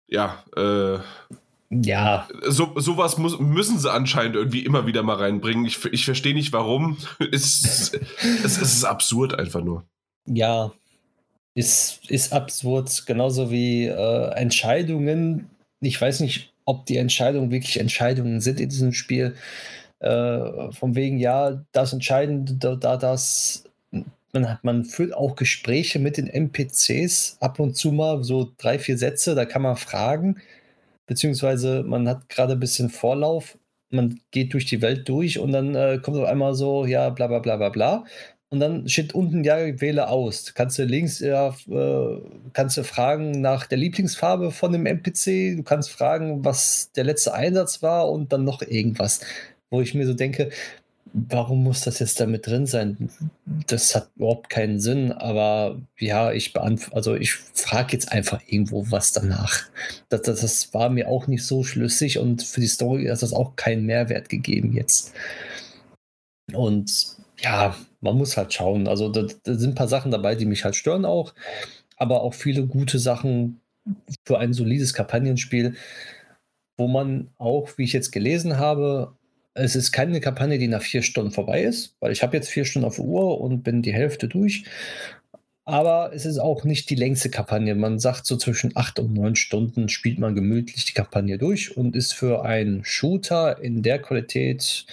Ja, 0.08 0.44
äh, 0.56 1.00
ja. 1.82 2.28
So, 2.48 2.74
sowas 2.76 3.18
muss, 3.18 3.40
müssen 3.40 3.80
sie 3.80 3.92
anscheinend 3.92 4.36
irgendwie 4.36 4.66
immer 4.66 4.86
wieder 4.86 5.04
mal 5.04 5.16
reinbringen. 5.16 5.66
Ich, 5.66 5.84
ich 5.86 6.06
verstehe 6.06 6.34
nicht 6.34 6.54
warum. 6.54 6.98
es, 7.32 7.64
es, 7.64 7.92
es 8.44 8.58
ist 8.58 8.84
absurd 8.84 9.38
einfach 9.38 9.64
nur. 9.64 9.86
Ja, 10.26 10.72
ist, 11.56 12.02
ist 12.10 12.34
absurd. 12.34 13.06
Genauso 13.06 13.50
wie 13.50 13.86
äh, 13.86 14.30
Entscheidungen. 14.36 15.50
Ich 15.80 16.00
weiß 16.00 16.20
nicht, 16.20 16.54
ob 16.66 16.86
die 16.86 16.98
Entscheidungen 16.98 17.52
wirklich 17.52 17.80
Entscheidungen 17.80 18.42
sind 18.42 18.60
in 18.60 18.70
diesem 18.70 18.94
Spiel. 18.94 19.36
Äh, 20.00 20.72
von 20.72 20.96
wegen, 20.96 21.18
ja, 21.18 21.64
das 21.72 21.94
Entscheidende, 21.94 22.54
da, 22.54 22.76
da 22.76 22.98
das. 22.98 23.64
Man, 24.36 24.50
hat, 24.50 24.64
man 24.64 24.84
führt 24.84 25.14
auch 25.14 25.36
Gespräche 25.36 26.00
mit 26.00 26.18
den 26.18 26.28
NPCs 26.28 27.38
ab 27.40 27.60
und 27.60 27.76
zu 27.76 27.92
mal, 27.92 28.24
so 28.24 28.52
drei, 28.58 28.80
vier 28.80 28.98
Sätze, 28.98 29.36
da 29.36 29.46
kann 29.46 29.62
man 29.62 29.76
fragen 29.76 30.42
beziehungsweise 31.08 31.84
man 31.84 32.08
hat 32.08 32.30
gerade 32.30 32.54
ein 32.54 32.60
bisschen 32.60 32.90
Vorlauf, 32.90 33.58
man 33.90 34.20
geht 34.32 34.54
durch 34.54 34.66
die 34.66 34.82
Welt 34.82 35.08
durch 35.08 35.40
und 35.40 35.52
dann 35.52 35.76
äh, 35.76 36.00
kommt 36.02 36.18
auf 36.18 36.26
einmal 36.28 36.56
so, 36.56 36.86
ja, 36.86 37.10
bla 37.10 37.28
bla 37.28 37.40
bla 37.40 37.58
bla 37.58 37.70
bla. 37.70 38.04
Und 38.50 38.60
dann 38.60 38.88
steht 38.88 39.16
unten, 39.16 39.44
ja, 39.44 39.58
wähle 39.82 40.10
aus. 40.10 40.54
Kannst 40.54 40.78
du 40.78 40.84
links, 40.84 41.20
ja, 41.20 41.56
äh, 41.70 42.22
kannst 42.54 42.78
du 42.78 42.84
fragen 42.84 43.42
nach 43.42 43.66
der 43.66 43.80
Lieblingsfarbe 43.80 44.52
von 44.52 44.72
dem 44.72 44.86
NPC, 44.86 45.58
du 45.58 45.64
kannst 45.64 45.90
fragen, 45.90 46.46
was 46.46 46.92
der 46.92 47.04
letzte 47.06 47.34
Einsatz 47.34 47.82
war 47.82 48.12
und 48.12 48.32
dann 48.32 48.44
noch 48.44 48.62
irgendwas. 48.62 49.22
Wo 49.72 49.82
ich 49.82 49.96
mir 49.96 50.06
so 50.06 50.14
denke, 50.14 50.52
warum 51.14 51.64
muss 51.64 51.82
das 51.82 52.00
jetzt 52.00 52.20
damit 52.20 52.48
drin 52.48 52.66
sein? 52.66 53.10
Das 53.68 53.96
hat 53.96 54.10
überhaupt 54.16 54.50
keinen 54.50 54.80
Sinn, 54.80 55.12
aber 55.12 55.80
ja, 56.00 56.32
ich 56.32 56.54
beantworte, 56.54 56.96
also 56.96 57.16
ich 57.16 57.34
frage 57.34 57.94
jetzt 57.94 58.12
einfach 58.12 58.42
irgendwo 58.48 58.90
was 58.90 59.12
danach. 59.12 59.64
Das, 60.10 60.24
das, 60.24 60.42
das, 60.42 60.74
war 60.74 60.90
mir 60.90 61.08
auch 61.08 61.28
nicht 61.28 61.46
so 61.46 61.64
schlüssig 61.64 62.18
und 62.18 62.44
für 62.44 62.62
die 62.62 62.68
Story 62.68 63.06
hat 63.06 63.22
das 63.22 63.34
auch 63.34 63.56
keinen 63.56 63.86
Mehrwert 63.86 64.30
gegeben 64.30 64.74
jetzt. 64.74 65.14
Und 66.52 67.18
ja, 67.40 67.76
man 68.02 68.18
muss 68.18 68.38
halt 68.38 68.54
schauen. 68.54 68.88
Also 68.88 69.10
da, 69.10 69.28
da 69.44 69.56
sind 69.56 69.72
ein 69.72 69.76
paar 69.76 69.88
Sachen 69.88 70.12
dabei, 70.12 70.36
die 70.36 70.46
mich 70.46 70.66
halt 70.66 70.76
stören 70.76 71.06
auch, 71.06 71.34
aber 71.98 72.22
auch 72.22 72.34
viele 72.34 72.66
gute 72.66 73.00
Sachen 73.00 73.62
für 74.26 74.40
ein 74.40 74.54
solides 74.54 74.94
Kampagnenspiel, 74.94 75.76
wo 76.78 76.88
man 76.88 77.30
auch, 77.38 77.78
wie 77.78 77.84
ich 77.84 77.94
jetzt 77.94 78.12
gelesen 78.12 78.58
habe, 78.58 79.16
es 79.56 79.76
ist 79.76 79.92
keine 79.92 80.20
Kampagne, 80.20 80.58
die 80.58 80.68
nach 80.68 80.82
vier 80.82 81.04
Stunden 81.04 81.32
vorbei 81.32 81.64
ist, 81.64 81.96
weil 82.00 82.12
ich 82.12 82.24
habe 82.24 82.36
jetzt 82.36 82.50
vier 82.50 82.66
Stunden 82.66 82.88
auf 82.88 82.96
der 82.96 83.06
Uhr 83.06 83.40
und 83.40 83.64
bin 83.64 83.82
die 83.82 83.94
Hälfte 83.94 84.28
durch. 84.28 84.66
Aber 85.66 86.12
es 86.14 86.26
ist 86.26 86.40
auch 86.40 86.66
nicht 86.66 86.90
die 86.90 86.96
längste 86.96 87.30
Kampagne. 87.30 87.74
Man 87.76 88.00
sagt 88.00 88.26
so 88.26 88.36
zwischen 88.36 88.76
acht 88.76 89.00
und 89.00 89.14
neun 89.14 89.36
Stunden 89.36 89.88
spielt 89.88 90.20
man 90.20 90.36
gemütlich 90.36 90.86
die 90.86 90.94
Kampagne 90.94 91.38
durch 91.38 91.78
und 91.78 91.96
ist 91.96 92.14
für 92.14 92.44
einen 92.44 92.84
Shooter 92.84 93.62
in 93.62 93.82
der 93.82 94.00
Qualität, 94.00 94.86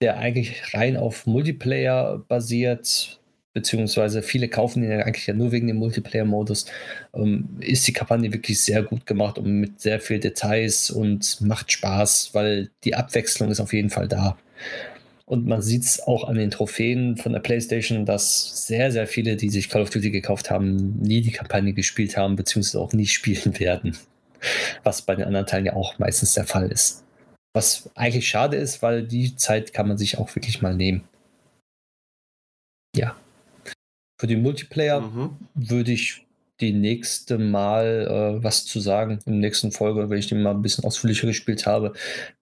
der 0.00 0.18
eigentlich 0.18 0.74
rein 0.74 0.96
auf 0.96 1.26
Multiplayer 1.26 2.18
basiert, 2.28 3.20
beziehungsweise 3.54 4.22
viele 4.22 4.48
kaufen 4.48 4.82
ihn 4.82 4.90
ja 4.90 4.98
eigentlich 5.00 5.26
ja 5.26 5.34
nur 5.34 5.52
wegen 5.52 5.66
dem 5.66 5.76
Multiplayer-Modus, 5.76 6.66
ähm, 7.14 7.48
ist 7.60 7.86
die 7.86 7.92
Kampagne 7.92 8.32
wirklich 8.32 8.60
sehr 8.60 8.82
gut 8.82 9.06
gemacht 9.06 9.38
und 9.38 9.60
mit 9.60 9.80
sehr 9.80 10.00
viel 10.00 10.20
Details 10.20 10.90
und 10.90 11.40
macht 11.40 11.72
Spaß, 11.72 12.30
weil 12.34 12.70
die 12.84 12.94
Abwechslung 12.94 13.50
ist 13.50 13.60
auf 13.60 13.72
jeden 13.72 13.90
Fall 13.90 14.08
da. 14.08 14.38
Und 15.28 15.46
man 15.46 15.60
sieht 15.60 15.82
es 15.82 16.00
auch 16.00 16.24
an 16.24 16.36
den 16.36 16.50
Trophäen 16.50 17.18
von 17.18 17.32
der 17.32 17.40
PlayStation, 17.40 18.06
dass 18.06 18.66
sehr, 18.66 18.90
sehr 18.90 19.06
viele, 19.06 19.36
die 19.36 19.50
sich 19.50 19.68
Call 19.68 19.82
of 19.82 19.90
Duty 19.90 20.10
gekauft 20.10 20.50
haben, 20.50 20.98
nie 21.00 21.20
die 21.20 21.32
Kampagne 21.32 21.74
gespielt 21.74 22.16
haben, 22.16 22.34
beziehungsweise 22.34 22.80
auch 22.80 22.94
nie 22.94 23.06
spielen 23.18 23.58
werden. 23.58 23.96
Was 24.84 25.02
bei 25.02 25.14
den 25.14 25.26
anderen 25.26 25.46
Teilen 25.46 25.66
ja 25.66 25.74
auch 25.74 25.98
meistens 25.98 26.32
der 26.32 26.46
Fall 26.46 26.70
ist. 26.70 27.04
Was 27.52 27.90
eigentlich 27.94 28.28
schade 28.28 28.56
ist, 28.56 28.82
weil 28.82 29.02
die 29.02 29.36
Zeit 29.36 29.74
kann 29.74 29.88
man 29.88 29.98
sich 29.98 30.16
auch 30.16 30.34
wirklich 30.34 30.62
mal 30.62 30.74
nehmen. 30.74 31.02
Ja. 32.96 33.16
Für 34.18 34.26
den 34.26 34.42
Multiplayer 34.42 35.00
mhm. 35.00 35.36
würde 35.54 35.92
ich 35.92 36.26
die 36.60 36.72
nächste 36.72 37.38
Mal 37.38 38.08
äh, 38.40 38.42
was 38.42 38.64
zu 38.64 38.80
sagen, 38.80 39.20
in 39.26 39.34
der 39.34 39.48
nächsten 39.48 39.70
Folge, 39.70 40.10
wenn 40.10 40.18
ich 40.18 40.26
den 40.26 40.42
mal 40.42 40.50
ein 40.54 40.62
bisschen 40.62 40.84
ausführlicher 40.84 41.28
gespielt 41.28 41.66
habe, 41.66 41.92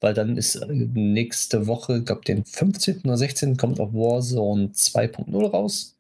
weil 0.00 0.14
dann 0.14 0.38
ist 0.38 0.56
äh, 0.56 0.66
nächste 0.72 1.66
Woche, 1.66 1.98
ich 1.98 2.06
glaube 2.06 2.22
den 2.22 2.44
15. 2.44 3.02
oder 3.04 3.18
16. 3.18 3.56
kommt 3.56 3.78
auch 3.78 3.92
Warzone 3.92 4.68
2.0 4.68 5.50
raus. 5.50 5.98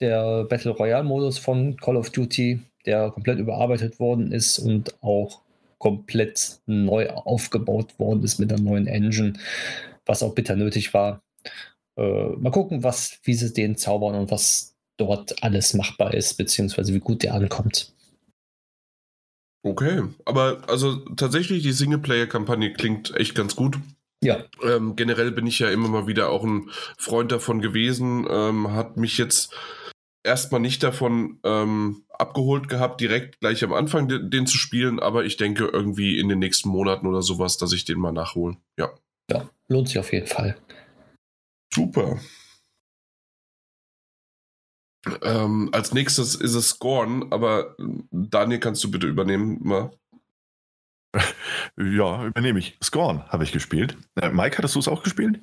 Der 0.00 0.44
Battle 0.44 0.72
Royale 0.72 1.04
Modus 1.04 1.38
von 1.38 1.76
Call 1.76 1.96
of 1.96 2.10
Duty, 2.10 2.60
der 2.84 3.10
komplett 3.10 3.38
überarbeitet 3.38 4.00
worden 4.00 4.32
ist 4.32 4.58
und 4.58 5.00
auch 5.02 5.42
komplett 5.78 6.58
neu 6.66 7.08
aufgebaut 7.10 7.98
worden 7.98 8.22
ist 8.22 8.38
mit 8.38 8.52
einer 8.52 8.62
neuen 8.62 8.86
Engine, 8.86 9.34
was 10.04 10.22
auch 10.22 10.34
bitter 10.34 10.56
nötig 10.56 10.92
war. 10.94 11.22
Äh, 11.96 12.30
mal 12.38 12.50
gucken, 12.50 12.82
was, 12.82 13.18
wie 13.24 13.34
sie 13.34 13.52
den 13.52 13.76
zaubern 13.76 14.14
und 14.14 14.30
was 14.30 14.69
dort 15.00 15.42
alles 15.42 15.74
machbar 15.74 16.14
ist, 16.14 16.34
beziehungsweise 16.34 16.92
wie 16.94 17.00
gut 17.00 17.22
der 17.22 17.34
ankommt. 17.34 17.92
Okay, 19.62 20.04
aber 20.24 20.62
also 20.68 20.96
tatsächlich 21.16 21.62
die 21.62 21.72
Singleplayer-Kampagne 21.72 22.72
klingt 22.72 23.14
echt 23.16 23.34
ganz 23.34 23.56
gut. 23.56 23.78
Ja. 24.22 24.44
Ähm, 24.62 24.96
generell 24.96 25.32
bin 25.32 25.46
ich 25.46 25.58
ja 25.58 25.70
immer 25.70 25.88
mal 25.88 26.06
wieder 26.06 26.30
auch 26.30 26.44
ein 26.44 26.70
Freund 26.98 27.32
davon 27.32 27.60
gewesen, 27.60 28.26
ähm, 28.30 28.72
hat 28.72 28.96
mich 28.96 29.18
jetzt 29.18 29.54
erstmal 30.22 30.60
nicht 30.60 30.82
davon 30.82 31.40
ähm, 31.44 32.04
abgeholt 32.10 32.68
gehabt, 32.68 33.00
direkt 33.00 33.40
gleich 33.40 33.64
am 33.64 33.72
Anfang 33.72 34.08
den, 34.08 34.30
den, 34.30 34.46
zu 34.46 34.58
spielen, 34.58 35.00
aber 35.00 35.24
ich 35.24 35.36
denke 35.38 35.64
irgendwie 35.66 36.18
in 36.18 36.28
den 36.28 36.38
nächsten 36.38 36.68
Monaten 36.68 37.06
oder 37.06 37.22
sowas, 37.22 37.56
dass 37.56 37.72
ich 37.72 37.84
den 37.84 37.98
mal 37.98 38.12
nachhole. 38.12 38.56
Ja. 38.78 38.90
Ja, 39.30 39.48
lohnt 39.68 39.88
sich 39.88 39.98
auf 39.98 40.12
jeden 40.12 40.26
Fall. 40.26 40.56
Super. 41.72 42.18
Ähm, 45.22 45.70
als 45.72 45.92
nächstes 45.92 46.34
ist 46.34 46.54
es 46.54 46.70
Scorn, 46.70 47.32
aber 47.32 47.74
Daniel, 48.10 48.60
kannst 48.60 48.84
du 48.84 48.90
bitte 48.90 49.06
übernehmen 49.06 49.58
mal? 49.62 49.90
Ja, 51.76 52.26
übernehme 52.26 52.58
ich. 52.58 52.76
Scorn 52.82 53.26
habe 53.28 53.44
ich 53.44 53.52
gespielt. 53.52 53.96
Äh, 54.20 54.30
Mike, 54.30 54.58
hattest 54.58 54.74
du 54.74 54.80
es 54.80 54.88
auch 54.88 55.02
gespielt? 55.02 55.40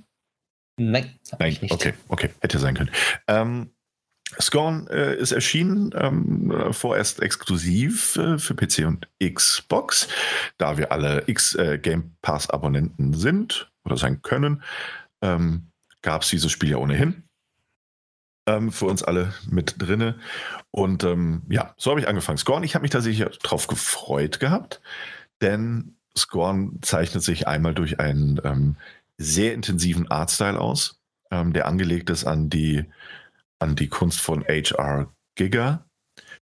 Nein, 0.80 1.18
Nein, 1.40 1.58
okay, 1.70 1.94
okay, 2.08 2.30
hätte 2.42 2.60
sein 2.60 2.76
können. 2.76 2.92
Ähm, 3.28 3.72
Scorn 4.40 4.88
äh, 4.88 5.16
ist 5.16 5.32
erschienen, 5.32 5.92
ähm, 5.96 6.72
vorerst 6.72 7.22
exklusiv 7.22 8.16
äh, 8.18 8.38
für 8.38 8.54
PC 8.54 8.86
und 8.86 9.08
Xbox. 9.24 10.08
Da 10.58 10.78
wir 10.78 10.92
alle 10.92 11.24
X 11.28 11.56
äh, 11.56 11.80
Game 11.80 12.16
Pass 12.22 12.50
Abonnenten 12.50 13.14
sind 13.14 13.72
oder 13.86 13.98
sein 13.98 14.22
können, 14.22 14.62
ähm, 15.22 15.72
gab 16.02 16.22
es 16.22 16.30
dieses 16.30 16.52
Spiel 16.52 16.72
ja 16.72 16.78
ohnehin. 16.78 17.27
Ähm, 18.48 18.72
für 18.72 18.86
uns 18.86 19.04
alle 19.04 19.34
mit 19.50 19.76
drinne. 19.78 20.16
Und 20.72 21.04
ähm, 21.04 21.44
ja, 21.50 21.74
so 21.78 21.92
habe 21.92 22.00
ich 22.00 22.08
angefangen. 22.08 22.38
Scorn, 22.38 22.64
ich 22.64 22.76
habe 22.76 22.84
mich 22.84 22.92
tatsächlich 22.92 23.28
drauf 23.40 23.68
gefreut 23.68 24.40
gehabt, 24.40 24.82
denn 25.42 25.98
Scorn 26.18 26.80
zeichnet 26.82 27.24
sich 27.24 27.48
einmal 27.48 27.74
durch 27.74 28.00
einen 28.00 28.40
ähm, 28.44 28.78
sehr 29.18 29.54
intensiven 29.54 30.10
Artstyle 30.10 30.60
aus, 30.60 31.00
ähm, 31.30 31.52
der 31.52 31.68
angelegt 31.68 32.10
ist 32.10 32.26
an 32.26 32.50
die 32.50 32.86
an 33.60 33.76
die 33.76 33.88
Kunst 33.88 34.22
von 34.22 34.44
H.R. 34.44 35.12
Giger, 35.36 35.86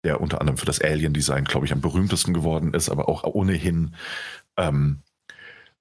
der 0.04 0.20
unter 0.20 0.40
anderem 0.40 0.56
für 0.56 0.66
das 0.66 0.80
Alien-Design, 0.80 1.44
glaube 1.44 1.66
ich, 1.66 1.72
am 1.72 1.80
berühmtesten 1.80 2.32
geworden 2.32 2.72
ist, 2.72 2.88
aber 2.88 3.08
auch 3.08 3.24
ohnehin 3.24 3.94
ähm, 4.56 5.02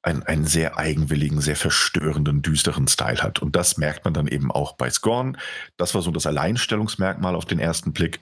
einen, 0.02 0.24
einen 0.24 0.46
sehr 0.46 0.78
eigenwilligen, 0.78 1.42
sehr 1.42 1.56
verstörenden, 1.56 2.42
düsteren 2.42 2.88
Style 2.88 3.22
hat. 3.22 3.42
Und 3.42 3.56
das 3.56 3.78
merkt 3.78 4.06
man 4.06 4.14
dann 4.14 4.28
eben 4.28 4.52
auch 4.52 4.74
bei 4.74 4.90
Scorn. 4.90 5.38
Das 5.78 5.94
war 5.94 6.02
so 6.02 6.12
das 6.12 6.26
Alleinstellungsmerkmal 6.26 7.36
auf 7.36 7.46
den 7.46 7.60
ersten 7.60 7.92
Blick. 7.92 8.20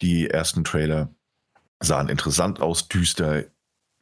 Die 0.00 0.28
ersten 0.28 0.64
Trailer 0.64 1.08
sahen 1.80 2.08
interessant 2.08 2.60
aus, 2.60 2.88
düster, 2.88 3.44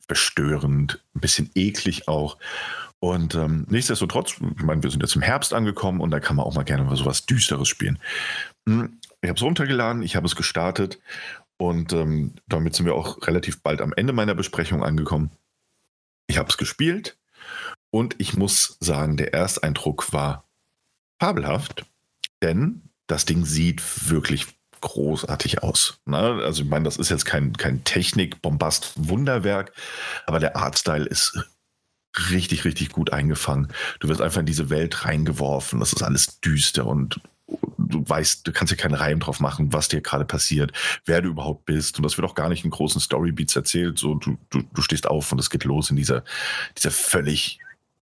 verstörend, 0.06 1.04
ein 1.14 1.20
bisschen 1.20 1.50
eklig 1.54 2.08
auch. 2.08 2.38
Und 3.00 3.34
ähm, 3.34 3.66
nichtsdestotrotz, 3.70 4.36
ich 4.56 4.62
meine, 4.62 4.82
wir 4.82 4.90
sind 4.90 5.02
jetzt 5.02 5.16
im 5.16 5.22
Herbst 5.22 5.54
angekommen 5.54 6.00
und 6.00 6.10
da 6.10 6.20
kann 6.20 6.36
man 6.36 6.44
auch 6.44 6.54
mal 6.54 6.64
gerne 6.64 6.84
mal 6.84 6.96
sowas 6.96 7.24
Düsteres 7.26 7.68
spielen. 7.68 7.98
Hm, 8.68 8.98
ich 9.22 9.28
habe 9.28 9.36
es 9.36 9.42
runtergeladen, 9.42 10.02
ich 10.02 10.16
habe 10.16 10.26
es 10.26 10.36
gestartet 10.36 10.98
und 11.58 11.92
ähm, 11.92 12.34
damit 12.46 12.74
sind 12.74 12.86
wir 12.86 12.94
auch 12.94 13.26
relativ 13.26 13.62
bald 13.62 13.80
am 13.80 13.94
Ende 13.94 14.12
meiner 14.12 14.34
Besprechung 14.34 14.82
angekommen. 14.82 15.30
Ich 16.30 16.38
habe 16.38 16.48
es 16.48 16.56
gespielt 16.56 17.18
und 17.90 18.14
ich 18.18 18.36
muss 18.36 18.76
sagen, 18.78 19.16
der 19.16 19.34
Ersteindruck 19.34 20.12
war 20.12 20.48
fabelhaft, 21.20 21.86
denn 22.40 22.82
das 23.08 23.24
Ding 23.24 23.44
sieht 23.44 23.82
wirklich 24.08 24.46
großartig 24.80 25.64
aus. 25.64 25.98
Ne? 26.06 26.16
Also 26.44 26.62
ich 26.62 26.68
meine, 26.68 26.84
das 26.84 26.98
ist 26.98 27.10
jetzt 27.10 27.24
kein, 27.24 27.54
kein 27.54 27.82
Technik-Bombast-Wunderwerk, 27.82 29.72
aber 30.24 30.38
der 30.38 30.56
Artstyle 30.56 31.04
ist 31.04 31.36
richtig, 32.30 32.64
richtig 32.64 32.90
gut 32.90 33.12
eingefangen. 33.12 33.72
Du 33.98 34.06
wirst 34.06 34.20
einfach 34.20 34.38
in 34.38 34.46
diese 34.46 34.70
Welt 34.70 35.04
reingeworfen. 35.04 35.80
Das 35.80 35.92
ist 35.92 36.04
alles 36.04 36.38
düster 36.38 36.86
und 36.86 37.20
du 37.90 38.08
weißt, 38.08 38.46
du 38.46 38.52
kannst 38.52 38.72
dir 38.72 38.76
keinen 38.76 38.94
Reim 38.94 39.20
drauf 39.20 39.40
machen, 39.40 39.72
was 39.72 39.88
dir 39.88 40.00
gerade 40.00 40.24
passiert, 40.24 40.72
wer 41.04 41.20
du 41.20 41.28
überhaupt 41.28 41.64
bist. 41.66 41.98
Und 41.98 42.04
das 42.04 42.16
wird 42.16 42.26
auch 42.26 42.34
gar 42.34 42.48
nicht 42.48 42.64
in 42.64 42.70
großen 42.70 43.00
Storybeats 43.00 43.56
erzählt. 43.56 43.98
So, 43.98 44.14
du, 44.14 44.38
du, 44.50 44.62
du 44.62 44.82
stehst 44.82 45.06
auf 45.06 45.30
und 45.32 45.38
es 45.38 45.50
geht 45.50 45.64
los 45.64 45.90
in 45.90 45.96
dieser, 45.96 46.24
dieser 46.76 46.90
völlig 46.90 47.58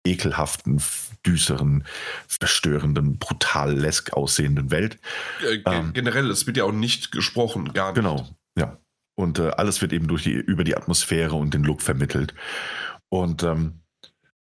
ekelhaften, 0.05 0.83
düsteren, 1.27 1.85
verstörenden, 2.27 3.19
brutal 3.19 3.75
lesk 3.75 4.13
aussehenden 4.13 4.71
Welt. 4.71 4.99
Äh, 5.45 5.63
ähm, 5.67 5.93
generell, 5.93 6.31
es 6.31 6.47
wird 6.47 6.57
ja 6.57 6.65
auch 6.65 6.73
nicht 6.73 7.13
gesprochen, 7.13 7.73
gar 7.73 7.89
nicht. 7.89 7.97
Genau, 7.97 8.29
ja. 8.57 8.79
Und 9.15 9.39
äh, 9.39 9.51
alles 9.51 9.81
wird 9.83 9.93
eben 9.93 10.07
durch 10.07 10.23
die, 10.23 10.33
über 10.33 10.65
die 10.65 10.77
Atmosphäre 10.77 11.35
und 11.35 11.53
den 11.53 11.65
Look 11.65 11.83
vermittelt. 11.83 12.35
Und 13.09 13.43
ähm, 13.43 13.81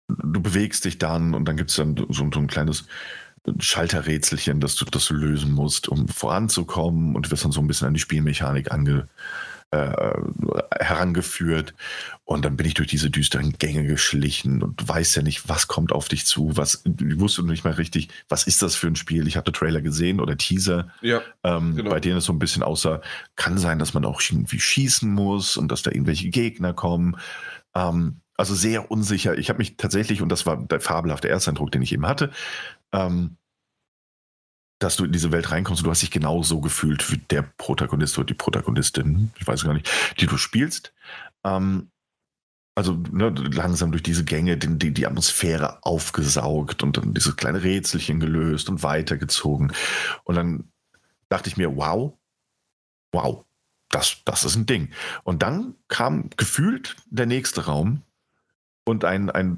du 0.08 0.42
bewegst 0.42 0.86
dich 0.86 0.98
dann 0.98 1.34
und 1.34 1.46
dann 1.46 1.58
gibt 1.58 1.70
es 1.70 1.76
dann 1.76 1.96
so, 1.96 2.08
so, 2.10 2.40
ein 2.40 2.48
kleines 2.48 2.88
Schalterrätselchen, 3.60 4.60
das 4.60 4.76
du, 4.76 4.86
das 4.86 5.06
du 5.06 5.14
lösen 5.14 5.52
musst, 5.52 5.88
um 5.88 6.08
voranzukommen 6.08 7.16
und 7.16 7.28
du 7.28 7.32
wirst 7.32 7.46
dann 7.46 7.52
so 7.52 7.62
ein 7.62 7.68
bisschen 7.68 7.88
an 7.88 7.94
die 7.94 8.00
Spielmechanik 8.00 8.72
ange, 8.72 9.08
äh, 9.72 10.14
herangeführt. 10.80 11.74
Und 12.24 12.46
dann 12.46 12.56
bin 12.58 12.66
ich 12.66 12.74
durch 12.74 12.88
diese 12.88 13.10
düsteren 13.10 13.54
Gänge 13.58 13.86
geschlichen 13.86 14.64
und 14.64 14.82
du 14.82 14.88
weißt 14.88 15.16
ja 15.16 15.22
nicht, 15.22 15.48
was 15.50 15.68
kommt 15.68 15.92
auf 15.92 16.08
dich 16.08 16.26
zu. 16.26 16.56
Was, 16.56 16.84
ich 16.86 17.20
wusste 17.20 17.44
nicht 17.44 17.64
mal 17.64 17.74
richtig, 17.74 18.10
was 18.30 18.48
ist 18.48 18.62
das 18.62 18.76
für 18.76 18.88
ein 18.88 18.96
Spiel. 18.96 19.28
Ich 19.28 19.38
hatte 19.38 19.52
Trailer 19.52 19.82
gesehen 19.82 20.20
oder 20.20 20.38
Teaser, 20.38 20.90
ja, 21.02 21.22
ähm, 21.44 21.76
genau. 21.76 21.90
bei 21.92 22.00
denen 22.00 22.18
es 22.18 22.26
so 22.26 22.34
ein 22.34 22.40
bisschen 22.40 22.64
aussah, 22.64 23.02
kann 23.36 23.58
sein, 23.58 23.80
dass 23.80 23.94
man 23.94 24.06
auch 24.06 24.22
irgendwie 24.22 24.60
schießen 24.60 25.12
muss 25.12 25.58
und 25.58 25.72
dass 25.72 25.84
da 25.84 25.92
irgendwelche 25.92 26.30
Gegner 26.30 26.74
kommen. 26.74 27.18
Ähm, 27.76 28.22
also 28.38 28.54
sehr 28.54 28.92
unsicher. 28.92 29.38
Ich 29.38 29.50
habe 29.50 29.60
mich 29.60 29.78
tatsächlich, 29.78 30.22
und 30.22 30.30
das 30.30 30.46
war 30.46 30.58
der 30.58 30.82
fabelhafte 30.82 31.30
Ersteindruck, 31.30 31.72
den 31.72 31.82
ich 31.82 31.94
eben 31.94 32.06
hatte, 32.06 32.32
ähm, 32.94 33.38
dass 34.80 34.98
du 34.98 35.06
in 35.06 35.12
diese 35.12 35.32
Welt 35.32 35.52
reinkommst 35.52 35.82
und 35.82 35.86
du 35.86 35.92
hast 35.92 36.02
dich 36.02 36.12
genauso 36.12 36.60
gefühlt 36.62 37.10
wie 37.12 37.18
der 37.18 37.44
Protagonist 37.44 38.18
oder 38.18 38.26
die 38.26 38.34
Protagonistin, 38.34 39.32
ich 39.40 39.48
weiß 39.48 39.64
gar 39.64 39.74
nicht, 39.74 39.90
die 40.20 40.28
du 40.28 40.38
spielst. 40.38 40.94
Ähm, 41.44 41.92
also 42.78 42.94
ne, 42.94 43.30
langsam 43.30 43.92
durch 43.92 44.04
diese 44.04 44.26
Gänge 44.26 44.58
die, 44.58 44.78
die, 44.78 44.94
die, 44.94 45.08
Atmosphäre 45.08 45.82
aufgesaugt 45.84 46.84
und 46.84 46.98
dann 46.98 47.14
dieses 47.14 47.38
kleine 47.38 47.64
Rätselchen 47.64 48.20
gelöst 48.20 48.68
und 48.68 48.84
weitergezogen. 48.84 49.72
Und 50.26 50.36
dann 50.36 50.72
dachte 51.30 51.50
ich 51.50 51.56
mir, 51.56 51.78
wow, 51.78 52.18
wow, 53.14 53.46
das, 53.90 54.18
das 54.26 54.44
ist 54.44 54.58
ein 54.58 54.66
Ding. 54.66 54.92
Und 55.24 55.42
dann 55.42 55.76
kam 55.88 56.30
gefühlt 56.36 56.98
der 57.10 57.28
nächste 57.28 57.66
Raum, 57.66 58.04
und 58.86 59.04
ein, 59.04 59.30
ein 59.30 59.58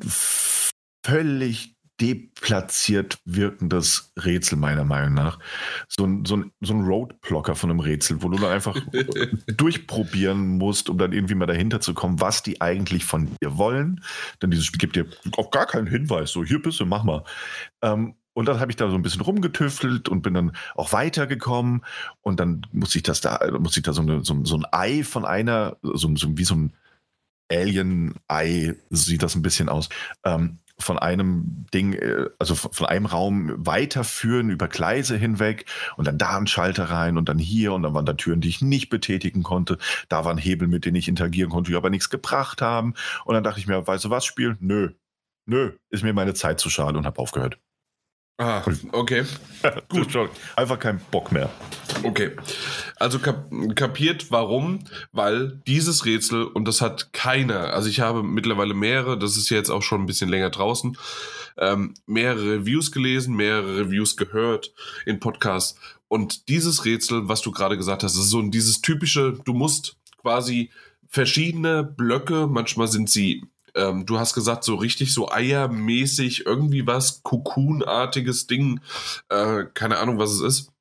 völlig 1.05 1.75
deplatziert 1.99 3.19
wirkendes 3.25 4.11
Rätsel, 4.17 4.57
meiner 4.57 4.83
Meinung 4.83 5.13
nach. 5.13 5.39
So 5.87 6.05
ein, 6.05 6.25
so 6.25 6.37
ein, 6.37 6.51
so 6.61 6.73
ein 6.73 6.81
Roadblocker 6.81 7.55
von 7.55 7.71
einem 7.71 7.79
Rätsel, 7.79 8.21
wo 8.21 8.29
du 8.29 8.37
dann 8.37 8.51
einfach 8.51 8.79
durchprobieren 9.47 10.57
musst, 10.57 10.89
um 10.89 10.97
dann 10.97 11.11
irgendwie 11.11 11.35
mal 11.35 11.47
dahinter 11.47 11.81
zu 11.81 11.93
kommen, 11.93 12.21
was 12.21 12.43
die 12.43 12.61
eigentlich 12.61 13.05
von 13.05 13.29
dir 13.41 13.57
wollen. 13.57 14.03
Denn 14.41 14.51
dieses 14.51 14.65
Spiel 14.65 14.79
gibt 14.79 14.95
dir 14.95 15.07
auch 15.37 15.49
gar 15.49 15.65
keinen 15.65 15.87
Hinweis, 15.87 16.31
so 16.31 16.43
hier 16.43 16.61
bist 16.61 16.79
du, 16.79 16.85
mach 16.85 17.03
mal. 17.03 17.23
Ähm, 17.81 18.15
und 18.33 18.47
dann 18.47 18.59
habe 18.59 18.71
ich 18.71 18.75
da 18.75 18.87
so 18.87 18.95
ein 18.95 19.01
bisschen 19.01 19.21
rumgetüftelt 19.21 20.09
und 20.09 20.21
bin 20.21 20.35
dann 20.35 20.51
auch 20.75 20.93
weitergekommen. 20.93 21.83
Und 22.21 22.39
dann 22.39 22.61
muss 22.71 22.95
ich 22.95 23.01
das 23.01 23.19
da, 23.19 23.39
muss 23.59 23.75
ich 23.75 23.81
da 23.81 23.93
so, 23.93 24.03
eine, 24.03 24.23
so, 24.23 24.45
so 24.45 24.57
ein 24.57 24.65
Ei 24.71 25.03
von 25.03 25.25
einer, 25.25 25.77
so, 25.81 26.15
so 26.15 26.37
wie 26.37 26.43
so 26.43 26.53
ein 26.53 26.73
Alien-Ei 27.51 28.75
sieht 28.91 29.23
das 29.23 29.35
ein 29.35 29.41
bisschen 29.41 29.69
aus. 29.69 29.89
Ähm, 30.23 30.59
von 30.79 30.99
einem 30.99 31.65
Ding, 31.73 31.93
äh, 31.93 32.29
also 32.39 32.55
von 32.55 32.85
einem 32.85 33.05
Raum 33.05 33.53
weiterführen 33.57 34.49
über 34.49 34.67
Gleise 34.67 35.17
hinweg 35.17 35.65
und 35.97 36.07
dann 36.07 36.17
da 36.17 36.37
ein 36.37 36.47
Schalter 36.47 36.85
rein 36.85 37.17
und 37.17 37.29
dann 37.29 37.39
hier 37.39 37.73
und 37.73 37.83
dann 37.83 37.93
waren 37.93 38.05
da 38.05 38.13
Türen, 38.13 38.41
die 38.41 38.49
ich 38.49 38.61
nicht 38.61 38.89
betätigen 38.89 39.43
konnte. 39.43 39.77
Da 40.09 40.25
waren 40.25 40.37
Hebel, 40.37 40.67
mit 40.67 40.85
denen 40.85 40.95
ich 40.95 41.07
interagieren 41.07 41.49
konnte, 41.49 41.71
die 41.71 41.77
aber 41.77 41.89
nichts 41.89 42.09
gebracht 42.09 42.61
haben. 42.61 42.93
Und 43.25 43.33
dann 43.33 43.43
dachte 43.43 43.59
ich 43.59 43.67
mir, 43.67 43.85
weißt 43.85 44.05
du 44.05 44.09
was, 44.09 44.25
spielen? 44.25 44.57
Nö. 44.59 44.91
Nö, 45.45 45.71
ist 45.89 46.03
mir 46.03 46.13
meine 46.13 46.33
Zeit 46.33 46.59
zu 46.59 46.69
schade 46.69 46.97
und 46.97 47.05
habe 47.05 47.19
aufgehört. 47.19 47.57
Ah, 48.39 48.63
okay. 48.91 49.23
Gut. 49.89 50.15
Einfach 50.55 50.77
kein 50.77 51.01
Bock 51.09 51.31
mehr. 51.31 51.49
Okay. 52.03 52.31
Also 52.97 53.17
kap 53.17 53.49
kapiert, 53.75 54.29
warum? 54.29 54.83
Weil 55.11 55.59
dieses 55.65 56.05
Rätsel, 56.05 56.43
und 56.43 56.67
das 56.67 56.81
hat 56.81 57.13
keiner, 57.13 57.73
also 57.73 57.89
ich 57.89 57.99
habe 57.99 58.21
mittlerweile 58.21 58.75
mehrere, 58.75 59.17
das 59.17 59.37
ist 59.37 59.49
jetzt 59.49 59.71
auch 59.71 59.81
schon 59.81 60.01
ein 60.01 60.05
bisschen 60.05 60.29
länger 60.29 60.51
draußen, 60.51 60.95
ähm, 61.57 61.95
mehrere 62.05 62.59
Reviews 62.59 62.91
gelesen, 62.91 63.35
mehrere 63.35 63.79
Reviews 63.79 64.17
gehört 64.17 64.71
in 65.07 65.19
Podcasts. 65.19 65.79
Und 66.07 66.47
dieses 66.47 66.85
Rätsel, 66.85 67.27
was 67.27 67.41
du 67.41 67.51
gerade 67.51 67.75
gesagt 67.75 68.03
hast, 68.03 68.15
ist 68.15 68.29
so 68.29 68.41
dieses 68.43 68.81
typische, 68.81 69.33
du 69.45 69.53
musst 69.53 69.97
quasi 70.21 70.69
verschiedene 71.07 71.83
Blöcke, 71.83 72.45
manchmal 72.47 72.87
sind 72.87 73.09
sie 73.09 73.43
ähm, 73.77 74.05
du 74.05 74.19
hast 74.19 74.33
gesagt, 74.33 74.63
so 74.63 74.75
richtig 74.75 75.13
so 75.13 75.31
eiermäßig, 75.31 76.45
irgendwie 76.45 76.85
was, 76.85 77.23
Cocoon-artiges 77.23 78.47
Ding. 78.47 78.81
Äh, 79.29 79.65
keine 79.73 79.99
Ahnung, 79.99 80.17
was 80.17 80.31
es 80.31 80.41
ist. 80.41 80.71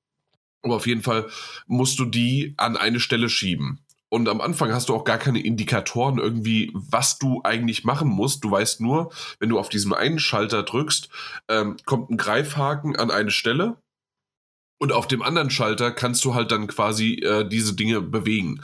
Aber 0.62 0.76
auf 0.76 0.86
jeden 0.86 1.02
Fall 1.02 1.28
musst 1.66 1.98
du 1.98 2.04
die 2.04 2.54
an 2.56 2.76
eine 2.76 2.98
Stelle 2.98 3.28
schieben. 3.28 3.80
Und 4.08 4.28
am 4.28 4.40
Anfang 4.40 4.72
hast 4.72 4.88
du 4.88 4.94
auch 4.94 5.04
gar 5.04 5.18
keine 5.18 5.42
Indikatoren 5.42 6.18
irgendwie, 6.18 6.70
was 6.74 7.18
du 7.18 7.40
eigentlich 7.44 7.84
machen 7.84 8.08
musst. 8.08 8.44
Du 8.44 8.50
weißt 8.50 8.80
nur, 8.80 9.12
wenn 9.40 9.48
du 9.48 9.58
auf 9.58 9.68
diesen 9.68 9.92
einen 9.92 10.18
Schalter 10.18 10.62
drückst, 10.62 11.08
ähm, 11.48 11.76
kommt 11.84 12.10
ein 12.10 12.16
Greifhaken 12.16 12.96
an 12.96 13.10
eine 13.10 13.30
Stelle 13.30 13.76
Und 14.78 14.92
auf 14.92 15.08
dem 15.08 15.22
anderen 15.22 15.48
Schalter 15.48 15.90
kannst 15.90 16.24
du 16.24 16.34
halt 16.34 16.52
dann 16.52 16.66
quasi 16.66 17.14
äh, 17.14 17.48
diese 17.48 17.74
Dinge 17.74 18.02
bewegen. 18.02 18.60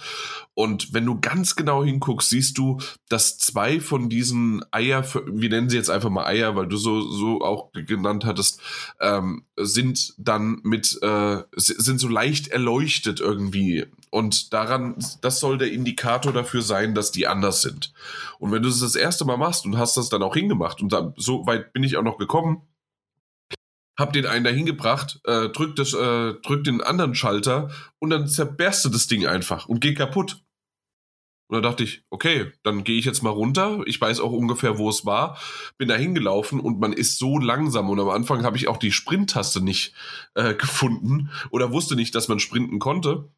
Und 0.55 0.93
wenn 0.93 1.06
du 1.06 1.18
ganz 1.18 1.56
genau 1.56 1.82
hinguckst, 1.82 2.28
siehst 2.28 2.59
du, 2.59 2.78
dass 3.09 3.39
zwei 3.39 3.80
von 3.80 4.10
diesen 4.10 4.62
Eier, 4.70 5.02
wir 5.26 5.48
nennen 5.48 5.70
sie 5.70 5.78
jetzt 5.78 5.89
einfach 5.89 6.10
mal 6.10 6.26
Eier, 6.26 6.55
weil 6.55 6.66
du 6.66 6.76
so, 6.76 7.01
so 7.01 7.40
auch 7.40 7.72
genannt 7.72 8.26
hattest, 8.26 8.60
ähm, 9.01 9.47
sind 9.56 10.12
dann 10.18 10.60
mit, 10.62 10.98
äh, 11.01 11.43
sind 11.56 11.98
so 11.98 12.09
leicht 12.09 12.48
erleuchtet 12.48 13.20
irgendwie. 13.20 13.86
Und 14.10 14.52
daran, 14.52 14.97
das 15.22 15.40
soll 15.40 15.56
der 15.56 15.72
Indikator 15.72 16.34
dafür 16.34 16.60
sein, 16.60 16.94
dass 16.94 17.12
die 17.12 17.26
anders 17.26 17.62
sind. 17.62 17.94
Und 18.39 18.52
wenn 18.52 18.62
du 18.62 18.68
das 18.68 18.80
das 18.80 18.97
erste 18.97 19.24
Mal 19.24 19.39
machst 19.39 19.64
und 19.64 19.78
hast 19.78 19.97
das 19.97 20.10
dann 20.10 20.22
auch 20.22 20.34
hingemacht, 20.34 20.82
und 20.82 20.93
dann, 20.93 21.14
so 21.16 21.47
weit 21.47 21.72
bin 21.72 21.82
ich 21.82 21.97
auch 21.97 22.02
noch 22.02 22.18
gekommen, 22.18 22.60
hab 23.98 24.12
den 24.12 24.27
einen 24.27 24.44
dahin 24.44 24.66
gebracht, 24.66 25.20
äh, 25.24 25.48
drück, 25.48 25.77
das, 25.77 25.93
äh, 25.93 26.35
drück 26.43 26.64
den 26.64 26.81
anderen 26.81 27.14
Schalter 27.14 27.70
und 27.98 28.10
dann 28.10 28.27
zerberstet 28.27 28.94
das 28.94 29.06
Ding 29.06 29.27
einfach 29.27 29.66
und 29.66 29.81
geht 29.81 29.98
kaputt. 29.98 30.43
Und 31.52 31.56
dann 31.56 31.70
dachte 31.70 31.85
ich, 31.85 32.02
okay, 32.09 32.51
dann 32.62 32.82
gehe 32.82 32.98
ich 32.98 33.05
jetzt 33.05 33.23
mal 33.23 33.28
runter. 33.28 33.81
Ich 33.85 34.01
weiß 34.01 34.20
auch 34.20 34.32
ungefähr, 34.32 34.78
wo 34.78 34.89
es 34.89 35.05
war. 35.05 35.39
Bin 35.77 35.86
da 35.86 35.97
hingelaufen 35.97 36.59
und 36.60 36.81
man 36.81 36.94
ist 36.94 37.19
so 37.19 37.39
langsam. 37.39 37.90
Und 37.90 38.01
am 38.01 38.09
Anfang 38.09 38.43
habe 38.43 38.56
ich 38.56 38.69
auch 38.69 38.78
die 38.78 38.90
Sprint-Taste 38.90 39.62
nicht 39.62 39.93
äh, 40.35 40.55
gefunden 40.55 41.31
oder 41.51 41.70
wusste 41.70 41.94
nicht, 41.94 42.14
dass 42.14 42.28
man 42.28 42.39
sprinten 42.39 42.78
konnte. 42.78 43.28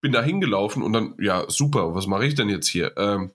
Bin 0.00 0.12
da 0.12 0.22
hingelaufen 0.22 0.82
und 0.82 0.94
dann, 0.94 1.14
ja, 1.20 1.44
super, 1.48 1.94
was 1.94 2.06
mache 2.06 2.24
ich 2.24 2.34
denn 2.34 2.48
jetzt 2.48 2.68
hier? 2.68 2.96
Ähm, 2.96 3.32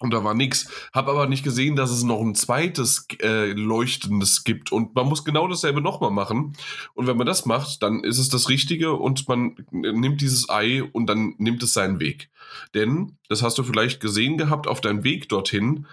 und 0.00 0.12
da 0.12 0.22
war 0.24 0.34
nichts. 0.34 0.70
Hab 0.92 1.08
aber 1.08 1.26
nicht 1.26 1.42
gesehen, 1.42 1.76
dass 1.76 1.90
es 1.90 2.02
noch 2.02 2.20
ein 2.20 2.34
zweites 2.34 3.06
äh, 3.20 3.52
leuchtendes 3.52 4.44
gibt. 4.44 4.70
Und 4.72 4.94
man 4.94 5.06
muss 5.06 5.24
genau 5.24 5.48
dasselbe 5.48 5.80
nochmal 5.80 6.10
machen. 6.10 6.56
Und 6.94 7.06
wenn 7.06 7.16
man 7.16 7.26
das 7.26 7.46
macht, 7.46 7.82
dann 7.82 8.04
ist 8.04 8.18
es 8.18 8.28
das 8.28 8.48
Richtige 8.48 8.92
und 8.92 9.28
man 9.28 9.56
nimmt 9.70 10.20
dieses 10.20 10.48
Ei 10.48 10.82
und 10.82 11.06
dann 11.06 11.34
nimmt 11.38 11.62
es 11.62 11.74
seinen 11.74 12.00
Weg. 12.00 12.30
Denn, 12.74 13.18
das 13.28 13.42
hast 13.42 13.58
du 13.58 13.62
vielleicht 13.62 14.00
gesehen 14.00 14.38
gehabt, 14.38 14.66
auf 14.66 14.80
deinem 14.80 15.04
Weg 15.04 15.28
dorthin 15.28 15.86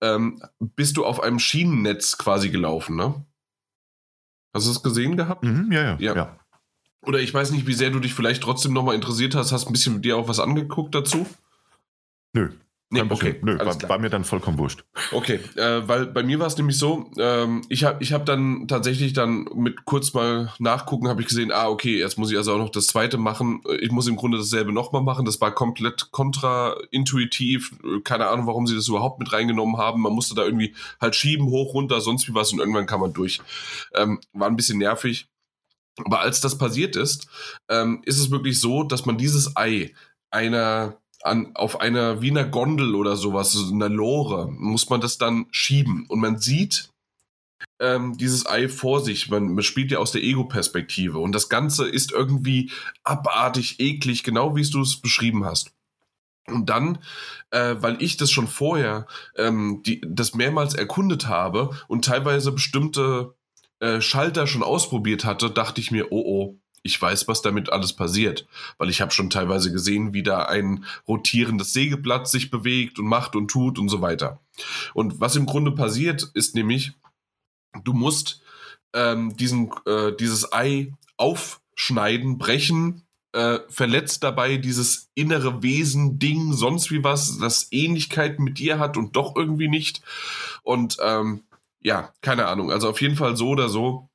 ähm, 0.00 0.42
bist 0.58 0.96
du 0.96 1.04
auf 1.04 1.20
einem 1.22 1.38
Schienennetz 1.38 2.18
quasi 2.18 2.50
gelaufen, 2.50 2.96
ne? 2.96 3.24
Hast 4.54 4.66
du 4.66 4.70
es 4.70 4.82
gesehen 4.82 5.16
gehabt? 5.16 5.44
Mhm, 5.44 5.70
ja, 5.70 5.82
ja, 5.82 5.96
ja, 6.00 6.16
ja. 6.16 6.40
Oder 7.02 7.20
ich 7.20 7.32
weiß 7.32 7.52
nicht, 7.52 7.66
wie 7.66 7.72
sehr 7.72 7.90
du 7.90 8.00
dich 8.00 8.14
vielleicht 8.14 8.42
trotzdem 8.42 8.72
nochmal 8.72 8.94
interessiert 8.94 9.34
hast. 9.34 9.52
Hast 9.52 9.66
ein 9.66 9.72
bisschen 9.72 10.02
dir 10.02 10.16
auch 10.16 10.28
was 10.28 10.40
angeguckt 10.40 10.94
dazu? 10.94 11.26
Nö. 12.32 12.50
Nee, 12.92 13.02
okay. 13.08 13.36
Nö, 13.42 13.56
war, 13.56 13.88
war, 13.88 13.98
mir 14.00 14.10
dann 14.10 14.24
vollkommen 14.24 14.58
wurscht. 14.58 14.82
Okay, 15.12 15.38
äh, 15.54 15.86
weil 15.86 16.06
bei 16.06 16.24
mir 16.24 16.40
war 16.40 16.48
es 16.48 16.56
nämlich 16.56 16.76
so, 16.76 17.08
ähm, 17.18 17.62
ich 17.68 17.84
habe 17.84 18.02
ich 18.02 18.12
hab 18.12 18.26
dann 18.26 18.66
tatsächlich 18.66 19.12
dann 19.12 19.48
mit 19.54 19.84
kurz 19.84 20.12
mal 20.12 20.52
nachgucken, 20.58 21.06
habe 21.06 21.20
ich 21.20 21.28
gesehen, 21.28 21.52
ah, 21.52 21.68
okay, 21.68 22.00
jetzt 22.00 22.18
muss 22.18 22.32
ich 22.32 22.36
also 22.36 22.52
auch 22.52 22.58
noch 22.58 22.70
das 22.70 22.88
zweite 22.88 23.16
machen. 23.16 23.62
Ich 23.80 23.92
muss 23.92 24.08
im 24.08 24.16
Grunde 24.16 24.38
dasselbe 24.38 24.72
nochmal 24.72 25.02
machen. 25.02 25.24
Das 25.24 25.40
war 25.40 25.54
komplett 25.54 26.10
kontraintuitiv. 26.10 27.78
Keine 28.02 28.26
Ahnung, 28.26 28.48
warum 28.48 28.66
sie 28.66 28.74
das 28.74 28.88
überhaupt 28.88 29.20
mit 29.20 29.32
reingenommen 29.32 29.76
haben. 29.76 30.02
Man 30.02 30.12
musste 30.12 30.34
da 30.34 30.42
irgendwie 30.42 30.74
halt 31.00 31.14
schieben, 31.14 31.46
hoch, 31.46 31.74
runter, 31.74 32.00
sonst 32.00 32.26
wie 32.26 32.34
was 32.34 32.52
und 32.52 32.58
irgendwann 32.58 32.86
kam 32.86 33.02
man 33.02 33.12
durch. 33.12 33.40
Ähm, 33.94 34.18
war 34.32 34.48
ein 34.48 34.56
bisschen 34.56 34.78
nervig. 34.78 35.28
Aber 36.04 36.20
als 36.20 36.40
das 36.40 36.58
passiert 36.58 36.96
ist, 36.96 37.28
ähm, 37.68 38.02
ist 38.04 38.18
es 38.18 38.32
wirklich 38.32 38.58
so, 38.58 38.82
dass 38.82 39.06
man 39.06 39.16
dieses 39.16 39.56
Ei 39.56 39.92
einer 40.30 40.99
an, 41.22 41.52
auf 41.54 41.80
einer 41.80 42.22
Wiener 42.22 42.44
Gondel 42.44 42.94
oder 42.94 43.16
sowas, 43.16 43.52
so 43.52 43.72
einer 43.72 43.88
Lore, 43.88 44.50
muss 44.50 44.88
man 44.88 45.00
das 45.00 45.18
dann 45.18 45.46
schieben. 45.50 46.06
Und 46.08 46.20
man 46.20 46.38
sieht 46.38 46.90
ähm, 47.78 48.16
dieses 48.16 48.46
Ei 48.46 48.68
vor 48.68 49.00
sich. 49.00 49.28
Man, 49.28 49.54
man 49.54 49.62
spielt 49.62 49.90
ja 49.90 49.98
aus 49.98 50.12
der 50.12 50.22
Ego-Perspektive. 50.22 51.18
Und 51.18 51.32
das 51.32 51.48
Ganze 51.48 51.88
ist 51.88 52.12
irgendwie 52.12 52.70
abartig, 53.04 53.80
eklig, 53.80 54.22
genau 54.22 54.56
wie 54.56 54.68
du 54.68 54.82
es 54.82 55.00
beschrieben 55.00 55.44
hast. 55.44 55.72
Und 56.46 56.68
dann, 56.68 56.98
äh, 57.50 57.76
weil 57.78 58.02
ich 58.02 58.16
das 58.16 58.30
schon 58.30 58.48
vorher 58.48 59.06
ähm, 59.36 59.82
die, 59.84 60.00
das 60.06 60.34
mehrmals 60.34 60.74
erkundet 60.74 61.28
habe 61.28 61.70
und 61.86 62.04
teilweise 62.04 62.52
bestimmte 62.52 63.34
äh, 63.78 64.00
Schalter 64.00 64.46
schon 64.46 64.62
ausprobiert 64.62 65.24
hatte, 65.24 65.50
dachte 65.50 65.80
ich 65.80 65.90
mir, 65.90 66.12
oh 66.12 66.22
oh, 66.24 66.59
ich 66.82 67.00
weiß, 67.00 67.28
was 67.28 67.42
damit 67.42 67.70
alles 67.70 67.92
passiert, 67.92 68.46
weil 68.78 68.88
ich 68.88 69.00
habe 69.00 69.10
schon 69.10 69.30
teilweise 69.30 69.72
gesehen, 69.72 70.14
wie 70.14 70.22
da 70.22 70.44
ein 70.44 70.84
rotierendes 71.06 71.72
Sägeblatt 71.72 72.28
sich 72.28 72.50
bewegt 72.50 72.98
und 72.98 73.06
macht 73.06 73.36
und 73.36 73.48
tut 73.48 73.78
und 73.78 73.88
so 73.88 74.00
weiter. 74.00 74.40
Und 74.94 75.20
was 75.20 75.36
im 75.36 75.46
Grunde 75.46 75.72
passiert, 75.72 76.30
ist 76.34 76.54
nämlich, 76.54 76.92
du 77.84 77.92
musst 77.92 78.42
ähm, 78.94 79.36
diesen, 79.36 79.70
äh, 79.86 80.12
dieses 80.18 80.52
Ei 80.52 80.92
aufschneiden, 81.16 82.38
brechen, 82.38 83.02
äh, 83.32 83.60
verletzt 83.68 84.24
dabei 84.24 84.56
dieses 84.56 85.10
innere 85.14 85.62
Wesen, 85.62 86.18
Ding, 86.18 86.52
sonst 86.52 86.90
wie 86.90 87.04
was, 87.04 87.38
das 87.38 87.68
Ähnlichkeit 87.70 88.40
mit 88.40 88.58
dir 88.58 88.78
hat 88.78 88.96
und 88.96 89.14
doch 89.16 89.36
irgendwie 89.36 89.68
nicht. 89.68 90.02
Und 90.62 90.96
ähm, 91.02 91.44
ja, 91.80 92.12
keine 92.22 92.46
Ahnung. 92.46 92.70
Also 92.72 92.88
auf 92.88 93.00
jeden 93.00 93.16
Fall 93.16 93.36
so 93.36 93.50
oder 93.50 93.68
so 93.68 94.08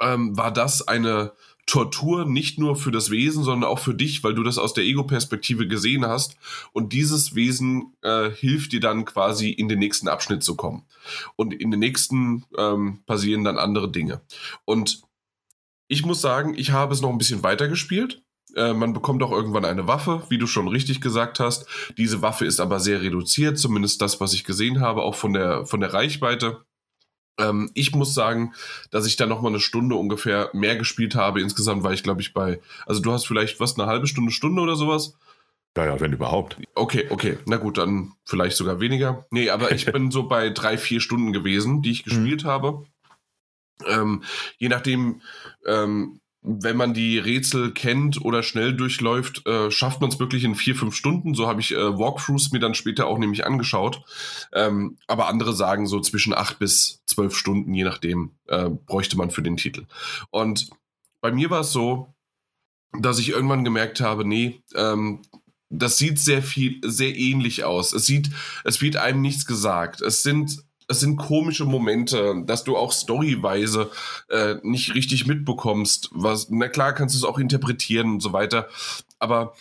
ähm, 0.00 0.36
war 0.36 0.52
das 0.52 0.86
eine 0.86 1.32
Tortur 1.66 2.24
nicht 2.24 2.58
nur 2.58 2.76
für 2.76 2.92
das 2.92 3.10
Wesen, 3.10 3.42
sondern 3.42 3.68
auch 3.68 3.80
für 3.80 3.94
dich, 3.94 4.22
weil 4.22 4.34
du 4.34 4.44
das 4.44 4.56
aus 4.56 4.72
der 4.72 4.84
Ego-Perspektive 4.84 5.66
gesehen 5.66 6.06
hast. 6.06 6.36
Und 6.72 6.92
dieses 6.92 7.34
Wesen 7.34 7.92
äh, 8.02 8.30
hilft 8.30 8.72
dir 8.72 8.80
dann 8.80 9.04
quasi 9.04 9.50
in 9.50 9.68
den 9.68 9.80
nächsten 9.80 10.06
Abschnitt 10.06 10.44
zu 10.44 10.54
kommen. 10.54 10.84
Und 11.34 11.52
in 11.52 11.72
den 11.72 11.80
nächsten 11.80 12.44
ähm, 12.56 13.00
passieren 13.06 13.42
dann 13.42 13.58
andere 13.58 13.90
Dinge. 13.90 14.20
Und 14.64 15.02
ich 15.88 16.04
muss 16.04 16.20
sagen, 16.20 16.54
ich 16.56 16.70
habe 16.70 16.94
es 16.94 17.00
noch 17.00 17.10
ein 17.10 17.18
bisschen 17.18 17.42
weiter 17.42 17.68
gespielt. 17.68 18.22
Äh, 18.54 18.72
man 18.72 18.92
bekommt 18.92 19.22
auch 19.24 19.32
irgendwann 19.32 19.64
eine 19.64 19.88
Waffe, 19.88 20.22
wie 20.28 20.38
du 20.38 20.46
schon 20.46 20.68
richtig 20.68 21.00
gesagt 21.00 21.40
hast. 21.40 21.66
Diese 21.98 22.22
Waffe 22.22 22.44
ist 22.46 22.60
aber 22.60 22.78
sehr 22.78 23.02
reduziert, 23.02 23.58
zumindest 23.58 24.00
das, 24.00 24.20
was 24.20 24.34
ich 24.34 24.44
gesehen 24.44 24.80
habe, 24.80 25.02
auch 25.02 25.16
von 25.16 25.32
der, 25.32 25.66
von 25.66 25.80
der 25.80 25.92
Reichweite. 25.92 26.64
Ähm, 27.38 27.70
ich 27.74 27.94
muss 27.94 28.14
sagen, 28.14 28.54
dass 28.90 29.06
ich 29.06 29.16
da 29.16 29.26
noch 29.26 29.42
mal 29.42 29.48
eine 29.48 29.60
Stunde 29.60 29.96
ungefähr 29.96 30.50
mehr 30.52 30.76
gespielt 30.76 31.14
habe. 31.14 31.40
Insgesamt 31.40 31.82
war 31.82 31.92
ich, 31.92 32.02
glaube 32.02 32.20
ich, 32.20 32.32
bei. 32.32 32.60
Also 32.86 33.00
du 33.00 33.12
hast 33.12 33.26
vielleicht 33.26 33.60
was 33.60 33.78
eine 33.78 33.86
halbe 33.88 34.06
Stunde, 34.06 34.32
Stunde 34.32 34.62
oder 34.62 34.76
sowas. 34.76 35.14
Ja, 35.76 35.84
ja, 35.84 36.00
wenn 36.00 36.12
überhaupt. 36.12 36.56
Okay, 36.74 37.06
okay. 37.10 37.38
Na 37.44 37.58
gut, 37.58 37.76
dann 37.76 38.14
vielleicht 38.24 38.56
sogar 38.56 38.80
weniger. 38.80 39.26
Nee, 39.30 39.50
aber 39.50 39.72
ich 39.72 39.84
bin 39.92 40.10
so 40.10 40.24
bei 40.24 40.48
drei, 40.50 40.78
vier 40.78 41.00
Stunden 41.00 41.32
gewesen, 41.32 41.82
die 41.82 41.90
ich 41.90 42.04
gespielt 42.04 42.44
mhm. 42.44 42.48
habe. 42.48 42.86
Ähm, 43.86 44.22
je 44.56 44.68
nachdem, 44.68 45.20
ähm, 45.66 46.20
wenn 46.48 46.76
man 46.76 46.94
die 46.94 47.18
Rätsel 47.18 47.72
kennt 47.72 48.24
oder 48.24 48.44
schnell 48.44 48.72
durchläuft, 48.72 49.44
äh, 49.48 49.72
schafft 49.72 50.00
man 50.00 50.10
es 50.10 50.20
wirklich 50.20 50.44
in 50.44 50.54
vier, 50.54 50.76
fünf 50.76 50.94
Stunden. 50.94 51.34
So 51.34 51.48
habe 51.48 51.60
ich 51.60 51.72
äh, 51.72 51.98
Walkthroughs 51.98 52.52
mir 52.52 52.60
dann 52.60 52.74
später 52.74 53.08
auch 53.08 53.18
nämlich 53.18 53.44
angeschaut. 53.44 54.04
Ähm, 54.52 54.96
aber 55.08 55.26
andere 55.26 55.52
sagen 55.52 55.88
so 55.88 55.98
zwischen 55.98 56.32
acht 56.32 56.60
bis 56.60 57.02
zwölf 57.04 57.36
Stunden, 57.36 57.74
je 57.74 57.82
nachdem, 57.82 58.30
äh, 58.46 58.70
bräuchte 58.70 59.16
man 59.16 59.32
für 59.32 59.42
den 59.42 59.56
Titel. 59.56 59.86
Und 60.30 60.70
bei 61.20 61.32
mir 61.32 61.50
war 61.50 61.62
es 61.62 61.72
so, 61.72 62.14
dass 63.00 63.18
ich 63.18 63.30
irgendwann 63.30 63.64
gemerkt 63.64 64.00
habe, 64.00 64.24
nee, 64.24 64.62
ähm, 64.76 65.22
das 65.68 65.98
sieht 65.98 66.20
sehr 66.20 66.44
viel, 66.44 66.78
sehr 66.84 67.16
ähnlich 67.16 67.64
aus. 67.64 67.92
Es 67.92 68.06
sieht, 68.06 68.30
es 68.62 68.80
wird 68.80 68.96
einem 68.96 69.20
nichts 69.20 69.46
gesagt. 69.46 70.00
Es 70.00 70.22
sind 70.22 70.62
es 70.88 71.00
sind 71.00 71.16
komische 71.16 71.64
Momente, 71.64 72.42
dass 72.44 72.64
du 72.64 72.76
auch 72.76 72.92
storyweise 72.92 73.90
äh, 74.28 74.56
nicht 74.62 74.94
richtig 74.94 75.26
mitbekommst. 75.26 76.10
Was, 76.12 76.48
na 76.50 76.68
klar 76.68 76.92
kannst 76.92 77.14
du 77.14 77.18
es 77.18 77.24
auch 77.24 77.38
interpretieren 77.38 78.14
und 78.14 78.20
so 78.20 78.32
weiter. 78.32 78.68
Aber 79.18 79.54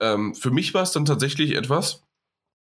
ähm, 0.00 0.34
für 0.34 0.50
mich 0.50 0.74
war 0.74 0.82
es 0.82 0.92
dann 0.92 1.04
tatsächlich 1.04 1.54
etwas, 1.54 2.04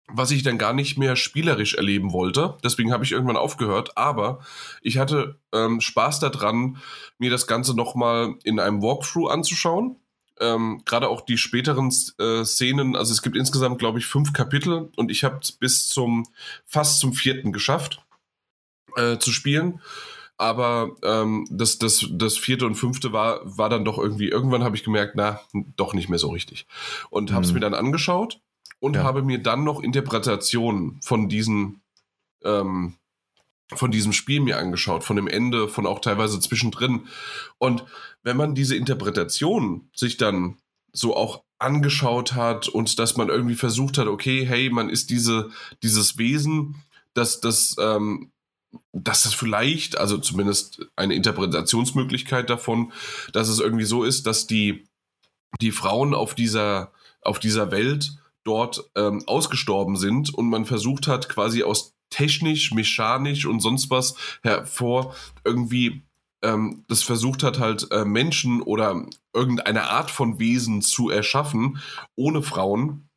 was 0.09 0.31
ich 0.31 0.43
dann 0.43 0.59
gar 0.59 0.74
nicht 0.74 0.98
mehr 0.98 1.16
spielerisch 1.16 1.74
erleben 1.74 2.12
wollte. 2.12 2.59
Deswegen 2.62 2.93
habe 2.93 3.05
ich 3.05 3.12
irgendwann 3.12 3.39
aufgehört. 3.39 3.97
Aber 3.97 4.40
ich 4.82 4.98
hatte 4.98 5.40
ähm, 5.52 5.81
Spaß 5.81 6.20
daran, 6.20 6.76
mir 7.18 7.31
das 7.31 7.47
Ganze 7.47 7.74
nochmal 7.74 8.35
in 8.44 8.60
einem 8.60 8.82
Walkthrough 8.82 9.31
anzuschauen 9.31 9.97
ähm, 10.40 10.82
gerade 10.85 11.09
auch 11.09 11.20
die 11.20 11.39
späteren 11.39 11.93
äh, 12.19 12.44
Szenen, 12.44 12.97
also 12.97 13.12
es 13.12 13.23
gibt 13.23 13.36
insgesamt, 13.36 13.78
glaube 13.78 13.98
ich, 13.98 14.06
fünf 14.06 14.32
Kapitel 14.32 14.90
und 14.97 15.11
ich 15.11 15.24
habe 15.24 15.40
bis 15.61 15.89
zum 15.89 16.27
fast 16.66 17.01
zum 17.01 17.12
vierten 17.12 17.52
geschafft 17.52 18.05
äh, 18.97 19.19
zu 19.19 19.32
spielen. 19.32 19.81
Aber 20.36 20.97
ähm, 21.05 21.47
das, 21.48 21.78
das, 21.78 22.06
das 22.11 22.36
vierte 22.36 22.66
und 22.66 22.74
fünfte 22.74 23.12
war, 23.12 23.40
war 23.44 23.69
dann 23.69 23.85
doch 23.85 23.98
irgendwie, 23.98 24.28
irgendwann 24.28 24.65
habe 24.65 24.74
ich 24.74 24.82
gemerkt, 24.82 25.15
na, 25.15 25.40
doch 25.77 25.94
nicht 25.94 26.09
mehr 26.09 26.19
so 26.19 26.31
richtig. 26.31 26.66
Und 27.11 27.32
habe 27.32 27.44
es 27.44 27.51
mhm. 27.51 27.55
mir 27.55 27.61
dann 27.61 27.74
angeschaut 27.74 28.40
und 28.81 28.97
ja. 28.97 29.05
habe 29.05 29.23
mir 29.23 29.39
dann 29.39 29.62
noch 29.62 29.81
Interpretationen 29.81 31.01
von 31.02 31.28
diesen 31.28 31.82
ähm, 32.43 32.97
von 33.73 33.91
diesem 33.91 34.12
Spiel 34.12 34.41
mir 34.41 34.59
angeschaut, 34.59 35.05
von 35.05 35.16
dem 35.16 35.27
Ende, 35.27 35.69
von 35.69 35.86
auch 35.86 36.01
teilweise 36.01 36.39
zwischendrin. 36.41 37.07
Und 37.59 37.85
wenn 38.23 38.36
man 38.36 38.55
diese 38.55 38.77
Interpretation 38.77 39.89
sich 39.95 40.16
dann 40.16 40.59
so 40.93 41.16
auch 41.16 41.43
angeschaut 41.59 42.35
hat 42.35 42.69
und 42.69 42.99
dass 42.99 43.16
man 43.16 43.28
irgendwie 43.28 43.55
versucht 43.55 43.99
hat, 43.99 44.07
okay, 44.07 44.45
hey, 44.47 44.70
man 44.70 44.91
ist 44.91 45.11
diese, 45.11 45.51
dieses 45.82 46.19
Wesen, 46.19 46.82
das, 47.15 47.41
das 47.41 47.77
ähm, 47.78 48.31
dass 48.93 49.23
das 49.23 49.35
vielleicht, 49.35 49.99
also 49.99 50.19
zumindest 50.19 50.86
eine 50.97 51.15
Interpretationsmöglichkeit 51.15 52.51
davon, 52.51 52.93
dass 53.32 53.49
es 53.49 53.61
irgendwie 53.61 53.85
so 53.85 54.05
ist, 54.05 54.27
dass 54.27 54.47
die, 54.47 54.86
die 55.61 55.70
Frauen 55.70 56.15
auf 56.15 56.35
dieser, 56.35 56.93
auf 57.20 57.39
dieser 57.39 57.70
Welt 57.70 58.19
dort 58.45 58.91
ähm, 58.95 59.23
ausgestorben 59.27 59.97
sind 59.97 60.35
und 60.35 60.49
man 60.49 60.65
versucht 60.65 61.09
hat, 61.09 61.28
quasi 61.28 61.62
aus 61.62 61.93
technisch, 62.15 62.73
mechanisch 62.73 63.47
und 63.47 63.61
sonst 63.61 63.91
was 63.91 64.15
hervor. 64.43 65.15
Irgendwie 65.45 66.03
ähm, 66.45 66.85
das 66.89 67.03
versucht 67.03 67.43
hat, 67.43 67.59
halt 67.59 67.91
äh, 67.91 68.05
Menschen 68.05 68.62
oder 68.62 69.07
irgendeine 69.32 69.91
Art 69.91 70.11
von 70.11 70.39
Wesen 70.39 70.82
zu 70.82 71.11
erschaffen 71.11 71.81
ohne 72.16 72.43
Frauen, 72.43 73.09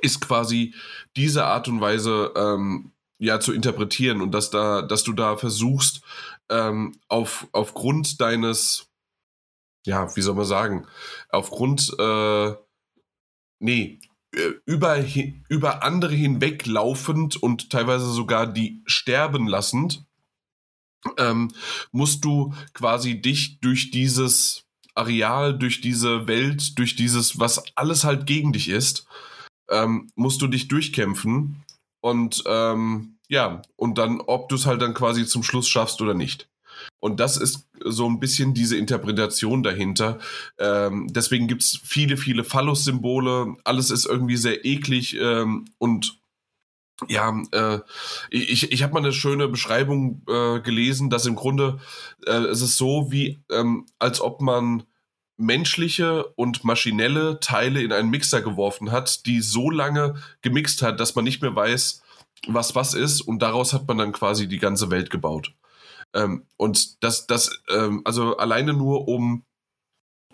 ist 0.00 0.20
quasi 0.20 0.74
diese 1.16 1.44
Art 1.44 1.68
und 1.68 1.80
Weise 1.80 2.32
ähm, 2.36 2.92
ja 3.18 3.40
zu 3.40 3.52
interpretieren. 3.52 4.20
Und 4.20 4.32
dass 4.32 4.50
da, 4.50 4.82
dass 4.82 5.02
du 5.04 5.12
da 5.12 5.36
versuchst, 5.36 6.02
ähm, 6.48 6.98
auf, 7.08 7.48
aufgrund 7.52 8.20
deines, 8.20 8.88
ja, 9.84 10.14
wie 10.16 10.22
soll 10.22 10.34
man 10.34 10.44
sagen, 10.44 10.86
aufgrund, 11.28 11.94
äh, 11.98 12.54
nee, 13.58 13.98
über, 14.64 15.04
über 15.48 15.82
andere 15.82 16.14
hinweglaufend 16.14 17.36
und 17.36 17.70
teilweise 17.70 18.10
sogar 18.10 18.46
die 18.46 18.82
sterben 18.86 19.46
lassend, 19.46 20.04
ähm, 21.18 21.52
musst 21.92 22.24
du 22.24 22.54
quasi 22.74 23.20
dich 23.20 23.60
durch 23.60 23.90
dieses 23.90 24.64
Areal, 24.94 25.58
durch 25.58 25.80
diese 25.80 26.26
Welt, 26.26 26.78
durch 26.78 26.96
dieses, 26.96 27.38
was 27.38 27.62
alles 27.76 28.04
halt 28.04 28.26
gegen 28.26 28.52
dich 28.52 28.68
ist, 28.68 29.06
ähm, 29.70 30.10
musst 30.14 30.42
du 30.42 30.46
dich 30.46 30.68
durchkämpfen 30.68 31.64
und 32.00 32.42
ähm, 32.46 33.18
ja, 33.28 33.62
und 33.76 33.98
dann, 33.98 34.20
ob 34.20 34.48
du 34.48 34.54
es 34.54 34.66
halt 34.66 34.80
dann 34.82 34.94
quasi 34.94 35.26
zum 35.26 35.42
Schluss 35.42 35.68
schaffst 35.68 36.00
oder 36.00 36.14
nicht. 36.14 36.48
Und 37.06 37.20
das 37.20 37.36
ist 37.36 37.68
so 37.84 38.08
ein 38.08 38.18
bisschen 38.18 38.52
diese 38.52 38.76
Interpretation 38.76 39.62
dahinter. 39.62 40.18
Ähm, 40.58 41.06
deswegen 41.12 41.46
gibt 41.46 41.62
es 41.62 41.78
viele, 41.84 42.16
viele 42.16 42.42
Phallus-Symbole. 42.42 43.54
Alles 43.62 43.92
ist 43.92 44.06
irgendwie 44.06 44.36
sehr 44.36 44.64
eklig 44.64 45.16
ähm, 45.20 45.66
und 45.78 46.18
ja, 47.06 47.32
äh, 47.52 47.78
ich, 48.30 48.72
ich 48.72 48.82
habe 48.82 48.94
mal 48.94 48.98
eine 48.98 49.12
schöne 49.12 49.46
Beschreibung 49.46 50.22
äh, 50.28 50.58
gelesen, 50.58 51.08
dass 51.08 51.26
im 51.26 51.36
Grunde 51.36 51.78
äh, 52.26 52.32
es 52.32 52.60
ist 52.60 52.76
so, 52.76 53.12
wie 53.12 53.38
ähm, 53.52 53.86
als 54.00 54.20
ob 54.20 54.40
man 54.40 54.82
menschliche 55.36 56.26
und 56.34 56.64
maschinelle 56.64 57.38
Teile 57.38 57.82
in 57.82 57.92
einen 57.92 58.10
Mixer 58.10 58.42
geworfen 58.42 58.90
hat, 58.90 59.26
die 59.26 59.42
so 59.42 59.70
lange 59.70 60.16
gemixt 60.42 60.82
hat, 60.82 60.98
dass 60.98 61.14
man 61.14 61.24
nicht 61.24 61.40
mehr 61.40 61.54
weiß, 61.54 62.02
was 62.48 62.74
was 62.74 62.94
ist 62.94 63.20
und 63.20 63.42
daraus 63.42 63.74
hat 63.74 63.86
man 63.86 63.98
dann 63.98 64.10
quasi 64.10 64.48
die 64.48 64.58
ganze 64.58 64.90
Welt 64.90 65.08
gebaut. 65.10 65.52
Ähm, 66.14 66.46
und 66.56 67.02
das, 67.02 67.26
das, 67.26 67.50
ähm, 67.68 68.02
also 68.04 68.36
alleine 68.36 68.72
nur 68.72 69.08
um 69.08 69.44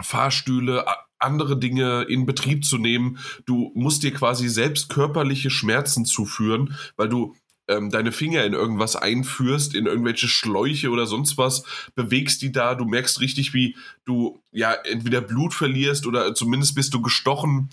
Fahrstühle, 0.01 0.85
andere 1.19 1.59
Dinge 1.59 2.03
in 2.03 2.27
Betrieb 2.27 2.65
zu 2.65 2.78
nehmen, 2.78 3.19
du 3.47 3.70
musst 3.74 4.03
dir 4.03 4.12
quasi 4.12 4.49
selbst 4.49 4.89
körperliche 4.89 5.51
Schmerzen 5.51 6.05
zuführen, 6.05 6.77
weil 6.97 7.09
du 7.09 7.35
ähm, 7.69 7.90
deine 7.90 8.12
Finger 8.12 8.44
in 8.44 8.55
irgendwas 8.55 8.97
einführst, 8.97 9.74
in 9.74 9.86
irgendwelche 9.86 10.28
Schläuche 10.28 10.90
oder 10.90 11.07
sonst 11.07 11.39
was, 11.39 11.65
bewegst 11.94 12.43
die 12.43 12.53
da, 12.53 12.74
du 12.74 12.85
merkst 12.85 13.20
richtig, 13.20 13.55
wie 13.55 13.77
du 14.05 14.43
ja 14.51 14.73
entweder 14.73 15.20
Blut 15.20 15.55
verlierst 15.55 16.07
oder 16.07 16.35
zumindest 16.35 16.74
bist 16.74 16.93
du 16.94 17.01
gestochen. 17.01 17.70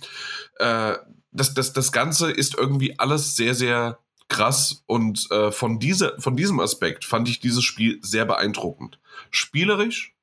Äh, 0.57 0.95
das, 1.31 1.53
das, 1.53 1.73
das 1.73 1.91
Ganze 1.91 2.31
ist 2.31 2.55
irgendwie 2.55 2.97
alles 2.99 3.35
sehr, 3.35 3.55
sehr 3.55 3.99
krass 4.29 4.83
und 4.85 5.29
äh, 5.31 5.51
von, 5.51 5.79
diese, 5.79 6.15
von 6.19 6.37
diesem 6.37 6.59
Aspekt 6.59 7.03
fand 7.03 7.27
ich 7.27 7.39
dieses 7.39 7.63
Spiel 7.63 7.99
sehr 8.01 8.25
beeindruckend. 8.25 8.99
Spielerisch, 9.31 10.15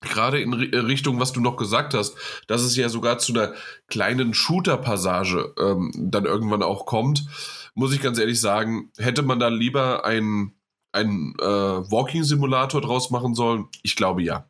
gerade 0.00 0.40
in 0.40 0.52
Richtung, 0.54 1.20
was 1.20 1.32
du 1.32 1.40
noch 1.40 1.56
gesagt 1.56 1.94
hast, 1.94 2.16
dass 2.46 2.62
es 2.62 2.76
ja 2.76 2.88
sogar 2.88 3.18
zu 3.18 3.32
einer 3.32 3.54
kleinen 3.88 4.34
Shooter-Passage 4.34 5.54
ähm, 5.58 5.92
dann 5.94 6.24
irgendwann 6.24 6.62
auch 6.62 6.86
kommt, 6.86 7.26
muss 7.74 7.92
ich 7.92 8.00
ganz 8.00 8.18
ehrlich 8.18 8.40
sagen, 8.40 8.90
hätte 8.96 9.22
man 9.22 9.38
da 9.38 9.48
lieber 9.48 10.04
einen, 10.04 10.54
einen 10.92 11.34
äh, 11.38 11.44
Walking-Simulator 11.44 12.80
draus 12.80 13.10
machen 13.10 13.34
sollen? 13.34 13.68
Ich 13.82 13.96
glaube 13.96 14.22
ja. 14.22 14.48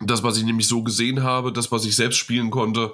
Das, 0.00 0.22
was 0.22 0.36
ich 0.36 0.44
nämlich 0.44 0.68
so 0.68 0.82
gesehen 0.82 1.22
habe, 1.22 1.52
das, 1.52 1.72
was 1.72 1.84
ich 1.84 1.96
selbst 1.96 2.18
spielen 2.18 2.50
konnte, 2.50 2.92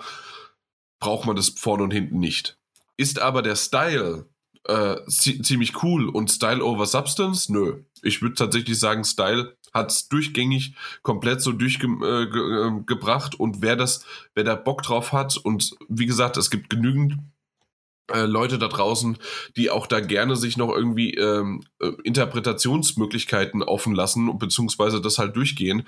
braucht 1.01 1.27
man 1.27 1.37
das 1.37 1.49
vorne 1.51 1.83
und 1.83 1.93
hinten 1.93 2.19
nicht. 2.19 2.59
Ist 2.97 3.19
aber 3.19 3.43
der 3.43 3.57
Style 3.57 4.29
äh, 4.65 4.97
ziemlich 5.09 5.83
cool 5.83 6.09
und 6.09 6.31
Style 6.31 6.65
over 6.65 6.87
Substance? 6.87 7.53
Nö. 7.53 7.83
Ich 8.03 8.23
würde 8.23 8.35
tatsächlich 8.35 8.79
sagen, 8.79 9.05
Style 9.05 9.57
hat 9.73 9.91
es 9.91 10.09
durchgängig 10.09 10.75
komplett 11.03 11.41
so 11.41 11.53
durchgebracht 11.53 13.35
äh, 13.35 13.37
äh 13.37 13.41
und 13.41 13.61
wer 13.61 13.77
das, 13.77 14.05
wer 14.35 14.45
da 14.45 14.55
Bock 14.55 14.83
drauf 14.83 15.13
hat 15.13 15.37
und 15.37 15.75
wie 15.89 16.07
gesagt, 16.07 16.37
es 16.37 16.51
gibt 16.51 16.71
genügend 16.71 17.19
äh, 18.13 18.27
Leute 18.27 18.59
da 18.59 18.69
draußen, 18.69 19.19
die 19.57 19.71
auch 19.71 19.87
da 19.87 20.01
gerne 20.01 20.37
sich 20.37 20.57
noch 20.57 20.71
irgendwie 20.71 21.15
ähm, 21.15 21.65
äh, 21.81 21.91
Interpretationsmöglichkeiten 22.05 23.63
offen 23.63 23.95
lassen, 23.95 24.39
beziehungsweise 24.39 25.01
das 25.01 25.19
halt 25.19 25.37
durchgehen. 25.37 25.87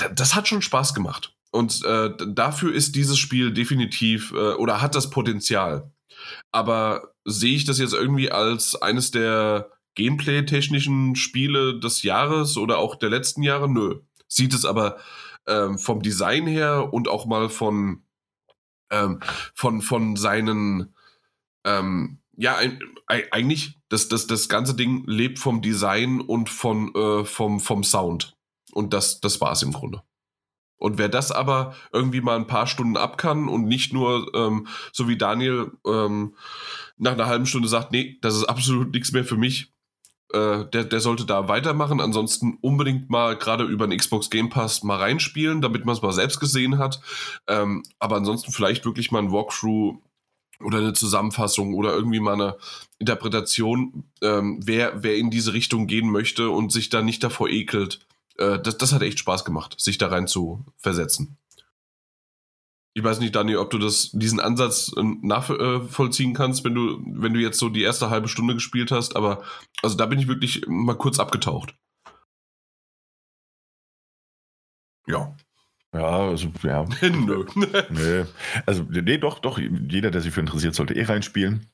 D 0.00 0.06
das 0.14 0.34
hat 0.34 0.46
schon 0.48 0.62
Spaß 0.62 0.94
gemacht. 0.94 1.34
Und 1.50 1.84
äh, 1.84 2.10
dafür 2.28 2.72
ist 2.72 2.94
dieses 2.94 3.18
Spiel 3.18 3.52
definitiv 3.52 4.32
äh, 4.32 4.52
oder 4.54 4.80
hat 4.80 4.94
das 4.94 5.10
Potenzial. 5.10 5.90
Aber 6.52 7.14
sehe 7.24 7.56
ich 7.56 7.64
das 7.64 7.78
jetzt 7.78 7.94
irgendwie 7.94 8.30
als 8.30 8.74
eines 8.76 9.10
der 9.10 9.70
Gameplay-technischen 9.94 11.16
Spiele 11.16 11.78
des 11.80 12.02
Jahres 12.02 12.56
oder 12.56 12.78
auch 12.78 12.94
der 12.94 13.10
letzten 13.10 13.42
Jahre? 13.42 13.68
Nö. 13.68 14.00
Sieht 14.28 14.54
es 14.54 14.64
aber 14.64 14.98
ähm, 15.46 15.78
vom 15.78 16.02
Design 16.02 16.46
her 16.46 16.92
und 16.92 17.08
auch 17.08 17.26
mal 17.26 17.48
von, 17.48 18.02
ähm, 18.90 19.20
von, 19.54 19.82
von 19.82 20.16
seinen, 20.16 20.94
ähm, 21.64 22.18
ja, 22.36 22.56
ein, 22.56 22.78
eigentlich, 23.06 23.78
das, 23.88 24.08
das, 24.08 24.26
das 24.26 24.48
ganze 24.48 24.74
Ding 24.74 25.04
lebt 25.06 25.38
vom 25.38 25.62
Design 25.62 26.20
und 26.20 26.48
von, 26.48 26.94
äh, 26.94 27.24
vom, 27.24 27.58
vom 27.58 27.82
Sound. 27.82 28.36
Und 28.72 28.92
das, 28.92 29.20
das 29.20 29.40
war 29.40 29.52
es 29.52 29.62
im 29.62 29.72
Grunde. 29.72 30.02
Und 30.78 30.98
wer 30.98 31.08
das 31.08 31.32
aber 31.32 31.74
irgendwie 31.92 32.20
mal 32.20 32.36
ein 32.36 32.46
paar 32.46 32.66
Stunden 32.66 32.96
ab 32.96 33.18
kann 33.18 33.48
und 33.48 33.64
nicht 33.64 33.92
nur, 33.92 34.32
ähm, 34.34 34.68
so 34.92 35.08
wie 35.08 35.18
Daniel, 35.18 35.72
ähm, 35.86 36.34
nach 36.96 37.12
einer 37.12 37.26
halben 37.26 37.46
Stunde 37.46 37.68
sagt, 37.68 37.92
nee, 37.92 38.18
das 38.22 38.36
ist 38.36 38.44
absolut 38.44 38.92
nichts 38.92 39.12
mehr 39.12 39.24
für 39.24 39.36
mich, 39.36 39.72
äh, 40.32 40.64
der, 40.66 40.84
der 40.84 41.00
sollte 41.00 41.24
da 41.24 41.48
weitermachen. 41.48 42.00
Ansonsten 42.00 42.58
unbedingt 42.60 43.10
mal 43.10 43.36
gerade 43.36 43.64
über 43.64 43.86
den 43.86 43.98
Xbox 43.98 44.30
Game 44.30 44.50
Pass 44.50 44.82
mal 44.82 44.98
reinspielen, 44.98 45.60
damit 45.60 45.84
man 45.84 45.94
es 45.94 46.02
mal 46.02 46.12
selbst 46.12 46.38
gesehen 46.40 46.78
hat. 46.78 47.00
Ähm, 47.46 47.82
aber 47.98 48.16
ansonsten 48.16 48.52
vielleicht 48.52 48.84
wirklich 48.84 49.10
mal 49.10 49.22
ein 49.22 49.32
Walkthrough 49.32 49.98
oder 50.60 50.78
eine 50.78 50.92
Zusammenfassung 50.92 51.74
oder 51.74 51.92
irgendwie 51.92 52.20
mal 52.20 52.34
eine 52.34 52.56
Interpretation, 52.98 54.04
ähm, 54.22 54.60
wer, 54.64 55.02
wer 55.02 55.16
in 55.16 55.30
diese 55.30 55.52
Richtung 55.52 55.86
gehen 55.86 56.10
möchte 56.10 56.50
und 56.50 56.72
sich 56.72 56.88
da 56.88 57.00
nicht 57.00 57.22
davor 57.22 57.48
ekelt 57.48 58.00
äh, 58.38 58.58
das, 58.58 58.78
das 58.78 58.92
hat 58.92 59.02
echt 59.02 59.18
Spaß 59.18 59.44
gemacht, 59.44 59.78
sich 59.78 59.98
da 59.98 60.08
rein 60.08 60.26
zu 60.26 60.64
versetzen. 60.76 61.38
Ich 62.94 63.04
weiß 63.04 63.20
nicht, 63.20 63.36
Dani, 63.36 63.56
ob 63.56 63.70
du 63.70 63.78
das, 63.78 64.10
diesen 64.12 64.40
Ansatz 64.40 64.92
äh, 64.96 65.02
nachvollziehen 65.02 66.34
kannst, 66.34 66.64
wenn 66.64 66.74
du, 66.74 67.00
wenn 67.06 67.34
du 67.34 67.40
jetzt 67.40 67.58
so 67.58 67.68
die 67.68 67.82
erste 67.82 68.10
halbe 68.10 68.28
Stunde 68.28 68.54
gespielt 68.54 68.90
hast, 68.90 69.14
aber 69.14 69.42
also 69.82 69.96
da 69.96 70.06
bin 70.06 70.18
ich 70.18 70.28
wirklich 70.28 70.64
mal 70.66 70.96
kurz 70.96 71.18
abgetaucht. 71.20 71.76
Ja. 75.06 75.36
Ja, 75.94 76.28
also, 76.28 76.48
ja. 76.62 76.84
Nö. 77.02 77.44
nee. 77.90 78.24
Also, 78.66 78.82
nee, 78.90 79.18
doch, 79.18 79.38
doch. 79.38 79.58
Jeder, 79.58 80.10
der 80.10 80.20
sich 80.20 80.34
für 80.34 80.40
interessiert, 80.40 80.74
sollte 80.74 80.94
eh 80.94 81.04
reinspielen 81.04 81.70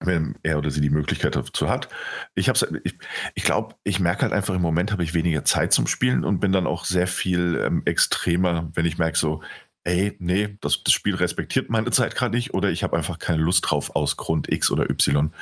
wenn 0.00 0.36
er 0.42 0.58
oder 0.58 0.70
sie 0.70 0.80
die 0.80 0.90
Möglichkeit 0.90 1.36
dazu 1.36 1.68
hat. 1.68 1.88
Ich 2.34 2.48
habe 2.48 2.80
ich, 2.84 2.98
ich 3.34 3.44
glaube, 3.44 3.74
ich 3.84 3.98
merke 3.98 4.22
halt 4.22 4.32
einfach 4.32 4.54
im 4.54 4.62
Moment 4.62 4.92
habe 4.92 5.02
ich 5.02 5.14
weniger 5.14 5.44
Zeit 5.44 5.72
zum 5.72 5.86
Spielen 5.86 6.24
und 6.24 6.40
bin 6.40 6.52
dann 6.52 6.66
auch 6.66 6.84
sehr 6.84 7.06
viel 7.06 7.60
ähm, 7.64 7.82
extremer, 7.86 8.70
wenn 8.74 8.86
ich 8.86 8.98
merke 8.98 9.16
so, 9.16 9.42
ey, 9.84 10.16
nee, 10.18 10.56
das, 10.60 10.82
das 10.82 10.92
Spiel 10.92 11.14
respektiert 11.14 11.70
meine 11.70 11.90
Zeit 11.90 12.14
gerade 12.14 12.34
nicht 12.34 12.52
oder 12.52 12.70
ich 12.70 12.82
habe 12.82 12.96
einfach 12.96 13.18
keine 13.18 13.42
Lust 13.42 13.70
drauf 13.70 13.94
aus 13.94 14.16
Grund 14.16 14.52
X 14.52 14.70
oder 14.70 14.90
Y. 14.90 15.32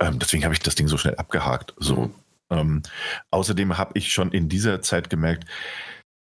Ähm, 0.00 0.18
deswegen 0.18 0.44
habe 0.44 0.54
ich 0.54 0.60
das 0.60 0.74
Ding 0.74 0.88
so 0.88 0.98
schnell 0.98 1.14
abgehakt. 1.14 1.74
So. 1.78 2.12
Ähm, 2.50 2.82
außerdem 3.30 3.78
habe 3.78 3.92
ich 3.94 4.12
schon 4.12 4.32
in 4.32 4.48
dieser 4.48 4.82
Zeit 4.82 5.08
gemerkt, 5.08 5.46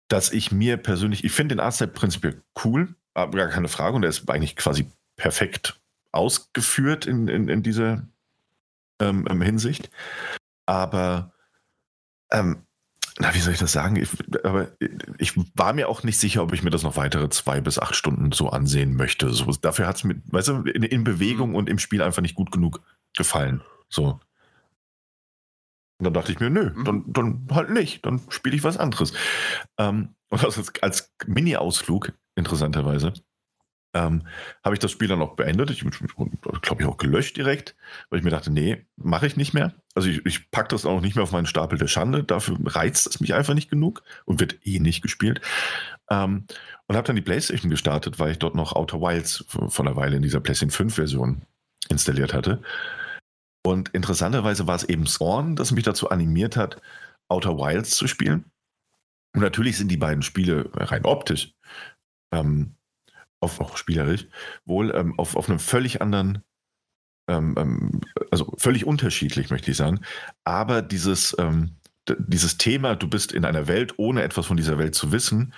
dass 0.09 0.31
ich 0.31 0.51
mir 0.51 0.77
persönlich, 0.77 1.23
ich 1.23 1.31
finde 1.31 1.55
den 1.55 1.59
Artstyle 1.59 1.91
prinzipiell 1.91 2.41
cool, 2.63 2.95
aber 3.13 3.37
gar 3.37 3.49
keine 3.49 3.67
Frage 3.67 3.95
und 3.95 4.03
er 4.03 4.09
ist 4.09 4.27
eigentlich 4.29 4.55
quasi 4.55 4.89
perfekt 5.17 5.79
ausgeführt 6.11 7.05
in, 7.05 7.27
in, 7.27 7.49
in 7.49 7.63
dieser 7.63 8.07
ähm, 8.99 9.27
ähm, 9.29 9.41
Hinsicht. 9.41 9.89
Aber 10.65 11.33
ähm, 12.31 12.63
na, 13.21 13.33
wie 13.35 13.39
soll 13.39 13.53
ich 13.53 13.59
das 13.59 13.73
sagen? 13.73 13.97
Ich, 13.97 14.09
aber 14.45 14.71
ich 15.17 15.33
war 15.53 15.73
mir 15.73 15.89
auch 15.89 16.03
nicht 16.03 16.17
sicher, 16.17 16.41
ob 16.41 16.53
ich 16.53 16.63
mir 16.63 16.69
das 16.69 16.83
noch 16.83 16.95
weitere 16.95 17.29
zwei 17.29 17.59
bis 17.59 17.77
acht 17.77 17.95
Stunden 17.95 18.31
so 18.31 18.49
ansehen 18.49 18.95
möchte. 18.95 19.29
So, 19.31 19.51
dafür 19.51 19.87
hat 19.87 19.97
es 19.97 20.03
mir, 20.05 20.21
weißt 20.27 20.47
du, 20.47 20.61
in, 20.61 20.83
in, 20.83 21.03
Bewegung 21.03 21.49
mhm. 21.49 21.55
und 21.55 21.69
im 21.69 21.79
Spiel 21.79 22.01
einfach 22.01 22.21
nicht 22.21 22.35
gut 22.35 22.51
genug 22.51 22.81
gefallen. 23.17 23.61
So. 23.89 24.21
Und 25.97 26.05
dann 26.05 26.13
dachte 26.13 26.31
ich 26.31 26.39
mir, 26.39 26.49
nö, 26.49 26.69
Mhm. 26.69 26.85
dann, 26.85 27.03
dann 27.07 27.47
halt 27.51 27.71
nicht, 27.71 28.05
dann 28.05 28.21
spiele 28.29 28.55
ich 28.55 28.63
was 28.63 28.77
anderes. 28.77 29.11
Ähm, 29.77 30.15
und 30.29 30.41
das 30.41 30.57
als, 30.57 30.71
als 30.81 31.13
Mini-Ausflug, 31.27 32.13
interessanterweise, 32.35 33.11
ähm, 33.93 34.27
habe 34.63 34.75
ich 34.75 34.79
das 34.79 34.91
Spiel 34.91 35.07
dann 35.07 35.21
auch 35.21 35.35
beendet. 35.35 35.71
Ich 35.71 35.83
glaube 36.61 36.81
ich 36.81 36.87
auch 36.87 36.97
gelöscht 36.97 37.37
direkt, 37.37 37.75
weil 38.09 38.19
ich 38.19 38.25
mir 38.25 38.31
dachte, 38.31 38.51
nee, 38.51 38.85
mache 38.95 39.27
ich 39.27 39.35
nicht 39.35 39.53
mehr. 39.53 39.73
Also 39.95 40.09
ich, 40.09 40.25
ich 40.25 40.51
packe 40.51 40.69
das 40.69 40.85
auch 40.85 41.01
nicht 41.01 41.15
mehr 41.15 41.23
auf 41.23 41.31
meinen 41.31 41.47
Stapel 41.47 41.77
der 41.77 41.87
Schande. 41.87 42.23
Dafür 42.23 42.57
reizt 42.63 43.07
es 43.07 43.19
mich 43.19 43.33
einfach 43.33 43.53
nicht 43.53 43.69
genug 43.69 44.03
und 44.25 44.39
wird 44.39 44.65
eh 44.65 44.79
nicht 44.79 45.01
gespielt. 45.01 45.41
Ähm, 46.09 46.45
und 46.87 46.95
habe 46.95 47.07
dann 47.07 47.15
die 47.15 47.21
PlayStation 47.21 47.69
gestartet, 47.69 48.19
weil 48.19 48.31
ich 48.31 48.39
dort 48.39 48.55
noch 48.55 48.73
Outer 48.73 49.01
Wilds 49.01 49.45
von 49.47 49.87
einer 49.87 49.95
Weile 49.95 50.17
in 50.17 50.21
dieser 50.21 50.39
PlayStation 50.39 50.71
5 50.71 50.95
Version 50.95 51.41
installiert 51.89 52.33
hatte. 52.33 52.61
Und 53.63 53.89
interessanterweise 53.89 54.67
war 54.67 54.75
es 54.75 54.83
eben 54.83 55.05
Spawn, 55.05 55.55
das 55.55 55.71
mich 55.71 55.83
dazu 55.83 56.09
animiert 56.09 56.55
hat, 56.55 56.81
Outer 57.27 57.57
Wilds 57.57 57.91
zu 57.95 58.07
spielen. 58.07 58.45
Und 59.33 59.41
natürlich 59.41 59.77
sind 59.77 59.89
die 59.89 59.97
beiden 59.97 60.23
Spiele 60.23 60.69
rein 60.73 61.05
optisch, 61.05 61.53
ähm, 62.31 62.75
auf, 63.39 63.59
auch 63.59 63.77
spielerisch, 63.77 64.27
wohl 64.65 64.91
ähm, 64.95 65.17
auf, 65.17 65.35
auf 65.35 65.49
einem 65.49 65.59
völlig 65.59 66.01
anderen, 66.01 66.43
ähm, 67.27 67.55
ähm, 67.57 68.01
also 68.31 68.53
völlig 68.57 68.85
unterschiedlich, 68.85 69.49
möchte 69.49 69.71
ich 69.71 69.77
sagen. 69.77 70.01
Aber 70.43 70.81
dieses, 70.81 71.35
ähm, 71.39 71.75
dieses 72.17 72.57
Thema, 72.57 72.95
du 72.95 73.07
bist 73.07 73.31
in 73.31 73.45
einer 73.45 73.67
Welt, 73.67 73.93
ohne 73.97 74.23
etwas 74.23 74.45
von 74.45 74.57
dieser 74.57 74.77
Welt 74.77 74.95
zu 74.95 75.11
wissen 75.11 75.53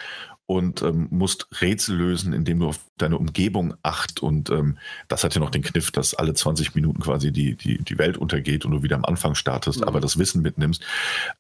und 0.45 0.81
ähm, 0.81 1.07
musst 1.11 1.47
Rätsel 1.61 1.95
lösen, 1.95 2.33
indem 2.33 2.59
du 2.59 2.67
auf 2.67 2.79
deine 2.97 3.17
Umgebung 3.17 3.73
acht. 3.83 4.21
Und 4.21 4.49
ähm, 4.49 4.77
das 5.07 5.23
hat 5.23 5.33
ja 5.33 5.39
noch 5.39 5.49
den 5.49 5.61
Kniff, 5.61 5.91
dass 5.91 6.13
alle 6.13 6.33
20 6.33 6.75
Minuten 6.75 6.99
quasi 6.99 7.31
die, 7.31 7.55
die, 7.55 7.77
die 7.77 7.97
Welt 7.97 8.17
untergeht 8.17 8.65
und 8.65 8.71
du 8.71 8.83
wieder 8.83 8.97
am 8.97 9.05
Anfang 9.05 9.35
startest, 9.35 9.79
Mhm. 9.79 9.87
aber 9.87 10.01
das 10.01 10.17
Wissen 10.19 10.41
mitnimmst. 10.41 10.83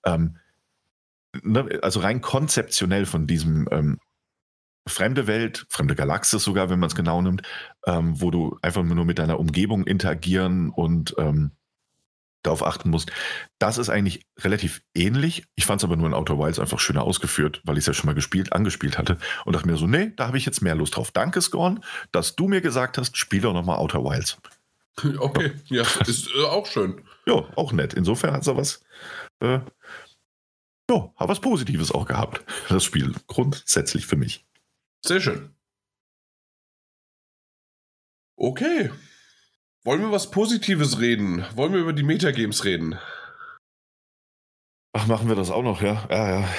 Ähm, 0.05 0.37
ne, 1.43 1.79
also 1.81 1.99
rein 1.99 2.21
konzeptionell 2.21 3.05
von 3.05 3.27
diesem 3.27 3.67
ähm, 3.71 3.99
fremde 4.87 5.27
Welt, 5.27 5.65
fremde 5.69 5.95
Galaxis 5.95 6.43
sogar, 6.43 6.69
wenn 6.69 6.79
man 6.79 6.87
es 6.87 6.95
genau 6.95 7.21
nimmt, 7.21 7.43
ähm, 7.85 8.19
wo 8.19 8.31
du 8.31 8.57
einfach 8.61 8.83
nur 8.83 9.05
mit 9.05 9.19
deiner 9.19 9.39
Umgebung 9.39 9.85
interagieren 9.85 10.69
und 10.69 11.15
ähm, 11.17 11.51
darauf 12.43 12.65
achten 12.65 12.89
musst. 12.89 13.11
Das 13.59 13.77
ist 13.77 13.89
eigentlich 13.89 14.25
relativ 14.39 14.81
ähnlich. 14.95 15.45
Ich 15.55 15.65
fand 15.65 15.81
es 15.81 15.85
aber 15.85 15.95
nur 15.95 16.07
in 16.07 16.13
Outer 16.13 16.39
Wilds 16.39 16.59
einfach 16.59 16.79
schöner 16.79 17.03
ausgeführt, 17.03 17.61
weil 17.65 17.77
ich 17.77 17.83
es 17.83 17.87
ja 17.87 17.93
schon 17.93 18.07
mal 18.07 18.15
gespielt, 18.15 18.53
angespielt 18.53 18.97
hatte 18.97 19.17
und 19.45 19.55
dachte 19.55 19.67
mir 19.67 19.77
so, 19.77 19.87
nee, 19.87 20.11
da 20.15 20.27
habe 20.27 20.37
ich 20.37 20.45
jetzt 20.45 20.61
mehr 20.61 20.75
Lust 20.75 20.95
drauf. 20.95 21.11
Danke, 21.11 21.41
Scorn, 21.41 21.83
dass 22.11 22.35
du 22.35 22.47
mir 22.47 22.61
gesagt 22.61 22.97
hast, 22.97 23.17
spiel 23.17 23.41
doch 23.41 23.53
nochmal 23.53 23.77
Outer 23.77 24.03
Wilds. 24.03 24.37
Okay, 25.17 25.53
ja, 25.67 25.83
ist 26.05 26.27
äh, 26.35 26.43
auch 26.43 26.67
schön. 26.67 27.01
Ja, 27.25 27.45
auch 27.55 27.71
nett. 27.71 27.93
Insofern 27.93 28.33
hat 28.33 28.41
es 28.41 28.47
was, 28.47 28.83
äh, 29.39 29.59
ja, 30.89 31.13
was 31.17 31.39
Positives 31.39 31.91
auch 31.91 32.05
gehabt. 32.05 32.43
Das 32.67 32.83
Spiel 32.83 33.15
grundsätzlich 33.25 34.05
für 34.05 34.17
mich. 34.17 34.45
Sehr 35.03 35.21
schön. 35.21 35.55
Okay. 38.37 38.91
Wollen 39.83 40.01
wir 40.01 40.11
was 40.11 40.29
Positives 40.31 40.99
reden? 40.99 41.45
Wollen 41.55 41.73
wir 41.73 41.79
über 41.79 41.93
die 41.93 42.03
Metagames 42.03 42.65
reden? 42.65 42.99
Ach, 44.93 45.07
machen 45.07 45.27
wir 45.27 45.35
das 45.35 45.49
auch 45.49 45.63
noch, 45.63 45.81
ja? 45.81 46.05
Ja, 46.09 46.39
ja. 46.41 46.49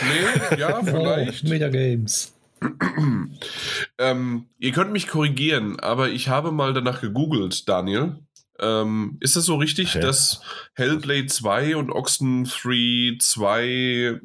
Nee, 0.50 0.58
ja, 0.58 0.82
vielleicht. 0.84 1.44
Oh, 1.44 1.48
Metagames. 1.48 2.34
ähm, 3.98 4.46
ihr 4.58 4.72
könnt 4.72 4.92
mich 4.92 5.08
korrigieren, 5.08 5.78
aber 5.80 6.10
ich 6.10 6.28
habe 6.28 6.52
mal 6.52 6.72
danach 6.72 7.00
gegoogelt, 7.00 7.68
Daniel. 7.68 8.16
Ähm, 8.58 9.18
ist 9.20 9.36
das 9.36 9.44
so 9.44 9.56
richtig, 9.56 9.94
Hä? 9.94 10.00
dass 10.00 10.40
Hellblade 10.74 11.26
2 11.26 11.76
und 11.76 11.90
Oxenfree 11.90 13.18
2 13.18 14.20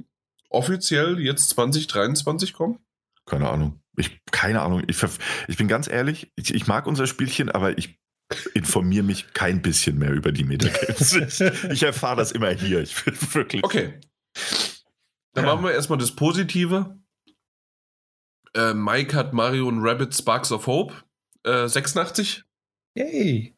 offiziell 0.50 1.20
jetzt 1.20 1.50
2023 1.50 2.54
kommen? 2.54 2.80
Keine 3.26 3.50
Ahnung. 3.50 3.82
Ich, 3.98 4.22
keine 4.32 4.62
Ahnung. 4.62 4.84
Ich, 4.88 4.98
ich 5.48 5.58
bin 5.58 5.68
ganz 5.68 5.88
ehrlich, 5.88 6.32
ich, 6.36 6.54
ich 6.54 6.68
mag 6.68 6.88
unser 6.88 7.08
Spielchen, 7.08 7.50
aber 7.50 7.78
ich 7.78 8.00
informiere 8.54 9.04
mich 9.04 9.34
kein 9.34 9.62
bisschen 9.62 9.98
mehr 9.98 10.12
über 10.12 10.32
die 10.32 10.44
Metagames. 10.44 11.14
ich, 11.42 11.72
ich 11.72 11.84
erfahre 11.84 12.18
das 12.18 12.32
immer 12.32 12.52
hier. 12.52 12.82
Ich 12.82 13.04
bin 13.04 13.16
wirklich. 13.34 13.64
Okay. 13.64 14.00
Dann 15.34 15.46
machen 15.46 15.64
wir 15.64 15.72
erstmal 15.72 16.00
das 16.00 16.16
Positive. 16.16 16.98
Äh, 18.54 18.74
Mike 18.74 19.16
hat 19.16 19.34
Mario 19.34 19.68
und 19.68 19.80
Rabbit 19.82 20.16
Sparks 20.16 20.52
of 20.52 20.68
Hope 20.68 20.94
äh, 21.44 21.68
86 21.68 22.44
Yay. 22.96 23.56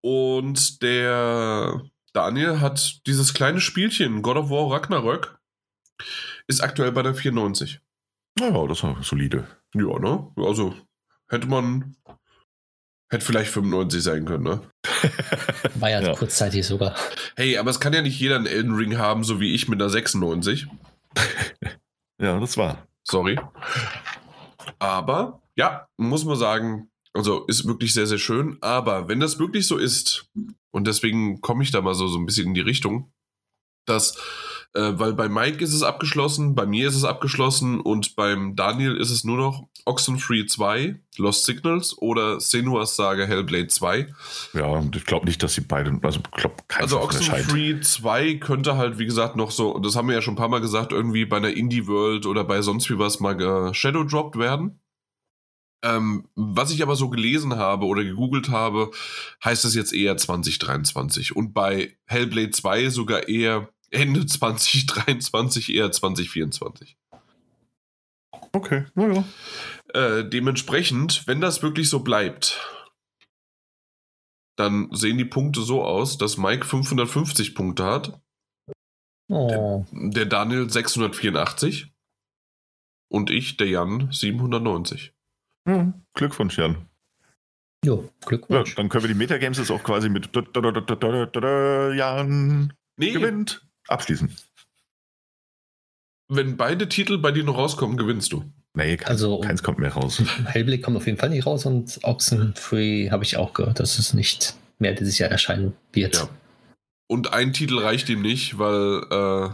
und 0.00 0.82
der 0.82 1.82
Daniel 2.12 2.60
hat 2.60 3.06
dieses 3.06 3.34
kleine 3.34 3.60
Spielchen 3.60 4.22
God 4.22 4.36
of 4.36 4.50
War 4.50 4.70
Ragnarök 4.70 5.38
ist 6.46 6.62
aktuell 6.62 6.92
bei 6.92 7.02
der 7.02 7.14
94. 7.14 7.80
Naja, 8.38 8.66
das 8.66 8.82
war 8.82 9.02
solide. 9.02 9.46
Ja, 9.74 9.98
ne? 9.98 10.30
Also 10.36 10.74
hätte 11.28 11.46
man 11.46 11.96
hätte 13.10 13.24
vielleicht 13.24 13.50
95 13.50 14.02
sein 14.02 14.24
können, 14.24 14.44
ne? 14.44 14.60
War 15.74 15.90
ja, 15.90 16.00
Ja. 16.00 16.14
kurzzeitig 16.14 16.66
sogar. 16.66 16.94
Hey, 17.36 17.58
aber 17.58 17.70
es 17.70 17.80
kann 17.80 17.92
ja 17.92 18.02
nicht 18.02 18.18
jeder 18.18 18.36
einen 18.36 18.46
Elden 18.46 18.74
Ring 18.74 18.98
haben, 18.98 19.24
so 19.24 19.40
wie 19.40 19.54
ich 19.54 19.68
mit 19.68 19.80
einer 19.80 19.90
96. 19.90 20.66
Ja, 22.20 22.38
das 22.40 22.56
war. 22.56 22.86
Sorry. 23.04 23.38
Aber, 24.78 25.42
ja, 25.56 25.86
muss 25.96 26.24
man 26.24 26.36
sagen, 26.36 26.90
also 27.12 27.44
ist 27.46 27.66
wirklich 27.66 27.92
sehr, 27.92 28.06
sehr 28.06 28.18
schön. 28.18 28.58
Aber 28.60 29.08
wenn 29.08 29.20
das 29.20 29.38
wirklich 29.38 29.66
so 29.66 29.76
ist, 29.76 30.26
und 30.70 30.86
deswegen 30.86 31.40
komme 31.40 31.62
ich 31.62 31.70
da 31.70 31.80
mal 31.80 31.94
so, 31.94 32.08
so 32.08 32.18
ein 32.18 32.26
bisschen 32.26 32.48
in 32.48 32.54
die 32.54 32.60
Richtung, 32.60 33.12
dass, 33.84 34.16
äh, 34.74 34.92
weil 34.94 35.12
bei 35.14 35.28
Mike 35.28 35.62
ist 35.62 35.72
es 35.72 35.82
abgeschlossen, 35.82 36.54
bei 36.54 36.66
mir 36.66 36.88
ist 36.88 36.96
es 36.96 37.04
abgeschlossen 37.04 37.80
und 37.80 38.16
beim 38.16 38.56
Daniel 38.56 38.96
ist 38.96 39.10
es 39.10 39.24
nur 39.24 39.36
noch 39.36 39.68
Oxenfree 39.84 40.46
2, 40.46 41.00
Lost 41.18 41.44
Signals 41.44 41.96
oder 41.98 42.40
Senua's 42.40 42.96
Saga 42.96 43.24
Hellblade 43.24 43.66
2. 43.66 44.08
Ja, 44.54 44.66
und 44.66 44.94
ich 44.94 45.04
glaube 45.04 45.26
nicht, 45.26 45.42
dass 45.42 45.54
sie 45.54 45.62
beide, 45.62 45.98
also 46.02 46.20
ich 46.20 46.40
glaube, 46.40 46.56
kein 46.68 46.82
Also. 46.82 47.00
Oxenfree 47.00 47.80
2 47.80 48.34
könnte 48.34 48.76
halt, 48.76 48.98
wie 48.98 49.06
gesagt, 49.06 49.36
noch 49.36 49.50
so, 49.50 49.74
und 49.74 49.84
das 49.84 49.96
haben 49.96 50.08
wir 50.08 50.14
ja 50.14 50.22
schon 50.22 50.34
ein 50.34 50.38
paar 50.38 50.48
Mal 50.48 50.60
gesagt, 50.60 50.92
irgendwie 50.92 51.24
bei 51.24 51.38
einer 51.38 51.50
Indie-World 51.52 52.26
oder 52.26 52.44
bei 52.44 52.62
sonst 52.62 52.88
wie 52.90 52.98
was 52.98 53.20
mal 53.20 53.40
äh, 53.40 53.74
Shadow-dropped 53.74 54.38
werden. 54.38 54.78
Ähm, 55.84 56.28
was 56.36 56.70
ich 56.70 56.82
aber 56.82 56.94
so 56.96 57.08
gelesen 57.08 57.56
habe 57.56 57.86
oder 57.86 58.04
gegoogelt 58.04 58.50
habe, 58.50 58.90
heißt 59.44 59.64
es 59.64 59.74
jetzt 59.74 59.92
eher 59.92 60.16
2023. 60.16 61.34
Und 61.34 61.52
bei 61.54 61.96
Hellblade 62.06 62.50
2 62.50 62.88
sogar 62.90 63.28
eher 63.28 63.68
Ende 63.90 64.24
2023, 64.26 65.70
eher 65.74 65.90
2024. 65.90 66.96
Okay, 68.52 68.84
naja. 68.94 69.24
Äh, 69.94 70.24
dementsprechend, 70.28 71.26
wenn 71.26 71.40
das 71.40 71.62
wirklich 71.62 71.88
so 71.88 72.00
bleibt, 72.00 72.60
dann 74.56 74.88
sehen 74.92 75.18
die 75.18 75.24
Punkte 75.24 75.62
so 75.62 75.82
aus, 75.82 76.18
dass 76.18 76.36
Mike 76.36 76.64
550 76.66 77.54
Punkte 77.54 77.84
hat, 77.84 78.20
Oh. 79.30 79.86
der 79.92 80.26
Daniel 80.26 80.68
684 80.68 81.90
und 83.08 83.30
ich, 83.30 83.56
der 83.56 83.68
Jan, 83.68 84.12
790. 84.12 85.14
Ja, 85.68 85.92
Glückwunsch, 86.14 86.58
Jan. 86.58 86.86
Jo, 87.84 88.04
Ja, 88.04 88.26
Glückwunsch. 88.28 88.74
dann 88.76 88.88
können 88.88 89.04
wir 89.04 89.08
die 89.08 89.14
Metagames 89.18 89.58
jetzt 89.58 89.70
auch 89.70 89.82
quasi 89.82 90.08
mit 90.08 90.30
Jan 91.96 92.72
Nee, 92.96 93.10
gewinnt 93.12 93.66
abschließen. 93.88 94.32
wenn 96.28 96.56
beide 96.56 96.88
Titel 96.88 97.18
bei 97.18 97.30
dir 97.32 97.44
noch 97.44 97.58
rauskommen, 97.58 97.96
gewinnst 97.96 98.32
du. 98.32 98.44
Nee, 98.74 98.96
keins, 98.96 99.10
Also- 99.10 99.40
keins 99.40 99.62
kommt 99.62 99.78
mehr 99.78 99.92
raus. 99.92 100.18
Hellblade 100.46 100.80
kommt 100.80 100.96
auf 100.96 101.06
jeden 101.06 101.18
Fall 101.18 101.28
nicht 101.30 101.44
raus 101.44 101.66
und 101.66 101.98
Oxenfree 102.02 103.10
habe 103.10 103.24
ich 103.24 103.36
auch 103.36 103.52
gehört, 103.52 103.80
dass 103.80 103.98
es 103.98 104.14
nicht 104.14 104.54
mehr 104.78 104.94
dieses 104.94 105.18
Jahr 105.18 105.30
erscheinen 105.30 105.74
wird. 105.92 106.14
Ja. 106.16 106.28
Und 107.08 107.32
ein 107.34 107.52
Titel 107.52 107.78
reicht 107.78 108.08
ihm 108.08 108.22
nicht, 108.22 108.58
weil 108.58 109.02
äh, 109.10 109.50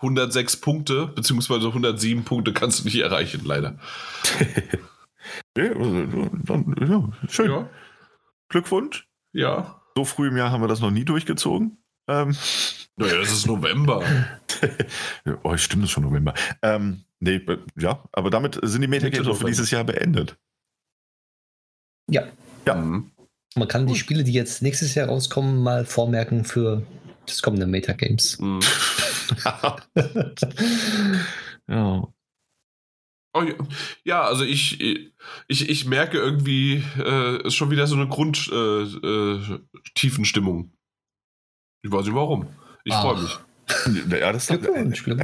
106 0.00 0.58
Punkte, 0.58 1.06
beziehungsweise 1.08 1.66
107 1.68 2.24
Punkte 2.24 2.52
kannst 2.52 2.80
du 2.80 2.84
nicht 2.84 2.98
erreichen, 3.00 3.40
leider. 3.44 3.78
ja, 5.56 5.72
also, 5.72 5.96
ja, 6.80 7.12
schön. 7.28 7.50
Ja, 7.50 7.70
Glückwunsch. 8.48 9.06
ja. 9.32 9.82
So 9.96 10.04
früh 10.04 10.28
im 10.28 10.36
Jahr 10.36 10.50
haben 10.50 10.60
wir 10.62 10.68
das 10.68 10.80
noch 10.80 10.90
nie 10.90 11.06
durchgezogen. 11.06 11.78
Ähm, 12.06 12.36
Naja, 12.96 13.16
das 13.18 13.32
ist 13.32 13.46
November. 13.46 14.04
oh, 15.42 15.56
stimmt, 15.56 15.84
das 15.84 15.88
ist 15.88 15.94
schon 15.94 16.04
November. 16.04 16.34
Ähm, 16.60 17.04
nee, 17.18 17.40
ja, 17.78 18.04
aber 18.12 18.28
damit 18.28 18.60
sind 18.62 18.82
die 18.82 18.88
Metagames 18.88 19.26
auch 19.26 19.36
für 19.38 19.46
dieses 19.46 19.70
Jahr 19.70 19.84
beendet. 19.84 20.36
Ja, 22.10 22.24
Ja. 22.66 22.74
Mhm. 22.74 23.10
man 23.56 23.68
kann 23.68 23.86
die 23.86 23.94
Gut. 23.94 23.98
Spiele, 24.00 24.22
die 24.22 24.32
jetzt 24.34 24.60
nächstes 24.62 24.94
Jahr 24.94 25.08
rauskommen, 25.08 25.62
mal 25.62 25.86
vormerken 25.86 26.44
für 26.44 26.82
das 27.26 27.40
kommende 27.40 27.66
Metagames. 27.66 28.38
Mhm. 28.38 28.60
ja. 31.68 32.08
Oh, 33.36 33.42
ja. 33.42 33.54
ja, 34.04 34.22
also 34.22 34.44
ich, 34.44 34.80
ich, 35.48 35.68
ich 35.68 35.84
merke 35.84 36.16
irgendwie, 36.16 36.82
äh, 36.98 37.46
ist 37.46 37.54
schon 37.54 37.70
wieder 37.70 37.86
so 37.86 37.94
eine 37.94 38.08
Grundtiefenstimmung. 38.08 40.64
Äh, 40.64 40.66
äh, 40.66 40.70
ich 41.82 41.92
weiß 41.92 42.06
nicht 42.06 42.14
warum. 42.14 42.48
Ich 42.84 42.94
freue 42.94 43.20
mich. 43.22 43.38
Ja, 44.08 44.32
das 44.32 44.48
ist 44.48 44.64
doch. 44.64 44.74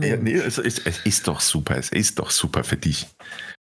Ja, 0.02 0.16
nee, 0.16 0.34
es, 0.34 0.59
ist, 0.59 0.84
es 0.84 1.06
ist 1.06 1.28
doch 1.28 1.40
super. 1.40 1.78
Es 1.78 1.90
ist 1.90 2.18
doch 2.18 2.32
super 2.32 2.64
für 2.64 2.76
dich. 2.76 3.06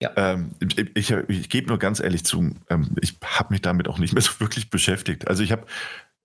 Ja. 0.02 0.14
Ähm, 0.16 0.52
ich 0.62 0.78
ich, 0.96 1.12
ich 1.12 1.50
gebe 1.50 1.68
nur 1.68 1.80
ganz 1.80 2.00
ehrlich 2.00 2.24
zu, 2.24 2.56
ähm, 2.70 2.96
ich 3.02 3.18
habe 3.26 3.54
mich 3.54 3.62
damit 3.62 3.90
auch 3.90 4.00
nicht 4.00 4.14
mehr 4.14 4.22
so 4.22 4.40
wirklich 4.40 4.70
beschäftigt. 4.70 5.28
Also 5.28 5.44
ich 5.44 5.52
habe 5.52 5.66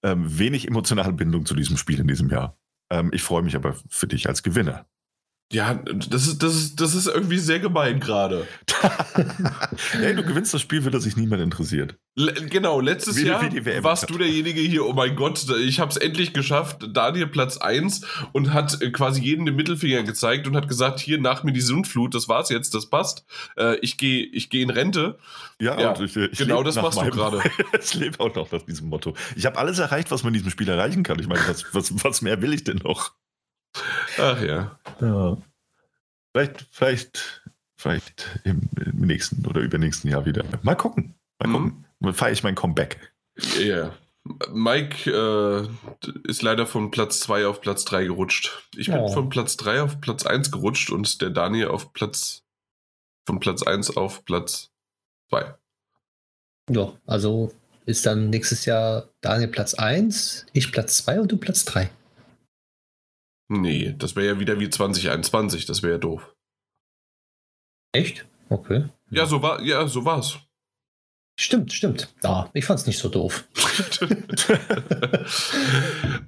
ähm, 0.05 0.38
wenig 0.38 0.68
emotionale 0.68 1.12
Bindung 1.12 1.46
zu 1.46 1.56
diesem 1.56 1.76
Spiel 1.76 1.98
in 1.98 2.06
diesem 2.06 2.30
Jahr. 2.30 2.56
Ähm, 2.90 3.10
ich 3.12 3.22
freue 3.22 3.42
mich 3.42 3.56
aber 3.56 3.74
für 3.88 4.06
dich 4.06 4.28
als 4.28 4.44
Gewinner. 4.44 4.86
Ja, 5.55 5.74
das 6.09 6.26
ist, 6.26 6.43
das 6.43 6.55
ist, 6.56 6.81
das 6.81 6.94
ist 6.97 7.06
irgendwie 7.06 7.39
sehr 7.39 7.60
gemein 7.60 8.01
gerade. 8.01 8.47
hey, 9.93 10.14
du 10.14 10.24
gewinnst 10.24 10.52
das 10.52 10.60
Spiel, 10.60 10.85
weil 10.85 10.90
das 10.90 11.05
sich 11.05 11.16
niemand 11.16 11.43
interessiert. 11.43 11.97
Le 12.16 12.32
genau, 12.32 12.81
letztes 12.81 13.16
Wie- 13.16 13.26
Jahr 13.26 13.40
wie 13.43 13.82
warst 13.85 14.02
hat. 14.05 14.10
du 14.10 14.18
derjenige 14.18 14.60
hier, 14.60 14.85
oh 14.85 14.93
mein 14.93 15.14
Gott, 15.14 15.47
ich 15.60 15.78
habe 15.78 15.90
es 15.90 15.97
endlich 15.97 16.32
geschafft. 16.32 16.89
Daniel 16.93 17.28
Platz 17.28 17.56
1 17.56 18.02
und 18.32 18.52
hat 18.52 18.82
äh, 18.82 18.90
quasi 18.90 19.20
jeden 19.22 19.47
den 19.47 19.55
Mittelfinger 19.55 20.02
gezeigt 20.02 20.47
und 20.48 20.56
hat 20.56 20.68
gesagt, 20.68 20.98
hier 20.98 21.20
nach 21.20 21.44
mir 21.44 21.52
die 21.52 21.60
Sintflut, 21.60 22.14
das 22.14 22.28
war's 22.28 22.48
jetzt, 22.51 22.74
das 22.74 22.90
passt. 22.90 23.24
Äh, 23.56 23.76
ich 23.76 23.97
gehe 23.97 24.24
ich 24.26 24.51
geh 24.51 24.60
in 24.62 24.70
Rente. 24.70 25.18
Ja, 25.60 25.81
Ja, 25.81 25.90
und 25.93 26.05
ich, 26.05 26.16
ich 26.16 26.36
genau 26.39 26.64
das 26.64 26.74
machst 26.76 27.01
du 27.01 27.10
gerade. 27.10 27.40
Ich 27.81 27.94
lebe 27.94 28.18
auch 28.18 28.35
noch 28.35 28.51
nach 28.51 28.62
diesem 28.62 28.89
Motto. 28.89 29.14
Ich 29.36 29.47
habe 29.47 29.59
alles 29.59 29.78
erreicht, 29.78 30.10
was 30.10 30.24
man 30.24 30.32
in 30.32 30.39
diesem 30.39 30.51
Spiel 30.51 30.68
erreichen 30.68 31.02
kann. 31.05 31.18
Ich 31.20 31.28
meine, 31.28 31.43
was, 31.47 31.64
was, 31.72 31.93
was 32.05 32.22
mehr 32.22 32.43
will 32.43 32.52
ich 32.52 32.64
denn 32.64 32.78
noch? 32.78 33.12
Ach 34.18 34.40
ja. 34.40 34.78
Ja. 35.01 35.36
Vielleicht, 36.32 36.66
vielleicht, 36.70 37.42
vielleicht 37.76 38.40
im, 38.44 38.68
im 38.76 38.98
nächsten 39.06 39.46
oder 39.46 39.60
übernächsten 39.60 40.10
Jahr 40.10 40.26
wieder. 40.26 40.44
Mal 40.62 40.74
gucken. 40.74 41.14
Mal 41.38 41.48
Mhm. 41.48 41.52
gucken. 41.52 41.84
Dann 42.01 42.14
feiere 42.14 42.32
ich 42.32 42.42
mein 42.42 42.55
Comeback. 42.55 43.12
Ja. 43.59 43.94
Mike 44.52 45.10
äh, 45.10 45.68
ist 46.26 46.42
leider 46.42 46.66
von 46.66 46.90
Platz 46.90 47.20
2 47.20 47.46
auf 47.46 47.60
Platz 47.60 47.84
3 47.84 48.05
gerutscht. 48.06 48.68
Ich 48.76 48.86
bin 48.86 48.96
Oh. 48.98 49.09
von 49.12 49.28
Platz 49.28 49.56
3 49.59 49.82
auf 49.82 50.01
Platz 50.01 50.24
1 50.24 50.51
gerutscht 50.51 50.90
und 50.90 51.20
der 51.20 51.30
Daniel 51.30 51.68
auf 51.68 51.92
Platz 51.92 52.42
von 53.26 53.38
Platz 53.40 53.62
1 53.62 53.96
auf 53.96 54.24
Platz 54.24 54.70
2. 55.30 55.55
Ja, 56.70 56.92
also 57.06 57.52
ist 57.84 58.06
dann 58.06 58.30
nächstes 58.30 58.64
Jahr 58.64 59.10
Daniel 59.20 59.48
Platz 59.48 59.74
1, 59.74 60.46
ich 60.55 60.72
Platz 60.72 60.98
2 61.05 61.20
und 61.20 61.30
du 61.30 61.36
Platz 61.36 61.66
3. 61.66 61.90
Nee, 63.49 63.95
das 63.99 64.16
wäre 64.16 64.27
ja 64.27 64.41
wieder 64.41 64.59
wie 64.59 64.71
2021, 64.71 65.66
das 65.66 65.83
wäre 65.83 65.95
ja 65.95 65.99
doof. 65.99 66.35
Echt? 67.93 68.25
Okay. 68.49 68.85
Ja, 69.11 69.27
so 69.27 69.43
war, 69.43 69.61
ja, 69.62 69.87
so 69.87 70.05
war's. 70.05 70.39
Stimmt, 71.37 71.73
stimmt. 71.73 72.15
Ja, 72.23 72.49
ich 72.55 72.65
fand's 72.65 72.87
nicht 72.87 72.99
so 72.99 73.09
doof. 73.09 73.45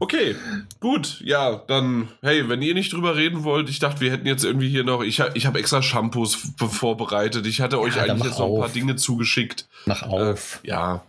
okay, 0.00 0.34
gut. 0.80 1.20
Ja, 1.20 1.54
dann, 1.54 2.08
hey, 2.22 2.48
wenn 2.48 2.60
ihr 2.60 2.74
nicht 2.74 2.92
drüber 2.92 3.14
reden 3.14 3.44
wollt, 3.44 3.70
ich 3.70 3.78
dachte, 3.78 4.00
wir 4.00 4.10
hätten 4.10 4.26
jetzt 4.26 4.44
irgendwie 4.44 4.68
hier 4.68 4.82
noch, 4.82 5.02
ich, 5.02 5.20
ich 5.34 5.46
habe 5.46 5.60
extra 5.60 5.80
Shampoos 5.80 6.34
vorbereitet. 6.56 7.46
Ich 7.46 7.60
hatte 7.60 7.78
euch 7.78 7.94
dann 7.94 8.10
eigentlich 8.10 8.24
jetzt 8.24 8.40
noch 8.40 8.52
ein 8.52 8.60
paar. 8.60 8.68
Dinge 8.68 8.96
zugeschickt. 8.96 9.68
Mach 9.86 10.02
auf. 10.02 10.60
Äh, 10.64 10.68
ja, 10.68 11.04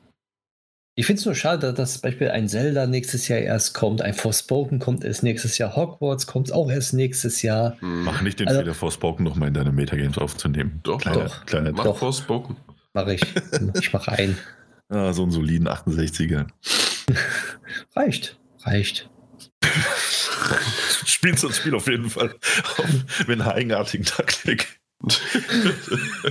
Ich 0.99 1.05
finde 1.05 1.19
es 1.19 1.25
nur 1.27 1.35
schade, 1.35 1.73
dass 1.75 1.93
zum 1.93 2.01
Beispiel 2.01 2.29
ein 2.31 2.49
Zelda 2.49 2.87
nächstes 2.87 3.27
Jahr 3.27 3.37
erst 3.39 3.75
kommt, 3.75 4.01
ein 4.01 4.15
Forspoken 4.15 4.79
kommt 4.79 5.03
erst 5.03 5.21
nächstes 5.21 5.59
Jahr, 5.59 5.75
Hogwarts 5.75 6.25
kommt 6.25 6.51
auch 6.51 6.71
erst 6.71 6.93
nächstes 6.95 7.43
Jahr. 7.43 7.77
hm, 7.81 8.03
Mach 8.03 8.21
nicht 8.23 8.39
den 8.39 8.47
Also- 8.47 8.61
Fehler, 8.61 8.73
Forspoken 8.73 9.23
nochmal 9.23 9.49
in 9.49 9.53
deine 9.53 9.71
Metagames 9.71 10.17
aufzunehmen. 10.17 10.79
Doch, 10.81 10.99
kleiner, 10.99 11.25
doch. 11.25 11.45
Kleiner 11.45 11.71
mach 11.71 11.83
doch. 11.83 11.97
Forspoken. 11.99 12.57
Mache 12.93 13.13
ich. 13.13 13.21
ich 13.79 13.93
mache 13.93 14.11
ein. 14.11 14.37
Ah, 14.89 15.11
so 15.11 15.21
einen 15.23 15.31
soliden 15.31 15.67
68er. 15.67 16.47
Reicht. 17.95 18.39
Reicht. 18.63 19.09
Spielst 21.05 21.43
das 21.43 21.57
Spiel 21.57 21.75
auf 21.75 21.87
jeden 21.87 22.09
Fall. 22.09 22.33
Mit 23.27 23.41
einer 23.41 23.53
eigenartigen 23.53 24.05
Taktik. 24.05 24.79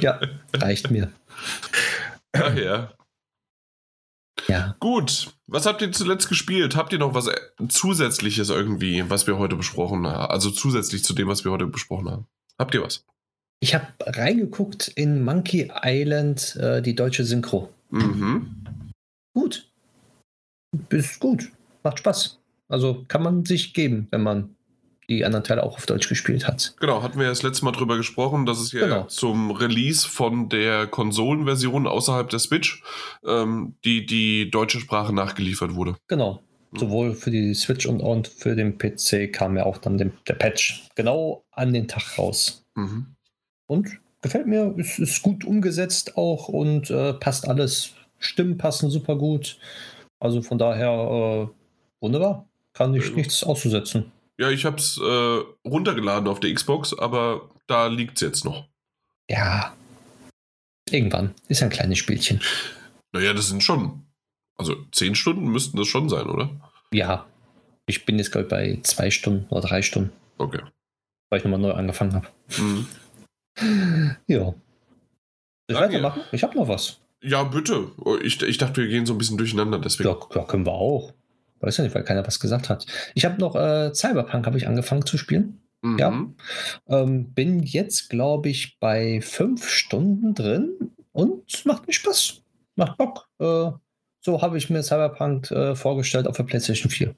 Ja, 0.01 0.19
reicht 0.55 0.91
mir. 0.91 1.13
Ach 2.33 2.55
ja. 2.57 2.93
Ja. 4.49 4.77
Gut, 4.81 5.33
was 5.47 5.67
habt 5.67 5.83
ihr 5.83 5.93
zuletzt 5.93 6.29
gespielt? 6.29 6.77
Habt 6.77 6.93
ihr 6.93 6.99
noch 6.99 7.15
was 7.15 7.27
äh, 7.27 7.37
Zusätzliches 7.69 8.49
irgendwie, 8.51 9.09
was 9.09 9.27
wir 9.27 9.39
heute 9.39 9.57
besprochen 9.57 10.07
haben? 10.07 10.31
Also 10.31 10.51
zusätzlich 10.51 11.05
zu 11.05 11.15
dem, 11.15 11.29
was 11.29 11.45
wir 11.45 11.53
heute 11.53 11.67
besprochen 11.67 12.11
haben. 12.11 12.27
Habt 12.59 12.75
ihr 12.75 12.83
was? 12.83 13.05
Ich 13.61 13.75
habe 13.75 13.87
reingeguckt 14.01 14.89
in 14.89 15.25
Monkey 15.25 15.71
Island, 15.83 16.57
äh, 16.57 16.83
die 16.83 16.95
deutsche 16.95 17.25
Synchro. 17.25 17.73
Mhm. 17.91 18.65
Gut. 19.35 19.71
Ist 20.91 21.21
gut. 21.21 21.51
Macht 21.83 22.01
Spaß. 22.01 22.39
Also 22.69 23.05
kann 23.09 23.23
man 23.23 23.45
sich 23.45 23.75
geben, 23.75 24.09
wenn 24.11 24.23
man 24.23 24.56
die 25.09 25.25
anderen 25.25 25.45
Teile 25.45 25.63
auch 25.63 25.77
auf 25.77 25.87
Deutsch 25.87 26.09
gespielt 26.09 26.49
hat. 26.49 26.75
Genau, 26.81 27.03
hatten 27.03 27.17
wir 27.19 27.25
ja 27.25 27.31
das 27.31 27.43
letzte 27.43 27.65
Mal 27.65 27.73
drüber 27.73 27.97
gesprochen, 27.97 28.45
dass 28.47 28.59
es 28.59 28.73
ja 28.73 28.81
Genau. 28.81 29.03
zum 29.05 29.51
Release 29.53 30.07
von 30.07 30.49
der 30.49 30.87
Konsolenversion 30.87 31.87
außerhalb 31.87 32.29
der 32.29 32.39
Switch 32.39 32.83
ähm, 33.25 33.77
die, 33.85 34.05
die 34.07 34.51
deutsche 34.51 34.81
Sprache 34.81 35.15
nachgeliefert 35.15 35.75
wurde. 35.75 35.97
Genau. 36.09 36.41
Mhm. 36.73 36.79
Sowohl 36.79 37.15
für 37.15 37.31
die 37.31 37.55
Switch 37.55 37.87
und, 37.87 38.01
und 38.01 38.27
für 38.29 38.57
den 38.57 38.79
PC 38.79 39.33
kam 39.33 39.57
ja 39.57 39.65
auch 39.65 39.79
dann 39.79 39.99
dem, 39.99 40.13
der 40.27 40.35
Patch 40.35 40.89
genau 40.97 41.45
an 41.53 41.73
den 41.73 41.87
Tag 41.87 42.19
raus. 42.19 42.65
Mhm. 42.75 43.07
Und 43.67 43.99
gefällt 44.23 44.47
mir, 44.47 44.75
ist, 44.77 44.99
ist 44.99 45.23
gut 45.23 45.45
umgesetzt 45.45 46.17
auch 46.17 46.49
und 46.49 46.91
äh, 46.91 47.13
passt 47.15 47.49
alles. 47.49 47.93
Stimmen 48.19 48.59
passen 48.59 48.91
super 48.91 49.17
gut. 49.17 49.59
Also 50.19 50.43
von 50.43 50.59
daher 50.59 50.89
äh, 50.91 51.49
wunderbar. 52.01 52.49
Kann 52.73 52.95
ich 52.95 53.15
nichts 53.15 53.43
auszusetzen. 53.45 54.13
Ja, 54.39 54.51
ich 54.51 54.65
habe 54.65 54.77
es 54.77 54.99
äh, 54.99 55.69
runtergeladen 55.69 56.29
auf 56.29 56.41
der 56.41 56.53
Xbox, 56.53 56.93
aber 56.93 57.51
da 57.67 57.87
liegt 57.87 58.17
es 58.17 58.21
jetzt 58.23 58.45
noch. 58.45 58.69
Ja. 59.31 59.75
Irgendwann. 60.91 61.35
Ist 61.49 61.63
ein 61.63 61.71
kleines 61.71 61.99
Spielchen. 61.99 62.41
Naja, 63.13 63.33
das 63.33 63.49
sind 63.49 63.63
schon, 63.63 64.07
also 64.57 64.77
zehn 64.93 65.15
Stunden 65.15 65.47
müssten 65.49 65.77
das 65.79 65.89
schon 65.89 66.09
sein, 66.09 66.27
oder? 66.29 66.51
Ja. 66.93 67.27
Ich 67.87 68.05
bin 68.05 68.19
jetzt, 68.19 68.31
glaube 68.33 68.45
ich, 68.45 68.51
bei 68.51 68.81
zwei 68.83 69.11
Stunden 69.11 69.47
oder 69.49 69.63
drei 69.69 69.81
Stunden, 69.83 70.13
Okay. 70.39 70.61
weil 71.31 71.39
ich 71.39 71.45
nochmal 71.45 71.61
neu 71.61 71.73
angefangen 71.73 72.15
habe. 72.15 72.29
Mhm. 72.59 72.87
Ja. 74.27 74.55
Ich 75.69 75.75
weitermachen? 75.77 76.23
Ich 76.33 76.43
habe 76.43 76.57
noch 76.57 76.69
was. 76.69 77.01
Ja, 77.23 77.43
bitte. 77.45 77.91
Oh, 77.99 78.17
Ich, 78.23 78.41
ich 78.43 78.59
dachte, 78.59 78.83
wir 78.83 78.89
gehen 78.89 79.07
so 79.07 79.15
ein 79.15 79.19
bisschen 79.19 79.39
durcheinander, 79.39 79.79
deswegen. 79.79 80.11
Ja, 80.11 80.19
ja, 80.35 80.45
können 80.45 80.67
wir 80.67 80.73
auch. 80.73 81.15
Weiß 81.61 81.77
ja 81.79 81.85
nicht, 81.85 81.95
weil 81.95 82.05
keiner 82.05 82.27
was 82.27 82.41
gesagt 82.41 82.69
hat. 82.69 82.87
Ich 83.15 83.25
habe 83.25 83.41
noch 83.41 83.57
äh, 83.57 83.93
Cyberpunk 83.95 84.47
habe 84.47 84.59
ich 84.59 84.69
angefangen 84.69 85.07
zu 85.07 85.17
spielen. 85.19 85.61
Mhm. 85.83 85.99
Ja. 85.99 86.27
Ähm, 86.89 87.33
bin 87.33 87.63
jetzt, 87.63 88.11
glaube 88.11 88.49
ich, 88.49 88.79
bei 88.79 89.21
fünf 89.21 89.69
Stunden 89.69 90.35
drin 90.35 90.93
und 91.13 91.53
es 91.53 91.65
macht 91.65 91.87
mir 91.87 91.93
Spaß. 91.93 92.43
Macht 92.77 92.99
Bock. 92.99 93.29
Äh, 93.39 93.71
so 94.21 94.43
habe 94.43 94.59
ich 94.59 94.71
mir 94.71 94.83
Cyberpunk 94.83 95.51
äh, 95.51 95.75
vorgestellt 95.75 96.27
auf 96.27 96.37
der 96.37 96.45
PlayStation 96.45 96.91
4. 96.91 97.15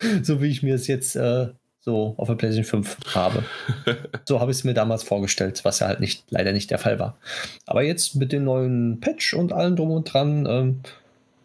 so 0.22 0.40
wie 0.40 0.48
ich 0.48 0.62
mir 0.62 0.74
es 0.74 0.86
jetzt 0.86 1.16
äh, 1.16 1.48
so 1.80 2.14
auf 2.18 2.28
der 2.28 2.34
PlayStation 2.36 2.84
5 2.84 3.14
habe. 3.14 3.44
so 4.24 4.40
habe 4.40 4.52
ich 4.52 4.58
es 4.58 4.64
mir 4.64 4.74
damals 4.74 5.02
vorgestellt, 5.02 5.64
was 5.64 5.80
ja 5.80 5.88
halt 5.88 6.00
nicht, 6.00 6.24
leider 6.30 6.52
nicht 6.52 6.70
der 6.70 6.78
Fall 6.78 6.98
war. 6.98 7.18
Aber 7.66 7.82
jetzt 7.82 8.16
mit 8.16 8.32
dem 8.32 8.44
neuen 8.44 9.00
Patch 9.00 9.34
und 9.34 9.52
allem 9.52 9.76
drum 9.76 9.90
und 9.90 10.04
dran, 10.04 10.46
ähm, 10.46 10.80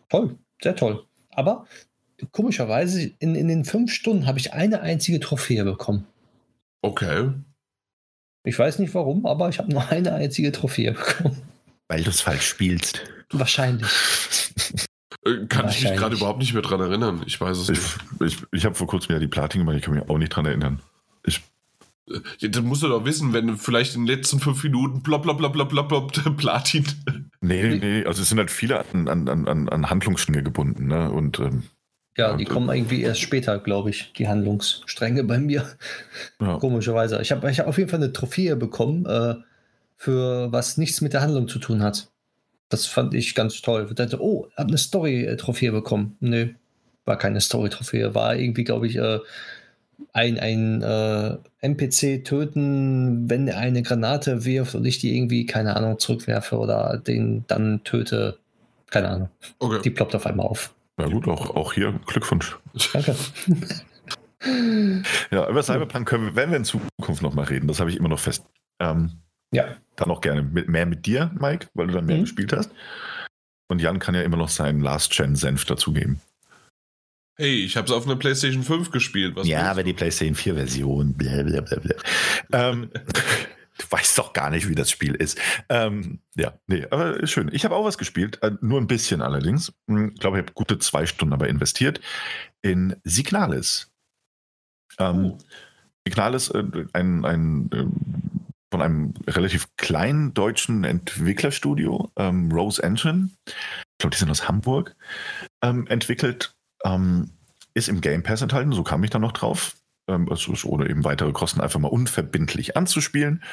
toll, 0.09 0.37
sehr 0.61 0.75
toll. 0.75 1.03
Aber 1.31 1.65
komischerweise, 2.31 3.11
in, 3.19 3.35
in 3.35 3.47
den 3.47 3.65
fünf 3.65 3.91
Stunden 3.93 4.25
habe 4.25 4.39
ich 4.39 4.53
eine 4.53 4.81
einzige 4.81 5.19
Trophäe 5.19 5.63
bekommen. 5.63 6.05
Okay. 6.81 7.29
Ich 8.43 8.57
weiß 8.59 8.79
nicht 8.79 8.93
warum, 8.93 9.25
aber 9.25 9.49
ich 9.49 9.57
habe 9.59 9.71
nur 9.71 9.87
eine 9.89 10.13
einzige 10.13 10.51
Trophäe 10.51 10.91
bekommen. 10.93 11.37
Weil 11.87 12.03
du 12.03 12.09
es 12.09 12.21
falsch 12.21 12.47
spielst. 12.47 13.01
Wahrscheinlich. 13.31 13.87
Äh, 15.25 15.45
Kann 15.47 15.69
ich 15.69 15.83
mich 15.83 15.93
gerade 15.95 16.15
überhaupt 16.15 16.39
nicht 16.39 16.53
mehr 16.53 16.61
dran 16.61 16.79
erinnern. 16.79 17.23
Ich 17.25 17.39
weiß 17.41 17.57
es 17.57 17.69
Ich, 17.69 17.79
nicht. 18.19 18.33
ich, 18.41 18.43
ich 18.51 18.65
habe 18.65 18.75
vor 18.75 18.87
kurzem 18.87 19.13
ja 19.13 19.19
die 19.19 19.27
Platin 19.27 19.61
gemacht, 19.61 19.75
ich 19.77 19.81
kann 19.83 19.93
mich 19.95 20.07
auch 20.07 20.17
nicht 20.17 20.29
dran 20.29 20.45
erinnern. 20.45 20.81
Ich, 21.25 21.41
Ja, 22.39 22.47
das 22.49 22.61
musst 22.63 22.83
du 22.83 22.87
doch 22.87 23.03
wissen, 23.05 23.33
wenn 23.33 23.47
du 23.47 23.55
vielleicht 23.57 23.95
in 23.95 24.05
den 24.05 24.15
letzten 24.15 24.39
fünf 24.39 24.63
Minuten 24.63 25.01
blop, 25.01 25.23
blop, 25.23 25.37
blop, 25.39 25.53
blop, 25.53 25.69
blop, 25.69 25.89
blop, 25.89 26.11
Platin. 26.37 26.85
nee, 27.41 27.63
nee, 27.63 27.77
nee, 27.77 28.05
also 28.05 28.21
es 28.21 28.29
sind 28.29 28.37
halt 28.37 28.51
viele 28.51 28.85
an, 28.93 29.07
an, 29.07 29.27
an, 29.27 29.47
an- 29.47 29.69
an 29.69 29.89
Handlungsstränge 29.89 30.43
gebunden, 30.43 30.85
ne? 30.87 31.09
Und 31.11 31.39
ähm, 31.39 31.63
Ja, 32.17 32.31
Ja, 32.31 32.37
die 32.37 32.45
und- 32.45 32.51
kommen 32.51 32.69
irgendwie 32.75 33.01
erst 33.01 33.21
später, 33.21 33.59
glaube 33.59 33.89
ich, 33.89 34.13
die 34.13 34.27
Handlungsstränge 34.27 35.23
bei 35.23 35.37
mir. 35.39 35.65
ja. 36.41 36.57
Komischerweise. 36.59 37.21
Ich 37.21 37.31
habe 37.31 37.49
ich 37.51 37.59
hab 37.59 37.67
auf 37.67 37.77
jeden 37.77 37.89
Fall 37.89 38.01
eine 38.01 38.13
Trophäe 38.13 38.55
bekommen, 38.55 39.05
äh, 39.05 39.35
für 39.97 40.51
was 40.51 40.77
nichts 40.77 41.01
mit 41.01 41.13
der 41.13 41.21
Handlung 41.21 41.47
zu 41.47 41.59
tun 41.59 41.81
hat. 41.83 42.07
Das 42.69 42.85
fand 42.85 43.13
ich 43.13 43.35
ganz 43.35 43.61
toll. 43.61 43.85
Ich 43.89 43.95
dachte, 43.95 44.21
oh, 44.21 44.47
habe 44.57 44.69
eine 44.69 44.77
Story-Trophäe 44.77 45.71
bekommen. 45.71 46.17
Nö, 46.19 46.49
war 47.05 47.17
keine 47.17 47.39
Story-Trophäe. 47.41 48.15
War 48.15 48.35
irgendwie, 48.35 48.63
glaube 48.63 48.87
ich, 48.87 48.95
äh, 48.97 49.19
ein, 50.11 50.39
ein 50.39 50.81
äh, 50.81 51.37
NPC 51.61 52.23
töten, 52.25 53.29
wenn 53.29 53.47
er 53.47 53.57
eine 53.59 53.81
Granate 53.83 54.43
wirft 54.45 54.75
und 54.75 54.83
ich 54.85 54.99
die 54.99 55.15
irgendwie, 55.15 55.45
keine 55.45 55.75
Ahnung, 55.75 55.99
zurückwerfe 55.99 56.57
oder 56.57 56.97
den 56.97 57.45
dann 57.47 57.83
töte. 57.83 58.37
Keine 58.89 59.09
Ahnung. 59.09 59.29
Die 59.41 59.65
Okay. 59.65 59.89
ploppt 59.91 60.15
auf 60.15 60.25
einmal 60.25 60.47
auf. 60.47 60.73
Ja 60.99 61.07
gut, 61.07 61.27
auch, 61.27 61.55
auch 61.55 61.73
hier 61.73 61.99
Glückwunsch. 62.05 62.57
Danke. 62.93 63.15
Ja, 65.31 65.49
über 65.49 65.63
Cyberpunk 65.63 66.07
können 66.07 66.26
wir, 66.26 66.35
werden 66.35 66.51
wir 66.51 66.57
in 66.57 66.65
Zukunft 66.65 67.23
nochmal 67.23 67.45
reden. 67.45 67.67
Das 67.67 67.80
habe 67.80 67.89
ich 67.89 67.97
immer 67.97 68.09
noch 68.09 68.19
fest. 68.19 68.45
Ähm, 68.80 69.13
Ja. 69.51 69.76
Dann 69.95 70.11
auch 70.11 70.22
gerne 70.22 70.43
mit, 70.43 70.67
mehr 70.69 70.85
mit 70.85 71.05
dir, 71.07 71.31
Mike, 71.39 71.67
weil 71.73 71.88
du 71.88 71.93
dann 71.93 72.05
mehr 72.05 72.17
Mhm. 72.17 72.22
gespielt 72.22 72.53
hast. 72.53 72.69
Und 73.69 73.81
Jan 73.81 73.97
kann 73.97 74.13
ja 74.13 74.22
immer 74.22 74.38
noch 74.38 74.49
seinen 74.49 74.81
Last-Gen-Senf 74.81 75.65
dazugeben. 75.65 76.19
Hey, 77.38 77.63
ich 77.65 77.76
habe 77.76 77.88
es 77.88 77.91
auf 77.93 78.05
einer 78.05 78.17
PlayStation 78.17 78.61
5 78.61 78.91
gespielt. 78.91 79.35
Was 79.35 79.47
ja, 79.47 79.63
aber 79.72 79.81
die 79.84 79.93
PlayStation 79.93 80.35
4-Version. 80.35 81.13
Blablabla. 81.15 81.95
ähm, 82.51 82.91
du 83.86 83.91
weißt 83.91 84.18
doch 84.18 84.34
gar 84.34 84.49
nicht, 84.49 84.68
wie 84.70 84.76
das 84.76 84.91
Spiel 84.91 85.16
ist. 85.16 85.40
Ähm, 85.70 86.20
ja, 86.36 86.53
nee, 86.68 86.86
aber 86.90 87.26
schön. 87.28 87.49
Ich 87.53 87.66
habe 87.66 87.76
auch 87.76 87.86
was 87.86 87.98
gespielt, 87.98 88.41
äh, 88.44 88.52
nur 88.62 88.80
ein 88.80 88.88
bisschen 88.88 89.22
allerdings. 89.22 89.74
Hm, 89.88 90.12
Ich 90.14 90.20
glaube, 90.20 90.38
ich 90.38 90.44
habe 90.44 90.53
gute 90.53 90.80
zwei 90.80 91.06
Stunden 91.06 91.34
aber 91.34 91.48
investiert 91.48 92.02
in 92.62 92.95
Signalis. 93.03 93.91
Ähm, 94.99 95.26
Oh. 95.26 95.38
Signalis, 96.07 96.49
äh, 96.49 96.64
ein, 96.94 97.26
ein 97.26 97.70
ähm, 97.74 97.94
von 98.72 98.82
einem 98.82 99.14
relativ 99.28 99.68
kleinen 99.78 100.34
deutschen 100.34 100.84
Entwicklerstudio, 100.84 102.12
ähm, 102.18 102.52
Rose 102.52 102.82
Engine, 102.84 103.30
ich 103.48 103.53
glaube, 103.99 104.14
die 104.14 104.20
sind 104.20 104.30
aus 104.30 104.48
Hamburg, 104.48 104.95
ähm, 105.64 105.88
entwickelt, 105.88 106.56
ähm, 106.84 107.32
ist 107.74 107.90
im 107.90 108.02
Game 108.02 108.22
Pass 108.24 108.41
enthalten, 108.41 108.72
so 108.74 108.84
kam 108.84 109.03
ich 109.03 109.10
dann 109.10 109.22
noch 109.22 109.32
drauf. 109.32 109.76
Ähm, 110.07 110.30
ohne 110.65 110.90
eben 110.90 111.03
weitere 111.03 111.32
Kosten 111.32 111.61
einfach 111.61 111.80
mal 111.80 111.88
unverbindlich 111.88 112.77
anzuspielen. 112.77 113.44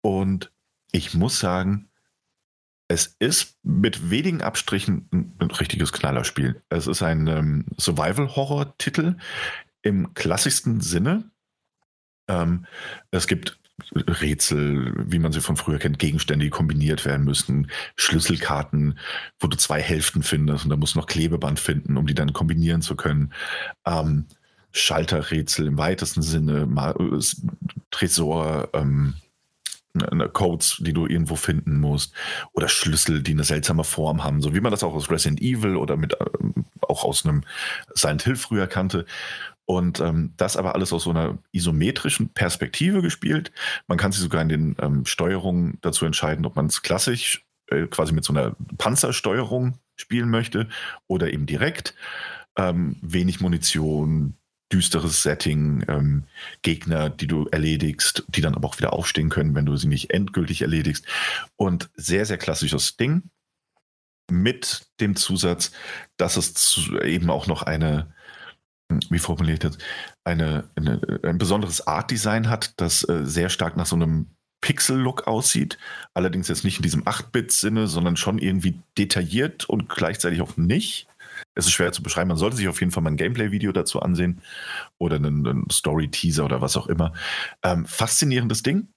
Und 0.00 0.52
ich 0.90 1.14
muss 1.14 1.38
sagen, 1.38 1.88
es 2.88 3.16
ist 3.18 3.58
mit 3.62 4.10
wenigen 4.10 4.42
Abstrichen 4.42 5.08
ein, 5.12 5.34
ein 5.38 5.50
richtiges 5.50 5.92
Knallerspiel. 5.92 6.62
Es 6.68 6.86
ist 6.86 7.02
ein 7.02 7.26
ähm, 7.26 7.66
Survival-Horror-Titel 7.78 9.16
im 9.82 10.14
klassischsten 10.14 10.80
Sinne. 10.80 11.30
Ähm, 12.28 12.66
es 13.10 13.26
gibt 13.26 13.58
Rätsel, 13.94 14.92
wie 15.10 15.18
man 15.18 15.32
sie 15.32 15.40
von 15.40 15.56
früher 15.56 15.78
kennt, 15.78 15.98
Gegenstände, 15.98 16.44
die 16.44 16.50
kombiniert 16.50 17.04
werden 17.04 17.24
müssen, 17.24 17.70
Schlüsselkarten, 17.96 18.98
wo 19.40 19.46
du 19.48 19.56
zwei 19.56 19.80
Hälften 19.80 20.22
findest 20.22 20.64
und 20.64 20.70
da 20.70 20.76
musst 20.76 20.94
du 20.94 20.98
noch 20.98 21.06
Klebeband 21.06 21.58
finden, 21.58 21.96
um 21.96 22.06
die 22.06 22.14
dann 22.14 22.32
kombinieren 22.32 22.82
zu 22.82 22.94
können. 22.94 23.32
Ähm, 23.86 24.26
Schalterrätsel 24.72 25.66
im 25.66 25.78
weitesten 25.78 26.22
Sinne, 26.22 26.68
äh, 26.76 27.20
Tresor, 27.90 28.68
ähm, 28.72 29.14
ne, 29.94 30.28
Codes, 30.32 30.78
die 30.80 30.92
du 30.92 31.06
irgendwo 31.06 31.36
finden 31.36 31.80
musst, 31.80 32.14
oder 32.52 32.68
Schlüssel, 32.68 33.22
die 33.22 33.32
eine 33.32 33.44
seltsame 33.44 33.84
Form 33.84 34.24
haben, 34.24 34.40
so 34.40 34.54
wie 34.54 34.60
man 34.60 34.70
das 34.70 34.82
auch 34.82 34.94
aus 34.94 35.10
Resident 35.10 35.40
Evil 35.40 35.76
oder 35.76 35.96
mit 35.96 36.16
ähm, 36.40 36.64
auch 36.80 37.04
aus 37.04 37.24
einem 37.24 37.42
Silent 37.94 38.22
Hill 38.22 38.36
früher 38.36 38.66
kannte. 38.66 39.06
Und 39.64 40.00
ähm, 40.00 40.34
das 40.36 40.56
aber 40.56 40.74
alles 40.74 40.92
aus 40.92 41.04
so 41.04 41.10
einer 41.10 41.38
isometrischen 41.52 42.30
Perspektive 42.30 43.00
gespielt. 43.00 43.52
Man 43.86 43.96
kann 43.96 44.12
sich 44.12 44.20
sogar 44.20 44.42
in 44.42 44.48
den 44.48 44.76
ähm, 44.80 45.06
Steuerungen 45.06 45.78
dazu 45.82 46.04
entscheiden, 46.04 46.44
ob 46.46 46.56
man 46.56 46.66
es 46.66 46.82
klassisch 46.82 47.46
äh, 47.68 47.86
quasi 47.86 48.12
mit 48.12 48.24
so 48.24 48.32
einer 48.32 48.56
Panzersteuerung 48.76 49.78
spielen 49.96 50.30
möchte 50.30 50.68
oder 51.06 51.32
eben 51.32 51.46
direkt. 51.46 51.94
Ähm, 52.56 52.96
wenig 53.00 53.40
Munition, 53.40 54.36
düsteres 54.72 55.22
Setting, 55.22 55.84
ähm, 55.88 56.24
Gegner, 56.62 57.10
die 57.10 57.26
du 57.26 57.46
erledigst, 57.50 58.24
die 58.28 58.40
dann 58.40 58.54
aber 58.54 58.68
auch 58.68 58.78
wieder 58.78 58.92
aufstehen 58.92 59.28
können, 59.28 59.54
wenn 59.54 59.66
du 59.66 59.76
sie 59.76 59.88
nicht 59.88 60.10
endgültig 60.10 60.62
erledigst. 60.62 61.06
Und 61.56 61.90
sehr, 61.94 62.24
sehr 62.26 62.38
klassisches 62.38 62.96
Ding. 62.96 63.30
Mit 64.30 64.86
dem 65.00 65.16
Zusatz, 65.16 65.72
dass 66.16 66.36
es 66.36 66.54
zu, 66.54 67.00
eben 67.00 67.28
auch 67.28 67.46
noch 67.46 67.62
eine, 67.62 68.14
wie 69.10 69.18
formuliert 69.18 69.64
das, 69.64 69.78
eine, 70.24 70.70
eine, 70.76 71.00
ein 71.22 71.38
besonderes 71.38 71.86
Art-Design 71.86 72.48
hat, 72.48 72.80
das 72.80 73.06
äh, 73.08 73.24
sehr 73.24 73.50
stark 73.50 73.76
nach 73.76 73.86
so 73.86 73.96
einem 73.96 74.28
Pixel-Look 74.62 75.26
aussieht. 75.26 75.76
Allerdings 76.14 76.48
jetzt 76.48 76.64
nicht 76.64 76.78
in 76.78 76.82
diesem 76.82 77.02
8-Bit-Sinne, 77.04 77.88
sondern 77.88 78.16
schon 78.16 78.38
irgendwie 78.38 78.78
detailliert 78.96 79.68
und 79.68 79.88
gleichzeitig 79.88 80.40
auch 80.40 80.56
nicht. 80.56 81.08
Es 81.54 81.66
ist 81.66 81.72
schwer 81.72 81.92
zu 81.92 82.02
beschreiben. 82.02 82.28
Man 82.28 82.36
sollte 82.36 82.56
sich 82.56 82.68
auf 82.68 82.80
jeden 82.80 82.92
Fall 82.92 83.02
mal 83.02 83.10
ein 83.10 83.16
Gameplay-Video 83.16 83.72
dazu 83.72 84.00
ansehen 84.00 84.40
oder 84.98 85.16
einen, 85.16 85.46
einen 85.46 85.70
Story-Teaser 85.70 86.44
oder 86.44 86.60
was 86.60 86.76
auch 86.76 86.86
immer. 86.86 87.12
Ähm, 87.62 87.84
faszinierendes 87.86 88.62
Ding. 88.62 88.88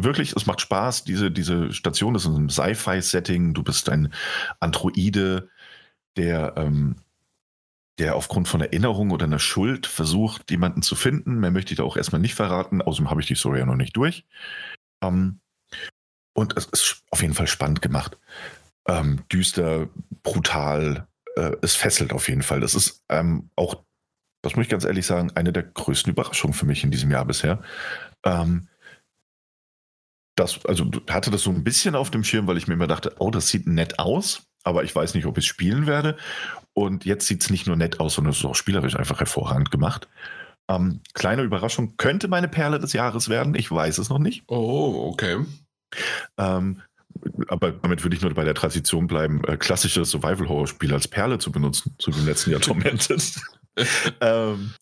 Wirklich, 0.00 0.34
es 0.36 0.46
macht 0.46 0.60
Spaß. 0.60 1.04
Diese, 1.04 1.30
diese 1.30 1.72
Station 1.72 2.14
ist 2.14 2.24
in 2.24 2.34
einem 2.34 2.50
Sci-Fi-Setting. 2.50 3.52
Du 3.52 3.64
bist 3.64 3.88
ein 3.88 4.12
Androide, 4.60 5.50
der, 6.16 6.54
ähm, 6.56 6.96
der 7.98 8.14
aufgrund 8.14 8.46
von 8.46 8.60
Erinnerung 8.60 9.10
oder 9.10 9.26
einer 9.26 9.40
Schuld 9.40 9.86
versucht, 9.86 10.52
jemanden 10.52 10.82
zu 10.82 10.94
finden. 10.94 11.40
Mehr 11.40 11.50
möchte 11.50 11.72
ich 11.72 11.78
da 11.78 11.82
auch 11.82 11.96
erstmal 11.96 12.20
nicht 12.20 12.36
verraten. 12.36 12.80
Außerdem 12.80 13.10
habe 13.10 13.20
ich 13.20 13.26
die 13.26 13.34
Story 13.34 13.58
ja 13.58 13.66
noch 13.66 13.74
nicht 13.74 13.96
durch. 13.96 14.24
Ähm, 15.02 15.40
und 16.32 16.56
es 16.56 16.66
ist 16.66 17.02
auf 17.10 17.22
jeden 17.22 17.34
Fall 17.34 17.48
spannend 17.48 17.82
gemacht. 17.82 18.16
Ähm, 18.86 19.24
düster, 19.32 19.88
brutal, 20.22 21.08
äh, 21.36 21.56
es 21.62 21.74
fesselt 21.76 22.12
auf 22.12 22.28
jeden 22.28 22.42
Fall. 22.42 22.60
Das 22.60 22.74
ist 22.74 23.04
ähm, 23.08 23.50
auch, 23.56 23.84
das 24.42 24.56
muss 24.56 24.64
ich 24.64 24.70
ganz 24.70 24.84
ehrlich 24.84 25.06
sagen, 25.06 25.32
eine 25.34 25.52
der 25.52 25.64
größten 25.64 26.12
Überraschungen 26.12 26.54
für 26.54 26.66
mich 26.66 26.84
in 26.84 26.90
diesem 26.90 27.10
Jahr 27.10 27.24
bisher. 27.24 27.62
Ähm, 28.24 28.68
das, 30.36 30.64
also 30.66 30.88
hatte 31.10 31.30
das 31.30 31.42
so 31.42 31.50
ein 31.50 31.64
bisschen 31.64 31.94
auf 31.94 32.10
dem 32.10 32.24
Schirm, 32.24 32.46
weil 32.46 32.56
ich 32.56 32.68
mir 32.68 32.74
immer 32.74 32.86
dachte, 32.86 33.14
oh, 33.18 33.30
das 33.30 33.48
sieht 33.48 33.66
nett 33.66 33.98
aus, 33.98 34.42
aber 34.62 34.84
ich 34.84 34.94
weiß 34.94 35.14
nicht, 35.14 35.26
ob 35.26 35.36
ich 35.36 35.44
es 35.44 35.48
spielen 35.48 35.86
werde. 35.86 36.16
Und 36.74 37.04
jetzt 37.04 37.26
sieht 37.26 37.42
es 37.42 37.50
nicht 37.50 37.66
nur 37.66 37.76
nett 37.76 37.98
aus, 37.98 38.14
sondern 38.14 38.32
es 38.32 38.38
ist 38.38 38.44
auch 38.44 38.54
spielerisch 38.54 38.96
einfach 38.96 39.18
hervorragend 39.18 39.70
gemacht. 39.70 40.08
Ähm, 40.68 41.00
kleine 41.14 41.42
Überraschung, 41.42 41.96
könnte 41.96 42.28
meine 42.28 42.48
Perle 42.48 42.78
des 42.78 42.92
Jahres 42.92 43.28
werden, 43.28 43.54
ich 43.54 43.70
weiß 43.70 43.98
es 43.98 44.10
noch 44.10 44.18
nicht. 44.18 44.44
Oh, 44.46 45.10
okay. 45.10 45.44
Ähm, 46.36 46.82
aber 47.48 47.72
damit 47.72 48.02
würde 48.02 48.16
ich 48.16 48.22
nur 48.22 48.32
bei 48.34 48.44
der 48.44 48.54
Tradition 48.54 49.06
bleiben, 49.06 49.42
äh, 49.44 49.56
klassische 49.56 50.04
Survival-Horror-Spiele 50.04 50.94
als 50.94 51.08
Perle 51.08 51.38
zu 51.38 51.50
benutzen, 51.52 51.94
zu 51.98 52.10
dem 52.10 52.26
letzten 52.26 52.50
Jahr 52.50 52.60
Tormented. 52.60 53.22
ähm, 54.20 54.74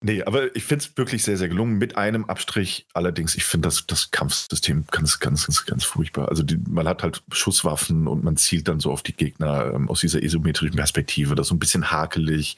nee, 0.00 0.22
aber 0.22 0.54
ich 0.56 0.64
finde 0.64 0.84
es 0.84 0.96
wirklich 0.96 1.22
sehr, 1.22 1.36
sehr 1.36 1.48
gelungen, 1.48 1.78
mit 1.78 1.96
einem 1.96 2.24
Abstrich. 2.24 2.86
Allerdings, 2.94 3.34
ich 3.36 3.44
finde 3.44 3.68
das, 3.68 3.86
das 3.86 4.10
Kampfsystem 4.10 4.84
ganz, 4.90 5.18
ganz, 5.18 5.46
ganz, 5.46 5.66
ganz 5.66 5.84
furchtbar. 5.84 6.28
Also 6.28 6.42
die, 6.42 6.58
man 6.68 6.88
hat 6.88 7.02
halt 7.02 7.22
Schusswaffen 7.32 8.06
und 8.06 8.24
man 8.24 8.36
zielt 8.36 8.68
dann 8.68 8.80
so 8.80 8.90
auf 8.90 9.02
die 9.02 9.14
Gegner 9.14 9.72
ähm, 9.74 9.88
aus 9.88 10.00
dieser 10.00 10.22
isometrischen 10.22 10.76
Perspektive. 10.76 11.34
Das 11.34 11.46
ist 11.46 11.50
so 11.50 11.54
ein 11.54 11.60
bisschen 11.60 11.90
hakelig. 11.90 12.56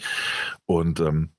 Und 0.66 1.00
ähm, 1.00 1.30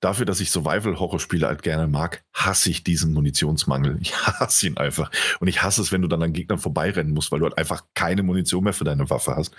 dafür, 0.00 0.26
dass 0.26 0.40
ich 0.40 0.50
Survival-Horror-Spiele 0.50 1.46
halt 1.46 1.62
gerne 1.62 1.86
mag, 1.86 2.22
hasse 2.32 2.70
ich 2.70 2.84
diesen 2.84 3.12
Munitionsmangel. 3.12 3.98
Ich 4.00 4.16
hasse 4.16 4.66
ihn 4.66 4.76
einfach. 4.76 5.10
Und 5.40 5.48
ich 5.48 5.62
hasse 5.62 5.82
es, 5.82 5.92
wenn 5.92 6.02
du 6.02 6.08
dann 6.08 6.22
an 6.22 6.32
Gegnern 6.32 6.58
vorbeirennen 6.58 7.12
musst, 7.12 7.32
weil 7.32 7.40
du 7.40 7.46
halt 7.46 7.58
einfach 7.58 7.84
keine 7.94 8.22
Munition 8.22 8.64
mehr 8.64 8.72
für 8.72 8.84
deine 8.84 9.10
Waffe 9.10 9.36
hast. 9.36 9.54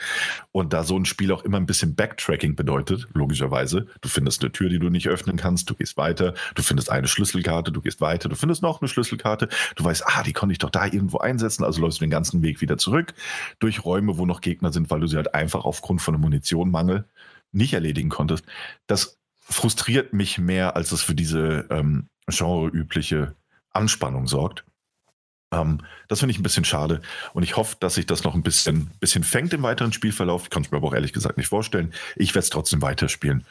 Und 0.52 0.74
da 0.74 0.84
so 0.84 0.98
ein 0.98 1.06
Spiel 1.06 1.32
auch 1.32 1.44
immer 1.44 1.58
ein 1.58 1.66
bisschen 1.66 1.96
Backtracking 1.96 2.56
bedeutet, 2.56 3.08
logischerweise, 3.14 3.88
du 4.02 4.10
findest 4.10 4.42
eine 4.42 4.52
Tür, 4.52 4.70
die 4.70 4.80
du 4.80 4.90
nicht 4.90 5.08
öffnen 5.08 5.38
kannst, 5.38 5.70
du 5.70 5.76
gehst 5.76 5.98
weiter, 5.98 6.34
du 6.56 6.64
findest 6.64 6.90
eine 6.92 7.08
Schlüsselkarte, 7.08 7.72
du 7.72 7.82
gehst 7.82 8.02
weiter, 8.02 8.30
du 8.30 8.36
findest 8.36 8.62
noch 8.62 8.82
eine 8.82 8.88
Schlüsselkarte, 8.88 9.50
du 9.76 9.84
weißt, 9.84 10.04
ah, 10.06 10.24
die 10.24 10.34
konnte 10.34 10.54
ich 10.54 10.60
doch 10.60 10.70
da 10.70 10.86
irgendwo 10.86 11.20
einsetzen, 11.20 11.64
also 11.64 11.82
läufst 11.82 12.00
du 12.00 12.06
den 12.06 12.12
ganzen 12.12 12.42
Weg 12.42 12.62
wieder 12.62 12.78
zurück 12.78 13.14
durch 13.60 13.86
Räume, 13.86 14.18
wo 14.18 14.26
noch 14.26 14.42
Gegner 14.42 14.72
sind, 14.72 14.90
weil 14.90 15.00
du 15.00 15.08
sie 15.08 15.18
halt 15.18 15.34
einfach 15.34 15.66
aufgrund 15.66 16.02
von 16.02 16.16
einem 16.16 16.22
Munitionmangel 16.22 17.06
nicht 17.52 17.74
erledigen 17.74 18.10
konntest. 18.10 18.46
Das 18.88 19.19
frustriert 19.50 20.14
mich 20.14 20.38
mehr, 20.38 20.76
als 20.76 20.92
es 20.92 21.02
für 21.02 21.16
diese 21.16 21.66
ähm, 21.70 22.08
genreübliche 22.28 23.36
Anspannung 23.72 24.28
sorgt. 24.28 24.64
Ähm, 25.52 25.80
das 26.08 26.20
finde 26.20 26.32
ich 26.32 26.40
ein 26.40 26.44
bisschen 26.44 26.66
schade 26.66 27.02
und 27.34 27.44
ich 27.44 27.58
hoffe, 27.58 27.76
dass 27.80 27.96
sich 27.96 28.06
das 28.06 28.24
noch 28.24 28.36
ein 28.36 28.44
bisschen, 28.44 28.92
bisschen 29.00 29.24
fängt 29.24 29.54
im 29.54 29.64
weiteren 29.64 29.92
Spielverlauf. 29.94 30.44
Ich 30.44 30.50
kann 30.52 30.64
es 30.64 30.72
mir 30.72 30.78
aber 30.78 30.88
auch 30.88 30.94
ehrlich 30.94 31.14
gesagt 31.14 31.38
nicht 31.38 31.48
vorstellen. 31.48 31.94
Ich 32.16 32.30
werde 32.36 32.44
es 32.44 32.50
trotzdem 32.52 32.82
weiterspielen, 32.82 33.46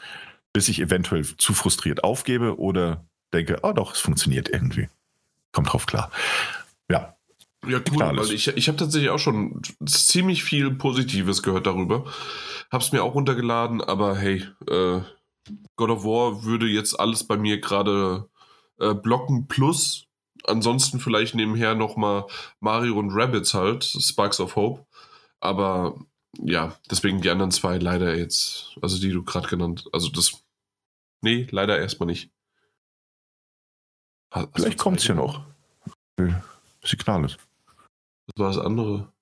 bis 0.52 0.68
ich 0.68 0.80
eventuell 0.80 1.24
zu 1.24 1.54
frustriert 1.54 2.04
aufgebe 2.04 2.58
oder 2.58 3.04
denke, 3.32 3.58
oh 3.62 3.72
doch, 3.72 3.94
es 3.94 4.00
funktioniert 4.00 4.48
irgendwie. 4.48 4.88
Kommt 5.52 5.72
drauf 5.72 5.86
klar. 5.86 6.10
Ja, 6.90 7.16
Ja, 7.66 7.78
cool, 7.78 7.96
Klar, 7.96 8.08
alles. 8.10 8.28
weil 8.28 8.34
ich, 8.36 8.46
ich 8.48 8.68
habe 8.68 8.78
tatsächlich 8.78 9.10
auch 9.10 9.18
schon 9.18 9.60
ziemlich 9.84 10.44
viel 10.44 10.70
Positives 10.70 11.42
gehört 11.42 11.66
darüber. 11.66 12.04
Hab's 12.70 12.92
mir 12.92 13.02
auch 13.02 13.14
runtergeladen, 13.14 13.80
aber 13.82 14.16
hey, 14.16 14.44
äh, 14.70 15.00
God 15.76 15.90
of 15.90 16.04
War 16.04 16.44
würde 16.44 16.66
jetzt 16.66 16.98
alles 16.98 17.24
bei 17.24 17.36
mir 17.36 17.60
gerade 17.60 18.28
äh, 18.78 18.94
blocken 18.94 19.46
plus 19.48 20.06
ansonsten 20.44 21.00
vielleicht 21.00 21.34
nebenher 21.34 21.74
nochmal 21.74 22.26
Mario 22.60 22.98
und 22.98 23.10
Rabbits 23.12 23.54
halt, 23.54 23.84
Sparks 23.84 24.40
of 24.40 24.56
Hope. 24.56 24.86
Aber 25.40 25.98
ja, 26.38 26.76
deswegen 26.90 27.20
die 27.20 27.30
anderen 27.30 27.50
zwei 27.50 27.78
leider 27.78 28.16
jetzt, 28.16 28.76
also 28.82 28.98
die 29.00 29.10
du 29.10 29.24
gerade 29.24 29.48
genannt, 29.48 29.88
also 29.92 30.08
das, 30.08 30.42
nee, 31.22 31.46
leider 31.50 31.78
erstmal 31.78 32.06
nicht. 32.06 32.30
Ha- 34.34 34.42
hast 34.42 34.50
vielleicht 34.54 34.78
kommt 34.78 35.00
es 35.00 35.06
ja 35.06 35.14
noch. 35.14 35.44
Signal 36.84 37.24
ist. 37.24 37.38
Das 38.26 38.38
war 38.38 38.48
das 38.52 38.58
andere. 38.58 39.12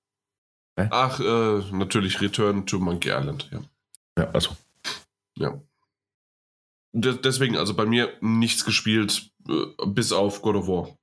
Hä? 0.78 0.88
Ach, 0.90 1.20
äh, 1.20 1.72
natürlich 1.72 2.20
Return 2.20 2.66
to 2.66 2.78
Monkey 2.78 3.10
Island, 3.10 3.48
ja. 3.52 3.60
Ja, 4.18 4.30
also. 4.30 4.56
Ja. 5.38 5.60
De- 7.00 7.18
deswegen, 7.22 7.56
also 7.56 7.74
bei 7.74 7.86
mir 7.86 8.12
nichts 8.20 8.64
gespielt, 8.64 9.28
äh, 9.48 9.86
bis 9.86 10.12
auf 10.12 10.42
God 10.42 10.56
of 10.56 10.68
War. 10.68 10.96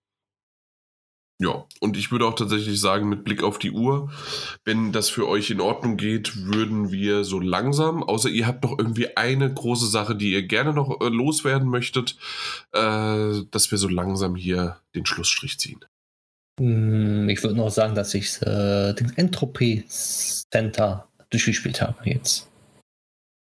Ja, 1.42 1.66
und 1.82 1.98
ich 1.98 2.12
würde 2.12 2.26
auch 2.26 2.36
tatsächlich 2.36 2.80
sagen, 2.80 3.10
mit 3.10 3.24
Blick 3.26 3.44
auf 3.44 3.58
die 3.58 3.72
Uhr, 3.72 4.12
wenn 4.66 4.92
das 4.92 5.10
für 5.10 5.28
euch 5.28 5.50
in 5.50 5.60
Ordnung 5.62 5.98
geht, 5.98 6.46
würden 6.46 6.92
wir 6.92 7.24
so 7.24 7.40
langsam, 7.40 8.04
außer 8.04 8.30
ihr 8.30 8.46
habt 8.48 8.64
noch 8.64 8.78
irgendwie 8.78 9.18
eine 9.18 9.52
große 9.52 9.88
Sache, 9.88 10.16
die 10.16 10.32
ihr 10.32 10.44
gerne 10.44 10.74
noch 10.74 11.02
äh, 11.02 11.10
loswerden 11.10 11.68
möchtet, 11.68 12.16
äh, 12.72 13.42
dass 13.50 13.72
wir 13.72 13.78
so 13.78 13.88
langsam 13.90 14.36
hier 14.36 14.80
den 14.96 15.06
Schlussstrich 15.06 15.60
ziehen. 15.60 15.84
Hm, 16.60 17.28
Ich 17.28 17.42
würde 17.44 17.56
noch 17.56 17.72
sagen, 17.72 17.96
dass 17.96 18.14
ich 18.14 18.40
äh, 18.44 18.94
den 18.94 19.12
Entropy 19.18 19.84
Center 19.88 21.08
durchgespielt 21.32 21.82
habe 21.82 21.98
jetzt. 22.10 22.48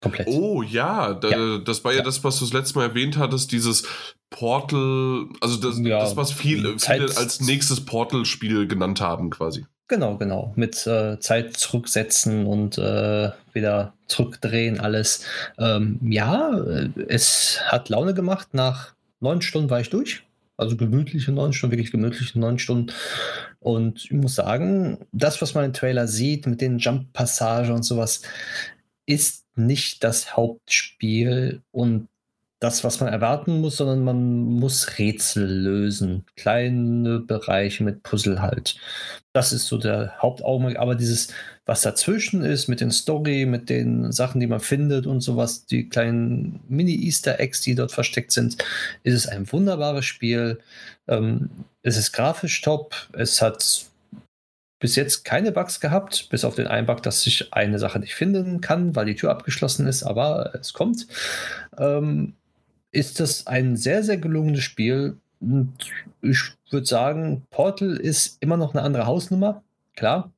Komplett. 0.06 0.27
Oh 0.27 0.61
ja, 0.61 1.14
da, 1.15 1.30
Ja. 1.30 1.57
das 1.57 1.84
war 1.84 1.91
ja, 1.91 1.98
Ja. 1.99 2.03
das, 2.03 2.23
was 2.23 2.38
du 2.38 2.45
das 2.45 2.53
letzte 2.53 2.77
Mal 2.77 2.86
erwähnt 2.90 3.18
hattest, 3.18 3.52
dieses 3.52 3.84
Portal, 4.30 5.26
also 5.41 5.57
das, 5.57 5.80
Ja, 5.80 5.99
das 5.99 6.15
was 6.15 6.32
viel, 6.32 6.77
viele 6.77 7.18
als 7.18 7.41
nächstes 7.41 7.84
Portal-Spiel 7.86 8.68
genannt 8.68 9.02
haben 9.02 9.32
quasi. 9.32 9.65
Genau, 9.88 10.18
genau. 10.18 10.53
Mit 10.56 10.86
äh, 10.88 11.19
Zeit 11.19 11.57
zurücksetzen 11.57 12.45
und 12.45 12.77
äh, 12.77 13.32
wieder 13.53 13.94
zurückdrehen, 14.07 14.80
alles. 14.80 15.23
Ähm, 15.57 15.99
ja, 16.03 16.56
es 17.07 17.60
hat 17.65 17.90
Laune 17.90 18.14
gemacht. 18.14 18.49
Nach 18.53 18.94
neun 19.19 19.41
Stunden 19.41 19.69
war 19.69 19.80
ich 19.80 19.90
durch. 19.90 20.23
Also 20.57 20.77
gemütliche 20.77 21.32
neun 21.32 21.52
Stunden, 21.53 21.73
wirklich 21.73 21.91
gemütliche 21.91 22.40
neun 22.40 22.60
Stunden. 22.60 22.94
Und 23.60 24.06
ich 24.06 24.11
muss 24.11 24.36
sagen, 24.36 24.99
das, 25.11 25.41
was 25.41 25.53
man 25.53 25.65
im 25.65 25.73
Trailer 25.73 26.07
sieht, 26.07 26.45
mit 26.48 26.61
den 26.61 26.77
Jump-Passagen 26.77 27.72
und 27.73 27.84
sowas, 27.84 28.22
ist 29.06 29.45
nicht 29.56 30.03
das 30.03 30.36
Hauptspiel 30.36 31.61
und 31.72 32.07
das, 32.60 32.84
was 32.84 32.99
man 32.99 33.11
erwarten 33.11 33.60
muss, 33.61 33.77
sondern 33.77 34.03
man 34.03 34.44
muss 34.44 34.98
Rätsel 34.98 35.45
lösen. 35.45 36.26
Kleine 36.36 37.19
Bereiche 37.19 37.84
mit 37.84 38.02
Puzzle 38.02 38.41
halt. 38.41 38.77
Das 39.34 39.52
ist 39.52 39.68
so 39.68 39.77
der 39.77 40.15
Hauptaugenmerk. 40.19 40.77
Aber 40.77 40.95
dieses, 40.95 41.27
was 41.65 41.82
dazwischen 41.82 42.44
ist, 42.44 42.68
mit 42.68 42.80
den 42.80 42.91
Story, 42.91 43.45
mit 43.45 43.69
den 43.69 44.11
Sachen, 44.11 44.40
die 44.40 44.48
man 44.48 44.61
findet 44.61 45.06
und 45.06 45.19
sowas, 45.22 45.65
die 45.65 45.90
kleinen 45.90 46.61
Mini-Easter 46.69 47.40
Eggs, 47.40 47.61
die 47.61 47.76
dort 47.76 47.91
versteckt 47.91 48.32
sind, 48.32 48.57
ist 49.03 49.14
es 49.14 49.27
ein 49.27 49.52
wunderbares 49.52 50.06
Spiel. 50.06 50.60
Ähm, 51.07 51.49
es 51.82 51.98
ist 51.98 52.14
grafisch 52.14 52.61
top. 52.61 52.95
Es 53.14 53.41
hat 53.41 53.86
bis 54.86 54.95
jetzt 54.95 55.26
keine 55.26 55.52
Bugs 55.52 55.80
gehabt, 55.80 56.30
bis 56.30 56.45
auf 56.45 56.53
den 56.53 56.68
einen 56.68 56.86
Bug, 56.86 57.02
dass 57.02 57.26
ich 57.26 57.52
eine 57.52 57.80
Sache 57.80 57.98
nicht 57.98 58.14
finden 58.14 58.62
kann, 58.62 58.95
weil 58.95 59.07
die 59.07 59.16
Tür 59.16 59.32
abgeschlossen 59.32 59.88
ist, 59.88 60.03
aber 60.03 60.53
es 60.53 60.74
kommt. 60.74 61.07
Ähm, 61.80 62.36
ist 62.91 63.20
das 63.20 63.48
ein 63.48 63.78
sehr, 63.78 64.03
sehr 64.03 64.18
gelungenes 64.18 64.62
Spiel. 64.62 65.18
Und 65.40 65.74
ich 66.22 66.40
würde 66.70 66.86
sagen, 66.86 67.41
Portal 67.49 67.98
ist 67.98 68.38
immer 68.41 68.57
noch 68.57 68.76
eine 68.76 68.84
andere 68.84 69.07
Hausnummer, 69.07 69.64
klar. 69.95 70.32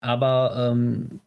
Aber 0.00 0.72
ähm, 0.72 1.20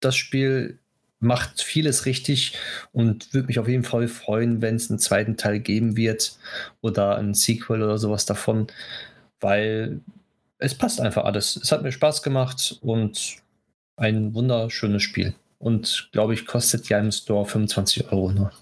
das 0.00 0.14
Spiel 0.14 0.78
macht 1.20 1.62
vieles 1.62 2.04
richtig 2.04 2.58
und 2.92 3.32
würde 3.32 3.46
mich 3.46 3.58
auf 3.58 3.68
jeden 3.68 3.84
Fall 3.84 4.08
freuen, 4.08 4.60
wenn 4.60 4.76
es 4.76 4.90
einen 4.90 4.98
zweiten 4.98 5.38
Teil 5.38 5.58
geben 5.58 5.96
wird 5.96 6.36
oder 6.82 7.16
ein 7.16 7.32
Sequel 7.32 7.82
oder 7.82 7.96
sowas 7.96 8.26
davon, 8.26 8.66
weil 9.40 10.02
es 10.62 10.76
passt 10.76 11.00
einfach 11.00 11.24
alles. 11.24 11.56
Es 11.56 11.72
hat 11.72 11.82
mir 11.82 11.92
Spaß 11.92 12.22
gemacht 12.22 12.78
und 12.82 13.36
ein 13.96 14.34
wunderschönes 14.34 15.02
Spiel. 15.02 15.34
Und 15.58 16.08
glaube 16.12 16.34
ich, 16.34 16.46
kostet 16.46 16.88
ja 16.88 16.98
im 16.98 17.12
Store 17.12 17.46
25 17.46 18.10
Euro 18.12 18.32
nur. 18.32 18.52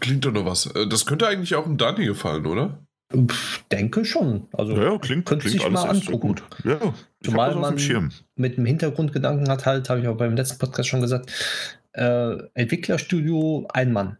Klingt 0.00 0.24
doch 0.24 0.32
noch 0.32 0.46
was. 0.46 0.66
Äh, 0.66 0.86
Das 0.86 1.04
könnte 1.06 1.26
eigentlich 1.26 1.54
auch 1.54 1.64
dem 1.64 1.76
Dani 1.76 2.06
gefallen, 2.06 2.46
oder? 2.46 2.78
Pff, 3.14 3.64
denke 3.70 4.04
schon. 4.04 4.48
Also 4.52 4.72
Ja, 4.76 4.92
ja, 4.92 4.98
klingt, 4.98 5.26
Könnte 5.26 5.46
klingt 5.46 5.60
sich 5.62 5.70
mal 5.70 5.82
so 5.82 5.88
angucken. 6.10 6.20
gut. 6.20 6.42
Ja, 6.64 6.78
ich 7.20 7.28
Zumal 7.28 7.54
man- 7.54 7.74
dem 7.74 7.78
Schirm. 7.78 8.10
mit 8.36 8.56
dem 8.56 8.64
Hintergrundgedanken 8.66 9.48
hat 9.50 9.66
halt, 9.66 9.88
habe 9.90 10.00
ich 10.00 10.08
auch 10.08 10.16
beim 10.16 10.34
letzten 10.36 10.58
Podcast 10.58 10.88
schon 10.88 11.00
gesagt, 11.00 11.30
äh, 11.92 12.36
Entwicklerstudio 12.54 13.68
ein 13.72 13.92
Mann. 13.92 14.16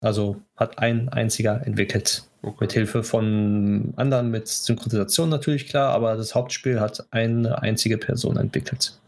Also 0.00 0.40
hat 0.56 0.78
ein 0.78 1.08
einziger 1.10 1.66
entwickelt. 1.66 2.24
Mit 2.58 2.72
Hilfe 2.72 3.02
von 3.02 3.92
anderen, 3.96 4.30
mit 4.30 4.48
Synchronisation 4.48 5.28
natürlich 5.28 5.68
klar, 5.68 5.92
aber 5.92 6.16
das 6.16 6.34
Hauptspiel 6.34 6.80
hat 6.80 7.06
eine 7.10 7.60
einzige 7.60 7.98
Person 7.98 8.38
entwickelt. 8.38 8.98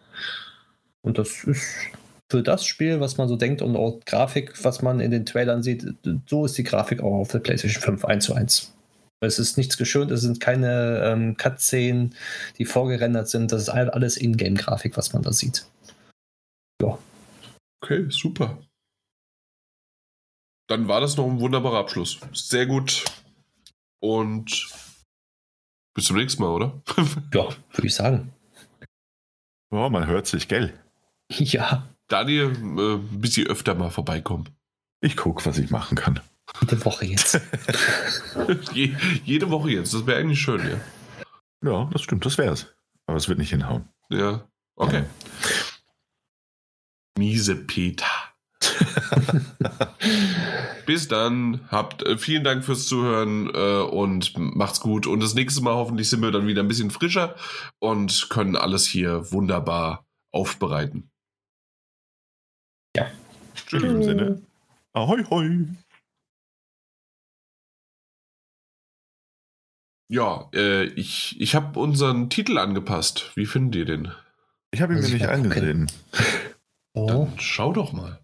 Und 1.01 1.17
das 1.19 1.45
ist 1.45 1.65
für 2.31 2.43
das 2.43 2.65
Spiel, 2.67 3.01
was 3.01 3.17
man 3.17 3.29
so 3.29 3.37
denkt 3.37 3.63
und 3.63 3.75
auch 3.77 4.01
Grafik, 4.05 4.63
was 4.65 4.83
man 4.83 5.01
in 5.01 5.11
den 5.11 5.25
Trailern 5.27 5.63
sieht, 5.63 5.87
so 6.29 6.45
ist 6.45 6.59
die 6.59 6.63
Grafik 6.65 7.03
auch 7.03 7.21
auf 7.21 7.31
der 7.31 7.39
PlayStation 7.41 7.83
5 7.83 8.05
1 8.05 8.25
zu 8.25 8.35
1. 8.35 8.73
Es 9.21 9.39
ist 9.39 9.57
nichts 9.57 9.77
geschönt, 9.77 10.11
es 10.11 10.21
sind 10.23 10.41
keine 10.41 11.01
ähm, 11.05 11.37
Cutscenen, 11.37 12.15
die 12.59 12.65
vorgerendert 12.65 13.29
sind. 13.29 13.53
Das 13.53 13.63
ist 13.63 13.69
all- 13.69 13.91
alles 13.91 14.17
Ingame-Grafik, 14.17 14.97
was 14.97 15.13
man 15.13 15.23
da 15.23 15.33
sieht. 15.33 15.65
Okay, 17.83 18.07
super. 18.11 18.59
Dann 20.69 20.89
war 20.89 21.01
das 21.01 21.17
noch 21.17 21.27
ein 21.27 21.41
wunderbarer 21.41 21.79
Abschluss. 21.79 22.19
Sehr 22.33 22.67
gut. 22.67 23.05
Und 24.01 24.69
bis 25.95 26.05
zum 26.07 26.17
nächsten 26.17 26.43
Mal, 26.43 26.51
oder? 26.51 26.83
Ja, 27.35 27.49
würde 27.73 27.87
ich 27.87 27.95
sagen. 27.95 28.33
Ja, 29.73 29.89
man 29.89 30.07
hört 30.07 30.27
sich, 30.27 30.49
gell? 30.49 30.79
Ja, 31.31 31.87
Daniel, 32.09 32.51
äh, 32.53 32.95
ein 32.97 33.21
bisschen 33.21 33.47
öfter 33.47 33.75
mal 33.75 33.91
vorbeikommen. 33.91 34.49
Ich 35.01 35.17
guck, 35.17 35.45
was 35.47 35.59
ich 35.59 35.71
machen 35.71 35.97
kann. 35.97 36.21
jede 36.61 36.85
Woche 36.85 37.07
jetzt. 37.07 37.41
Je, 38.75 38.95
jede 39.25 39.51
Woche 39.51 39.71
jetzt. 39.71 39.95
Das 39.95 40.07
wäre 40.07 40.21
eigentlich 40.21 40.41
schön, 40.41 40.61
ja. 40.69 40.81
Ja, 41.65 41.89
das 41.93 42.03
stimmt, 42.03 42.25
das 42.27 42.39
wär's. 42.39 42.67
Aber 43.07 43.17
es 43.17 43.29
wird 43.29 43.39
nicht 43.39 43.51
hinhauen. 43.51 43.89
Ja. 44.11 44.47
Okay. 44.77 45.05
Miese 47.19 47.57
Peter. 47.57 48.07
Bis 50.87 51.09
dann. 51.09 51.61
Habt 51.71 52.03
äh, 52.03 52.19
vielen 52.19 52.45
Dank 52.45 52.65
fürs 52.65 52.87
Zuhören 52.87 53.51
äh, 53.55 53.83
und 53.83 54.33
macht's 54.37 54.81
gut. 54.81 55.07
Und 55.07 55.21
das 55.21 55.35
nächste 55.35 55.63
Mal 55.63 55.75
hoffentlich 55.75 56.09
sind 56.09 56.23
wir 56.23 56.31
dann 56.31 56.47
wieder 56.47 56.63
ein 56.63 56.69
bisschen 56.69 56.91
frischer 56.91 57.37
und 57.79 58.29
können 58.31 58.57
alles 58.57 58.87
hier 58.87 59.33
wunderbar 59.33 60.07
aufbereiten. 60.33 61.11
Ja. 62.97 63.11
In 63.73 63.81
diesem 63.81 64.03
Sinne. 64.03 64.43
Ahoi, 64.93 65.25
hoi. 65.31 65.67
Ja, 70.09 70.51
äh, 70.55 70.85
ich, 70.85 71.41
ich 71.41 71.55
habe 71.55 71.81
unseren 71.81 72.29
Titel 72.29 72.59
angepasst. 72.59 73.33
Wie 73.35 73.47
findet 73.47 73.77
ihr 73.77 73.85
den? 73.87 74.13
Ich 74.71 74.83
habe 74.83 74.93
ihn 74.93 75.01
mir 75.01 75.07
ich 75.07 75.15
nicht 75.15 75.27
angesehen. 75.27 75.91
So, 76.95 77.07
Dann 77.07 77.39
schau 77.39 77.73
doch 77.73 77.95
mal. 77.95 78.22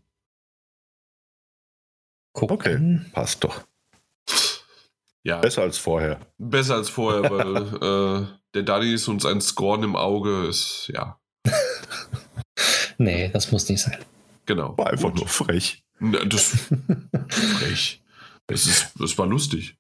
Gucken. 2.47 3.07
Passt 3.13 3.43
doch. 3.45 3.63
Ja, 5.25 5.39
Besser 5.41 5.63
als 5.63 5.79
vorher. 5.79 6.21
besser 6.39 6.75
als 6.77 6.89
vorher, 6.89 7.31
weil 7.31 7.57
äh, 8.23 8.27
der 8.55 8.63
Dani 8.63 8.93
ist 8.93 9.09
uns 9.09 9.27
ein 9.27 9.41
Scorn 9.41 9.83
im 9.83 9.97
Auge. 9.97 10.47
Ist, 10.47 10.91
ja, 10.95 11.19
Nee, 12.99 13.29
das 13.33 13.53
muss 13.53 13.69
nicht 13.69 13.83
sein. 13.83 13.99
genau. 14.47 14.77
War 14.77 14.89
einfach 14.89 15.11
Gut. 15.11 15.19
nur 15.19 15.29
frech. 15.29 15.85
Na, 16.01 16.25
das 16.25 16.69
frech. 17.29 18.03
Das, 18.47 18.67
ist, 18.67 18.93
das 18.99 19.19
war 19.19 19.27
lustig. 19.27 19.77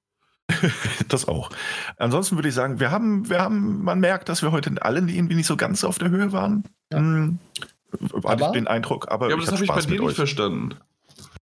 Das 1.08 1.26
auch. 1.28 1.50
Ansonsten 1.96 2.36
würde 2.36 2.48
ich 2.48 2.54
sagen, 2.54 2.80
wir 2.80 2.90
haben, 2.90 3.28
wir 3.28 3.40
haben, 3.40 3.82
man 3.84 4.00
merkt, 4.00 4.28
dass 4.28 4.42
wir 4.42 4.52
heute 4.52 4.72
alle 4.82 5.00
irgendwie 5.00 5.34
nicht 5.34 5.46
so 5.46 5.56
ganz 5.56 5.84
auf 5.84 5.98
der 5.98 6.10
Höhe 6.10 6.32
waren. 6.32 6.64
Ja. 6.92 6.98
Hm, 6.98 7.38
Hatte 7.92 8.06
ich 8.18 8.24
Aber- 8.24 8.52
den 8.52 8.66
Eindruck, 8.66 9.08
aber, 9.10 9.28
Ja, 9.28 9.34
aber 9.34 9.42
ich 9.42 9.48
das 9.48 9.54
habe 9.54 9.64
ich 9.64 9.68
bei 9.68 9.74
Spaß 9.74 9.86
dir 9.86 9.90
mit 9.92 10.00
nicht 10.00 10.08
euch. 10.10 10.16
verstanden. 10.16 10.74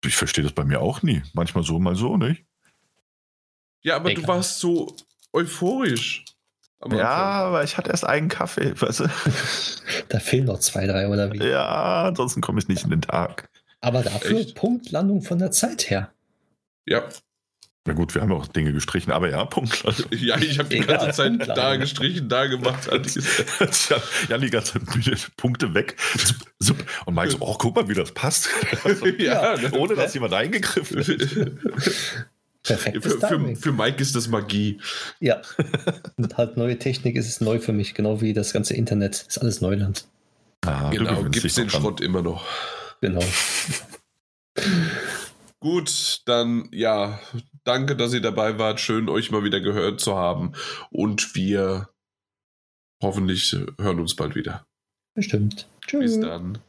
Ich 0.06 0.16
verstehe 0.16 0.44
das 0.44 0.54
bei 0.54 0.64
mir 0.64 0.82
auch 0.82 1.02
nie. 1.02 1.22
Manchmal 1.34 1.64
so, 1.64 1.80
mal 1.80 1.96
so, 1.96 2.18
nicht? 2.18 2.44
Ja, 3.82 3.96
aber 3.98 4.14
du 4.14 4.22
Egal. 4.22 4.36
warst 4.36 4.60
so 4.60 4.96
euphorisch. 5.32 6.26
Ja, 6.92 7.10
aber 7.10 7.64
ich 7.64 7.78
hatte 7.78 7.92
erst 7.92 8.06
einen 8.06 8.28
Kaffee. 8.28 8.74
Weißt 8.82 9.02
du? 9.02 9.10
Da 10.10 10.20
fehlen 10.20 10.46
noch 10.46 10.60
zwei, 10.60 10.86
drei 10.86 11.08
oder 11.08 11.32
wie. 11.32 11.38
Ja, 11.38 12.04
ansonsten 12.04 12.42
komme 12.42 12.60
ich 12.60 12.68
nicht 12.68 12.84
in 12.84 12.90
den 12.90 13.02
Tag. 13.02 13.50
Aber 13.80 14.02
dafür 14.02 14.40
Echt? 14.40 14.56
Punktlandung 14.56 15.22
von 15.22 15.40
der 15.40 15.52
Zeit 15.52 15.90
her. 15.90 16.12
Ja, 16.86 17.04
Na 17.86 17.94
gut, 17.94 18.16
wir 18.16 18.22
haben 18.22 18.32
auch 18.32 18.48
Dinge 18.48 18.72
gestrichen, 18.72 19.12
aber 19.12 19.30
ja, 19.30 19.44
Punkt. 19.54 19.86
Also, 19.86 20.06
ja 20.12 20.38
ich 20.38 20.58
habe 20.60 20.70
die 20.70 20.78
Egal, 20.78 20.98
ganze 20.98 21.12
Zeit 21.12 21.30
Punktlandung. 21.30 21.56
da 21.56 21.76
gestrichen, 21.76 22.30
da 22.30 22.46
gemacht. 22.46 22.90
ja, 22.90 23.98
ja, 24.30 24.38
die 24.38 24.50
ganze 24.50 24.74
Zeit 24.74 25.36
Punkte 25.36 25.74
weg. 25.74 25.98
Zup, 26.18 26.38
zup. 26.60 26.86
Und 27.06 27.16
Mike 27.16 27.32
so, 27.32 27.38
oh, 27.42 27.56
guck 27.58 27.76
mal, 27.76 27.88
wie 27.90 27.94
das 27.94 28.12
passt. 28.12 28.50
Also, 28.84 29.06
ja, 29.18 29.58
ne? 29.58 29.72
ohne 29.74 29.96
dass 29.96 30.14
jemand 30.14 30.34
eingegriffen 30.34 31.00
hat. 31.00 31.52
Perfektes 32.64 33.14
für, 33.16 33.28
für, 33.28 33.56
für 33.56 33.72
Mike 33.72 34.02
ist 34.02 34.16
das 34.16 34.28
Magie. 34.28 34.80
Ja. 35.20 35.42
Und 36.18 36.38
halt 36.38 36.58
neue 36.58 36.80
Technik 36.80 37.16
ist 37.18 37.28
es 37.28 37.42
neu 37.42 37.60
für 37.60 37.74
mich, 37.74 37.94
genau 37.94 38.22
wie 38.22 38.34
das 38.34 38.54
ganze 38.54 38.74
Internet. 38.74 39.26
Ist 39.28 39.38
alles 39.40 39.62
Neuland. 39.62 40.06
Ah, 40.66 40.90
du 40.90 40.98
genau, 40.98 41.24
gibt 41.24 41.44
dich 41.44 41.54
den. 41.54 41.70
Schrott 41.70 42.00
immer 42.02 42.22
noch. 42.22 42.46
Genau. 43.02 43.24
Gut, 45.60 46.22
dann 46.26 46.70
ja, 46.72 47.20
danke, 47.64 47.96
dass 47.96 48.14
ihr 48.14 48.22
dabei 48.22 48.58
wart. 48.58 48.80
Schön, 48.80 49.10
euch 49.10 49.32
mal 49.32 49.44
wieder 49.44 49.60
gehört 49.60 50.00
zu 50.00 50.16
haben. 50.16 50.54
Und 50.92 51.36
wir 51.36 51.90
hoffentlich 53.02 53.56
hören 53.80 54.00
uns 54.00 54.16
bald 54.16 54.36
wieder. 54.36 54.66
Bestimmt. 55.16 55.68
Tschüss. 55.86 56.16
Bis 56.16 56.20
dann. 56.20 56.60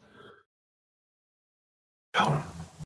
Ja. 2.15 2.45